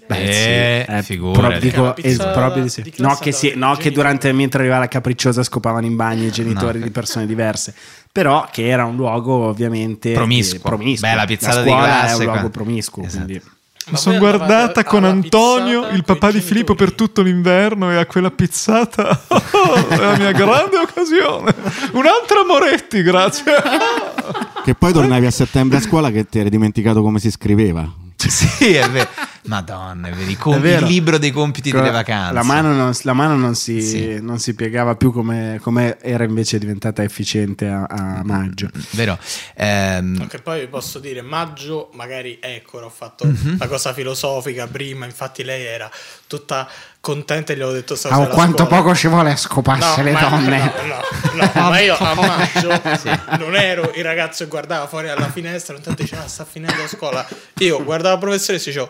Eh, 0.07 0.85
Eh, 0.87 1.01
figurati. 1.01 1.39
pro- 1.49 1.59
dico, 1.59 1.83
La 1.83 1.93
pizza 1.93 2.29
eh, 2.29 2.33
proprio 2.33 2.61
di 2.63 2.69
sì. 2.69 2.81
di 2.83 2.93
No, 2.97 3.15
che, 3.19 3.31
sì, 3.31 3.49
andava 3.51 3.73
no, 3.73 3.77
che 3.79 3.89
durante 3.91 4.31
mentre 4.33 4.59
arrivava 4.59 4.81
la 4.81 4.87
capricciosa 4.87 5.41
scopavano 5.41 5.87
in 5.87 5.95
bagno 5.95 6.25
i 6.25 6.31
genitori 6.31 6.77
No. 6.77 6.85
di 6.85 6.91
persone 6.91 7.25
diverse. 7.25 7.73
Però 8.11 8.47
che 8.51 8.67
era 8.67 8.85
un 8.85 8.95
luogo 8.95 9.33
ovviamente 9.33 10.11
Promiscuo. 10.11 10.57
eh, 10.57 10.61
promiscuo. 10.61 11.09
Beh, 11.09 11.15
la 11.15 11.25
pizzata 11.25 11.61
di 11.63 11.69
scuola 11.69 11.85
classe 11.85 12.13
è 12.23 12.25
un 12.27 12.31
luogo 12.33 12.49
promiscuo. 12.49 13.03
Esatto. 13.03 13.23
quindi- 13.25 13.43
Mi 13.87 13.97
sono 13.97 14.17
guardata 14.17 14.83
con 14.83 15.03
Antonio, 15.03 15.89
il 15.89 16.03
papà 16.03 16.31
di 16.31 16.41
Filippo, 16.41 16.73
per 16.73 16.93
tutto 16.93 17.21
l'inverno 17.21 17.91
e 17.91 17.97
a 17.97 18.05
quella 18.07 18.31
pizzata 18.31 19.25
è 19.89 19.95
la 19.97 20.17
mia 20.17 20.31
grande 20.31 20.77
occasione. 20.77 21.53
Un 21.91 22.05
altro 22.07 22.45
Moretti, 22.47 23.03
grazie. 23.03 23.53
Che 24.63 24.73
poi 24.73 24.91
tornavi 24.91 25.27
a 25.27 25.31
settembre 25.31 25.77
a 25.77 25.81
scuola 25.81 26.09
che 26.09 26.25
ti 26.25 26.39
eri 26.39 26.49
dimenticato 26.49 27.03
come 27.03 27.19
si 27.19 27.29
scriveva. 27.29 27.87
Sì, 28.15 28.73
è 28.73 28.89
vero. 28.89 29.07
Madonna, 29.45 30.09
vedi, 30.09 30.35
com- 30.35 30.63
il 30.65 30.83
libro 30.83 31.17
dei 31.17 31.31
compiti 31.31 31.69
Con- 31.71 31.81
delle 31.81 31.91
vacanze. 31.91 32.33
La 32.33 32.43
mano 32.43 32.73
non, 32.73 32.91
la 33.03 33.13
mano 33.13 33.35
non 33.35 33.55
si, 33.55 33.81
Sì. 33.81 34.19
non 34.21 34.39
si 34.39 34.53
piegava 34.55 34.95
più 34.95 35.11
come, 35.11 35.59
come 35.61 35.97
era 36.01 36.23
invece 36.23 36.57
diventata 36.57 37.03
efficiente 37.03 37.67
a, 37.67 37.83
a 37.83 38.21
maggio. 38.23 38.69
Vero. 38.91 39.17
Ehm, 39.55 40.15
No, 40.17 40.27
che 40.27 40.39
poi 40.39 40.61
vi 40.61 40.67
posso 40.67 40.99
dire, 40.99 41.21
maggio, 41.21 41.89
magari 41.93 42.39
ecco, 42.41 42.79
ho 42.79 42.89
fatto 42.89 43.25
Mhm. 43.25 43.57
la 43.59 43.67
cosa 43.67 43.93
filosofica 43.93 44.67
prima, 44.67 45.05
infatti 45.05 45.43
lei 45.43 45.63
era 45.65 45.89
tutta 46.27 46.67
contenta 46.99 47.53
e 47.53 47.55
gli 47.55 47.59
avevo 47.61 47.75
detto 47.75 47.95
sta 47.95 48.17
Oh, 48.19 48.27
quanto 48.27 48.65
scuola. 48.65 48.81
poco 48.81 48.95
ci 48.95 49.07
vuole 49.07 49.31
a 49.31 49.35
scoparsi 49.35 50.01
le 50.01 50.11
ma- 50.11 50.21
donne. 50.27 50.57
No, 50.87 50.95
no, 51.35 51.51
no, 51.53 51.69
ma 51.69 51.79
io 51.81 51.95
a 51.95 52.13
maggio 52.15 52.81
non 53.37 53.55
ero 53.55 53.91
il 53.95 54.03
ragazzo 54.03 54.43
che 54.43 54.49
guardava 54.49 54.87
fuori 54.87 55.09
alla 55.09 55.29
finestra, 55.29 55.75
intanto 55.75 56.01
diceva 56.01 56.23
"Ah, 56.23 56.27
sta 56.27 56.45
finendo 56.45 56.81
la 56.81 56.87
scuola. 56.87 57.27
Io 57.59 57.83
guardavo 57.83 58.15
il 58.15 58.19
professore 58.21 58.57
e 58.57 58.61
dicevo 58.63 58.89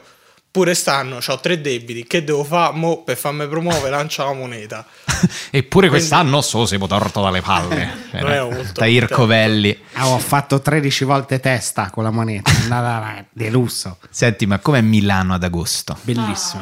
pure 0.55 0.73
stanno, 0.73 1.19
ho 1.21 1.39
tre 1.41 1.59
debiti, 1.59 2.05
che 2.05 2.23
devo 2.23 2.45
fare 2.45 2.73
mo 2.73 3.03
per 3.03 3.17
farmi 3.17 3.45
promuovere, 3.45 3.89
lancia 3.89 4.23
la 4.23 4.31
moneta. 4.31 4.85
Eppure 5.51 5.89
quest'anno 5.89 6.39
so 6.39 6.65
siamo 6.65 6.87
torto 6.87 7.21
dalle 7.21 7.41
palle. 7.41 8.03
Non 8.15 8.31
ero 8.31 8.49
molto 8.49 8.79
da 8.79 8.85
Ircovelli. 8.85 9.77
Ah, 9.95 10.07
ho 10.07 10.17
fatto 10.17 10.61
13 10.61 11.03
volte 11.03 11.41
testa 11.41 11.89
con 11.89 12.03
la 12.03 12.11
moneta. 12.11 12.49
È 12.49 12.61
andata 12.61 13.25
di 13.29 13.49
lusso. 13.49 13.97
Senti, 14.09 14.45
ma 14.45 14.59
com'è 14.59 14.79
Milano 14.79 15.33
ad 15.33 15.43
agosto? 15.43 15.97
Bellissimo. 16.03 16.61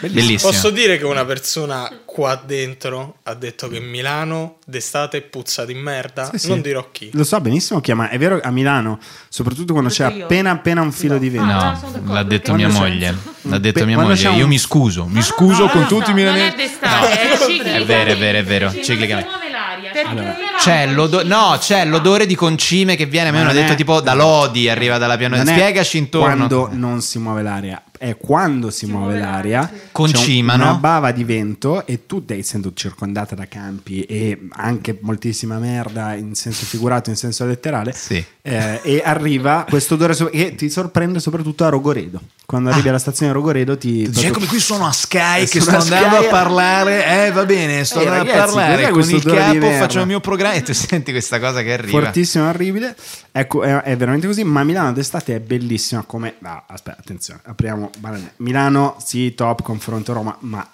Bellissimo. 0.00 0.50
Posso 0.50 0.70
dire 0.70 0.96
che 0.98 1.04
una 1.04 1.24
persona 1.24 1.90
qua 2.04 2.40
dentro 2.44 3.16
ha 3.24 3.34
detto 3.34 3.68
che 3.68 3.80
Milano 3.80 4.56
d'estate 4.64 5.20
puzza 5.22 5.64
di 5.64 5.74
merda? 5.74 6.28
Sì, 6.30 6.38
sì. 6.38 6.48
Non 6.48 6.60
dirò 6.62 6.88
chi. 6.90 7.10
Lo 7.12 7.24
so 7.24 7.40
benissimo 7.40 7.80
chi 7.80 7.92
ma 7.92 8.08
è 8.08 8.18
vero 8.18 8.40
a 8.42 8.50
Milano, 8.50 8.98
soprattutto 9.28 9.72
quando 9.72 9.90
c'è 9.90 10.04
Detto 10.04 10.16
io? 10.18 10.24
appena 10.24 10.50
appena 10.50 10.80
un 10.80 10.92
filo 10.92 11.18
di 11.18 11.28
vento. 11.28 11.52
Ah, 11.52 11.70
No, 11.70 11.76
sono 11.78 11.90
d'accordo, 11.92 12.12
l'ha 12.12 12.22
detto 12.22 12.54
mia 12.54 12.68
c'è- 12.68 12.72
moglie. 12.78 13.16
L'ha 13.42 13.58
detto 13.58 13.80
Beh, 13.80 13.86
mia 13.86 13.98
moglie. 13.98 14.14
c'è 14.14 14.28
un- 14.28 14.36
Io 14.38 14.46
mi 14.46 14.58
scuso, 14.58 15.04
mi 15.06 15.20
scuso 15.22 15.32
Scuso 15.54 15.68
con 15.68 15.80
No, 15.82 15.86
tutti 15.86 16.10
i 16.10 16.14
non 16.14 16.18
è 16.26 16.32
milanesi. 16.32 16.56
d'estate, 16.56 17.62
è 17.74 17.84
vero, 17.84 18.10
è 18.12 18.16
vero, 18.16 18.38
è 18.38 18.44
vero, 18.44 18.70
Ci 18.70 18.84
ciclicamente. 18.84 19.28
muove 19.28 19.50
l'aria. 19.50 19.90
Perché 19.92 20.08
Allora, 20.08 20.36
C'è 20.58 20.86
l'odore, 20.86 21.24
no, 21.24 21.56
c'è 21.60 21.84
l'odore 21.84 22.24
di 22.26 22.34
concime 22.34 22.96
che 22.96 23.04
viene. 23.06 23.28
A 23.28 23.32
me 23.32 23.40
hanno 23.42 23.52
detto 23.52 23.74
tipo 23.74 24.00
da 24.00 24.14
Lodi, 24.14 24.68
arriva 24.68 24.96
dalla 24.98 25.16
è 25.16 25.44
Spiegaci 25.44 25.98
intorno. 25.98 26.46
Quando 26.46 26.68
non 26.72 27.00
si 27.02 27.18
muove 27.18 27.42
l'aria, 27.42 27.80
è 28.04 28.16
quando 28.18 28.70
si, 28.70 28.84
muove, 28.86 29.14
muove 29.14 29.18
l'aria. 29.18 29.60
l'aria, 29.60 30.16
sì. 30.18 30.38
Un- 30.40 30.44
no? 30.46 30.54
Una 30.54 30.74
bava 30.74 31.10
di 31.10 31.24
vento 31.24 31.86
e 31.86 32.04
tu, 32.04 32.22
essendo 32.26 32.72
circondata 32.74 33.34
da 33.34 33.46
campi 33.48 34.02
e 34.02 34.46
anche 34.50 34.98
moltissima 35.00 35.58
merda 35.58 36.12
in 36.14 36.34
senso 36.34 36.66
figurato, 36.66 37.08
in 37.08 37.16
senso 37.16 37.46
letterale, 37.46 37.92
Sì. 37.94 38.22
eh, 38.42 38.80
e 38.82 39.02
arriva 39.04 39.64
questo 39.68 39.94
odore 39.94 40.12
so- 40.12 40.26
che 40.26 40.54
ti 40.54 40.68
sorprende 40.68 41.18
soprattutto 41.18 41.64
a 41.64 41.70
Rogoredo. 41.70 42.20
Quando 42.46 42.68
arrivi 42.68 42.90
alla 42.90 42.98
stazione 42.98 43.32
Rogoredo 43.32 43.78
ti... 43.78 43.90
Dice, 43.92 44.04
proprio- 44.10 44.28
eccomi 44.28 44.46
qui 44.48 44.60
sono 44.60 44.86
a 44.86 44.92
Sky 44.92 45.42
Eh, 45.44 45.48
che 45.48 45.60
sto 45.60 45.76
andando 45.76 46.16
Sky. 46.16 46.26
a 46.26 46.28
parlare. 46.28 47.26
Eh, 47.26 47.30
va 47.32 47.44
bene, 47.46 47.84
sto 47.84 48.00
Eh, 48.00 48.06
andando 48.06 48.30
ragazzi, 48.30 48.38
a 48.38 48.44
parlare 48.54 48.88
con 48.90 49.00
il 49.10 49.22
capo, 49.22 49.70
faccio 49.72 50.00
il 50.00 50.06
mio 50.06 50.20
programma 50.20 50.52
e 50.54 50.62
tu 50.62 50.72
senti 50.74 51.10
questa 51.10 51.40
cosa 51.40 51.62
che 51.62 51.72
arriva. 51.72 52.00
Fortissimo, 52.02 52.46
orribile. 52.48 52.94
Ecco, 53.32 53.62
è, 53.62 53.74
è 53.80 53.96
veramente 53.96 54.26
così. 54.26 54.44
Ma 54.44 54.62
Milano 54.62 54.92
d'estate 54.92 55.36
è 55.36 55.40
bellissima. 55.40 56.02
Come. 56.06 56.34
ah, 56.42 56.64
aspetta, 56.68 56.98
attenzione, 57.00 57.40
apriamo. 57.44 57.90
Milano, 58.38 58.96
sì, 59.04 59.34
top, 59.34 59.62
confronto 59.62 60.12
Roma, 60.12 60.36
ma 60.40 60.66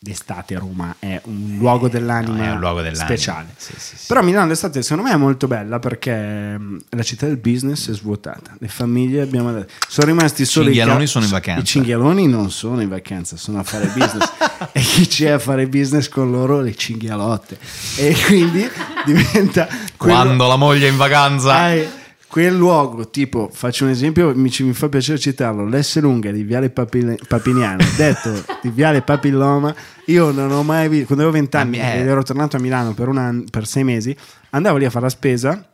d'estate 0.00 0.54
Roma 0.56 0.94
è 1.00 1.20
un 1.24 1.56
luogo 1.58 1.88
dell'anima 1.88 2.46
No, 2.46 2.52
un 2.52 2.60
luogo 2.60 2.82
dell'anima. 2.82 3.04
speciale. 3.04 3.48
Sì, 3.56 3.72
sì, 3.76 3.96
sì. 3.96 4.04
Però 4.06 4.22
Milano 4.22 4.46
d'estate 4.46 4.80
secondo 4.80 5.02
me 5.08 5.12
è 5.12 5.16
molto 5.16 5.48
bella 5.48 5.80
perché 5.80 6.56
mh, 6.56 6.78
la 6.90 7.02
città 7.02 7.26
del 7.26 7.36
business 7.38 7.90
è 7.90 7.94
svuotata. 7.94 8.54
Le 8.60 8.68
famiglie 8.68 9.22
abbiamo 9.22 9.50
detto. 9.52 9.72
Sono 9.88 10.06
rimasti 10.06 10.44
solo 10.44 10.68
i 10.70 10.74
cinghialoni 10.74 11.06
sono 11.08 11.24
in 11.24 11.30
vacanza. 11.32 11.60
I 11.62 11.64
cinghialoni 11.64 12.28
non 12.28 12.48
sono 12.52 12.80
in 12.80 12.88
vacanza, 12.88 13.36
sono 13.36 13.58
a 13.58 13.64
fare 13.64 13.86
business. 13.92 14.32
e 14.70 14.80
chi 14.80 15.06
c'è 15.08 15.30
a 15.30 15.38
fare 15.40 15.66
business 15.66 16.08
con 16.08 16.30
loro? 16.30 16.60
Le 16.60 16.76
cinghialotte. 16.76 17.58
E 17.96 18.14
quindi 18.24 18.68
diventa 19.04 19.66
quello- 19.96 20.14
Quando 20.14 20.46
la 20.46 20.56
moglie 20.56 20.86
è 20.86 20.90
in 20.92 20.96
vacanza. 20.96 21.54
hai 21.54 21.88
quel 22.28 22.54
luogo, 22.54 23.08
tipo, 23.08 23.48
faccio 23.52 23.84
un 23.84 23.90
esempio, 23.90 24.32
mi, 24.34 24.50
mi 24.60 24.72
fa 24.74 24.88
piacere 24.88 25.18
citarlo, 25.18 25.64
l'S 25.66 25.98
lunga 26.00 26.30
di 26.30 26.42
Viale 26.42 26.68
Papil- 26.70 27.18
Papiniano, 27.26 27.82
detto 27.96 28.30
di 28.62 28.68
Viale 28.70 29.00
Papilloma, 29.02 29.74
io 30.06 30.30
non 30.30 30.50
ho 30.52 30.62
mai 30.62 30.88
visto, 30.88 31.06
quando 31.06 31.24
avevo 31.24 31.38
vent'anni 31.38 31.80
Ah, 31.80 31.94
eh. 31.94 32.00
ero 32.00 32.22
tornato 32.22 32.56
a 32.56 32.60
Milano 32.60 32.92
per, 32.92 33.08
un 33.08 33.16
anno- 33.18 33.44
per 33.50 33.66
sei 33.66 33.82
mesi, 33.84 34.14
andavo 34.50 34.76
lì 34.76 34.84
a 34.84 34.90
fare 34.90 35.04
la 35.06 35.10
spesa 35.10 35.66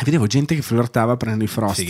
e 0.00 0.04
vedevo 0.04 0.26
gente 0.26 0.54
che 0.54 0.62
flirtava 0.62 1.16
prendendo 1.16 1.44
i. 1.44 1.48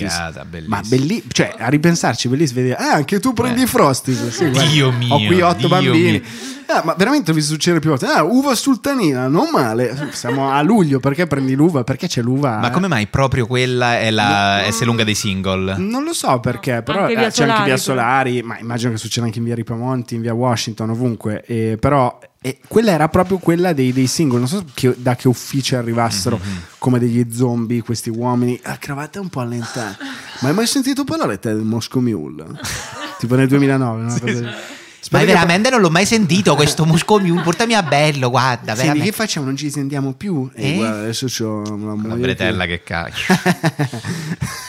Figata, 0.09 0.45
bellissimo. 0.45 0.77
Ma 0.77 0.83
belli, 0.85 1.23
cioè 1.29 1.55
a 1.57 1.69
ripensarci, 1.69 2.29
bellissimo 2.29 2.61
vedere, 2.63 2.81
ah, 2.81 2.95
anche 2.95 3.21
tu 3.21 3.33
prendi 3.33 3.61
Eh. 3.61 3.65
i 3.65 3.67
frosties. 3.67 4.29
Sì, 4.29 4.51
Dio 4.51 4.91
mio, 4.91 5.15
Ho 5.15 5.25
qui 5.25 5.41
otto 5.41 5.59
Dio 5.59 5.69
bambini. 5.69 6.23
Ah, 6.67 6.83
ma 6.85 6.95
veramente 6.95 7.31
ho 7.33 7.35
visto 7.35 7.53
succedere 7.53 7.81
più 7.81 7.91
volte. 7.91 8.07
Ah, 8.07 8.23
uva 8.23 8.55
sultanina, 8.55 9.27
non 9.27 9.49
male. 9.53 10.11
Siamo 10.13 10.51
a 10.53 10.63
luglio, 10.63 11.01
perché 11.01 11.27
prendi 11.27 11.55
l'uva? 11.55 11.83
Perché 11.83 12.07
c'è 12.07 12.23
l'uva? 12.23 12.59
Ma 12.59 12.71
come 12.71 12.87
mai 12.87 13.07
proprio 13.09 13.47
quella 13.47 13.99
è 13.99 14.11
la 14.11 14.63
S 14.71 14.83
lunga 14.85 15.03
dei 15.03 15.17
single? 15.17 15.77
Non 15.79 16.05
lo 16.05 16.13
so 16.13 16.39
perché, 16.39 16.83
però 16.83 17.07
Anche 17.07 17.27
eh, 17.27 17.31
c'è 17.31 17.49
anche 17.49 17.65
via. 17.65 17.77
Solari, 17.77 18.43
ma 18.43 18.57
immagino 18.59 18.93
che 18.93 18.99
succeda 18.99 19.27
anche 19.27 19.39
in 19.39 19.45
via 19.45 19.55
Ripamonti, 19.57 20.15
in 20.15 20.21
via 20.21 20.33
Washington, 20.35 20.91
ovunque. 20.91 21.43
E 21.45 21.77
però 21.81 22.17
e 22.43 22.59
quella 22.67 22.93
era 22.93 23.09
proprio 23.09 23.37
quella 23.37 23.75
dei, 23.75 23.93
dei 23.93 24.07
single. 24.07 24.39
Non 24.39 24.49
so 24.49 24.65
che- 24.73 24.95
da 24.97 25.15
che 25.15 25.29
uffici 25.29 25.75
arrivassero 25.75 26.41
Mm-hmm. 26.43 26.57
come 26.79 26.99
degli 26.99 27.27
zombie, 27.33 27.83
questi 27.83 28.09
uomini. 28.09 28.59
La 28.63 28.79
cravatta 28.79 29.19
è 29.19 29.21
un 29.23 29.29
po' 29.29 29.41
allentata. 29.41 29.97
Ma 30.41 30.49
hai 30.49 30.55
mai 30.55 30.67
sentito 30.67 31.05
parlare 31.05 31.39
te 31.39 31.53
del 31.53 31.65
Moscow 31.65 32.01
Mule? 32.01 32.47
tipo 33.19 33.35
nel 33.35 33.47
2009. 33.49 34.01
una 34.03 34.11
cosa 34.19 34.25
del- 34.25 34.43
Ma 34.45 35.19
Spero 35.19 35.25
che- 35.25 35.33
veramente 35.33 35.71
non 35.71 35.81
l'ho 35.81 35.91
mai 35.91 36.07
sentito 36.07 36.55
questo 36.55 36.85
musco 36.87 37.19
mule. 37.19 37.43
Portami 37.43 37.75
a 37.75 37.83
bello, 37.83 38.31
guarda. 38.31 38.75
Senti, 38.75 38.81
che 38.81 38.87
veramente. 38.87 39.13
facciamo? 39.13 39.47
Non 39.47 39.57
ci 39.57 39.71
sentiamo 39.71 40.13
più? 40.13 40.49
E 40.55 40.71
Eh? 40.73 40.75
guarda, 40.77 40.99
adesso 41.01 41.27
c'ho 41.27 41.63
una 41.69 42.15
bretella 42.15 42.65
che- 42.65 42.83
che 42.83 42.83
cacchio. 42.85 43.35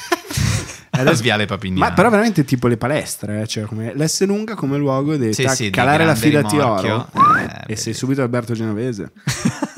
Adesso- 0.92 1.22
Viale 1.22 1.46
Papignano. 1.46 1.86
Ma 1.88 1.94
però 1.94 2.10
veramente 2.10 2.44
tipo 2.44 2.68
le 2.68 2.78
palestre, 2.78 3.42
eh, 3.42 3.48
cioè 3.48 3.64
come 3.64 3.94
l'S 3.96 4.26
lunga 4.26 4.56
come 4.56 4.78
luogo 4.78 5.16
di 5.16 5.34
Sì, 5.34 5.48
sì, 5.50 5.64
di 5.66 5.70
calare 5.70 6.06
la 6.06 6.16
fila 6.16 6.42
di 6.42 6.50
rimorchio. 6.58 7.08
oro 7.14 7.38
Eh, 7.68 7.74
e 7.74 7.76
sei 7.76 7.94
subito 7.94 8.22
Alberto 8.22 8.54
Genovese. 8.54 9.12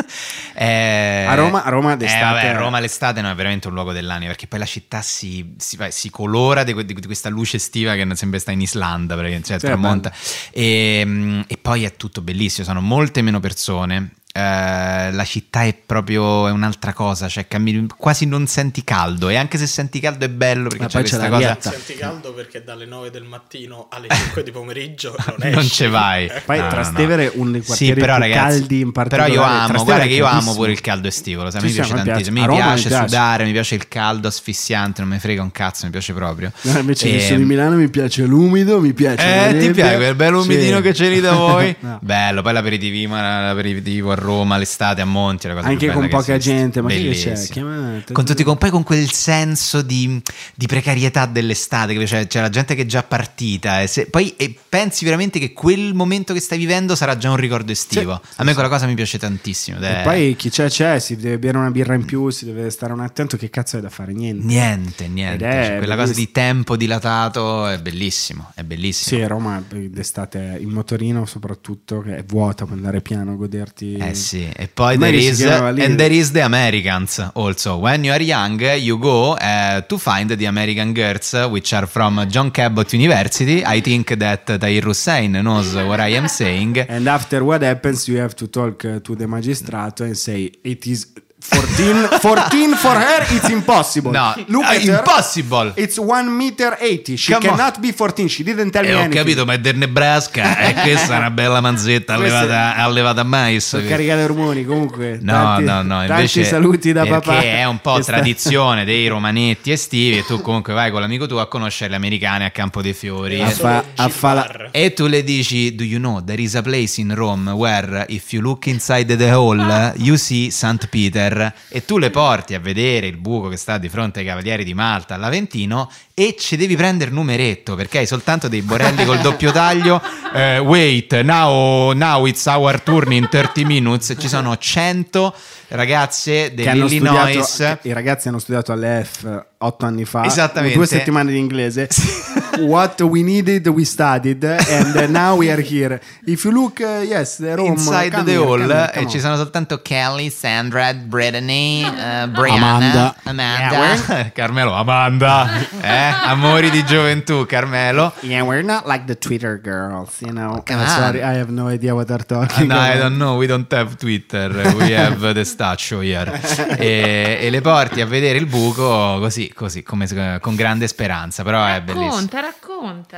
Eh, 0.56 1.26
A 1.28 1.34
Roma- 1.34 1.64
a 1.64 1.70
Roma 1.70 1.94
eh, 1.94 1.98
d'estate- 1.98 2.48
vabbè, 2.48 2.58
Roma 2.60 2.80
l'estate 2.80 3.22
no, 3.22 3.32
è 3.32 3.34
veramente 3.34 3.68
un 3.70 3.74
luogo 3.74 3.92
dell'anima 3.92 4.28
perché 4.30 4.46
poi 4.46 4.60
la 4.60 4.66
città 4.66 5.02
si, 5.02 5.56
si, 5.58 5.78
si 5.90 6.10
colora 6.12 6.64
di, 6.64 6.74
que- 6.74 6.86
di 6.86 6.94
questa 6.94 7.30
luce 7.30 7.58
estiva 7.58 7.96
che 7.96 8.08
sembra 8.14 8.38
sta 8.40 8.52
in 8.52 8.62
Islanda 8.62 9.16
perché 9.16 9.42
cioè, 9.44 9.58
tramonta 9.58 10.12
e, 10.52 11.02
mm, 11.04 11.42
e 11.48 11.58
poi 11.58 11.86
è 11.86 11.96
tutto 11.96 12.22
bellissimo 12.22 12.68
sono 12.68 12.82
molte 12.82 13.24
meno 13.24 13.40
persone 13.40 14.12
eh, 14.36 15.12
la 15.12 15.24
città 15.26 15.64
è 15.64 15.76
proprio 15.76 16.48
è 16.48 16.52
un'altra 16.52 16.92
cosa, 16.92 17.28
cioè 17.28 17.48
cammini- 17.48 17.86
quasi 17.96 18.26
non 18.26 18.48
senti 18.48 18.84
caldo 18.84 19.30
e 19.30 19.36
anche 19.36 19.60
se 19.60 19.68
senti 19.68 20.00
caldo 20.00 20.26
è 20.26 20.30
bello 20.30 20.70
perché 20.70 20.84
Ma 20.86 20.88
c'è 20.90 20.94
poi 21.02 21.04
c'è 21.04 21.10
questa 21.18 21.30
la 21.30 21.36
cosa... 21.36 21.52
dieta. 21.52 21.70
Senti 21.72 21.94
caldo 22.00 22.34
perché 22.34 22.64
dalle 22.64 22.86
9 22.86 23.12
del 23.12 23.24
mattino 23.26 23.88
alle 23.92 24.08
5 24.10 24.42
di 24.42 24.50
pomeriggio 24.52 25.16
non 25.38 25.52
non 25.52 25.64
ci 25.66 25.86
vai. 25.88 26.32
Poi 26.46 26.60
No, 26.60 26.68
Trastevere 26.68 27.26
no. 27.26 27.32
uno 27.42 27.52
dei 27.52 27.62
Sì, 27.64 27.94
però, 27.94 28.16
più 28.16 28.24
ragazzi, 28.24 28.58
caldi 28.60 28.80
in 28.82 28.92
Però 28.92 29.08
particolare. 29.08 29.32
io 29.34 29.44
amo, 29.44 29.84
guarda 29.84 30.04
che 30.06 30.14
io 30.14 30.26
amo 30.26 30.54
pure 30.56 30.72
il 30.72 30.82
caldo 30.82 31.08
estivo, 31.08 31.44
lo 31.44 31.52
sai, 31.52 31.62
mi 31.62 31.72
piace 31.72 31.94
tantissimo. 31.94 32.40
Mi 32.48 32.56
piace 32.56 32.88
piace. 32.88 33.08
sudare, 33.08 33.44
mi 33.46 33.52
piace 33.52 33.76
il 33.76 33.88
caldo 33.88 34.28
asfissiante, 34.28 35.02
non 35.02 35.12
mi 35.12 35.20
frega 35.20 35.42
un 35.44 35.52
cazzo, 35.52 35.86
mi 35.86 35.92
piace 35.92 36.14
proprio. 36.14 36.52
No, 36.64 36.80
invece 36.80 37.08
E- 37.08 37.12
visto 37.14 37.36
di 37.36 37.44
Milano 37.44 37.76
mi 37.76 37.88
piace 37.90 38.26
l'umido, 38.26 38.80
mi 38.80 38.94
piace. 38.94 39.50
Eh, 39.50 39.60
ti 39.60 39.72
piace 39.72 39.96
quel 39.98 40.16
bello 40.16 40.42
umidino 40.42 40.78
Sì. 40.78 40.82
che 40.82 40.92
c'è 40.94 41.10
lì 41.10 41.20
da 41.20 41.34
voi? 41.34 41.76
Bello, 42.00 42.42
poi 42.42 42.54
l'aperitivo, 42.54 43.14
l'aperitivo 43.16 44.16
Roma, 44.24 44.58
l'estate 44.58 45.02
a 45.02 45.06
Monti, 45.06 45.48
la 45.48 45.54
cosa 45.56 45.68
Anche 45.68 45.92
con 45.92 46.04
che 46.04 46.08
poca 46.08 46.38
gente, 46.38 46.82
ma 46.82 46.90
che 46.90 46.96
Bellissimo. 46.96 47.36
c'è? 47.36 47.48
Chiamate- 47.48 48.14
Con 48.14 48.26
tutti, 48.26 48.44
con, 48.44 48.58
poi 48.58 48.70
con 48.70 48.84
quel 48.84 49.12
senso 49.12 49.82
di, 49.82 50.22
di 50.56 50.66
precarietà 50.66 51.26
dell'estate, 51.26 51.94
che 51.94 52.06
c'è, 52.06 52.42
la 52.42 52.50
gente 52.50 52.76
che 52.76 52.84
è 52.84 52.86
già 52.86 53.04
partita, 53.04 53.82
e 53.82 53.88
se- 53.88 54.08
poi 54.08 54.34
e 54.38 54.56
pensi 54.68 55.04
veramente 55.06 55.40
che 55.40 55.54
quel 55.54 55.94
momento 55.94 56.34
che 56.34 56.40
stai 56.40 56.58
vivendo 56.58 56.96
sarà 56.96 57.18
già 57.18 57.30
un 57.30 57.36
ricordo 57.38 57.72
estivo. 57.72 58.20
a 58.38 58.44
me 58.44 58.54
quella 58.54 58.70
cosa 58.70 58.86
mi 58.88 58.96
piace 58.96 59.18
tantissimo. 59.20 59.80
è- 59.80 60.02
poi 60.04 60.36
chi 60.36 60.50
c'è 60.50 60.70
c'è, 60.70 61.00
si 61.00 61.16
deve 61.16 61.38
bere 61.40 61.58
una 61.58 61.70
birra 61.72 61.94
in 61.94 62.06
più, 62.06 62.30
si 62.30 62.46
deve 62.46 62.70
stare 62.70 62.94
un 62.94 63.02
attento, 63.02 63.38
che 63.38 63.50
cazzo 63.50 63.78
è 63.78 63.82
da 63.82 63.90
fare? 63.90 64.14
Niente. 64.14 64.46
Niente, 64.46 65.08
niente. 65.08 65.44
Cioè, 65.44 65.76
quella 65.78 65.96
cosa 65.96 66.14
di 66.14 66.32
tempo 66.32 66.76
dilatato 66.78 67.68
è 67.68 67.80
bellissimo, 67.80 68.52
è 68.56 68.64
bellissimo. 68.64 69.20
Sì, 69.20 69.28
Roma 69.28 69.62
d'estate 69.68 70.58
in 70.60 70.70
motorino 70.70 71.26
soprattutto, 71.26 72.02
che 72.02 72.18
è 72.18 72.24
vuota, 72.24 72.66
puoi 72.66 72.78
andare 72.78 73.02
piano, 73.02 73.36
goderti... 73.36 73.96
Eh 73.96 74.13
sì, 74.14 74.50
e 74.56 74.70
poi 74.74 74.98
there 74.98 75.18
is, 75.18 75.42
and 75.42 75.98
there 75.98 76.14
is 76.14 76.32
the 76.32 76.42
Americans 76.42 77.32
also. 77.34 77.78
When 77.78 78.04
you 78.04 78.12
are 78.12 78.24
young, 78.24 78.60
you 78.62 78.98
go 78.98 79.34
uh, 79.34 79.84
to 79.86 79.98
find 79.98 80.34
the 80.36 80.46
American 80.46 80.94
girls 80.94 81.34
which 81.50 81.74
are 81.74 81.88
from 81.88 82.26
John 82.28 82.52
Cabot 82.52 82.92
University. 82.94 83.64
I 83.64 83.82
think 83.82 84.16
that 84.16 84.58
Tahir 84.58 84.84
Hussein 84.84 85.32
knows 85.32 85.76
what 85.76 86.00
I 86.00 86.16
am 86.16 86.28
saying. 86.28 86.80
And 86.88 87.08
after 87.08 87.44
what 87.44 87.62
happens, 87.62 88.08
you 88.08 88.18
have 88.18 88.36
to 88.36 88.48
talk 88.48 88.86
uh, 88.86 89.00
to 89.00 89.16
the 89.16 89.26
magistrato 89.26 90.04
and 90.04 90.18
say 90.18 90.52
it 90.64 90.86
is 90.88 91.08
14, 91.50 92.20
14 92.20 92.76
for 92.76 92.96
her, 92.96 93.26
it's 93.36 93.50
impossible. 93.50 94.12
No, 94.12 94.34
Look 94.48 94.64
uh, 94.64 94.70
at 94.76 94.82
her. 94.84 94.98
impossible. 95.00 95.74
It's 95.76 95.98
1 95.98 96.36
meter 96.36 96.78
80. 96.80 97.16
She 97.18 97.34
Come 97.34 97.50
on. 97.50 97.56
cannot 97.58 97.80
be 97.80 97.92
14. 97.94 98.28
She 98.28 98.44
didn't 98.44 98.72
tell 98.72 98.84
E 98.84 98.88
me 98.88 98.94
ho 98.96 99.00
anything. 99.00 99.18
capito, 99.18 99.46
ma 99.46 99.54
è 99.54 99.60
del 99.60 99.78
Nebraska 99.78 100.58
e 100.58 100.74
questa 100.82 101.16
è 101.16 101.18
una 101.18 101.30
bella 101.32 101.62
manzetta 101.62 102.16
Questa 102.16 102.40
allevata, 102.40 102.76
allevata 102.76 103.22
a 103.22 103.24
mais. 103.24 103.68
Sono 103.68 103.88
caricate 103.88 104.24
ormoni 104.24 104.66
comunque. 104.66 105.20
No, 105.22 105.32
tanti, 105.32 105.64
no, 105.66 105.82
no, 105.82 105.88
tanti 105.98 106.12
invece 106.12 106.44
saluti 106.46 106.92
da 106.92 107.02
perché 107.06 107.30
papà. 107.30 107.42
è 107.42 107.64
un 107.66 107.80
po' 107.82 107.96
Che 107.96 108.04
sta- 108.04 108.12
tradizione 108.14 108.86
dei 108.86 109.08
romanetti 109.10 109.72
estivi 109.72 110.18
e 110.20 110.26
tu 110.26 110.42
comunque 110.42 110.74
vai 110.74 110.90
con 110.92 111.02
l'amico 111.02 111.28
tuo 111.28 111.40
a 111.40 111.48
conoscere 111.48 111.92
le 111.92 111.96
americane 111.98 112.46
a 112.46 112.52
Campo 112.52 112.82
dei 112.82 112.94
Fiori. 112.94 113.42
A 113.42 113.48
E- 113.50 113.52
fa- 113.52 113.84
a 113.96 114.10
fa 114.10 114.34
la-. 114.34 114.70
E 114.72 114.94
tu 114.94 115.06
le 115.08 115.24
dici, 115.24 115.76
do 115.76 115.84
you 115.84 116.00
know, 116.00 116.24
there 116.24 116.42
is 116.42 116.56
a 116.56 116.62
place 116.62 117.00
in 117.00 117.14
Rome 117.14 117.52
where 117.52 118.06
if 118.08 118.32
you 118.32 118.42
look 118.42 118.66
inside 118.66 119.16
the 119.16 119.30
hall 119.32 119.92
you 119.98 120.16
see 120.18 120.50
St. 120.50 120.88
Peter 120.88 121.33
e 121.70 121.86
tu 121.86 121.98
le 121.98 122.10
porti 122.10 122.54
a 122.54 122.60
vedere 122.60 123.08
il 123.08 123.18
buco 123.18 123.50
che 123.50 123.58
sta 123.58 123.78
di 123.78 123.90
fronte 123.90 124.20
ai 124.20 124.26
Cavalieri 124.26 124.64
di 124.64 124.74
Malta 124.74 125.16
all'Aventino 125.16 125.90
e 126.14 126.36
ci 126.38 126.56
devi 126.56 126.76
prendere 126.76 127.10
numeretto 127.12 127.76
perché 127.76 128.00
hai 128.00 128.06
soltanto 128.06 128.48
dei 128.48 128.62
borelli 128.62 129.06
col 129.06 129.20
doppio 129.20 129.52
taglio. 129.52 130.02
Eh, 130.34 130.58
wait, 130.58 131.14
now, 131.22 131.92
now 131.92 132.26
it's 132.26 132.48
our 132.48 132.82
turn 132.82 133.12
in 133.12 133.30
30 133.30 133.66
minutes. 133.66 134.16
Ci 134.18 134.28
sono 134.28 134.58
100 134.58 135.32
ragazze 135.68 136.56
dell'Illinois. 136.56 137.78
i 137.84 137.94
ragazzi 137.94 138.30
hanno 138.30 138.40
studiato 138.40 138.72
all'EF 138.72 139.44
otto 139.60 139.86
anni 139.86 140.06
fa, 140.06 140.26
Esattamente. 140.26 140.76
due 140.76 140.88
settimane 140.88 141.32
di 141.32 141.38
inglese. 141.38 141.88
What 142.60 143.02
we 143.02 143.22
needed, 143.24 143.68
we 143.68 143.84
studied, 143.84 144.44
and 144.44 145.10
now 145.10 145.36
we 145.38 145.52
are 145.52 145.62
here. 145.62 146.00
If 146.26 146.44
you 146.44 146.52
look, 146.52 146.80
uh, 146.80 147.04
yes, 147.04 147.38
the 147.38 147.56
Rome, 147.56 147.70
Inside 147.72 148.24
the 148.24 148.32
here, 148.32 148.44
Hall 148.44 148.60
here, 148.60 148.92
e 148.92 148.98
come 149.00 149.10
ci 149.10 149.16
on. 149.18 149.22
sono 149.22 149.36
soltanto 149.38 149.82
Kelly, 149.82 150.30
Sandra, 150.30 150.94
Brittany, 151.30 151.84
eh, 151.84 152.28
Brianna, 152.28 152.66
Amanda. 152.76 153.16
Amanda, 153.24 154.32
Carmelo, 154.36 154.74
Amanda, 154.74 155.50
eh? 155.82 156.14
amori 156.26 156.70
di 156.70 156.84
gioventù, 156.86 157.46
Carmelo. 157.46 158.12
Yeah, 158.22 158.44
we're 158.44 158.62
not 158.64 158.86
like 158.86 159.06
the 159.06 159.18
Twitter 159.18 159.58
girls, 159.62 160.20
you 160.20 160.32
know. 160.34 160.62
Come 160.66 160.82
Uh, 160.82 160.84
on. 160.84 160.88
sorry, 160.90 161.20
I 161.20 161.38
have 161.40 161.50
no 161.50 161.68
idea 161.70 161.94
what 161.94 162.08
they're 162.08 162.26
Ah, 162.30 162.46
talking 162.46 162.68
no, 162.68 162.76
I 162.76 162.90
about. 162.92 163.02
don't 163.02 163.18
know, 163.18 163.38
we 163.38 163.48
don't 163.48 163.72
have 163.72 163.96
Twitter, 163.96 164.50
we 164.76 164.94
have 164.94 165.34
the 165.34 165.46
statue 165.46 166.02
here. 166.04 166.32
E, 166.84 167.38
e 167.42 167.50
le 167.50 167.62
porti 167.62 168.02
a 168.02 168.06
vedere 168.06 168.38
il 168.38 168.46
buco 168.48 169.18
così, 169.20 169.52
così, 169.54 169.84
come, 169.84 170.08
con 170.42 170.56
grande 170.56 170.88
speranza, 170.88 171.44
però 171.44 171.66
è 171.66 171.82
bellissimo. 171.82 172.28
Racconta, 172.32 172.42
racconta. 172.42 173.18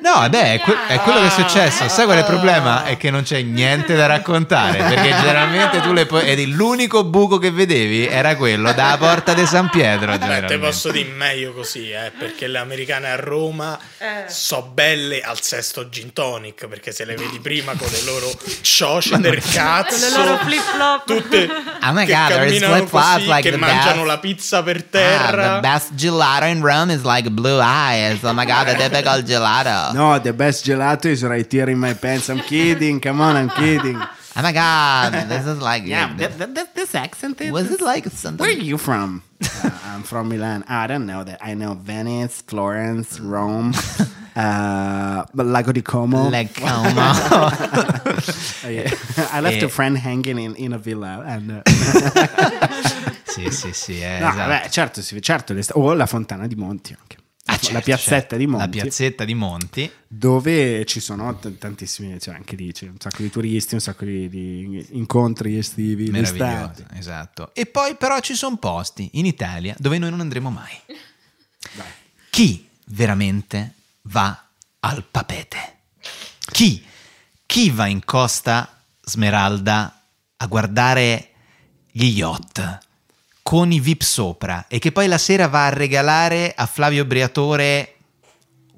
No, 0.00 0.28
beh, 0.28 0.54
è, 0.54 0.60
que- 0.60 0.76
è 0.86 0.98
quello 1.00 1.20
che 1.20 1.26
è 1.26 1.30
successo. 1.30 1.88
Sai 1.88 2.04
qual 2.04 2.16
è 2.16 2.20
il 2.20 2.26
problema? 2.26 2.84
È 2.84 2.96
che 2.96 3.10
non 3.10 3.22
c'è 3.22 3.42
niente 3.42 3.94
da 3.94 4.06
raccontare. 4.06 4.78
Perché 4.78 5.08
generalmente 5.20 5.80
tu 5.80 5.92
le 5.92 6.06
puoi. 6.06 6.26
Ed 6.26 6.38
l'unico 6.48 7.04
buco 7.04 7.33
che 7.38 7.50
vedevi 7.50 8.06
era 8.06 8.36
quello 8.36 8.72
da 8.72 8.96
porta 8.98 9.34
di 9.34 9.46
San 9.46 9.68
Pietro. 9.70 10.16
Beh, 10.18 10.44
te 10.46 10.58
posso 10.58 10.90
dire 10.90 11.08
meglio 11.10 11.52
così, 11.52 11.90
eh, 11.90 12.12
perché 12.18 12.46
le 12.46 12.58
americane 12.58 13.08
a 13.10 13.16
Roma 13.16 13.78
Eh. 13.98 14.24
so 14.28 14.62
belle 14.72 15.20
al 15.20 15.40
sesto 15.42 15.88
gin 15.88 16.12
tonic, 16.12 16.66
perché 16.66 16.92
se 16.92 17.04
le 17.04 17.14
vedi 17.14 17.38
prima 17.40 17.72
con 17.74 17.88
le 17.90 18.02
loro 18.02 18.30
cioce 18.62 19.18
del 19.18 19.40
cazzo, 19.52 19.96
Con 19.98 20.08
le 20.08 20.24
loro 20.24 20.36
flip-flop. 20.44 21.04
tutte 21.06 21.48
Oh 21.82 21.92
my 21.92 22.06
che 22.06 22.12
God, 22.12 22.28
there's 22.28 22.60
camminano 22.60 22.84
così, 22.86 23.26
like 23.26 23.40
che 23.42 23.50
the 23.50 23.56
mangiano 23.56 23.94
best. 24.02 24.06
la 24.06 24.18
pizza 24.18 24.62
per 24.62 24.76
Ah, 24.76 24.82
terra. 24.90 25.54
the 25.54 25.60
best 25.60 25.94
gelato 25.94 26.44
in 26.46 26.60
Rome 26.64 26.92
is 26.92 27.02
like 27.04 27.28
blue 27.30 27.60
eyes. 27.62 28.22
Oh 28.22 28.32
my 28.32 28.44
god, 28.46 28.66
the 28.66 28.74
typical 28.76 29.22
gelato. 29.22 29.92
No, 29.92 30.18
the 30.20 30.32
best 30.32 30.64
gelato 30.64 31.08
is 31.08 31.22
right 31.22 31.46
here 31.52 31.70
in 31.70 31.78
my 31.78 31.94
pants. 31.94 32.28
I'm 32.28 32.40
kidding. 32.42 33.00
Come 33.00 33.20
on, 33.22 33.36
I'm 33.36 33.50
kidding. 33.50 33.98
Oh 34.36 34.42
my 34.42 34.52
god, 34.52 35.12
this 35.28 35.46
is 35.46 35.60
like. 35.60 35.86
Yeah 35.86 36.12
this 36.74 36.94
accent 36.94 37.40
is. 37.40 37.52
Was 37.52 37.70
it 37.70 37.80
like 37.80 38.04
something? 38.10 38.44
Where 38.44 38.50
are 38.56 38.60
you 38.60 38.78
from? 38.78 39.22
Uh, 39.64 39.70
I'm 39.94 40.02
from 40.02 40.28
Milan. 40.28 40.64
I 40.68 40.86
don't 40.86 41.06
know 41.06 41.22
that. 41.24 41.38
I 41.42 41.54
know 41.54 41.74
Venice, 41.74 42.42
Florence, 42.42 43.18
Rome, 43.20 43.72
uh, 44.36 45.24
but 45.34 45.46
Lago 45.46 45.72
di 45.72 45.80
Como. 45.82 46.28
Like 46.30 46.54
como. 46.54 46.90
Yeah. 48.68 48.90
I 49.32 49.40
left 49.40 49.62
Eh. 49.62 49.66
a 49.66 49.68
friend 49.68 49.96
hanging 49.98 50.38
in, 50.38 50.54
in 50.56 50.72
a 50.72 50.78
villa. 50.78 51.22
And, 51.26 51.50
uh, 51.50 51.62
sì, 53.24 53.50
sì, 53.50 53.72
sì. 53.72 54.00
eh, 54.02 54.18
no, 54.20 54.28
esatto. 54.28 54.36
vabbè, 54.36 54.68
certo, 54.70 55.02
sì, 55.02 55.20
certo. 55.22 55.52
le 55.54 55.62
O 55.72 55.92
la 55.94 56.06
fontana 56.06 56.46
di 56.46 56.54
Monti 56.56 56.96
anche. 56.98 57.16
Ah, 57.46 57.52
la 57.52 57.58
certo, 57.58 57.80
piazzetta 57.82 58.10
certo. 58.10 58.36
di 58.36 58.46
Monti. 58.46 58.64
La 58.64 58.82
piazzetta 58.82 59.24
di 59.24 59.34
Monti. 59.34 59.90
dove 60.08 60.84
ci 60.86 61.00
sono 61.00 61.36
t- 61.38 61.58
tantissimi, 61.58 62.18
cioè 62.18 62.34
anche 62.36 62.56
lì 62.56 62.72
c'è 62.72 62.86
un 62.86 62.96
sacco 62.98 63.20
di 63.20 63.28
turisti, 63.30 63.74
un 63.74 63.80
sacco 63.80 64.06
di, 64.06 64.28
di 64.30 64.86
incontri 64.92 65.58
estivi, 65.58 66.08
Meraviglioso, 66.10 66.86
esatto. 66.94 67.50
E 67.54 67.66
poi 67.66 67.96
però 67.96 68.18
ci 68.20 68.34
sono 68.34 68.56
posti 68.56 69.10
in 69.14 69.26
Italia 69.26 69.74
dove 69.78 69.98
noi 69.98 70.08
non 70.10 70.20
andremo 70.20 70.48
mai. 70.50 70.72
Chi 72.30 72.66
veramente 72.86 73.74
va 74.02 74.46
al 74.80 75.04
papete? 75.04 75.76
Chi? 76.50 76.82
Chi 77.46 77.70
va 77.70 77.86
in 77.86 78.04
Costa 78.04 78.80
Smeralda 79.02 80.02
a 80.36 80.46
guardare 80.46 81.28
gli 81.90 82.06
yacht 82.06 82.78
con 83.46 83.70
i 83.70 83.78
VIP 83.78 84.00
sopra 84.00 84.64
e 84.68 84.78
che 84.78 84.90
poi 84.90 85.06
la 85.06 85.18
sera 85.18 85.48
va 85.48 85.66
a 85.66 85.68
regalare 85.68 86.54
a 86.56 86.64
Flavio 86.64 87.04
Briatore 87.04 87.90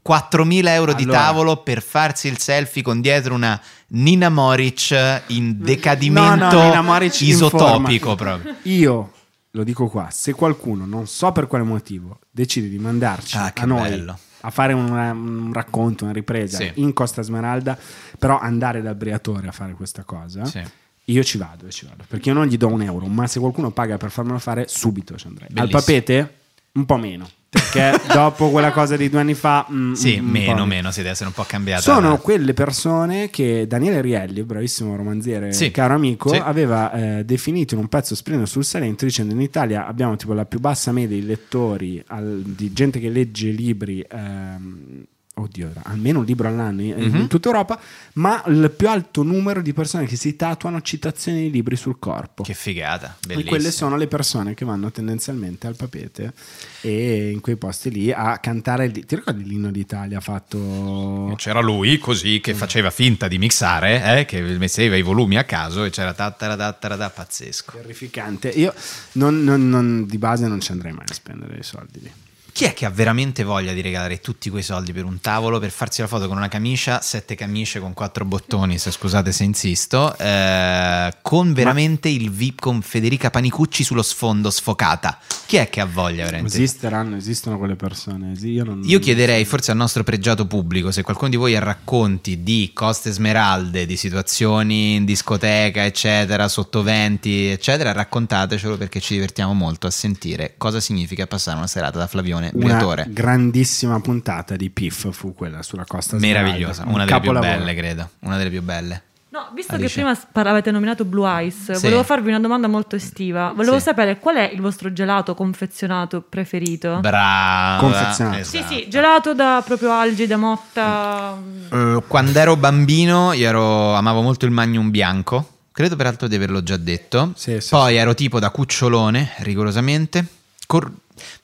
4.000 0.07 0.67
euro 0.71 0.93
di 0.93 1.05
Allora. 1.05 1.19
tavolo 1.19 1.57
per 1.63 1.81
farsi 1.83 2.27
il 2.27 2.39
selfie 2.39 2.83
con 2.83 3.01
dietro 3.01 3.35
una 3.35 3.61
Nina 3.89 4.29
Moric 4.29 5.23
in 5.29 5.61
decadimento 5.63 6.61
No, 6.63 6.83
no, 6.83 7.03
in 7.03 7.11
isotopico 7.21 8.17
proprio. 8.17 8.57
Io 8.63 9.13
lo 9.53 9.63
dico 9.63 9.87
qua, 9.87 10.09
se 10.11 10.33
qualcuno, 10.33 10.85
non 10.85 11.07
so 11.07 11.31
per 11.31 11.47
quale 11.47 11.63
motivo, 11.65 12.19
decide 12.31 12.69
di 12.69 12.79
mandarci 12.79 13.37
Ah, 13.37 13.53
a 13.55 13.65
noi 13.65 13.89
bello. 13.89 14.19
a 14.41 14.51
fare 14.51 14.73
una- 14.73 15.13
un 15.13 15.53
racconto, 15.53 16.03
una 16.05 16.13
ripresa 16.13 16.59
Sì. 16.59 16.73
in 16.75 16.93
Costa 16.93 17.23
Smeralda, 17.23 17.79
però 18.19 18.39
andare 18.41 18.83
dal 18.83 18.97
Briatore 18.97 19.47
a 19.47 19.53
fare 19.53 19.75
questa 19.75 20.03
cosa, 20.03 20.45
Sì. 20.45 20.63
Io 21.09 21.23
ci 21.25 21.39
vado, 21.39 21.65
io 21.67 21.71
ci 21.71 21.87
vado, 21.87 22.05
perché 22.07 22.29
io 22.31 22.35
non 22.35 22.47
gli 22.47 22.57
do 22.57 22.67
un 22.69 22.83
euro, 22.83 23.07
ma 23.07 23.27
se 23.27 23.39
qualcuno 23.41 23.71
paga 23.71 23.97
per 23.97 24.11
farmelo 24.11 24.39
fare, 24.39 24.67
subito 24.69 25.17
ci 25.17 25.27
andrei. 25.29 25.49
Al 25.49 25.55
Bellissimo. 25.55 25.81
papete 25.81 26.35
un 26.73 26.85
po' 26.85 26.97
meno, 26.99 27.29
perché 27.49 27.93
dopo 28.13 28.51
quella 28.51 28.71
cosa 28.73 28.97
di 28.97 29.09
due 29.09 29.21
anni 29.21 29.35
fa... 29.35 29.67
mm, 29.71 29.93
Sì, 29.93 30.19
un- 30.19 30.27
meno, 30.27 30.55
po'. 30.57 30.65
meno, 30.67 30.91
si 30.91 30.99
deve 30.99 31.11
essere 31.13 31.29
un 31.29 31.35
po' 31.35 31.45
cambiata. 31.45 31.81
Sono 31.81 32.19
quelle 32.19 32.53
persone 32.55 33.31
che 33.31 33.67
Daniele 33.69 34.01
Rielli, 34.03 34.43
bravissimo 34.43 34.95
romanziere, 34.97 35.53
Sì. 35.53 35.71
caro 35.71 35.95
amico, 35.95 36.29
Sì. 36.31 36.37
aveva 36.37 36.93
eh, 36.93 37.25
definito 37.25 37.75
in 37.75 37.81
un 37.81 37.89
pezzo 37.89 38.15
splendido 38.17 38.49
sul 38.49 38.65
Salento 38.65 39.05
dicendo 39.05 39.33
in 39.33 39.41
Italia 39.41 39.87
abbiamo 39.87 40.17
tipo 40.17 40.33
la 40.35 40.45
più 40.45 40.59
bassa 40.59 40.91
media 40.93 41.17
di 41.17 41.25
lettori, 41.25 42.03
al- 42.09 42.43
di 42.45 42.73
gente 42.73 42.99
che 42.99 43.09
legge 43.09 43.49
libri 43.51 44.05
ehm, 44.07 45.05
oddio, 45.39 45.71
almeno 45.83 46.21
un 46.21 46.25
libro 46.25 46.49
all'anno 46.49 46.81
in, 46.81 46.95
Mhm. 46.97 47.17
in 47.17 47.27
tutta 47.29 47.49
Europa, 47.49 47.79
ma 48.15 48.43
il 48.47 48.73
più 48.75 48.89
alto 48.89 49.23
numero 49.23 49.61
di 49.61 49.75
persone 49.75 50.07
che 50.07 50.17
si 50.17 50.35
tatuano 50.35 50.81
citazioni 50.81 51.43
di 51.43 51.51
libri 51.51 51.77
sul 51.77 51.99
corpo. 51.99 52.43
Che 52.43 52.55
figata, 52.55 53.17
E 53.21 53.27
bellissimo. 53.27 53.51
quelle 53.51 53.71
sono 53.71 53.97
le 53.97 54.07
persone 54.07 54.55
che 54.55 54.65
vanno 54.65 54.91
tendenzialmente 54.91 55.67
al 55.67 55.77
papete 55.77 56.33
e 56.81 57.31
in 57.31 57.41
quei 57.41 57.57
posti 57.57 57.91
lì 57.91 58.11
a 58.11 58.39
cantare. 58.39 58.87
il- 58.87 59.05
Ti 59.05 59.15
ricordi 59.17 59.45
l'inno 59.45 59.71
d'Italia 59.71 60.21
fatto 60.21 61.35
C'era 61.37 61.61
lui 61.61 61.99
così 61.99 62.41
che 62.41 62.55
faceva 62.55 62.91
finta 62.91 63.29
di 63.29 63.37
mixare, 63.39 64.21
eh, 64.21 64.25
che 64.25 64.41
metteva 64.41 64.97
i 64.97 65.03
volumi 65.03 65.37
a 65.37 65.45
caso 65.45 65.85
e 65.85 65.91
c'era 65.91 66.15
tattaradà 66.15 67.11
pazzesco. 67.11 67.73
terrificante? 67.73 68.49
Io 68.49 68.73
non- 69.13 69.45
non- 69.45 69.69
non- 69.69 70.07
di 70.07 70.17
base 70.19 70.47
non 70.49 70.61
ci 70.61 70.73
andrei 70.73 70.93
mai 70.93 71.05
a 71.09 71.13
spendere 71.15 71.59
i 71.59 71.63
soldi 71.63 72.01
lì. 72.01 72.11
Chi 72.57 72.65
è 72.65 72.73
che 72.73 72.87
ha 72.87 72.91
veramente 72.91 73.45
voglia 73.45 73.75
di 73.75 73.83
regalare 73.83 74.19
tutti 74.23 74.49
quei 74.49 74.63
soldi 74.63 74.95
per 74.95 75.05
un 75.05 75.21
tavolo 75.21 75.59
per 75.59 75.71
farsi 75.71 76.01
la 76.01 76.07
foto 76.07 76.27
con 76.27 76.39
una 76.39 76.49
camicia, 76.49 77.03
sette 77.03 77.35
camicie 77.35 77.81
con 77.81 77.93
quattro 77.93 78.25
bottoni, 78.25 78.79
se 78.79 78.91
scusate 78.91 79.31
se 79.31 79.45
insisto, 79.45 80.17
eh, 80.17 81.15
con 81.21 81.53
veramente 81.53 82.09
il 82.09 82.31
VIP 82.31 82.61
con 82.61 82.81
Federica 82.81 83.29
Panicucci 83.29 83.85
sullo 83.85 84.01
sfondo 84.01 84.49
sfocata? 84.49 85.19
Chi 85.45 85.57
è 85.57 85.69
che 85.69 85.83
ha 85.83 85.85
voglia 85.85 86.25
veramente? 86.25 86.57
Esisteranno, 86.57 87.17
esistono 87.17 87.59
quelle 87.59 87.77
persone. 87.77 88.33
Io, 88.41 88.65
non- 88.65 88.81
Io 88.85 89.01
chiederei 89.01 89.45
forse 89.45 89.73
al 89.73 89.77
nostro 89.77 90.03
pregiato 90.03 90.47
pubblico 90.47 90.91
se 90.91 91.03
qualcuno 91.03 91.29
di 91.29 91.37
voi 91.37 91.55
ha 91.57 91.61
racconti 91.61 92.43
di 92.43 92.71
Coste 92.73 93.11
Smeralde, 93.11 93.85
di 93.85 93.99
situazioni 93.99 94.95
in 94.95 95.05
discoteca, 95.05 95.85
eccetera, 95.85 96.49
sottoventi, 96.49 97.49
eccetera, 97.49 97.93
raccontatecelo 97.93 98.79
perché 98.79 98.99
ci 98.99 99.13
divertiamo 99.13 99.53
molto 99.53 99.87
a 99.87 99.91
sentire 99.91 100.55
cosa 100.57 100.81
significa 100.81 101.27
passare 101.27 101.59
una 101.59 101.67
serata 101.67 101.99
da 101.99 102.07
Flavione 102.07 102.45
Una 102.55 102.65
Briatore. 102.67 103.07
grandissima 103.09 104.01
puntata 104.01 104.57
di 104.57 104.71
PIF 104.71 105.11
fu 105.13 105.35
quella 105.35 105.63
sulla 105.63 105.85
costa 105.87 106.17
Smeralda. 106.19 106.43
Meravigliosa, 106.49 106.83
Un 106.83 106.95
una 106.95 107.05
delle 107.05 107.21
più 107.21 107.31
capolavoro. 107.33 107.65
belle, 107.65 107.75
credo. 107.79 108.11
Una 108.21 108.37
delle 108.37 108.51
più 108.51 108.63
belle. 108.63 109.03
No, 109.29 109.51
visto 109.55 109.75
Alice. 109.75 109.89
che 109.89 109.95
prima 110.01 110.15
sp- 110.15 110.35
avete 110.39 110.71
nominato 110.71 111.05
Blue 111.05 111.45
Ice, 111.45 111.75
Sì. 111.75 111.83
volevo 111.83 112.03
farvi 112.05 112.29
una 112.31 112.41
domanda 112.41 112.69
molto 112.69 112.97
estiva. 112.97 113.53
Volevo 113.55 113.77
Sì. 113.77 113.83
sapere 113.83 114.19
qual 114.19 114.37
è 114.37 114.51
il 114.51 114.63
vostro 114.63 114.91
gelato 114.95 115.35
confezionato 115.35 116.23
preferito? 116.23 117.01
Brava. 117.01 117.79
Confezionato. 117.81 118.45
Sì, 118.45 118.57
Esatto. 118.59 118.73
sì, 118.75 118.89
gelato 118.89 119.35
da 119.35 119.63
proprio 119.63 119.93
algida, 119.93 120.39
motta. 120.39 121.37
Eh, 121.71 122.03
quando 122.07 122.39
ero 122.39 122.57
bambino 122.57 123.33
io 123.35 123.47
ero- 123.47 123.93
amavo 123.95 124.23
molto 124.23 124.47
il 124.47 124.53
magnum 124.53 124.89
bianco. 124.91 125.51
Credo 125.71 125.97
peraltro 125.97 126.29
di 126.29 126.35
averlo 126.35 126.63
già 126.63 126.79
detto. 126.79 127.33
Sì, 127.37 127.61
sì, 127.61 127.69
Poi 127.69 127.95
ero 127.97 128.15
tipo 128.15 128.39
da 128.39 128.49
cucciolone, 128.49 129.33
rigorosamente. 129.41 130.25
Cor- 130.67 130.91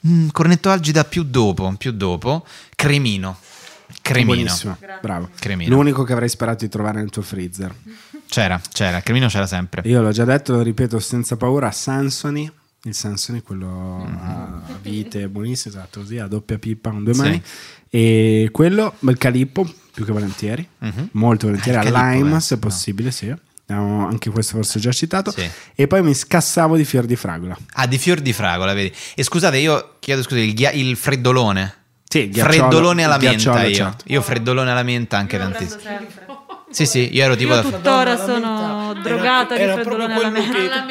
mm, 0.06 0.28
cornetto 0.30 0.70
algida 0.70 1.04
più 1.04 1.22
dopo, 1.24 1.72
più 1.78 1.92
dopo. 1.92 2.44
Cremino. 2.74 3.36
Cremino. 4.00 4.34
Buonissimo, 4.34 4.76
bravo. 5.00 5.28
Cremino. 5.38 5.74
L'unico 5.74 6.02
che 6.04 6.12
avrei 6.12 6.28
sperato 6.28 6.64
di 6.64 6.70
trovare 6.70 6.98
nel 6.98 7.10
tuo 7.10 7.22
freezer. 7.22 7.74
C'era, 8.26 8.60
c'era, 8.72 8.96
il 8.96 9.02
cremino 9.02 9.28
c'era 9.28 9.46
sempre. 9.46 9.82
Io 9.84 10.00
l'ho 10.00 10.10
già 10.10 10.24
detto, 10.24 10.54
lo 10.54 10.62
ripeto 10.62 10.98
senza 10.98 11.36
paura, 11.36 11.70
Sansoni, 11.70 12.50
il 12.84 12.94
Sansoni, 12.94 13.42
quello 13.42 14.08
a 14.10 14.78
vite, 14.80 15.28
buonissimo, 15.28 15.74
esatto, 15.74 16.00
così, 16.00 16.18
a 16.18 16.26
doppia 16.26 16.58
pippa 16.58 16.90
con 16.90 17.04
due 17.04 17.12
Sì. 17.14 17.20
mani. 17.20 17.42
E 17.90 18.48
quello, 18.50 18.94
il 19.00 19.18
calippo, 19.18 19.70
più 19.92 20.04
che 20.06 20.12
volentieri, 20.12 20.66
Mhm. 20.78 21.08
molto 21.12 21.46
volentieri, 21.46 21.76
Ah, 21.78 21.82
il 21.88 21.94
al 21.94 22.16
lime 22.16 22.36
eh. 22.38 22.40
se 22.40 22.58
possibile, 22.58 23.10
sì. 23.10 23.32
Abbiamo 23.72 24.06
anche 24.06 24.30
questo 24.30 24.56
forse 24.56 24.78
già 24.78 24.92
citato. 24.92 25.30
Sì. 25.30 25.48
E 25.74 25.86
poi 25.86 26.02
mi 26.02 26.14
scassavo 26.14 26.76
di 26.76 26.84
fior 26.84 27.04
di 27.06 27.16
fragola. 27.16 27.56
Ah, 27.74 27.86
di 27.86 27.98
fior 27.98 28.20
di 28.20 28.32
fragola, 28.32 28.72
vedi. 28.74 28.92
E 29.14 29.22
scusate, 29.22 29.56
io 29.58 29.96
chiedo 29.98 30.22
scusa, 30.22 30.40
il, 30.40 30.52
ghia- 30.54 30.70
il 30.72 30.96
freddolone. 30.96 31.74
Sì, 32.08 32.24
il 32.24 32.30
ghiacciolo- 32.30 32.52
freddolone 32.68 33.04
alla 33.04 33.18
menta 33.18 33.64
io. 33.64 33.74
certo. 33.74 34.04
Io 34.08 34.20
freddolone 34.20 34.70
alla 34.70 34.82
menta 34.82 35.16
anche 35.16 35.38
tantissimo. 35.38 35.80
Sì, 36.70 36.86
sì, 36.86 37.08
io 37.14 37.24
ero 37.24 37.36
tipo 37.36 37.54
Io 37.54 37.60
da... 37.60 37.68
tuttora 37.68 38.16
sono 38.16 38.92
menta 38.94 39.00
drogata 39.02 39.54
era- 39.54 39.56
di 39.56 39.62
era 39.62 39.72
freddolone 39.74 40.14
proprio 40.14 40.28
alla 40.28 40.30
menta. 40.30 40.84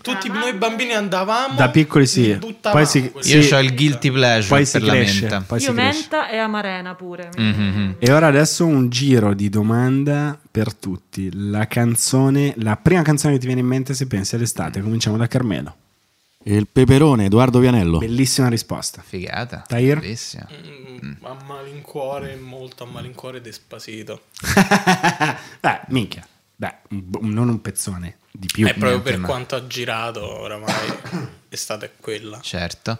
Tutti 0.00 0.28
noi 0.28 0.52
bambini 0.54 0.92
andavamo 0.94 1.56
Da 1.56 1.68
piccoli 1.70 2.06
sì. 2.06 2.38
Poi 2.60 2.86
si-. 2.86 3.12
Io 3.24 3.42
sì. 3.42 3.52
ho 3.54 3.58
il 3.60 3.74
guilty 3.74 4.10
pleasure 4.10 4.48
Poi 4.56 4.64
si 4.66 4.72
per 4.72 4.82
la 4.82 4.92
cresce. 4.92 5.20
menta. 5.20 5.40
Poi 5.46 5.60
si 5.60 5.66
Io 5.66 5.72
cresce. 5.74 5.98
menta 6.00 6.30
e 6.30 6.36
amarena 6.38 6.94
pure. 6.94 7.30
Mhm. 7.36 7.96
E 7.98 8.12
ora 8.12 8.26
adesso 8.28 8.64
un 8.64 8.88
giro 8.88 9.34
di 9.34 9.48
domanda 9.48 10.38
per 10.50 10.74
tutti. 10.74 11.30
La 11.50 11.66
canzone, 11.66 12.54
la 12.58 12.76
prima 12.76 13.02
canzone 13.02 13.34
che 13.34 13.40
ti 13.40 13.46
viene 13.46 13.60
in 13.60 13.66
mente 13.66 13.94
se 13.94 14.06
pensi 14.06 14.34
all'estate, 14.34 14.80
cominciamo 14.80 15.16
da 15.16 15.26
Carmelo. 15.26 15.76
Il 16.44 16.66
peperone, 16.72 17.26
Edoardo 17.26 17.58
Vianello. 17.58 17.98
Bellissima 17.98 18.48
risposta. 18.48 19.02
Figata. 19.04 19.64
Tahir? 19.66 19.98
Bellissima. 20.00 20.46
Mm, 20.50 21.12
a 21.22 21.36
malincuore, 21.46 22.36
molto 22.36 22.84
a 22.84 22.86
malincuore 22.86 23.40
Despacito. 23.42 24.22
Beh, 25.60 25.80
minchia. 25.88 26.26
Beh, 26.56 26.74
non 27.20 27.48
un 27.48 27.60
pezzone 27.60 28.16
di 28.30 28.46
più. 28.52 28.66
È 28.66 28.70
proprio 28.70 28.90
niente, 28.90 29.10
per 29.10 29.18
ma- 29.20 29.26
quanto 29.26 29.56
ha 29.56 29.66
girato 29.66 30.40
oramai 30.40 31.26
estate 31.48 31.86
è 31.86 31.90
quella. 32.00 32.40
Certo. 32.40 32.98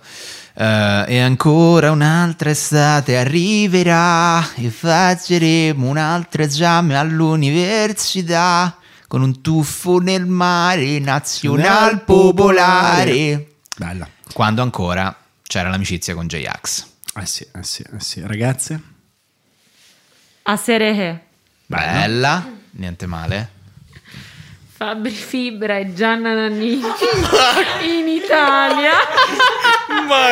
Eh, 0.55 1.05
e 1.09 1.21
ancora 1.21 1.91
un'altra 1.91 2.51
estate 2.51 3.17
arriverà 3.17 4.55
e 4.55 4.71
faremo 4.71 5.89
un 5.89 5.97
altro 5.97 6.43
esame 6.43 6.97
all'università 6.97 8.77
con 9.07 9.23
un 9.23 9.41
tuffo 9.41 9.99
nel 9.99 10.27
mare 10.27 10.99
nazional 10.99 12.05
popolare. 12.05 13.47
Bella. 13.77 14.09
Quando 14.33 14.63
ancora 14.63 15.17
c'era 15.43 15.71
l'amicizia 15.71 16.15
con 16.15 16.27
J-Ax. 16.27 16.87
Eh 17.15 17.27
sì, 17.27 17.47
eh 17.55 17.63
sì, 17.63 17.83
eh 17.83 18.01
sì. 18.01 18.23
Ragazze? 18.25 18.83
A 20.43 20.57
Serehe. 20.57 21.25
Bella, 21.67 22.51
niente 22.73 23.07
male. 23.07 23.57
Fabri 24.79 25.11
Fibra 25.11 25.77
e 25.79 25.93
Gianna 25.93 26.35
Nannini 26.35 26.81
in 27.83 28.07
Italia 28.07 28.93
Ma 30.07 30.29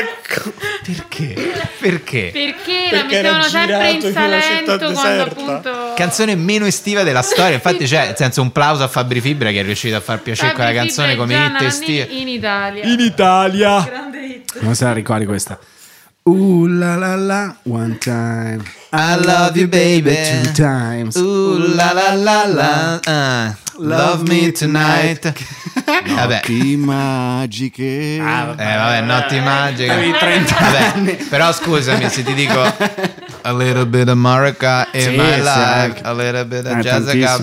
Perché? 0.85 1.53
Perché? 1.81 2.31
perché 2.33 2.89
la 2.93 2.99
Perché 3.01 3.05
mettevano 3.17 3.43
sempre 3.43 3.91
in 3.91 4.03
in 4.03 4.13
Salento 4.13 4.93
quando 4.93 5.23
appunto 5.23 5.93
Canzone 5.97 6.37
meno 6.37 6.65
estiva 6.65 7.03
della 7.03 7.23
storia. 7.23 7.55
Infatti, 7.55 7.87
c'è 7.87 8.07
nel 8.07 8.17
senso 8.17 8.41
un 8.41 8.53
plauso 8.53 8.85
a 8.85 8.89
Fabri 8.89 9.21
Fibra 9.21 9.51
che 9.51 9.59
è 9.59 9.65
riuscito 9.65 9.97
a 9.97 10.01
far 10.01 10.21
piacere 10.21 10.51
Fabri 10.51 10.65
quella 10.65 10.71
Fibra 10.71 10.85
canzone 10.85 11.17
come 11.17 11.35
Gianna 11.35 11.59
hit 11.59 11.67
estiva. 11.67 12.05
In 12.11 12.29
Italia 12.29 12.85
Italia. 13.01 13.83
Grande 13.83 14.19
hit. 14.21 14.61
Non 14.61 14.77
se 14.77 14.85
la 14.85 14.93
ricordi 14.93 15.27
questa? 15.27 15.59
Uh 16.23 16.67
la 16.67 16.95
la 16.95 17.17
la, 17.17 17.57
one 17.65 17.99
time. 17.99 18.76
I 18.93 19.17
love 19.17 19.57
you, 19.59 19.69
baby. 19.69 20.15
Two 20.15 20.53
times. 20.53 21.17
Ooh 21.17 21.59
la 21.75 21.93
la 21.93 22.15
la 22.15 22.45
la. 22.47 23.01
ah, 23.07 23.55
love 23.79 24.27
me 24.29 24.53
tonight. 24.53 25.21
Vabbè. 25.87 26.35
Notti 26.47 26.77
magiche. 26.77 28.19
Ah, 28.23 28.55
Eh, 28.57 28.77
vabbè, 28.77 29.01
notti 29.03 29.39
magiche. 29.41 29.91
Avevi 29.93 30.13
30 30.19 30.55
Vabbè, 30.59 31.17
Però 31.29 31.53
scusami 31.53 32.09
se 32.09 32.23
ti 32.23 32.33
dico 32.35 32.61
a 33.43 33.53
little 33.53 33.87
bit 33.87 34.03
of 34.09 34.15
America 34.17 34.89
in 34.93 35.01
Sì, 35.01 35.09
my 35.11 35.37
life, 35.43 36.01
a 36.03 36.13
little 36.13 36.45
bit 36.47 36.65
of 36.67 36.73
Eh, 36.77 36.81
Jessica 36.81 37.37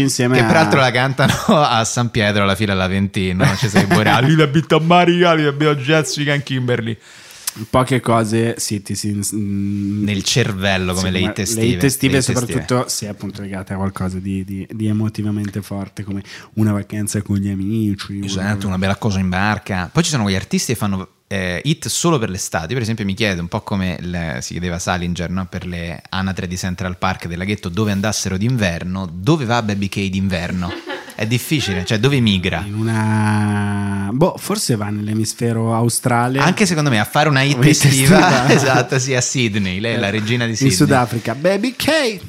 insieme 0.00 0.36
Che 0.38 0.42
a- 0.42 0.46
peraltro 0.46 0.80
la 0.80 0.90
cantano 0.90 1.34
a 1.46 1.84
San 1.84 2.10
Pietro 2.10 2.42
alla 2.42 2.54
fila 2.56 2.72
all'Aventino. 2.72 3.44
Ci 3.56 3.68
sei 3.68 3.84
pure 3.86 4.10
a 4.10 4.18
little 4.24 4.48
bit 4.48 4.72
of 4.72 4.82
America, 4.82 5.32
little 5.34 5.52
bit 5.52 5.68
of 5.68 5.76
Jessica 5.76 6.32
in 6.34 6.42
Kimberly. 6.42 6.98
Poche 7.68 8.00
cose 8.00 8.54
sì, 8.58 8.80
ti 8.82 8.94
si 8.94 9.12
mm, 9.34 10.04
Nel 10.04 10.22
cervello 10.22 10.94
come 10.94 11.08
sì, 11.08 11.12
le 11.12 11.20
hit 11.20 11.38
estive. 11.38 11.66
Le 11.66 11.72
hit 11.72 11.84
estive, 11.84 12.14
Le 12.14 12.22
soprattutto 12.22 12.84
se 12.88 13.08
appunto 13.08 13.42
legate 13.42 13.74
a 13.74 13.76
qualcosa 13.76 14.18
di, 14.18 14.42
di- 14.44 14.66
di 14.70 14.86
emotivamente 14.86 15.60
forte, 15.60 16.02
come 16.02 16.22
una 16.54 16.72
vacanza 16.72 17.20
con 17.22 17.36
gli 17.36 17.48
amici. 17.50 18.20
Esatto, 18.24 18.66
una 18.66 18.78
bella 18.78 18.96
cosa 18.96 19.18
in 19.20 19.28
barca. 19.28 19.90
Poi 19.92 20.02
ci 20.02 20.10
sono 20.10 20.22
quegli 20.22 20.34
artisti 20.36 20.72
che 20.72 20.78
fanno 20.78 21.08
eh, 21.26 21.60
hit 21.64 21.88
solo 21.88 22.18
per 22.18 22.30
l'estate. 22.30 22.72
Per 22.72 22.82
esempio, 22.82 23.04
mi 23.04 23.14
chiedo 23.14 23.40
un 23.42 23.48
po' 23.48 23.60
come 23.60 23.98
il- 24.00 24.38
si 24.40 24.52
chiedeva 24.52 24.78
Salinger 24.78 25.28
no? 25.30 25.46
per 25.46 25.66
le 25.66 26.02
anatre 26.08 26.46
di 26.46 26.56
Central 26.56 26.96
Park 26.96 27.26
del 27.26 27.38
laghetto 27.38 27.68
dove 27.68 27.90
andassero 27.92 28.36
d'inverno, 28.38 29.06
dove 29.12 29.44
va 29.44 29.62
Baby 29.62 29.88
K 29.88 30.08
d'inverno? 30.08 30.70
È 31.22 31.26
difficile, 31.28 31.84
cioè 31.84 32.00
dove 32.00 32.18
migra? 32.18 32.64
In 32.66 32.74
una... 32.74 34.08
Boh, 34.12 34.34
forse 34.36 34.74
va 34.74 34.88
nell'emisfero 34.88 35.72
australe. 35.72 36.40
Anche 36.40 36.66
secondo 36.66 36.90
me 36.90 36.98
a 36.98 37.04
fare 37.04 37.28
una 37.28 37.42
hit 37.46 37.64
estiva, 37.64 37.94
estiva. 37.94 38.48
esatto, 38.52 38.98
sì, 38.98 39.14
a 39.14 39.20
Sydney, 39.20 39.78
lei 39.78 39.94
è 39.94 39.98
la 39.98 40.10
regina 40.10 40.46
di 40.46 40.50
in 40.50 40.56
Sydney. 40.56 40.74
Sudafrica. 40.74 41.36
Baby 41.36 41.76
K! 41.76 42.20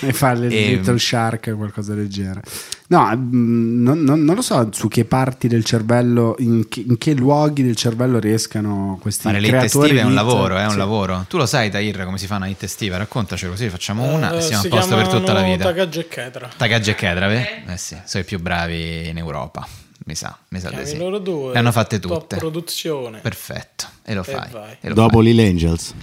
E 0.00 0.12
fare 0.12 0.46
il 0.46 0.52
E- 0.52 0.68
Little 0.76 0.98
Shark 0.98 1.50
o 1.52 1.56
qualcosa 1.56 1.94
del 1.94 2.08
genere. 2.08 2.42
No, 2.88 3.10
mm, 3.16 3.82
non, 3.82 4.02
non- 4.02 4.22
non 4.22 4.34
lo 4.34 4.42
so 4.42 4.68
su 4.72 4.88
che 4.88 5.04
parti 5.04 5.48
del 5.48 5.64
cervello, 5.64 6.36
in 6.38 6.68
che, 6.68 6.84
in 6.86 6.98
che 6.98 7.14
luoghi 7.14 7.62
del 7.62 7.76
cervello 7.76 8.18
riescano 8.18 8.98
questi 9.00 9.22
Fare 9.22 9.40
le 9.40 9.46
hit 9.46 9.54
creatori 9.56 9.84
estive 9.86 10.00
è 10.02 10.04
un 10.04 10.14
lavoro, 10.14 10.56
è 10.56 10.64
un 10.64 10.70
Sì. 10.70 10.76
lavoro. 10.76 11.24
Tu 11.28 11.36
lo 11.38 11.46
sai, 11.46 11.70
Tahir, 11.70 12.04
come 12.04 12.18
si 12.18 12.26
fa 12.26 12.36
una 12.36 12.46
hit 12.46 12.62
estiva? 12.62 12.96
Raccontaci 12.96 13.46
così, 13.48 13.68
facciamo 13.70 14.04
una 14.12 14.32
e 14.32 14.36
Eh, 14.36 14.40
siamo 14.42 14.62
si 14.62 14.68
a 14.68 14.70
posto 14.70 14.96
per 14.96 15.06
tutta 15.08 15.32
la 15.32 15.42
vita. 15.42 15.64
Tagaggio 15.64 16.00
e 16.00 16.08
Chetra. 16.08 16.48
Tagaggi 16.56 16.90
e 16.90 16.94
Kedrave? 16.94 17.62
Eh 17.66 17.76
sì, 17.76 17.96
sono 18.04 18.22
i 18.22 18.26
più 18.26 18.38
bravi 18.40 19.08
in 19.08 19.16
Europa. 19.18 19.66
Mi 20.06 20.14
sa, 20.14 20.36
mi 20.48 20.60
sa 20.60 20.68
di 20.70 20.84
sì. 20.84 20.98
loro 20.98 21.18
due. 21.18 21.52
Le 21.52 21.58
hanno 21.58 21.72
fatte 21.72 21.98
top 21.98 22.20
tutte. 22.20 22.36
produzione. 22.36 23.20
Perfetto, 23.20 23.86
e 24.04 24.12
lo 24.14 24.20
E 24.20 24.24
fai. 24.24 24.48
e 24.80 24.88
lo 24.88 24.94
Dopo 24.94 25.14
fai. 25.22 25.24
Lil 25.32 25.40
Angels. 25.40 25.94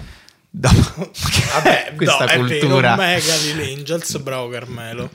Dopo- 0.54 1.12
Vabbè, 1.54 1.94
questa 1.96 2.26
no, 2.26 2.32
è 2.32 2.36
cultura. 2.38 2.96
vero, 2.96 3.02
mega 3.02 3.36
Lil 3.38 3.78
Angels, 3.78 4.18
bravo 4.18 4.50
Carmelo. 4.50 5.10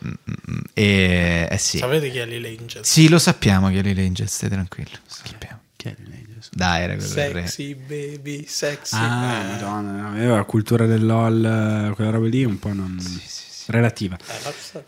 E, 0.72 1.46
eh 1.50 1.58
sì. 1.58 1.78
Sapete 1.78 2.10
chi 2.10 2.18
è 2.18 2.26
Lil 2.26 2.44
Angels? 2.58 2.88
Sì, 2.88 3.08
lo 3.08 3.18
sappiamo 3.18 3.68
che 3.68 3.78
è 3.78 3.82
Lil 3.82 3.98
Angel, 3.98 4.28
stai 4.28 4.48
tranquillo. 4.48 4.90
lo 4.92 4.98
sappiamo. 5.06 5.60
Chi 5.76 5.88
è 5.88 5.94
Lil 5.98 6.12
Angels? 6.14 6.48
Dai, 6.52 6.82
era 6.82 6.94
quello. 6.96 7.08
Sexy 7.10 7.74
baby, 7.74 8.44
sexy. 8.46 8.96
Ah, 8.96 9.40
eh. 9.42 9.46
madonna, 9.52 10.08
no, 10.10 10.22
io 10.22 10.34
la 10.36 10.44
cultura 10.44 10.86
del 10.86 11.04
LOL, 11.04 11.44
eh, 11.90 11.94
quella 11.94 12.10
roba 12.10 12.26
lì, 12.28 12.44
un 12.44 12.58
po' 12.58 12.72
non... 12.72 12.98
relativa. 13.66 14.16
Eh, 14.16 14.42
la 14.42 14.52
so- 14.58 14.84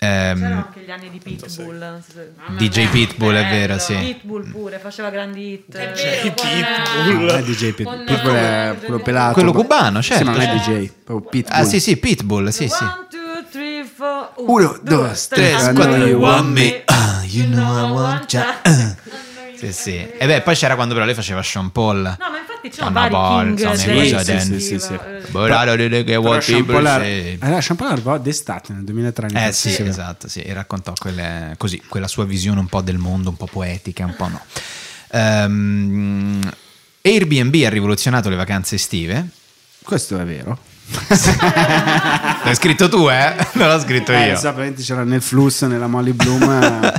Ehm, 0.00 0.38
C'erano 0.38 0.64
anche 0.66 0.80
gli 0.80 0.90
anni 0.92 1.10
di 1.10 1.18
Pitbull. 1.18 1.76
non 1.78 2.02
so 2.06 2.12
se- 2.14 2.32
DJ 2.56 2.88
Pitbull, 2.88 3.34
è 3.34 3.48
vero, 3.50 3.78
sì. 3.78 3.94
Pitbull 3.96 4.48
pure, 4.50 4.78
faceva 4.78 5.10
grandi 5.10 5.52
hit. 5.54 5.74
È 5.76 5.82
Eh, 5.82 5.92
vero, 6.22 6.34
con, 6.36 7.14
No, 7.14 7.20
non 7.20 7.28
è 7.30 7.42
DJ 7.42 7.72
Pit- 7.72 7.82
con- 7.86 8.04
Pitbull 8.06 8.34
è 8.34 8.76
quello 8.78 9.00
pelato. 9.00 9.32
Quello 9.34 9.52
cubano, 9.52 10.00
Sì, 10.00 10.08
certo, 10.10 10.24
ma 10.26 10.30
non 10.32 10.40
è 10.40 10.44
certo. 10.46 10.70
DJ, 10.70 10.90
proprio 11.04 11.30
Pitbull. 11.30 11.58
Ah, 11.60 11.64
sì, 11.64 11.80
sì, 11.80 11.96
Pitbull, 11.96 12.48
sì, 12.50 12.68
sì. 12.68 12.82
One, 12.84 13.06
two, 13.10 13.44
three, 13.50 13.84
four. 13.84 14.30
Uno, 14.36 14.78
due, 14.82 15.12
tre, 15.28 15.50
quattro, 15.50 15.82
know 15.84 16.06
you 16.06 16.20
want 16.20 16.46
me, 16.46 16.82
ah, 16.84 17.22
you 17.24 17.46
know 17.48 17.76
I 17.86 17.90
want 17.90 18.32
ya, 18.32 18.60
ah. 18.62 18.94
Sì, 19.58 19.72
sì. 19.72 19.96
E 19.96 20.26
beh, 20.26 20.42
poi 20.42 20.54
c'era 20.54 20.74
quando 20.76 20.94
però 20.94 21.04
lei 21.04 21.14
faceva 21.14 21.42
Sean 21.42 21.72
Paul. 21.72 21.96
No, 21.96 22.30
ma 22.30 22.38
infatti 22.38 22.68
c'erano 22.70 22.92
vari 22.92 23.10
Paul, 23.10 23.44
king 23.46 23.50
insomma, 23.58 23.74
sì, 23.76 24.40
sì, 24.40 24.60
sì, 24.60 24.78
sì. 24.78 24.92
eh, 24.94 24.98
Però 25.32 26.40
Sean 26.40 26.64
Paul 26.64 26.86
ar- 26.86 27.00
say. 27.00 27.38
eh, 27.40 27.60
Sean 27.62 27.76
Paul 27.76 27.90
arrivò 27.90 28.18
d'estate 28.18 28.72
nel 28.72 28.84
2003. 28.84 29.28
in 29.30 29.36
Eh 29.36 29.52
sì, 29.52 29.74
esatto, 29.82 30.28
sì, 30.28 30.40
e 30.42 30.52
raccontò 30.52 30.92
quelle, 30.98 31.54
così, 31.58 31.82
quella 31.88 32.06
sua 32.06 32.24
visione 32.24 32.60
un 32.60 32.66
po' 32.66 32.80
del 32.82 32.98
mondo, 32.98 33.30
un 33.30 33.36
po' 33.36 33.46
poetica, 33.50 34.04
un 34.04 34.14
po' 34.16 34.28
no. 34.28 34.40
Ehm, 35.10 36.40
Airbnb 37.02 37.54
ha 37.64 37.68
rivoluzionato 37.70 38.28
le 38.28 38.36
vacanze 38.36 38.76
estive. 38.76 39.26
Questo 39.82 40.18
è 40.18 40.24
vero. 40.24 40.58
L'hai 42.44 42.54
scritto 42.54 42.88
tu, 42.88 43.08
eh? 43.08 43.34
Non 43.54 43.68
l'ho 43.68 43.80
scritto 43.80 44.12
Eh, 44.12 44.28
io. 44.28 44.36
sapete, 44.36 44.82
c'era 44.82 45.04
nel 45.04 45.20
flusso, 45.22 45.66
nella 45.66 45.86
Molly 45.86 46.12
Bloom. 46.12 46.42
eh, 46.84 46.92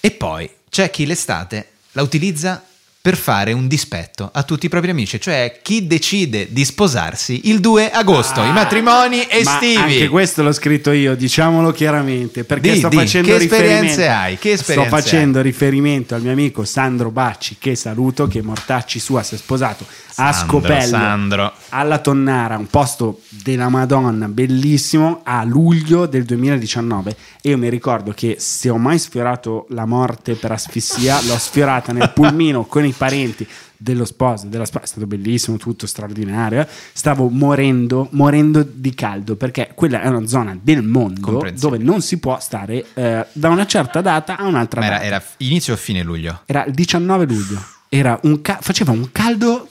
E 0.02 0.10
poi 0.12 0.48
c'è 0.70 0.90
chi 0.90 1.04
l'estate 1.04 1.68
la 1.92 2.02
utilizza 2.02 2.62
per 3.02 3.16
fare 3.16 3.54
un 3.54 3.66
dispetto 3.66 4.28
a 4.30 4.42
tutti 4.42 4.66
i 4.66 4.68
propri 4.68 4.90
amici, 4.90 5.18
cioè 5.18 5.60
chi 5.62 5.86
decide 5.86 6.48
di 6.50 6.66
sposarsi 6.66 7.48
il 7.48 7.58
2 7.60 7.90
agosto, 7.90 8.42
i 8.42 8.52
matrimoni 8.52 9.20
Ah, 9.22 9.26
Ma 9.42 9.52
estivi. 9.54 9.76
anche 9.76 10.08
questo 10.08 10.42
l'ho 10.42 10.52
scritto 10.52 10.90
io, 10.90 11.14
diciamolo 11.14 11.72
chiaramente, 11.72 12.44
perché 12.44 12.72
Di, 12.72 12.78
sto 12.78 12.88
di, 12.88 12.96
facendo 12.96 13.28
che 13.28 13.36
esperienze 13.36 14.06
hai? 14.08 14.36
Che 14.36 14.50
Sto 14.54 14.60
esperienze 14.72 14.90
facendo 14.90 15.40
riferimento 15.40 16.14
al 16.14 16.20
mio 16.20 16.32
amico 16.32 16.66
Sandro 16.66 17.10
Bacci, 17.10 17.56
che 17.58 17.74
saluto, 17.74 18.26
che 18.26 18.42
mortacci 18.42 18.98
sua 18.98 19.22
si 19.22 19.34
è 19.34 19.38
sposato 19.38 19.86
a 20.20 20.32
Sandro, 20.32 20.58
Scopello 20.60 20.80
Sandro. 20.86 21.52
alla 21.70 21.98
Tonnara, 21.98 22.56
un 22.56 22.66
posto 22.66 23.20
della 23.28 23.68
Madonna 23.68 24.28
bellissimo 24.28 25.20
a 25.24 25.42
luglio 25.44 26.06
del 26.06 26.24
2019 26.24 27.16
e 27.42 27.48
io 27.50 27.58
mi 27.58 27.68
ricordo 27.68 28.12
che 28.12 28.36
se 28.38 28.68
ho 28.70 28.76
mai 28.76 28.98
sfiorato 28.98 29.66
la 29.70 29.86
morte 29.86 30.34
per 30.34 30.52
asfissia 30.52 31.20
l'ho 31.22 31.38
sfiorata 31.38 31.92
nel 31.92 32.10
pulmino 32.14 32.64
con 32.64 32.84
i 32.84 32.92
parenti 32.96 33.46
dello 33.82 34.04
sposo, 34.04 34.46
della 34.46 34.66
sposa, 34.66 34.84
è 34.84 34.88
stato 34.88 35.06
bellissimo, 35.06 35.56
tutto 35.56 35.86
straordinario. 35.86 36.60
eh. 36.60 36.66
Stavo 36.92 37.28
morendo, 37.30 38.08
morendo 38.10 38.62
di 38.62 38.94
caldo 38.94 39.36
perché 39.36 39.70
quella 39.74 40.02
è 40.02 40.08
una 40.08 40.26
zona 40.26 40.54
del 40.60 40.82
mondo 40.82 41.42
dove 41.58 41.78
non 41.78 42.02
si 42.02 42.18
può 42.18 42.38
stare 42.40 42.84
eh, 42.92 43.26
da 43.32 43.48
una 43.48 43.64
certa 43.66 44.02
data 44.02 44.36
a 44.36 44.44
un'altra 44.44 44.80
Ma 44.80 44.86
era, 44.86 44.94
data. 44.96 45.06
era 45.06 45.24
inizio 45.38 45.72
o 45.72 45.76
fine 45.78 46.02
luglio? 46.02 46.40
Era 46.44 46.64
il 46.66 46.74
19 46.74 47.24
luglio. 47.24 47.62
Era 47.88 48.20
un 48.24 48.40
ca- 48.42 48.58
faceva 48.60 48.92
un 48.92 49.08
caldo 49.12 49.68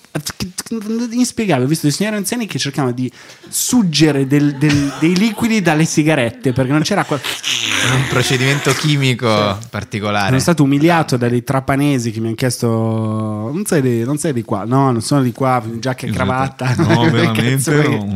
inspiegabile. 1.11 1.65
Ho 1.65 1.69
visto 1.69 1.87
dei 1.87 1.95
signori 1.95 2.15
anziani 2.15 2.45
che 2.45 2.59
cercavano 2.59 2.93
di 2.93 3.11
suggere 3.47 4.27
del- 4.27 4.55
del- 4.57 4.93
dei 4.99 5.15
liquidi 5.15 5.61
dalle 5.61 5.85
sigarette 5.85 6.53
perché 6.53 6.71
non 6.71 6.81
c'era 6.81 7.01
acqua. 7.01 7.19
Un 7.95 8.05
procedimento 8.09 8.71
chimico 8.73 9.57
particolare. 9.69 10.27
Sono 10.27 10.39
stato 10.39 10.63
umiliato 10.63 11.17
da 11.17 11.27
dei 11.29 11.43
trapanesi 11.43 12.11
che 12.11 12.19
mi 12.19 12.27
hanno 12.27 12.35
chiesto: 12.35 12.67
Non 12.67 13.63
sei 13.65 13.81
di, 13.81 14.03
non 14.03 14.17
sei 14.17 14.33
di 14.33 14.43
qua? 14.43 14.63
No, 14.65 14.91
non 14.91 15.01
sono 15.01 15.21
di 15.21 15.31
qua. 15.31 15.63
Giacca 15.79 16.05
e 16.07 16.11
cravatta. 16.11 16.67
Che 16.79 16.83
cazzo 16.83 16.93
vuoi 17.09 17.31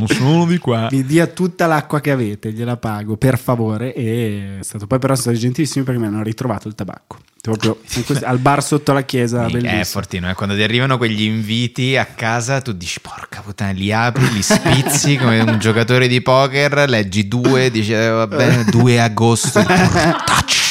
che- 0.08 0.14
sono 0.16 0.46
di 0.46 0.58
qua. 0.58 0.88
Mi 0.92 1.04
dia 1.06 1.28
tutta 1.28 1.66
l'acqua 1.66 2.00
che 2.02 2.12
avete, 2.12 2.52
gliela 2.52 2.78
pago 2.78 3.18
per 3.18 3.38
favore. 3.38 3.94
E 3.94 4.58
è 4.60 4.64
stato 4.64 4.88
poi, 4.88 5.00
però, 5.00 5.14
sono 5.14 5.28
stati 5.28 5.40
gentilissimi 5.40 5.84
perché 5.84 6.00
mi 6.00 6.08
hanno 6.08 6.24
ritrovato 6.24 6.68
il 6.68 6.76
tabacco. 6.76 7.18
Proprio 7.44 7.78
questo- 8.06 8.26
al 8.26 8.38
bar 8.40 8.64
sotto 8.64 8.94
la 8.94 9.02
chiesa. 9.04 9.46
È 9.48 9.50
bellissimo. 9.50 9.84
fortino, 9.84 10.30
eh. 10.30 10.34
quando 10.34 10.56
ti 10.56 10.64
arrivano 10.64 10.96
quegli 10.98 11.24
inviti 11.24 11.98
a 11.98 12.06
casa, 12.06 12.62
tu 12.62 12.72
dici 12.72 13.02
porca 13.02 13.42
puttana, 13.42 13.72
li 13.72 13.92
apri, 13.92 14.32
li 14.32 14.42
spizzi 14.42 15.18
come 15.20 15.42
un 15.42 15.60
giocatore 15.60 16.08
di 16.08 16.22
poker, 16.22 16.88
leggi 16.88 17.28
due, 17.28 17.70
dici 17.70 17.92
eh, 17.92 18.08
va 18.08 18.28
bene, 18.28 18.64
2 18.64 19.02
agosto, 19.02 19.60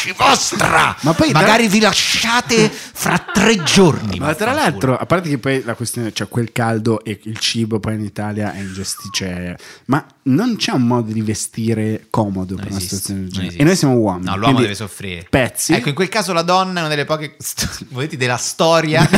portacci 0.02 0.14
vostra, 0.16 0.96
Ma 1.00 1.12
poi 1.12 1.30
tra- 1.30 1.40
magari 1.40 1.68
vi 1.68 1.80
lasciate 1.80 2.70
fra 2.70 3.18
tre 3.32 3.62
giorni. 3.62 4.18
Ma 4.18 4.34
tra 4.34 4.52
l'altro, 4.52 4.96
a 4.96 5.06
parte 5.06 5.28
che 5.28 5.38
poi 5.38 5.62
la 5.64 5.74
questione, 5.74 6.12
cioè 6.12 6.28
quel 6.28 6.50
caldo 6.52 7.04
e 7.04 7.20
il 7.22 7.38
cibo 7.38 7.78
poi 7.78 7.94
in 7.94 8.02
Italia 8.02 8.52
è 8.52 8.58
ingestibile, 8.58 9.58
ma 9.86 10.04
non 10.24 10.56
c'è 10.56 10.72
un 10.72 10.82
modo 10.82 11.12
di 11.12 11.20
vestire 11.20 12.06
comodo 12.10 12.54
per 12.54 12.64
Non 12.64 12.74
una 12.74 12.76
esiste, 12.78 12.96
situazione 12.96 13.20
del 13.22 13.30
genere. 13.30 13.46
esiste. 13.48 13.62
E 13.62 13.66
noi 13.66 13.76
siamo 13.76 13.94
uomini. 13.94 14.24
No, 14.26 14.36
l'uomo 14.36 14.60
deve 14.60 14.74
soffrire. 14.74 15.26
Pezzi. 15.28 15.72
Ecco, 15.72 15.88
in 15.88 15.94
quel 15.94 16.08
caso 16.08 16.32
la 16.32 16.42
donna 16.42 16.78
è 16.78 16.78
una 16.80 16.88
delle 16.88 17.04
poche 17.04 17.36
momenti 17.90 18.16
della 18.16 18.36
storia 18.36 19.04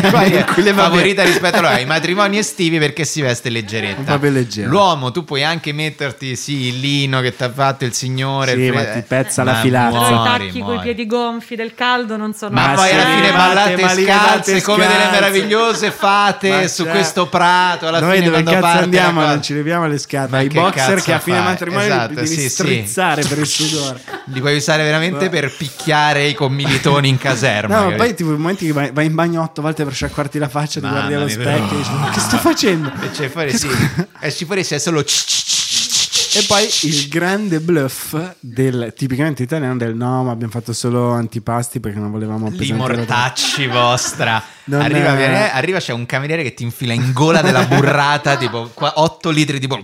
favorita 0.74 1.22
rispetto 1.24 1.58
allora, 1.58 1.74
ai 1.74 1.86
matrimoni 1.86 2.38
estivi 2.38 2.78
perché 2.78 3.04
si 3.04 3.20
veste 3.20 3.48
leggeretta. 3.50 4.00
Un 4.00 4.04
po' 4.06 4.18
più 4.18 4.30
leggera. 4.30 4.68
L'uomo, 4.68 5.10
tu 5.10 5.24
puoi 5.24 5.44
anche 5.44 5.72
metterti 5.72 6.36
sì, 6.36 6.66
il 6.66 6.80
lino 6.80 7.20
che 7.20 7.34
ti 7.34 7.42
ha 7.42 7.52
fatto 7.52 7.84
il 7.84 7.92
signore. 7.92 8.54
Sì, 8.54 8.60
il 8.60 8.72
ma 8.72 8.84
ti 8.84 9.02
pezza 9.06 9.42
la 9.44 9.52
ma 9.52 9.60
filazza. 9.60 9.98
Muori, 9.98 10.52
muori. 10.52 10.73
I 10.74 10.80
piedi 10.82 11.06
gonfi 11.06 11.56
del 11.56 11.74
caldo 11.74 12.16
non 12.16 12.32
sono 12.34 12.54
Ma, 12.54 12.68
Ma 12.68 12.74
poi 12.74 12.88
sì, 12.88 12.94
alla 12.94 13.04
fine 13.04 13.32
ballate 13.32 13.74
te- 13.74 13.82
ma 13.82 13.92
lì 13.92 14.04
scalze 14.04 14.62
come 14.62 14.86
delle 14.86 15.10
meravigliose 15.10 15.90
fate 15.90 16.48
Ma 16.50 16.66
su 16.68 16.84
c'è- 16.84 16.90
questo 16.90 17.26
prato. 17.28 17.86
Alla 17.88 18.00
Noi 18.00 18.12
fine 18.18 18.24
dove 18.30 18.42
quando 18.42 18.50
cazzo 18.52 18.62
parte 18.62 18.84
andiamo? 18.84 19.20
cosa- 19.20 19.32
Non 19.32 19.42
ci 19.42 19.54
leviamo 19.54 19.86
le 19.86 19.98
scarpe. 19.98 20.30
Ma 20.36 20.40
I 20.42 20.48
che 20.48 20.60
boxer 20.60 21.02
che 21.02 21.12
a 21.12 21.18
fine 21.18 21.36
fai? 21.36 21.44
matrimonio 21.46 21.86
Esatto, 21.86 22.08
li 22.08 22.14
devi 22.14 22.26
sì, 22.26 22.40
sì. 22.40 22.48
strizzare 22.48 23.24
per 23.24 23.38
il 23.38 23.46
sudore. 23.46 24.00
Li 24.26 24.40
puoi 24.40 24.56
usare 24.56 24.82
veramente 24.82 25.28
per 25.28 25.54
picchiare 25.56 26.24
i 26.26 26.34
commilitoni 26.34 27.08
in 27.08 27.18
caserma. 27.18 27.80
No, 27.80 27.90
ma 27.90 27.96
poi 27.96 28.14
tipo 28.14 28.30
i 28.32 28.36
momenti 28.36 28.66
che 28.66 28.72
vai, 28.72 28.90
vai 28.92 29.06
in 29.06 29.14
bagno 29.14 29.42
otto 29.42 29.62
volte 29.62 29.84
per 29.84 29.92
sciacquarti 29.94 30.38
la 30.38 30.48
faccia, 30.48 30.80
ti 30.80 30.88
guardi 30.88 31.14
allo 31.14 31.28
specchio 31.28 31.74
e 31.74 31.76
dici: 31.78 31.90
"Ma 31.92 32.10
Che 32.10 32.20
sto 32.20 32.36
facendo? 32.38 32.90
E 33.00 33.10
c'è 33.10 33.28
fuori, 33.28 33.50
sì. 33.56 33.68
scu- 33.68 34.06
Esci 34.20 34.44
fuori 34.44 34.64
se 34.64 34.76
è 34.76 34.78
solo. 34.78 35.02
E 36.36 36.44
poi 36.48 36.68
il 36.82 37.08
grande 37.08 37.60
bluff 37.60 38.16
del 38.40 38.92
tipicamente 38.96 39.44
italiano 39.44 39.76
del 39.76 39.94
no, 39.94 40.24
ma 40.24 40.32
abbiamo 40.32 40.52
fatto 40.52 40.72
solo 40.72 41.10
antipasti 41.12 41.78
perché 41.78 41.98
non 41.98 42.10
volevamo 42.10 42.48
Li 42.48 42.54
appesantire 42.54 42.96
mortacci 42.96 43.66
vostra. 43.68 44.42
Non 44.66 44.80
Arriva, 44.80 45.18
è- 45.18 45.50
arriva, 45.52 45.78
c'è 45.78 45.92
un 45.92 46.06
cameriere 46.06 46.42
che 46.42 46.54
ti 46.54 46.62
infila 46.62 46.94
in 46.94 47.12
gola 47.12 47.42
della 47.42 47.64
burrata, 47.68 48.36
tipo 48.36 48.70
8 48.74 49.30
litri, 49.30 49.60
tipo 49.60 49.82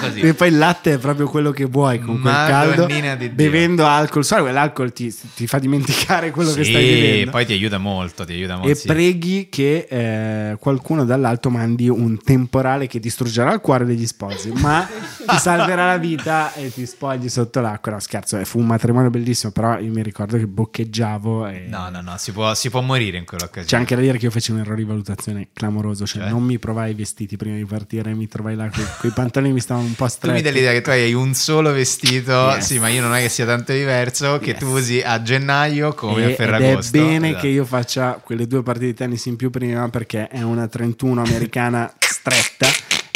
così. 0.00 0.20
E 0.20 0.32
poi 0.34 0.48
il 0.48 0.56
latte 0.58 0.94
è 0.94 0.98
proprio 0.98 1.28
quello 1.28 1.50
che 1.50 1.66
vuoi 1.66 1.98
con 2.00 2.20
quel 2.20 2.32
caldo, 2.32 2.82
Madonnina 2.82 3.16
di 3.16 3.28
bevendo 3.28 3.86
alcol. 3.86 4.24
Sai, 4.24 4.50
l'alcol 4.52 4.92
ti, 4.92 5.14
ti 5.34 5.46
fa 5.46 5.58
dimenticare 5.58 6.30
quello 6.30 6.52
che 6.52 6.64
stai 6.64 6.84
Sì, 6.86 6.94
vivendo. 6.94 7.30
poi 7.32 7.44
ti 7.46 7.52
aiuta 7.52 7.76
molto, 7.78 8.24
ti 8.24 8.32
aiuta 8.32 8.54
molto. 8.56 8.70
e 8.70 8.74
sì. 8.74 8.86
preghi 8.86 9.48
che 9.50 9.86
eh, 9.90 10.56
qualcuno 10.58 11.04
dall'alto 11.04 11.50
mandi 11.50 11.88
un 11.88 12.18
temporale 12.22 12.86
che 12.86 13.00
distruggerà 13.00 13.52
il 13.52 13.60
cuore 13.60 13.84
degli 13.84 14.06
sposi, 14.06 14.50
ma 14.52 14.88
ti 15.26 15.36
salverà 15.38 15.86
la 15.86 15.98
vita 15.98 16.54
e 16.54 16.72
ti 16.72 16.86
spogli 16.86 17.28
sotto 17.28 17.60
l'acqua. 17.60 17.92
No, 17.92 18.00
scherzo, 18.00 18.38
eh, 18.38 18.44
fu 18.46 18.58
un 18.58 18.66
matrimonio 18.66 19.10
bellissimo, 19.10 19.52
però 19.52 19.78
io 19.78 19.90
mi 19.92 20.02
ricordo 20.02 20.36
che 20.38 20.46
boccheggiavo 20.46 21.46
e 21.46 21.66
No, 21.68 21.88
no, 21.90 22.00
no, 22.00 22.14
si 22.16 22.32
può, 22.32 22.54
si 22.54 22.70
può 22.70 22.80
morire 22.80 23.18
in 23.18 23.24
quell'occasione. 23.24 23.66
C'è 23.66 23.76
anche 23.76 23.94
da 23.94 24.00
dire 24.00 24.13
che 24.18 24.24
io 24.26 24.30
feci 24.30 24.50
un 24.52 24.58
errore 24.60 24.76
di 24.76 24.84
valutazione 24.84 25.48
clamoroso, 25.52 26.06
cioè, 26.06 26.22
Cioè? 26.22 26.30
non 26.30 26.42
mi 26.42 26.58
provai 26.58 26.90
i 26.92 26.94
vestiti 26.94 27.36
prima 27.36 27.56
di 27.56 27.64
partire, 27.64 28.12
mi 28.14 28.28
trovai 28.28 28.54
là 28.56 28.68
con 28.70 28.84
i 29.08 29.12
pantaloni 29.12 29.52
mi 29.52 29.60
stavano 29.60 29.86
un 29.86 29.94
po' 29.94 30.06
Tu 30.06 30.26
mi 30.26 30.32
dai 30.32 30.38
stretti. 30.40 30.52
l'idea 30.58 30.72
che 30.72 30.80
tu 30.80 30.90
hai 30.90 31.12
un 31.14 31.34
solo 31.34 31.72
vestito, 31.72 32.32
Yes. 32.32 32.64
sì, 32.66 32.78
ma 32.78 32.88
io 32.88 33.02
non 33.02 33.14
è 33.14 33.20
che 33.22 33.28
sia 33.28 33.46
tanto 33.46 33.72
diverso, 33.72 34.38
che 34.38 34.50
Yes. 34.50 34.58
tu 34.58 34.66
usi 34.66 35.00
a 35.00 35.22
gennaio 35.22 35.92
come 35.94 36.20
E- 36.20 36.24
a 36.24 36.26
ed 36.26 36.32
è 36.32 36.34
Ferragosto. 36.36 36.98
bene 36.98 37.28
Esatto. 37.28 37.42
che 37.42 37.48
io 37.48 37.64
faccia 37.64 38.20
quelle 38.24 38.46
due 38.46 38.62
partite 38.62 38.86
di 38.86 38.94
tennis 38.94 39.24
in 39.26 39.36
più 39.36 39.50
prima 39.50 39.88
perché 39.88 40.28
è 40.28 40.42
una 40.42 40.66
31 40.68 41.22
americana 41.22 41.92
stretta 41.98 42.66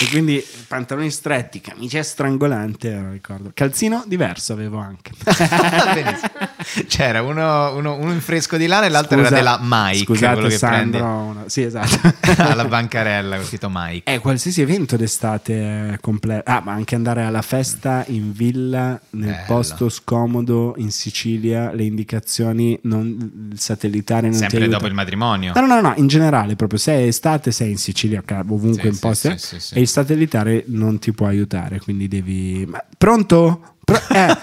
e 0.00 0.08
quindi 0.10 0.44
pantaloni 0.68 1.10
stretti, 1.10 1.60
camicia 1.60 2.02
strangolante, 2.04 3.08
ricordo. 3.10 3.50
Calzino 3.52 4.04
diverso 4.06 4.52
avevo 4.52 4.78
anche. 4.78 5.10
C'era 6.86 7.22
uno, 7.22 7.74
uno- 7.74 7.94
uno 7.96 8.12
in 8.12 8.20
fresco 8.20 8.56
di 8.56 8.66
lana 8.66 8.86
e 8.86 8.90
l'altro 8.90 9.16
Scusa- 9.16 9.26
era 9.28 9.36
della 9.36 9.58
Mike, 9.60 10.04
Scusate 10.04 10.50
Sandro, 10.50 11.04
una- 11.06 11.44
sì 11.46 11.62
esatto. 11.62 12.14
alla 12.42 12.64
bancarella 12.66 13.42
scritto 13.42 13.68
Mike. 13.72 14.12
Eh, 14.12 14.18
qualsiasi 14.20 14.60
evento 14.60 14.96
d'estate 14.96 15.98
completo. 16.00 16.48
Ah, 16.50 16.60
ma 16.64 16.72
anche 16.72 16.94
andare 16.94 17.24
alla 17.24 17.42
festa 17.42 18.04
in 18.08 18.32
villa, 18.32 19.00
nel 19.10 19.30
Bello. 19.30 19.44
posto 19.46 19.88
scomodo 19.88 20.74
in 20.78 20.90
Sicilia, 20.90 21.72
le 21.72 21.84
indicazioni, 21.84 22.78
non, 22.82 23.48
il 23.52 23.58
satellitare 23.58 24.28
non 24.28 24.36
Sempre 24.38 24.68
dopo 24.68 24.86
il 24.86 24.94
matrimonio. 24.94 25.52
No, 25.54 25.60
no, 25.62 25.66
no, 25.66 25.80
no, 25.80 25.94
in 25.96 26.06
generale, 26.06 26.54
proprio 26.56 26.78
se 26.78 26.92
è 26.92 27.02
estate 27.02 27.50
sei 27.50 27.70
in 27.72 27.78
Sicilia, 27.78 28.22
ovunque 28.48 28.80
Sì, 28.82 28.86
in 28.88 28.94
sì, 28.94 29.00
posti, 29.00 29.30
sì, 29.38 29.46
sì, 29.46 29.60
sì. 29.60 29.78
E 29.89 29.90
satellitare 29.90 30.65
non 30.69 30.98
ti 30.98 31.12
può 31.12 31.27
aiutare, 31.27 31.81
quindi 31.81 32.06
devi... 32.09 32.65
Ma- 32.69 32.85
pronto? 32.97 33.77
Pro- 33.85 34.01
eh, 34.10 34.36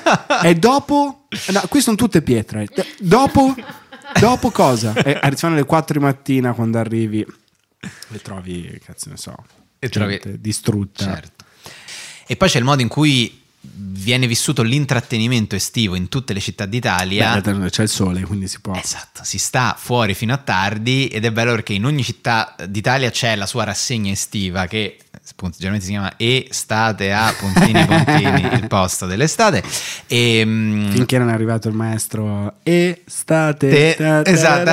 e 0.43 0.55
dopo? 0.55 1.27
No, 1.49 1.61
qui 1.69 1.81
sono 1.81 1.95
tutte 1.95 2.21
pietre. 2.21 2.67
Dopo? 2.99 3.53
Dopo 4.19 4.49
cosa? 4.51 4.93
E 4.93 5.17
arrivano 5.21 5.55
alle 5.55 5.65
4 5.65 5.99
di 5.99 6.03
mattina 6.05 6.53
quando 6.53 6.77
arrivi 6.79 7.25
le 8.07 8.21
trovi, 8.21 8.79
cazzo 8.83 9.09
ne 9.09 9.17
so, 9.17 9.35
E 9.79 9.89
trovi- 9.89 10.19
distrutta. 10.39 11.03
Certo. 11.03 11.45
E 12.27 12.35
poi 12.35 12.49
c'è 12.49 12.57
il 12.57 12.63
modo 12.63 12.81
in 12.81 12.87
cui 12.87 13.41
viene 13.67 14.27
vissuto 14.27 14.61
l'intrattenimento 14.61 15.55
estivo 15.55 15.95
in 15.95 16.07
tutte 16.09 16.33
le 16.33 16.39
città 16.39 16.65
d'Italia. 16.65 17.39
Beh, 17.41 17.69
c'è 17.69 17.83
il 17.83 17.89
sole, 17.89 18.21
quindi 18.21 18.47
si 18.47 18.59
può... 18.61 18.75
Esatto, 18.75 19.23
si 19.23 19.37
sta 19.37 19.75
fuori 19.77 20.13
fino 20.13 20.33
a 20.33 20.37
tardi 20.37 21.07
ed 21.07 21.25
è 21.25 21.31
bello 21.31 21.51
perché 21.51 21.73
in 21.73 21.85
ogni 21.85 22.03
città 22.03 22.55
d'Italia 22.67 23.09
c'è 23.09 23.35
la 23.35 23.45
sua 23.45 23.63
rassegna 23.63 24.11
estiva 24.11 24.67
che 24.67 24.97
generalmente 25.57 25.85
si 25.85 25.91
chiama 25.91 26.13
Estate 26.17 27.11
a 27.11 27.33
puntini 27.37 27.85
puntini, 27.85 28.49
il 28.53 28.67
posto 28.67 29.05
dell'estate. 29.05 29.63
E, 30.07 30.43
mm, 30.45 30.91
Finché 30.91 31.17
non 31.17 31.29
è 31.29 31.33
arrivato 31.33 31.67
il 31.67 31.73
maestro 31.75 32.53
estate. 32.63 33.69
te- 33.69 33.95
ta- 33.97 34.21
ta- 34.21 34.31
esatto. 34.31 34.63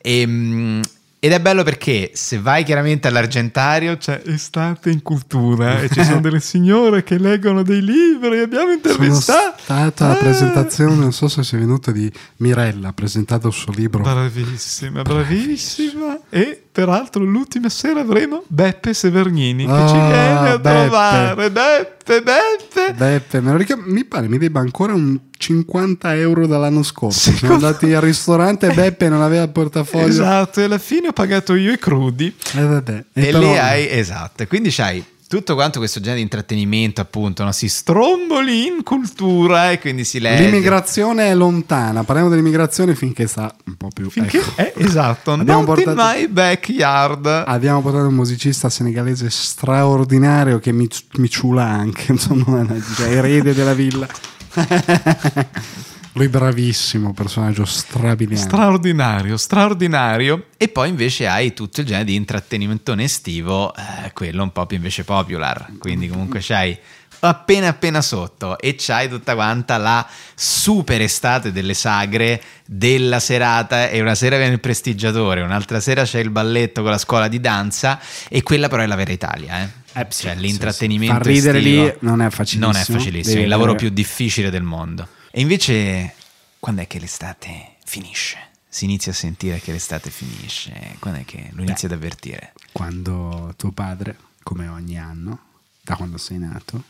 E, 0.00 0.80
ed 1.20 1.32
è 1.32 1.40
bello 1.40 1.64
perché 1.64 2.12
se 2.14 2.38
vai 2.38 2.62
chiaramente 2.62 3.08
all'Argentario 3.08 3.96
c'è 3.96 4.22
Estate 4.24 4.90
in 4.90 5.02
cultura 5.02 5.80
e 5.80 5.88
ci 5.88 6.04
sono 6.04 6.20
delle 6.20 6.38
signore 6.38 7.02
che 7.02 7.18
leggono 7.18 7.64
dei 7.64 7.82
libri. 7.82 8.38
Abbiamo 8.38 8.66
Sono 8.66 8.72
intervistato. 8.74 9.54
stata 9.60 10.04
alla 10.04 10.14
Ah, 10.14 10.16
presentazione, 10.16 10.94
non 10.94 11.12
so 11.12 11.26
se 11.26 11.42
sei 11.42 11.58
venuta 11.58 11.90
di 11.90 12.10
Mirella, 12.36 12.88
ha 12.88 12.92
presentato 12.92 13.48
il 13.48 13.52
suo 13.52 13.72
libro. 13.72 14.04
Bravissima, 14.04 15.02
bravissima. 15.02 16.20
E 16.30 16.67
peraltro 16.78 17.24
l'ultima 17.24 17.68
sera 17.68 17.98
avremo 18.00 18.44
Beppe 18.46 18.94
Severnini 18.94 19.64
che 19.66 19.72
ci 19.88 19.94
Ah, 19.96 20.06
viene 20.06 20.48
a 20.50 20.58
Beppe. 20.58 20.78
trovare. 20.82 21.50
Beppe, 21.50 22.22
Beppe. 22.22 22.92
Beppe, 22.94 23.40
me 23.40 23.50
lo 23.50 23.56
ricordo- 23.56 23.82
mi 23.90 24.04
pare 24.04 24.28
mi 24.28 24.38
debba 24.38 24.60
ancora 24.60 24.94
un 24.94 25.18
50 25.36 26.14
euro 26.14 26.46
dall'anno 26.46 26.84
scorso. 26.84 27.30
Sì, 27.32 27.36
Siamo 27.38 27.54
andati 27.54 27.92
al 27.92 28.02
ristorante 28.02 28.68
e 28.68 28.74
Beppe 28.74 29.08
non 29.08 29.22
aveva 29.22 29.42
il 29.42 29.50
portafoglio. 29.50 30.06
Esatto, 30.06 30.60
e 30.60 30.64
alla 30.64 30.78
fine 30.78 31.08
ho 31.08 31.12
pagato 31.12 31.56
io 31.56 31.72
i 31.72 31.78
crudi. 31.78 32.32
Eh, 32.54 32.62
vabbè. 32.62 33.04
e 33.12 33.22
però- 33.24 33.40
lì 33.40 33.58
hai 33.58 33.88
esatto, 33.90 34.44
e 34.44 34.46
quindi 34.46 34.70
c'hai 34.70 35.04
tutto 35.28 35.54
quanto 35.54 35.78
questo 35.78 36.00
genere 36.00 36.16
di 36.16 36.22
intrattenimento, 36.22 37.02
appunto, 37.02 37.44
no? 37.44 37.52
si 37.52 37.68
stromboli 37.68 38.66
in 38.66 38.82
cultura 38.82 39.70
e 39.70 39.78
quindi 39.78 40.04
si 40.04 40.18
legge. 40.20 40.44
L'immigrazione 40.44 41.28
è 41.28 41.34
lontana, 41.34 42.02
parliamo 42.02 42.30
dell'immigrazione 42.30 42.94
finché 42.94 43.26
sta 43.26 43.54
un 43.66 43.76
po' 43.76 43.90
più... 43.92 44.08
Finché 44.08 44.38
ecco. 44.38 44.52
eh, 44.56 44.72
esatto, 44.84 45.32
Abbiamo 45.32 45.64
not 45.64 45.78
in 45.78 45.84
portato- 45.84 46.16
my 46.16 46.28
backyard. 46.28 47.44
Abbiamo 47.46 47.82
portato 47.82 48.06
un 48.06 48.14
musicista 48.14 48.70
senegalese 48.70 49.28
straordinario 49.28 50.58
che 50.60 50.72
mi, 50.72 50.88
mi 51.16 51.28
ciula 51.28 51.64
anche, 51.64 52.10
insomma, 52.12 52.66
cioè, 52.96 53.08
erede 53.08 53.52
della 53.52 53.74
villa. 53.74 54.08
Lui 56.18 56.28
bravissimo, 56.28 57.14
personaggio 57.14 57.64
strabiliante. 57.64 58.44
Straordinario, 58.44 59.36
straordinario. 59.36 60.46
E 60.56 60.66
poi 60.66 60.88
invece 60.88 61.28
hai 61.28 61.54
tutto 61.54 61.80
il 61.80 61.86
genere 61.86 62.06
di 62.06 62.16
intrattenimento 62.16 62.92
estivo, 62.94 63.72
eh, 63.74 64.12
quello 64.12 64.42
un 64.42 64.50
po' 64.50 64.66
più 64.66 64.76
invece 64.76 65.04
popular, 65.04 65.70
quindi 65.78 66.08
comunque 66.08 66.40
c'hai 66.42 66.76
appena 67.20 67.68
appena 67.68 68.00
sotto 68.00 68.58
e 68.58 68.74
c'hai 68.76 69.08
tutta 69.08 69.34
quanta 69.34 69.76
la 69.76 70.06
super 70.34 71.00
estate 71.00 71.52
delle 71.52 71.74
sagre 71.74 72.40
della 72.64 73.20
serata 73.20 73.88
e 73.88 74.00
una 74.00 74.14
sera 74.14 74.36
viene 74.38 74.54
il 74.54 74.60
prestigiatore, 74.60 75.42
un'altra 75.42 75.78
sera 75.78 76.02
c'è 76.02 76.18
il 76.18 76.30
balletto 76.30 76.82
con 76.82 76.90
la 76.90 76.98
scuola 76.98 77.28
di 77.28 77.40
danza 77.40 78.00
e 78.28 78.42
quella 78.42 78.68
però 78.68 78.82
è 78.82 78.86
la 78.86 78.96
vera 78.96 79.12
Italia, 79.12 79.62
eh. 79.62 79.86
Eh, 80.00 80.06
sì, 80.10 80.24
cioè 80.24 80.34
sì, 80.34 80.40
l'intrattenimento 80.40 81.14
sì. 81.14 81.20
Far 81.20 81.26
ridere 81.26 81.58
estivo 81.58 81.84
lì 81.84 81.94
non 82.00 82.22
è 82.22 82.30
facilissimo. 82.30 82.72
Non 82.72 82.80
è 82.80 82.84
facilissimo, 82.84 83.22
Devi 83.22 83.40
è 83.40 83.42
il 83.44 83.48
lavoro 83.48 83.74
più 83.76 83.88
difficile 83.88 84.50
del 84.50 84.62
mondo. 84.62 85.08
E 85.30 85.40
invece 85.40 86.14
quando 86.58 86.82
è 86.82 86.86
che 86.86 86.98
l'estate 86.98 87.76
finisce? 87.84 88.38
Si 88.68 88.84
inizia 88.84 89.12
a 89.12 89.14
sentire 89.14 89.60
che 89.60 89.72
l'estate 89.72 90.10
finisce, 90.10 90.96
quando 90.98 91.20
è 91.20 91.24
che 91.24 91.50
lo 91.52 91.62
inizi 91.62 91.86
ad 91.86 91.92
avvertire? 91.92 92.52
Quando 92.72 93.54
tuo 93.56 93.70
padre, 93.72 94.16
come 94.42 94.68
ogni 94.68 94.98
anno, 94.98 95.38
da 95.82 95.96
quando 95.96 96.18
sei 96.18 96.38
nato, 96.38 96.84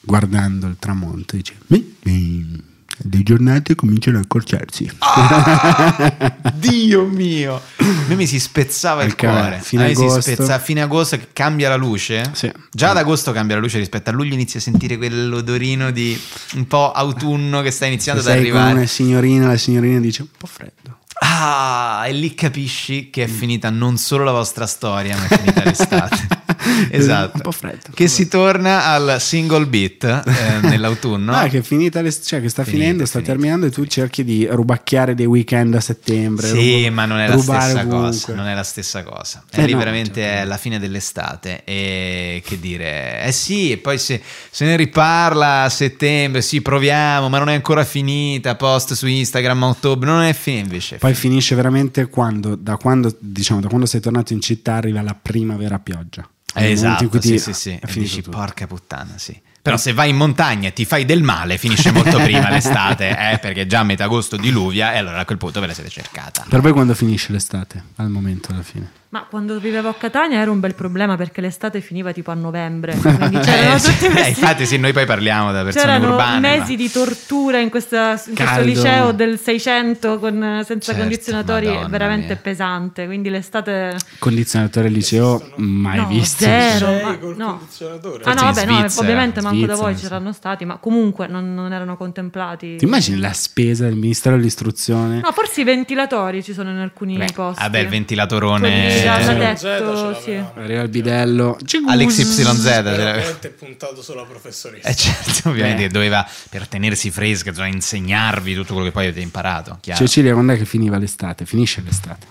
guardando 0.00 0.66
il 0.66 0.78
tramonto, 0.78 1.36
dice: 1.36 1.56
"Mi- 1.66 1.96
mi- 2.04 2.70
le 3.10 3.22
giornate 3.22 3.74
cominciano 3.74 4.18
a 4.18 4.20
accorciarsi. 4.22 4.90
Dio 6.54 7.04
mio! 7.06 7.54
A 7.76 7.84
me 8.08 8.14
mi 8.14 8.26
si 8.26 8.38
spezzava 8.38 9.02
il 9.02 9.14
Perché 9.14 9.26
cuore. 9.26 9.60
fine 9.62 9.84
a 9.84 9.86
me 9.88 9.94
si 9.94 10.02
agosto- 10.02 10.20
spezza 10.20 10.58
fine 10.58 10.82
agosto 10.82 11.16
che 11.16 11.28
cambia 11.32 11.68
la 11.68 11.76
luce. 11.76 12.30
Sì. 12.32 12.50
Già 12.70 12.90
ad 12.90 12.96
agosto 12.96 13.32
cambia 13.32 13.56
la 13.56 13.62
luce 13.62 13.78
rispetto 13.78 14.10
a 14.10 14.12
luglio 14.12 14.34
inizi 14.34 14.56
a 14.58 14.60
sentire 14.60 14.96
quell'odorino 14.96 15.90
di 15.90 16.18
un 16.54 16.66
po' 16.66 16.92
autunno 16.92 17.60
che 17.62 17.70
sta 17.70 17.86
iniziando 17.86 18.20
ad 18.20 18.26
sei 18.26 18.36
con 18.36 18.44
arrivare. 18.44 18.72
una 18.74 18.86
signorina, 18.86 19.46
la 19.48 19.56
signorina 19.56 19.98
dice: 20.00 20.22
Un 20.22 20.28
po' 20.36 20.46
freddo. 20.46 20.98
Ah, 21.24 22.02
e 22.06 22.12
lì 22.12 22.34
capisci 22.34 23.08
che 23.10 23.24
è 23.24 23.26
finita 23.28 23.70
non 23.70 23.96
solo 23.96 24.24
la 24.24 24.32
vostra 24.32 24.66
storia, 24.66 25.16
ma 25.16 25.26
è 25.26 25.36
finita 25.38 25.62
l'estate. 25.64 26.40
esatto. 26.90 27.36
Un 27.36 27.40
po' 27.42 27.50
freddo. 27.52 27.90
Che 27.94 28.08
si 28.08 28.28
torna 28.28 28.86
al 28.86 29.16
single 29.20 29.66
beat 29.66 30.04
eh, 30.04 30.60
nell'autunno. 30.68 31.32
Ah, 31.32 31.46
che 31.48 31.58
è 31.58 31.62
finita, 31.62 32.00
l'est- 32.00 32.24
cioè 32.26 32.40
che 32.40 32.48
sta 32.48 32.62
Finita, 32.64 32.80
finendo, 32.82 33.04
sta 33.06 33.18
finita. 33.18 33.32
terminando 33.32 33.66
e 33.66 33.70
tu 33.70 33.84
cerchi 33.86 34.24
di 34.24 34.46
rubacchiare 34.50 35.14
dei 35.14 35.26
weekend 35.26 35.74
a 35.74 35.80
settembre. 35.80 36.46
Sì, 36.48 36.82
rubo- 36.84 36.94
ma 36.94 37.04
non 37.06 37.18
è 37.18 37.28
la 37.28 37.38
stessa 37.38 37.80
ovunque. 37.80 37.88
cosa. 37.98 38.34
Non 38.34 38.46
è 38.46 38.54
la 38.54 38.62
stessa 38.62 39.02
cosa. 39.02 39.44
Eh 39.50 39.62
È 39.62 39.66
lì 39.66 39.72
no, 39.72 39.78
veramente 39.78 40.20
certo. 40.22 40.42
è 40.42 40.44
la 40.44 40.56
fine 40.56 40.78
dell'estate. 40.78 41.64
E 41.64 42.42
che 42.44 42.58
dire, 42.60 43.22
eh 43.24 43.32
sì, 43.32 43.72
e 43.72 43.78
poi 43.78 43.98
se, 43.98 44.20
se 44.50 44.64
ne 44.64 44.76
riparla 44.76 45.62
a 45.64 45.68
settembre, 45.68 46.42
sì, 46.42 46.60
proviamo, 46.62 47.28
ma 47.28 47.38
non 47.38 47.48
è 47.48 47.54
ancora 47.54 47.84
finita. 47.84 48.54
Post 48.54 48.92
su 48.94 49.06
Instagram 49.06 49.62
a 49.64 49.68
ottobre, 49.68 50.08
non 50.08 50.22
è 50.22 50.32
finita 50.32 50.64
invece. 50.64 50.96
Poi 50.96 51.14
finisce 51.14 51.54
veramente 51.54 52.06
quando 52.08 52.54
da, 52.54 52.76
quando, 52.76 53.14
diciamo, 53.18 53.60
da 53.60 53.68
quando 53.68 53.86
sei 53.86 54.00
tornato 54.00 54.32
in 54.32 54.40
città 54.40 54.74
arriva 54.74 55.00
la 55.02 55.16
primavera 55.20 55.78
pioggia. 55.78 56.28
In 56.54 56.64
esatto, 56.64 57.08
cui 57.08 57.22
sì, 57.22 57.38
sì, 57.38 57.52
sì. 57.52 57.70
E 57.70 57.86
finito 57.86 58.00
dici, 58.00 58.22
tutto. 58.22 58.36
porca 58.36 58.66
puttana, 58.66 59.14
sì. 59.16 59.40
Però 59.62 59.76
se 59.76 59.92
vai 59.92 60.10
in 60.10 60.16
montagna 60.16 60.68
e 60.68 60.72
ti 60.72 60.84
fai 60.84 61.04
del 61.04 61.22
male, 61.22 61.56
finisce 61.56 61.92
molto 61.92 62.18
prima 62.22 62.50
l'estate, 62.50 63.16
eh, 63.32 63.38
perché 63.38 63.66
già 63.66 63.80
a 63.80 63.84
metà 63.84 64.04
agosto 64.04 64.36
diluvia 64.36 64.92
e 64.92 64.98
allora 64.98 65.20
a 65.20 65.24
quel 65.24 65.38
punto 65.38 65.60
ve 65.60 65.68
la 65.68 65.74
siete 65.74 65.88
cercata. 65.88 66.44
Per 66.48 66.60
voi 66.60 66.72
quando 66.72 66.94
finisce 66.94 67.32
l'estate? 67.32 67.82
Al 67.96 68.10
momento 68.10 68.50
alla 68.50 68.62
fine. 68.62 69.00
Ma 69.12 69.26
quando 69.28 69.58
vivevo 69.58 69.90
a 69.90 69.94
Catania 69.94 70.40
era 70.40 70.50
un 70.50 70.58
bel 70.58 70.74
problema 70.74 71.18
perché 71.18 71.42
l'estate 71.42 71.82
finiva 71.82 72.12
tipo 72.12 72.30
a 72.30 72.34
novembre. 72.34 72.96
Quindi 72.96 73.40
c'erano 73.40 73.76
Eh, 73.76 74.20
eh, 74.22 74.28
infatti 74.30 74.64
sì, 74.64 74.78
noi 74.78 74.94
poi 74.94 75.04
parliamo 75.04 75.52
da 75.52 75.62
persone 75.64 75.84
C'erano 75.84 76.10
urbane. 76.12 76.40
mesi 76.40 76.70
ma- 76.70 76.76
di 76.78 76.90
tortura 76.90 77.58
in, 77.58 77.68
questa- 77.68 78.12
in 78.28 78.34
questo 78.34 78.60
liceo 78.62 79.12
del 79.12 79.38
600 79.38 80.18
con- 80.18 80.62
senza 80.64 80.92
Certo, 80.92 81.00
condizionatori, 81.00 81.66
Madonna 81.66 81.88
veramente 81.88 82.26
mia. 82.28 82.36
pesante. 82.36 83.04
Quindi 83.04 83.28
l'estate. 83.28 83.96
Condizionatore 84.18 84.86
al 84.86 84.92
liceo 84.94 85.46
mai 85.56 85.98
no, 85.98 86.06
visto. 86.06 86.44
zero. 86.44 86.86
Ma- 87.02 87.18
col 87.18 87.36
no. 87.36 87.56
condizionatore. 87.58 88.24
Ah 88.24 88.32
no, 88.32 88.40
vabbè, 88.44 88.64
no, 88.64 88.78
Svizzera, 88.78 89.00
ovviamente 89.02 89.40
manco 89.42 89.66
da 89.66 89.74
Svizzera, 89.74 89.88
voi 89.90 89.94
c'erano 90.00 90.32
stati, 90.32 90.64
ma 90.64 90.76
comunque 90.78 91.26
non, 91.26 91.52
non 91.52 91.70
erano 91.74 91.98
contemplati. 91.98 92.76
Ti 92.76 92.84
immagini 92.86 93.18
la 93.20 93.34
spesa 93.34 93.84
del 93.84 93.96
Ministero 93.96 94.36
dell'istruzione? 94.36 95.20
No, 95.22 95.30
forse 95.32 95.60
i 95.60 95.64
ventilatori 95.64 96.42
ci 96.42 96.54
sono 96.54 96.70
in 96.70 96.78
alcuni 96.78 97.18
Beh, 97.18 97.26
posti. 97.34 97.60
vabbè, 97.60 97.76
il 97.78 97.84
Quelli 97.84 97.98
ventilatorone 97.98 99.00
da- 99.01 99.01
tetto, 99.02 100.14
Z 100.14 100.14
ce 100.14 100.20
sì. 100.22 100.60
Arriva 100.60 100.82
il 100.82 100.88
bidello. 100.88 101.56
Alex 101.88 102.18
YZ. 102.18 102.62
Veramente 102.82 103.48
puntato 103.50 104.02
sulla 104.02 104.24
professoressa. 104.24 104.88
Eh 104.88 104.94
certo, 104.94 105.48
ovviamente 105.48 105.84
Eh. 105.84 105.88
doveva 105.88 106.26
per 106.48 106.66
tenersi 106.68 107.10
fresca, 107.10 107.50
bisogna 107.50 107.68
insegnarvi 107.74 108.54
tutto 108.54 108.72
quello 108.72 108.88
che 108.88 108.92
poi 108.92 109.04
avete 109.06 109.20
imparato. 109.20 109.78
Chiaro. 109.80 110.00
Cecilia, 110.00 110.32
quando 110.32 110.52
è 110.52 110.56
che 110.56 110.64
finiva 110.64 110.96
l'estate? 110.98 111.44
Finisce 111.46 111.82
l'estate. 111.84 112.26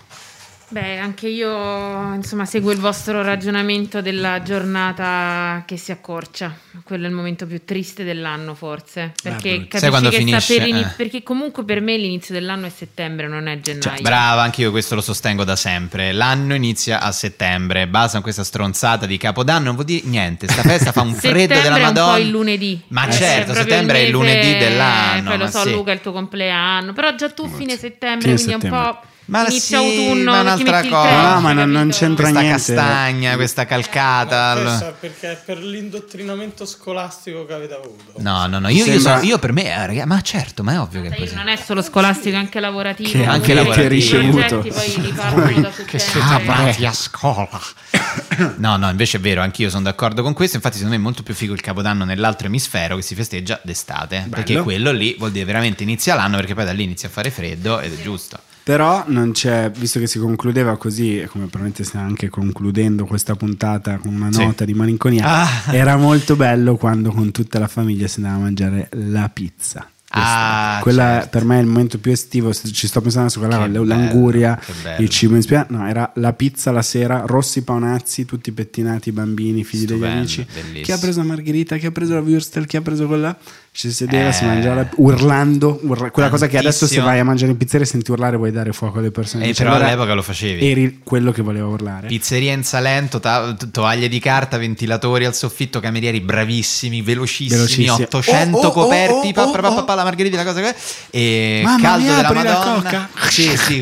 Beh, 0.72 1.00
anche 1.00 1.28
io 1.28 2.14
insomma 2.14 2.46
seguo 2.46 2.72
il 2.72 2.78
vostro 2.80 3.22
ragionamento 3.22 4.02
della 4.02 4.42
giornata 4.42 5.64
che 5.66 5.76
si 5.76 5.92
accorcia. 5.92 6.56
Quello 6.86 7.06
è 7.06 7.10
il 7.10 7.14
momento 7.14 7.46
più 7.46 7.66
triste 7.66 8.06
dell'anno, 8.06 8.54
forse. 8.56 9.12
Perché 9.22 9.50
brutto. 9.50 9.64
capisci 9.68 9.80
Sai 9.80 9.90
quando 9.90 10.10
che 10.10 10.18
finisce? 10.18 10.40
sta 10.54 10.64
per 10.64 10.74
Eh. 10.76 10.94
Perché 10.96 11.24
comunque 11.24 11.66
per 11.66 11.82
me 11.82 11.98
l'inizio 11.98 12.34
dell'anno 12.34 12.68
è 12.68 12.70
settembre, 12.70 13.28
non 13.28 13.48
è 13.48 13.60
gennaio. 13.60 13.82
Cioè, 13.82 14.02
brava, 14.02 14.44
anche 14.44 14.62
io 14.62 14.72
questo 14.72 14.96
lo 14.96 15.02
sostengo 15.02 15.44
da 15.44 15.58
sempre. 15.58 16.14
L'anno 16.14 16.56
inizia 16.56 17.02
a 17.02 17.12
settembre, 17.12 17.88
basta 17.88 18.14
con 18.14 18.22
questa 18.22 18.46
stronzata 18.46 19.06
di 19.06 19.18
Capodanno, 19.18 19.66
non 19.66 19.74
vuol 19.74 19.88
dire 19.88 20.08
niente. 20.08 20.48
Sta 20.48 20.62
festa 20.62 20.94
fa 20.94 21.02
un 21.02 21.14
freddo 21.16 21.54
Settembre 21.54 21.62
della 21.64 21.80
Madonna. 21.80 22.14
po' 22.14 22.18
il 22.20 22.30
lunedì. 22.30 22.82
Ma 22.88 23.08
Eh, 23.08 23.12
certo, 23.12 23.52
proprio 23.52 23.64
settembre 23.64 23.98
è 23.98 24.02
il 24.04 24.12
lunedì 24.12 24.58
dell'anno. 24.58 25.30
Poi 25.32 25.38
lo 25.38 25.44
ma 25.44 25.50
so, 25.52 25.62
sì. 25.64 25.72
Luca, 25.72 25.92
è 25.92 25.96
il 25.96 26.02
tuo 26.02 26.14
compleanno. 26.14 26.94
Però 26.94 27.14
già 27.16 27.30
tu 27.30 27.46
fine 27.50 27.76
settembre, 27.78 28.36
Fine 28.36 28.36
quindi 28.36 28.52
è 28.52 28.56
un 28.56 28.62
settembre. 28.62 28.92
po'. 29.02 29.10
Ma 29.32 29.48
inizio 29.48 29.80
sì, 29.80 29.98
autunno 29.98 30.32
ma 30.32 30.38
che 30.38 30.42
un'altra 30.42 30.82
cosa. 30.82 31.34
No, 31.34 31.40
ma 31.40 31.54
non- 31.54 31.72
non 31.72 31.90
c'entra 31.90 32.24
questa 32.30 32.40
niente. 32.42 32.74
castagna, 32.76 33.36
questa 33.36 33.66
calcata. 33.66 34.58
Questo 34.62 34.88
è 34.90 34.94
perché 35.00 35.32
è 35.32 35.42
per 35.46 35.58
l'indottrinamento 35.60 36.66
scolastico 36.66 37.46
che 37.46 37.54
avete 37.54 37.74
avuto. 37.74 38.12
No, 38.18 38.46
no, 38.48 38.60
no, 38.60 38.68
io, 38.68 38.84
io 38.84 39.00
sono- 39.00 39.22
io 39.22 39.40
per 39.40 39.54
me, 39.54 39.66
eh, 39.74 39.86
raga, 39.88 40.06
ma 40.06 40.20
certo, 40.22 40.64
ma 40.64 40.74
è 40.74 40.80
ovvio 40.80 41.02
che 41.02 41.08
è 41.08 41.16
così. 41.18 41.34
Non 41.34 41.48
è 41.48 41.56
solo 41.56 41.82
scolastico, 41.82 42.36
è 42.36 42.40
anche 42.40 42.60
lavorativo. 42.60 43.10
Che- 43.10 43.26
anche 43.26 43.54
Quindi 43.54 43.54
lavorativo. 43.54 43.86
i 43.86 43.98
ricevuto. 43.98 44.46
progetti 44.60 44.70
poi 44.70 45.06
ripartono 45.06 45.62
da 45.62 45.70
Che 45.86 46.00
siete 46.00 46.20
andati 46.20 46.86
a 46.86 46.94
scuola. 46.94 47.62
No, 48.58 48.76
no, 48.78 48.90
invece 48.90 49.18
è 49.18 49.20
vero, 49.22 49.42
anch'io 49.42 49.70
sono 49.70 49.84
d'accordo 49.84 50.22
con 50.24 50.34
questo. 50.34 50.56
Infatti, 50.58 50.76
secondo 50.76 50.96
me 50.96 51.02
è 51.02 51.04
molto 51.06 51.24
più 51.24 51.34
figo 51.34 51.54
il 51.54 51.62
Capodanno 51.62 52.04
nell'altro 52.06 52.48
emisfero 52.48 52.96
che 52.98 53.02
si 53.02 53.16
festeggia 53.16 53.60
d'estate. 53.64 54.28
Perché 54.30 54.58
quello 54.62 54.92
lì 54.92 55.16
vuol 55.18 55.32
dire 55.32 55.46
veramente 55.46 55.84
inizia 55.84 56.16
l'anno, 56.16 56.36
perché 56.38 56.54
poi 56.54 56.66
da 56.66 56.72
lì 56.74 56.84
inizia 56.84 57.08
a 57.08 57.12
fare 57.12 57.32
freddo 57.32 57.80
ed 57.80 57.98
è 57.98 58.02
giusto. 58.02 58.38
Però 58.64 59.04
non 59.08 59.32
c'è, 59.32 59.72
visto 59.76 60.00
che 60.00 60.08
si 60.08 60.20
concludeva 60.20 60.78
così, 60.78 61.18
e 61.20 61.26
come 61.28 61.46
probabilmente 61.46 61.84
stiamo 61.84 62.06
anche 62.06 62.30
concludendo 62.30 63.06
questa 63.06 63.36
puntata 63.36 63.98
con 63.98 64.14
una 64.14 64.32
Sì. 64.32 64.44
nota 64.44 64.66
di 64.66 64.74
malinconia, 64.74 65.26
Ah. 65.26 65.74
era 65.76 65.98
molto 65.98 66.36
bello 66.36 66.76
quando 66.76 67.12
con 67.12 67.32
tutta 67.32 67.58
la 67.60 67.68
famiglia 67.68 68.08
si 68.08 68.20
andava 68.20 68.36
a 68.38 68.40
mangiare 68.44 68.90
la 68.94 69.30
pizza. 69.34 69.88
Ah, 70.14 70.80
quella 70.82 71.04
certo. 71.22 71.30
per 71.30 71.46
me 71.46 71.58
è 71.58 71.62
il 71.62 71.68
momento 71.68 71.98
più 71.98 72.12
estivo. 72.12 72.54
Ci 72.54 72.86
sto 72.88 73.00
pensando 73.00 73.30
su 73.30 73.40
quella, 73.40 73.60
bello, 73.60 73.86
l'anguria, 73.86 74.60
il 75.00 75.08
cibo 75.08 75.36
in 75.38 75.42
spiaggia. 75.42 75.68
No, 75.78 75.88
era 75.88 76.12
la 76.16 76.34
pizza 76.34 76.70
la 76.72 76.82
sera, 76.82 77.24
rossi 77.26 77.64
paonazzi, 77.64 78.26
tutti 78.26 78.52
pettinati, 78.52 79.14
bambini, 79.14 79.64
figli 79.64 79.86
degli 79.86 79.96
Stupendo, 80.00 80.18
amici. 80.18 80.46
bellissimo. 80.54 80.84
Chi 80.84 80.92
ha 80.92 80.98
preso 80.98 81.20
la 81.22 81.26
margherita, 81.28 81.78
chi 81.78 81.86
ha 81.86 81.92
preso 81.92 82.14
la 82.16 82.20
Würstel, 82.20 82.66
chi 82.66 82.76
ha 82.76 82.82
preso 82.82 83.08
quella. 83.08 83.38
Ci 83.74 83.88
si 83.88 83.94
sedeva, 83.96 84.28
Eh. 84.28 84.34
si 84.34 84.44
mangiava 84.44 84.86
urlando, 84.98 85.80
urla- 85.84 86.12
quella 86.12 86.28
cosa 86.28 86.48
che 86.48 86.58
adesso 86.58 86.86
se 86.88 87.00
vai 87.00 87.20
a 87.20 87.24
mangiare 87.24 87.52
in 87.52 87.58
pizzeria 87.58 87.86
e 87.86 87.90
senti 87.90 88.12
urlare 88.12 88.36
vuoi 88.36 88.52
dare 88.52 88.74
fuoco 88.74 89.00
alle 89.00 89.12
persone. 89.12 89.46
Eh, 89.46 89.48
Dice, 89.48 89.64
però 89.64 89.76
allora 89.76 89.88
all'epoca 89.88 90.14
lo 90.14 90.22
facevi. 90.22 90.70
Eri 90.70 91.00
quello 91.02 91.32
che 91.32 91.42
voleva 91.42 91.68
urlare. 91.68 92.08
Pizzeria 92.08 92.52
in 92.52 92.66
Salento, 92.66 93.22
ta- 93.22 93.56
tovaglie 93.72 94.10
di 94.10 94.20
carta, 94.20 94.58
ventilatori 94.58 95.24
al 95.24 95.34
soffitto, 95.34 95.80
camerieri 95.80 96.20
bravissimi, 96.20 97.02
velocissimi, 97.02 97.50
Velocissimi. 97.56 97.90
800 97.90 98.58
Oh, 98.58 98.66
oh, 98.68 98.72
coperti, 98.72 99.30
oh, 99.30 99.32
pa- 99.32 99.48
oh, 99.48 99.52
pa- 99.52 99.62
pa- 99.62 99.94
oh. 99.94 99.96
la 99.96 100.04
margherita, 100.04 100.36
la 100.36 100.44
cosa 100.44 100.60
che 100.62 100.76
e 101.10 101.62
Mamma 101.64 101.82
caldo 101.82 102.04
mia, 102.06 102.16
della 102.16 102.32
Madonna. 102.34 103.10
Sì, 103.30 103.56
sì. 103.56 103.82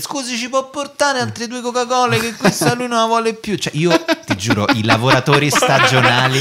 Scusi, 0.00 0.36
ci 0.36 0.48
può 0.48 0.68
portare 0.70 1.20
altre 1.20 1.46
due 1.46 1.60
Coca-Cola 1.60 2.16
che 2.16 2.34
questa 2.34 2.74
lui 2.74 2.88
non 2.88 2.98
la 2.98 3.06
vuole 3.06 3.34
più. 3.34 3.54
Cioè, 3.54 3.72
io 3.76 3.92
ti 4.26 4.36
giuro, 4.36 4.66
i 4.74 4.82
lavoratori 4.84 5.48
stagionali, 5.50 6.40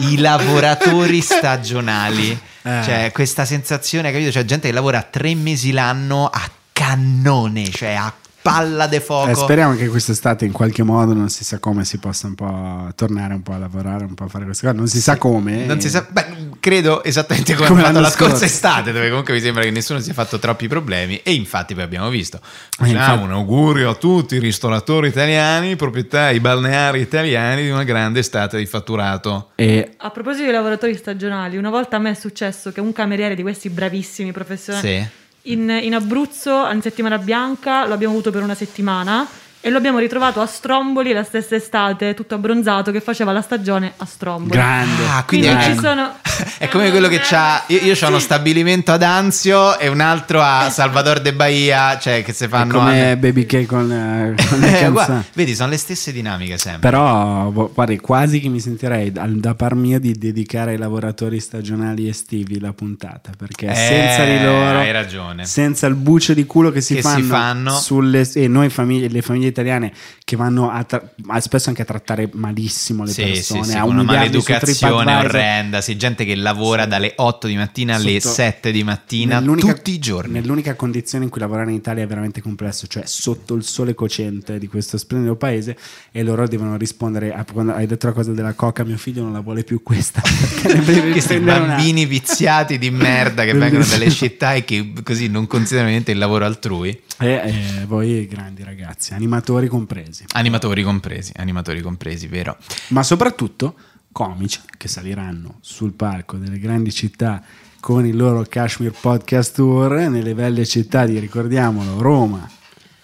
i 0.00 0.16
lavoratori 0.18 1.20
stagionali, 1.22 2.30
Eh. 2.62 2.80
cioè 2.84 3.10
questa 3.12 3.44
sensazione, 3.44 4.10
capito? 4.12 4.30
C'è 4.30 4.44
gente 4.44 4.68
che 4.68 4.74
lavora 4.74 5.02
tre 5.02 5.34
mesi 5.34 5.72
l'anno 5.72 6.26
a 6.26 6.42
cannone, 6.72 7.70
cioè 7.70 7.92
a 7.94 8.12
palla 8.42 8.86
de 8.86 9.00
fuoco. 9.00 9.30
Eh, 9.30 9.34
speriamo 9.34 9.74
che 9.76 9.88
quest'estate 9.88 10.44
in 10.44 10.52
qualche 10.52 10.82
modo 10.82 11.12
non 11.12 11.28
si 11.28 11.44
sa 11.44 11.58
come 11.58 11.84
si 11.84 11.98
possa 11.98 12.26
un 12.26 12.34
po' 12.34 12.88
tornare 12.94 13.34
un 13.34 13.42
po' 13.42 13.52
a 13.52 13.58
lavorare, 13.58 14.04
un 14.04 14.14
po' 14.14 14.24
a 14.24 14.28
fare 14.28 14.44
queste 14.44 14.66
cose. 14.66 14.76
Non 14.78 14.88
si 14.88 15.00
sa 15.00 15.16
come. 15.18 15.64
Non 15.66 15.76
eh. 15.76 15.80
si 15.80 15.88
sa, 15.90 16.06
beh, 16.08 16.48
credo 16.60 17.02
esattamente 17.04 17.54
come, 17.54 17.68
Come 17.68 17.80
fatto 17.82 17.92
l'anno 17.92 18.04
la 18.06 18.10
scorsa 18.12 18.36
scorso. 18.36 18.44
estate, 18.44 18.92
dove 18.92 19.08
comunque 19.08 19.34
mi 19.34 19.40
sembra 19.40 19.62
che 19.62 19.70
nessuno 19.70 19.98
si 19.98 20.06
sia 20.06 20.14
fatto 20.14 20.38
troppi 20.38 20.68
problemi. 20.68 21.20
E 21.22 21.32
infatti, 21.34 21.74
poi 21.74 21.82
abbiamo 21.84 22.08
visto. 22.08 22.38
Eh, 22.38 22.40
Facciamo 22.78 22.92
infatti- 22.98 23.22
un 23.24 23.30
augurio 23.32 23.90
a 23.90 23.94
tutti 23.94 24.36
i 24.36 24.38
ristoratori 24.38 25.08
italiani, 25.08 25.76
proprietari 25.76 26.40
balneari 26.40 27.00
italiani 27.00 27.62
di 27.62 27.70
una 27.70 27.84
grande 27.84 28.20
estate 28.20 28.56
di 28.58 28.66
fatturato. 28.66 29.50
E 29.54 29.94
A 29.98 30.10
proposito 30.10 30.44
di 30.46 30.50
lavoratori 30.52 30.96
stagionali, 30.96 31.56
una 31.56 31.70
volta 31.70 31.96
a 31.96 31.98
me 31.98 32.10
è 32.10 32.14
successo 32.14 32.72
che 32.72 32.80
un 32.80 32.92
cameriere 32.92 33.34
di 33.34 33.42
questi 33.42 33.68
bravissimi 33.68 34.32
professionali 34.32 34.86
Sì. 34.86 35.08
In, 35.42 35.68
in 35.68 35.94
Abruzzo, 35.94 36.68
in 36.70 36.82
settimana 36.82 37.18
bianca, 37.18 37.86
lo 37.86 37.94
abbiamo 37.94 38.12
avuto 38.14 38.30
per 38.30 38.42
una 38.42 38.54
settimana 38.54 39.26
e 39.62 39.68
lo 39.70 39.76
abbiamo 39.76 39.98
ritrovato 39.98 40.40
a 40.40 40.46
Stromboli 40.46 41.12
la 41.12 41.22
stessa 41.22 41.54
estate, 41.54 42.14
tutto 42.14 42.34
abbronzato, 42.34 42.90
che 42.90 43.00
faceva 43.00 43.32
la 43.32 43.42
stagione 43.42 43.92
a 43.96 44.06
Stromboli. 44.06 44.50
grande. 44.50 45.02
Ah, 45.06 45.24
quindi 45.24 45.46
Quindi 45.48 45.64
è, 45.64 45.74
ci 45.74 45.78
sono... 45.78 46.14
è 46.58 46.68
come 46.68 46.90
quello 46.90 47.08
che 47.08 47.18
c'ha. 47.20 47.64
Io, 47.68 47.78
io 47.80 47.94
ho 48.00 48.08
uno 48.08 48.18
stabilimento 48.18 48.92
ad 48.92 49.02
Anzio 49.02 49.78
e 49.78 49.88
un 49.88 50.00
altro 50.00 50.40
a 50.40 50.70
Salvador 50.70 51.20
de 51.20 51.34
Bahia, 51.34 51.98
cioè 51.98 52.22
che 52.24 52.32
si 52.32 52.44
È 52.44 52.48
fanno. 52.48 52.78
come 52.78 53.16
Baby 53.18 53.44
K 53.46 53.66
con, 53.66 53.90
eh, 53.92 54.34
con 54.48 54.58
le 54.60 54.66
Eh, 54.68 54.70
canzoni. 54.72 54.90
guarda, 54.92 55.24
vedi, 55.34 55.54
sono 55.54 55.70
le 55.70 55.76
stesse 55.76 56.12
dinamiche 56.12 56.56
sempre. 56.56 56.80
Però, 56.88 57.50
guardi, 57.50 57.98
quasi 57.98 58.40
che 58.40 58.48
mi 58.48 58.60
sentirei 58.60 59.12
da, 59.12 59.26
da 59.28 59.54
par 59.54 59.74
mio 59.74 60.00
di 60.00 60.12
dedicare 60.16 60.70
ai 60.72 60.78
lavoratori 60.78 61.38
stagionali 61.40 62.08
estivi 62.08 62.58
la 62.60 62.72
puntata. 62.72 63.30
Perché 63.36 63.66
Eh, 63.66 63.74
senza 63.74 64.24
di 64.24 64.42
loro, 64.42 64.78
hai 64.78 64.92
ragione. 64.92 65.44
senza 65.44 65.86
il 65.86 65.94
bucio 65.94 66.32
di 66.32 66.46
culo 66.46 66.70
che 66.70 66.80
si 66.80 66.94
Che 66.94 67.02
si 67.02 67.06
fanno, 67.08 67.24
fanno. 67.26 67.70
sulle 67.72 68.28
e 68.34 68.48
noi 68.48 68.68
famiglie, 68.70 69.08
le 69.08 69.20
famiglie 69.22 69.49
italiane 69.50 69.92
che 70.24 70.36
vanno 70.36 70.70
a 70.70 70.82
tra- 70.84 71.12
spesso 71.40 71.68
anche 71.68 71.82
a 71.82 71.84
trattare 71.84 72.28
malissimo 72.32 73.04
le 73.04 73.10
Sì, 73.12 73.22
persone, 73.22 73.64
sì, 73.64 73.70
sì, 73.72 73.76
una 73.78 74.02
maleducazione 74.02 75.14
orrenda. 75.16 75.80
Sì, 75.80 75.96
gente 75.96 76.24
che 76.24 76.34
lavora 76.34 76.86
dalle 76.86 77.12
8 77.16 77.46
di 77.46 77.56
mattina 77.56 77.96
alle 77.96 78.20
Sotto- 78.20 78.34
7 78.34 78.70
di 78.72 78.82
mattina 78.84 79.40
tutti 79.42 79.90
i 79.92 79.98
giorni. 79.98 80.32
Nell'unica 80.32 80.74
condizione 80.74 81.24
in 81.24 81.30
cui 81.30 81.40
lavorare 81.40 81.70
in 81.70 81.76
Italia 81.76 82.02
è 82.02 82.06
veramente 82.06 82.40
complesso, 82.40 82.86
cioè 82.86 83.02
sotto 83.06 83.54
il 83.54 83.64
sole 83.64 83.94
cocente 83.94 84.58
di 84.58 84.66
questo 84.68 84.96
splendido 84.98 85.36
paese, 85.36 85.76
e 86.12 86.22
loro 86.22 86.46
devono 86.48 86.76
rispondere 86.76 87.32
a 87.32 87.44
quando 87.50 87.72
hai 87.74 87.86
detto 87.86 88.06
la 88.06 88.12
cosa 88.12 88.32
della 88.32 88.52
coca, 88.54 88.84
mio 88.84 88.96
figlio 88.96 89.22
non 89.22 89.32
la 89.32 89.40
vuole 89.40 89.64
più 89.64 89.82
questa. 89.82 90.20
Questi 90.60 91.34
prendere 91.34 91.58
una- 91.58 91.66
bambini 91.74 92.06
viziati 92.06 92.78
di 92.78 92.90
merda 92.90 93.44
che 93.44 93.52
vengono 93.54 93.84
dalle 93.84 94.10
città 94.10 94.54
e 94.54 94.64
che 94.64 94.92
così 95.02 95.28
non 95.28 95.46
considerano 95.46 95.90
niente 95.90 96.12
il 96.12 96.18
lavoro 96.18 96.44
altrui. 96.44 96.98
E 97.18 97.28
eh, 97.28 97.84
voi 97.86 98.26
grandi 98.26 98.62
ragazzi, 98.62 99.12
animatori 99.40 99.68
compresi, 99.68 100.24
Animatori 100.32 100.82
compresi, 100.82 101.32
animatori 101.36 101.80
compresi, 101.80 102.26
vero? 102.26 102.58
ma 102.88 103.02
soprattutto 103.02 103.74
comici 104.12 104.60
che 104.76 104.88
saliranno 104.88 105.56
sul 105.60 105.92
palco 105.92 106.36
delle 106.36 106.58
grandi 106.58 106.92
città 106.92 107.42
con 107.80 108.04
il 108.04 108.16
loro 108.16 108.44
Kashmir 108.46 108.92
Podcast 108.92 109.54
Tour 109.54 109.92
nelle 110.08 110.34
belle 110.34 110.66
città 110.66 111.06
di, 111.06 111.18
ricordiamolo, 111.18 112.00
Roma, 112.00 112.48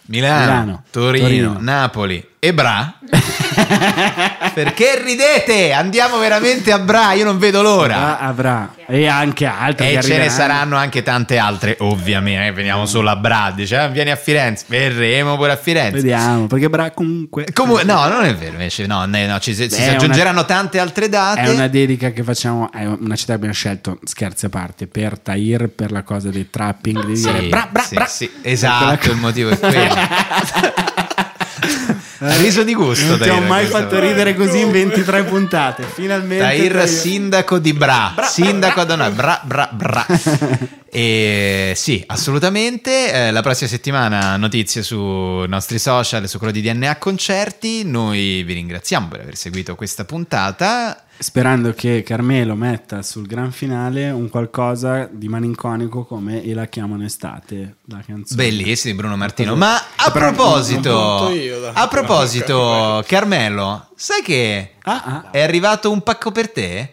Milano, 0.07 0.41
Milano, 0.45 0.83
Torino, 0.91 1.25
Torino. 1.25 1.57
Napoli 1.61 2.29
e 2.47 2.55
Bra. 2.55 2.95
Perché 4.55 5.03
ridete? 5.03 5.73
Andiamo 5.73 6.19
veramente 6.19 6.73
a 6.73 6.79
Bra, 6.79 7.13
io 7.13 7.25
non 7.25 7.39
vedo 7.39 7.63
l'ora. 7.63 8.19
Ah, 8.19 8.29
avrà 8.29 8.75
e 8.89 9.07
anche 9.09 9.45
altre 9.47 9.87
E 9.87 9.89
ce 9.89 9.93
ne 9.95 9.99
arriveranno. 9.99 10.31
saranno 10.31 10.77
anche 10.77 11.03
tante 11.03 11.39
altre, 11.39 11.77
ovviamente. 11.81 12.47
eh, 12.47 12.53
Veniamo 12.53 12.87
solo 12.87 13.11
a 13.11 13.17
Bra, 13.17 13.53
dice, 13.55 13.77
"Ah, 13.77 13.89
vieni 13.89 14.11
a 14.13 14.17
Firenze, 14.17 14.65
verremo 14.69 15.37
pure 15.37 15.53
a 15.53 15.57
Firenze. 15.57 15.97
Vediamo, 15.97 16.47
perché 16.47 16.69
Bra 16.71 16.91
comunque 16.93 17.47
Comunque, 17.53 17.83
no, 17.85 18.07
non 18.09 18.25
è 18.25 18.35
vero, 18.35 18.53
invece, 18.53 18.87
no, 18.87 19.05
ne- 19.07 19.27
no, 19.27 19.39
ci, 19.41 19.55
si, 19.55 19.69
si 19.69 19.81
È 19.81 19.87
una- 19.89 19.97
aggiungeranno 19.97 20.45
tante 20.45 20.79
altre 20.79 21.09
date. 21.09 21.41
è 21.41 21.49
una 21.49 21.67
dedica 21.69 22.11
che 22.11 22.23
facciamo, 22.23 22.71
è 22.73 22.85
una 22.87 23.17
città 23.17 23.33
che 23.33 23.37
abbiamo 23.39 23.55
scelto, 23.55 23.99
scherzi 24.05 24.47
a 24.47 24.51
parte, 24.51 24.87
per 24.87 25.19
Tahir, 25.19 25.69
per 25.69 25.91
la 25.91 26.03
cosa 26.03 26.29
del 26.31 26.49
trapping, 26.51 27.05
di 27.07 27.15
dire 27.15 27.41
Sì, 27.41 27.47
bra, 27.49 27.69
bra, 27.71 27.83
sì, 27.83 27.95
bra. 27.95 28.07
sì, 28.07 28.31
esatto, 28.43 29.11
il 29.11 29.17
motivo 29.17 29.51
è 29.51 29.59
quello. 29.59 29.95
Ha 32.19 32.37
riso 32.37 32.63
di 32.63 32.75
gusto. 32.75 33.05
Non 33.07 33.19
ti 33.19 33.29
ho 33.29 33.41
mai 33.41 33.67
fatto 33.67 33.97
volta. 33.97 34.01
ridere 34.01 34.35
così 34.35 34.61
in 34.61 34.71
23 34.71 35.25
puntate. 35.25 35.83
Finalmente. 35.85 36.43
Tahir, 36.43 36.73
Tahir- 36.73 36.89
sindaco 36.89 37.59
di 37.59 37.73
Bra, 37.73 38.15
sindaco 38.29 38.85
da 38.85 38.97
noi, 38.97 39.11
Bra, 39.11 39.41
Bra, 39.45 39.69
Bra. 39.73 40.07
E 40.89 41.75
sì, 41.77 42.03
assolutamente. 42.07 43.13
Eh, 43.13 43.31
la 43.31 43.43
prossima 43.43 43.69
settimana 43.69 44.39
notizie 44.39 44.83
sui 44.83 45.47
nostri 45.47 45.79
social, 45.79 46.27
su 46.27 46.39
quello 46.39 46.55
di 46.55 46.63
DNA 46.63 46.97
Concerti. 46.97 47.85
Noi 47.85 48.43
vi 48.45 48.55
ringraziamo 48.55 49.09
per 49.09 49.21
aver 49.21 49.37
seguito 49.37 49.75
questa 49.75 50.07
puntata. 50.07 51.05
Sperando 51.19 51.73
che 51.73 52.03
Carmelo 52.05 52.55
metta 52.55 53.01
sul 53.03 53.27
gran 53.27 53.51
finale 53.51 54.11
un 54.11 54.29
qualcosa 54.29 55.09
di 55.11 55.29
malinconico 55.29 56.05
come 56.05 56.43
E 56.43 56.53
la 56.53 56.67
chiamano 56.67 57.05
estate, 57.05 57.77
la 57.87 58.03
canzone. 58.07 58.43
Bellissimi 58.43 58.95
Bruno 58.95 59.17
Martino. 59.17 59.57
Ma 59.57 59.77
a 59.97 60.11
Però- 60.11 60.27
proposito, 60.33 61.31
io, 61.33 61.71
a 61.73 61.89
proposito, 61.89 63.03
Carmelo, 63.07 63.89
sai 63.97 64.21
che 64.23 64.73
Ah, 64.83 65.03
ah. 65.05 65.31
è 65.31 65.41
arrivato 65.41 65.91
un 65.91 66.03
pacco 66.03 66.31
per 66.33 66.51
te? 66.51 66.93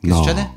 Che 0.00 0.06
No. 0.06 0.14
succede? 0.16 0.50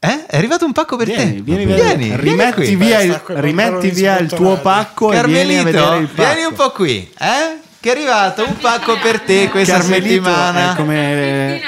Eh? 0.00 0.26
È 0.26 0.36
arrivato 0.36 0.64
un 0.64 0.72
pacco 0.72 0.96
per 0.96 1.06
Vieni, 1.06 1.36
te? 1.36 1.40
vieni, 1.42 1.64
vieni, 1.64 1.80
vieni, 1.82 2.04
vieni 2.08 2.20
rimetti 2.20 2.52
qui. 2.64 2.74
via, 2.76 3.00
il, 3.00 3.22
rimetti 3.26 3.90
via 3.90 4.18
il 4.18 4.28
tuo 4.28 4.56
pacco 4.58 5.12
e 5.12 5.22
vieni 5.24 5.58
a 5.58 5.62
Carmelito, 5.62 5.64
vedere 5.64 5.98
il 5.98 6.08
pacco. 6.08 6.32
vieni 6.34 6.44
un 6.48 6.54
po' 6.54 6.70
qui, 6.72 7.12
eh? 7.18 7.60
Che 7.78 7.88
è 7.88 7.92
arrivato 7.92 8.44
un 8.46 8.56
pacco 8.58 8.96
per 8.98 9.20
te 9.20 9.48
questa 9.48 9.78
Carmelito 9.78 10.24
settimana. 10.24 10.72
è 10.72 10.76
come. 10.76 11.60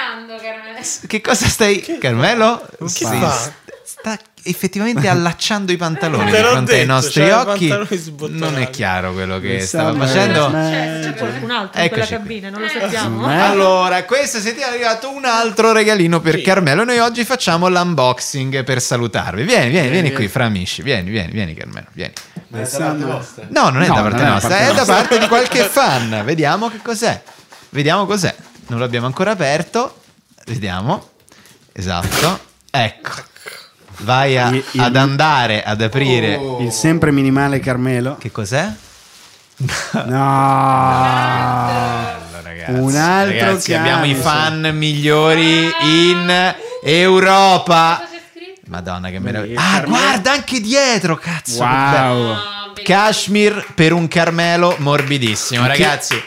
Che 1.07 1.21
cosa 1.21 1.47
stai... 1.47 1.81
Carmelo? 1.99 2.67
Che 2.79 2.89
Sì, 2.89 3.07
sta- 3.85 4.19
effettivamente 4.47 5.09
allacciando 5.09 5.73
i 5.73 5.77
pantaloni 5.77 6.31
di 6.31 6.37
fronte 6.37 6.73
ai 6.73 6.81
detto, 6.81 6.93
nostri 6.93 7.23
c'ha 7.23 7.27
i 7.27 7.31
occhi. 7.33 7.69
Non 8.29 8.59
è 8.59 8.69
chiaro 8.71 9.13
quello 9.13 9.41
che 9.41 9.55
Mi 9.55 9.61
stava 9.63 9.95
facendo. 9.95 10.51
C'è, 10.51 11.01
c'è 11.03 11.15
qualcun 11.15 11.51
altro 11.51 11.83
in 11.83 11.89
quella 11.89 12.07
cabina, 12.07 12.51
non 12.51 12.61
lo 12.61 12.69
sappiamo. 12.69 13.31
Eh? 13.31 13.37
Allora, 13.37 14.05
questa 14.05 14.41
settimana 14.41 14.73
è 14.73 14.75
arrivato 14.75 15.11
un 15.11 15.25
altro 15.25 15.73
regalino 15.73 16.21
per 16.21 16.35
Sì. 16.35 16.43
Carmelo. 16.43 16.85
Noi 16.85 16.99
oggi 16.99 17.25
facciamo 17.25 17.69
l'unboxing 17.69 18.65
per 18.65 18.83
salutarvi. 18.83 19.43
Vieni, 19.45 19.71
vieni, 19.71 19.89
vieni 19.89 20.13
qui, 20.13 20.29
fra 20.29 20.45
amici. 20.45 20.83
Vieni, 20.83 21.11
vieni, 21.11 21.33
vieni, 21.33 21.55
Carmelo. 21.55 21.87
Vieni. 21.93 22.13
No, 23.49 23.71
non 23.71 23.83
è 23.83 23.89
No, 23.89 23.95
da 23.95 24.03
parte 24.03 24.17
non 24.17 24.27
è 24.27 24.29
da 24.29 24.31
nostra, 24.33 24.49
parte 24.51 24.71
è 24.71 24.75
da 24.75 24.85
parte 24.85 25.19
di 25.19 25.29
qualche 25.29 25.65
fan. 25.65 26.23
Vediamo 26.25 26.69
che 26.69 26.79
cos'è. 26.83 27.23
Vediamo 27.71 28.05
cos'è. 28.07 28.35
Non 28.67 28.79
l'abbiamo 28.79 29.07
ancora 29.07 29.31
aperto. 29.31 30.01
Vediamo. 30.47 31.09
Esatto. 31.73 32.41
Ecco. 32.71 33.11
Vai 33.99 34.37
a- 34.37 34.49
Il- 34.49 34.65
il- 34.73 34.81
ad 34.81 34.97
andare 34.97 35.63
ad 35.63 35.81
aprire. 35.81 36.39
Il 36.61 36.73
sempre 36.73 37.11
minimale 37.13 37.61
Carmelo. 37.61 38.17
Che 38.19 38.31
cos'è? 38.31 38.69
No. 39.93 40.23
ragazzi, 42.43 42.71
Un 42.73 42.95
altro 42.97 43.39
ragazzi, 43.39 43.75
abbiamo 43.75 44.05
i 44.05 44.15
fan 44.15 44.71
migliori 44.75 45.71
in 45.83 46.55
Europa. 46.83 48.09
Madonna, 48.67 49.11
che 49.11 49.19
meraviglia. 49.21 49.61
Ah, 49.61 49.81
guarda 49.83 50.33
anche 50.33 50.61
dietro, 50.61 51.17
cazzo. 51.17 51.59
che. 51.59 51.65
Wow. 52.09 52.37
Kashmir 52.83 53.67
per 53.75 53.93
un 53.93 54.09
Carmelo 54.09 54.75
morbidissimo, 54.79 55.67
ragazzi. 55.67 56.21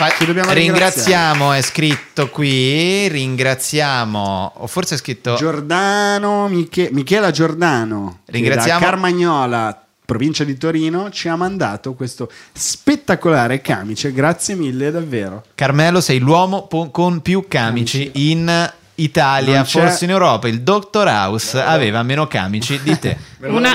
Fa- 0.00 0.14
Ci 0.16 0.24
dobbiamo 0.24 0.50
ringraziamo, 0.52 1.52
è 1.52 1.60
scritto 1.60 2.28
qui. 2.30 3.06
Ringraziamo, 3.08 4.52
o 4.56 4.66
forse 4.66 4.94
è 4.94 4.98
scritto 4.98 5.34
Giordano 5.34 6.48
Miche- 6.48 6.88
Michela 6.92 7.30
Giordano 7.30 8.20
Ringraziamo- 8.24 8.80
da 8.80 8.86
Carmagnola 8.86 9.84
provincia 10.06 10.42
di 10.42 10.56
Torino 10.56 11.10
ci 11.10 11.28
ha 11.28 11.36
mandato 11.36 11.92
questo 11.94 12.28
spettacolare 12.52 13.60
camice 13.60 14.12
grazie 14.12 14.54
mille 14.56 14.90
davvero 14.90 15.44
Carmelo, 15.54 16.00
sei 16.00 16.18
l'uomo 16.18 16.66
po- 16.66 16.90
con 16.90 17.20
più 17.20 17.44
camici 17.46 18.10
in 18.14 18.72
Italia, 18.96 19.64
forse 19.64 20.04
in 20.04 20.10
Europa. 20.10 20.46
Il 20.48 20.60
Dr. 20.62 21.06
House 21.06 21.58
aveva 21.60 22.02
meno 22.02 22.26
camici 22.26 22.80
di 22.82 22.98
te. 22.98 23.16
Una- 23.40 23.74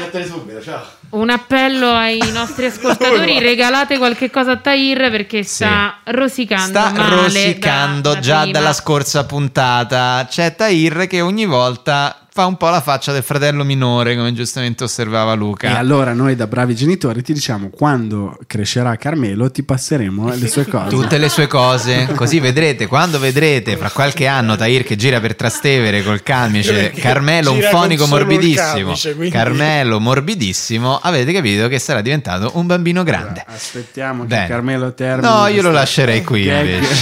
un 1.16 1.30
appello 1.30 1.92
ai 1.92 2.20
nostri 2.32 2.66
ascoltatori: 2.66 3.40
regalate 3.40 3.98
qualche 3.98 4.30
cosa 4.30 4.52
a 4.52 4.58
Tahir 4.58 5.10
perché 5.10 5.44
sta 5.44 6.00
rosicando. 6.06 6.80
Sta 6.80 6.92
rosicando 7.10 8.10
da- 8.10 8.16
da 8.16 8.20
già 8.20 8.42
prima. 8.42 8.60
dalla 8.60 8.74
scorsa 8.74 9.26
puntata. 9.26 10.26
C'è 10.30 10.56
Tahir 10.56 11.08
che 11.08 11.22
ogni 11.22 11.46
volta 11.46 12.25
fa 12.36 12.46
un 12.48 12.58
po' 12.58 12.68
la 12.68 12.82
faccia 12.82 13.14
del 13.14 13.24
fratello 13.24 13.64
minore, 13.64 14.14
come 14.18 14.34
giustamente 14.34 14.84
osservava 14.84 15.32
e 15.32 15.36
Luca. 15.38 15.78
allora 15.78 16.12
noi 16.12 16.36
da 16.36 16.48
bravi 16.48 16.76
genitori 16.76 17.22
ti 17.22 17.32
diciamo 17.32 17.70
quando 17.70 18.38
crescerà 18.46 18.98
Carmelo 18.98 19.50
ti 19.52 19.64
passeremo 19.64 20.34
le 20.36 20.48
sue 20.50 20.66
cose 20.66 20.90
Tutte 20.90 21.18
le 21.18 21.30
sue 21.30 21.48
cose, 21.48 22.10
così 22.14 22.42
vedrete 22.42 22.88
quando 22.88 23.20
vedrete 23.20 23.78
fra 23.78 23.90
qualche 23.90 24.28
anno 24.28 24.58
Tahir 24.58 24.84
che 24.84 24.98
gira 24.98 25.22
per 25.22 25.34
Trastevere 25.34 26.04
col 26.04 26.24
camice, 26.24 26.92
Carmelo 26.92 27.54
un 27.54 27.62
fonico 27.62 28.06
morbidissimo, 28.06 28.88
camice, 28.88 29.16
quindi- 29.16 29.34
Carmelo 29.34 30.02
morbidissimo, 30.02 31.00
avete 31.02 31.32
capito 31.32 31.70
che 31.70 31.80
sarà 31.80 32.02
diventato 32.02 32.52
un 32.56 32.68
bambino 32.68 33.04
grande. 33.04 33.46
aspettiamo 33.48 34.24
che 34.24 34.28
Bene. 34.28 34.48
Carmelo 34.48 34.94
termini 34.94 35.26
No, 35.34 35.48
io 35.48 35.62
lo 35.62 35.72
lascerei 35.72 36.22
qui 36.22 36.48
invece. 36.50 36.96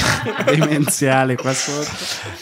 demenziale 0.45 1.35
qua 1.35 1.51
sotto 1.55 1.89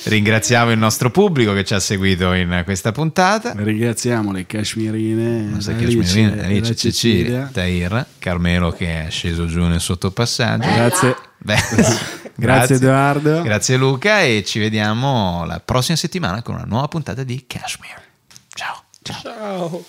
Ringraziamo 0.03 0.71
il 0.71 0.77
nostro 0.77 1.09
pubblico 1.09 1.53
che 1.53 1.63
ci 1.63 1.73
ha 1.73 1.79
seguito 1.79 2.33
in 2.33 2.63
questa 2.65 2.79
puntata. 2.91 3.53
ringraziamo 3.55 4.31
le 4.31 4.47
cashmirine 4.47 5.51
Alice, 5.53 5.75
Cecilia, 5.75 6.33
e 6.33 6.45
Alice, 6.45 6.75
Cecilia, 6.75 6.91
Cecilia. 6.91 7.49
Tahir, 7.53 8.05
Carmelo 8.17 8.71
che 8.71 9.05
è 9.05 9.09
sceso 9.11 9.45
giù 9.45 9.61
nel 9.67 9.79
sottopassaggio. 9.79 10.67
grazie 10.67 11.15
Beh, 11.43 11.57
Grazie, 12.35 12.75
Edoardo. 12.75 13.41
Grazie 13.43 13.77
Luca 13.77 14.21
e 14.21 14.43
ci 14.43 14.57
vediamo 14.59 15.45
la 15.45 15.59
prossima 15.59 15.97
settimana 15.97 16.41
con 16.41 16.55
una 16.55 16.65
nuova 16.65 16.87
puntata 16.87 17.23
di 17.23 17.45
Kashmir. 17.45 18.01
Ciao. 18.49 18.83
Ciao. 19.03 19.85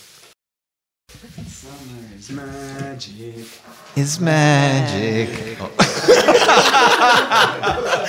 It's 3.95 4.19
magic. 4.19 5.57
Oh. 5.61 5.71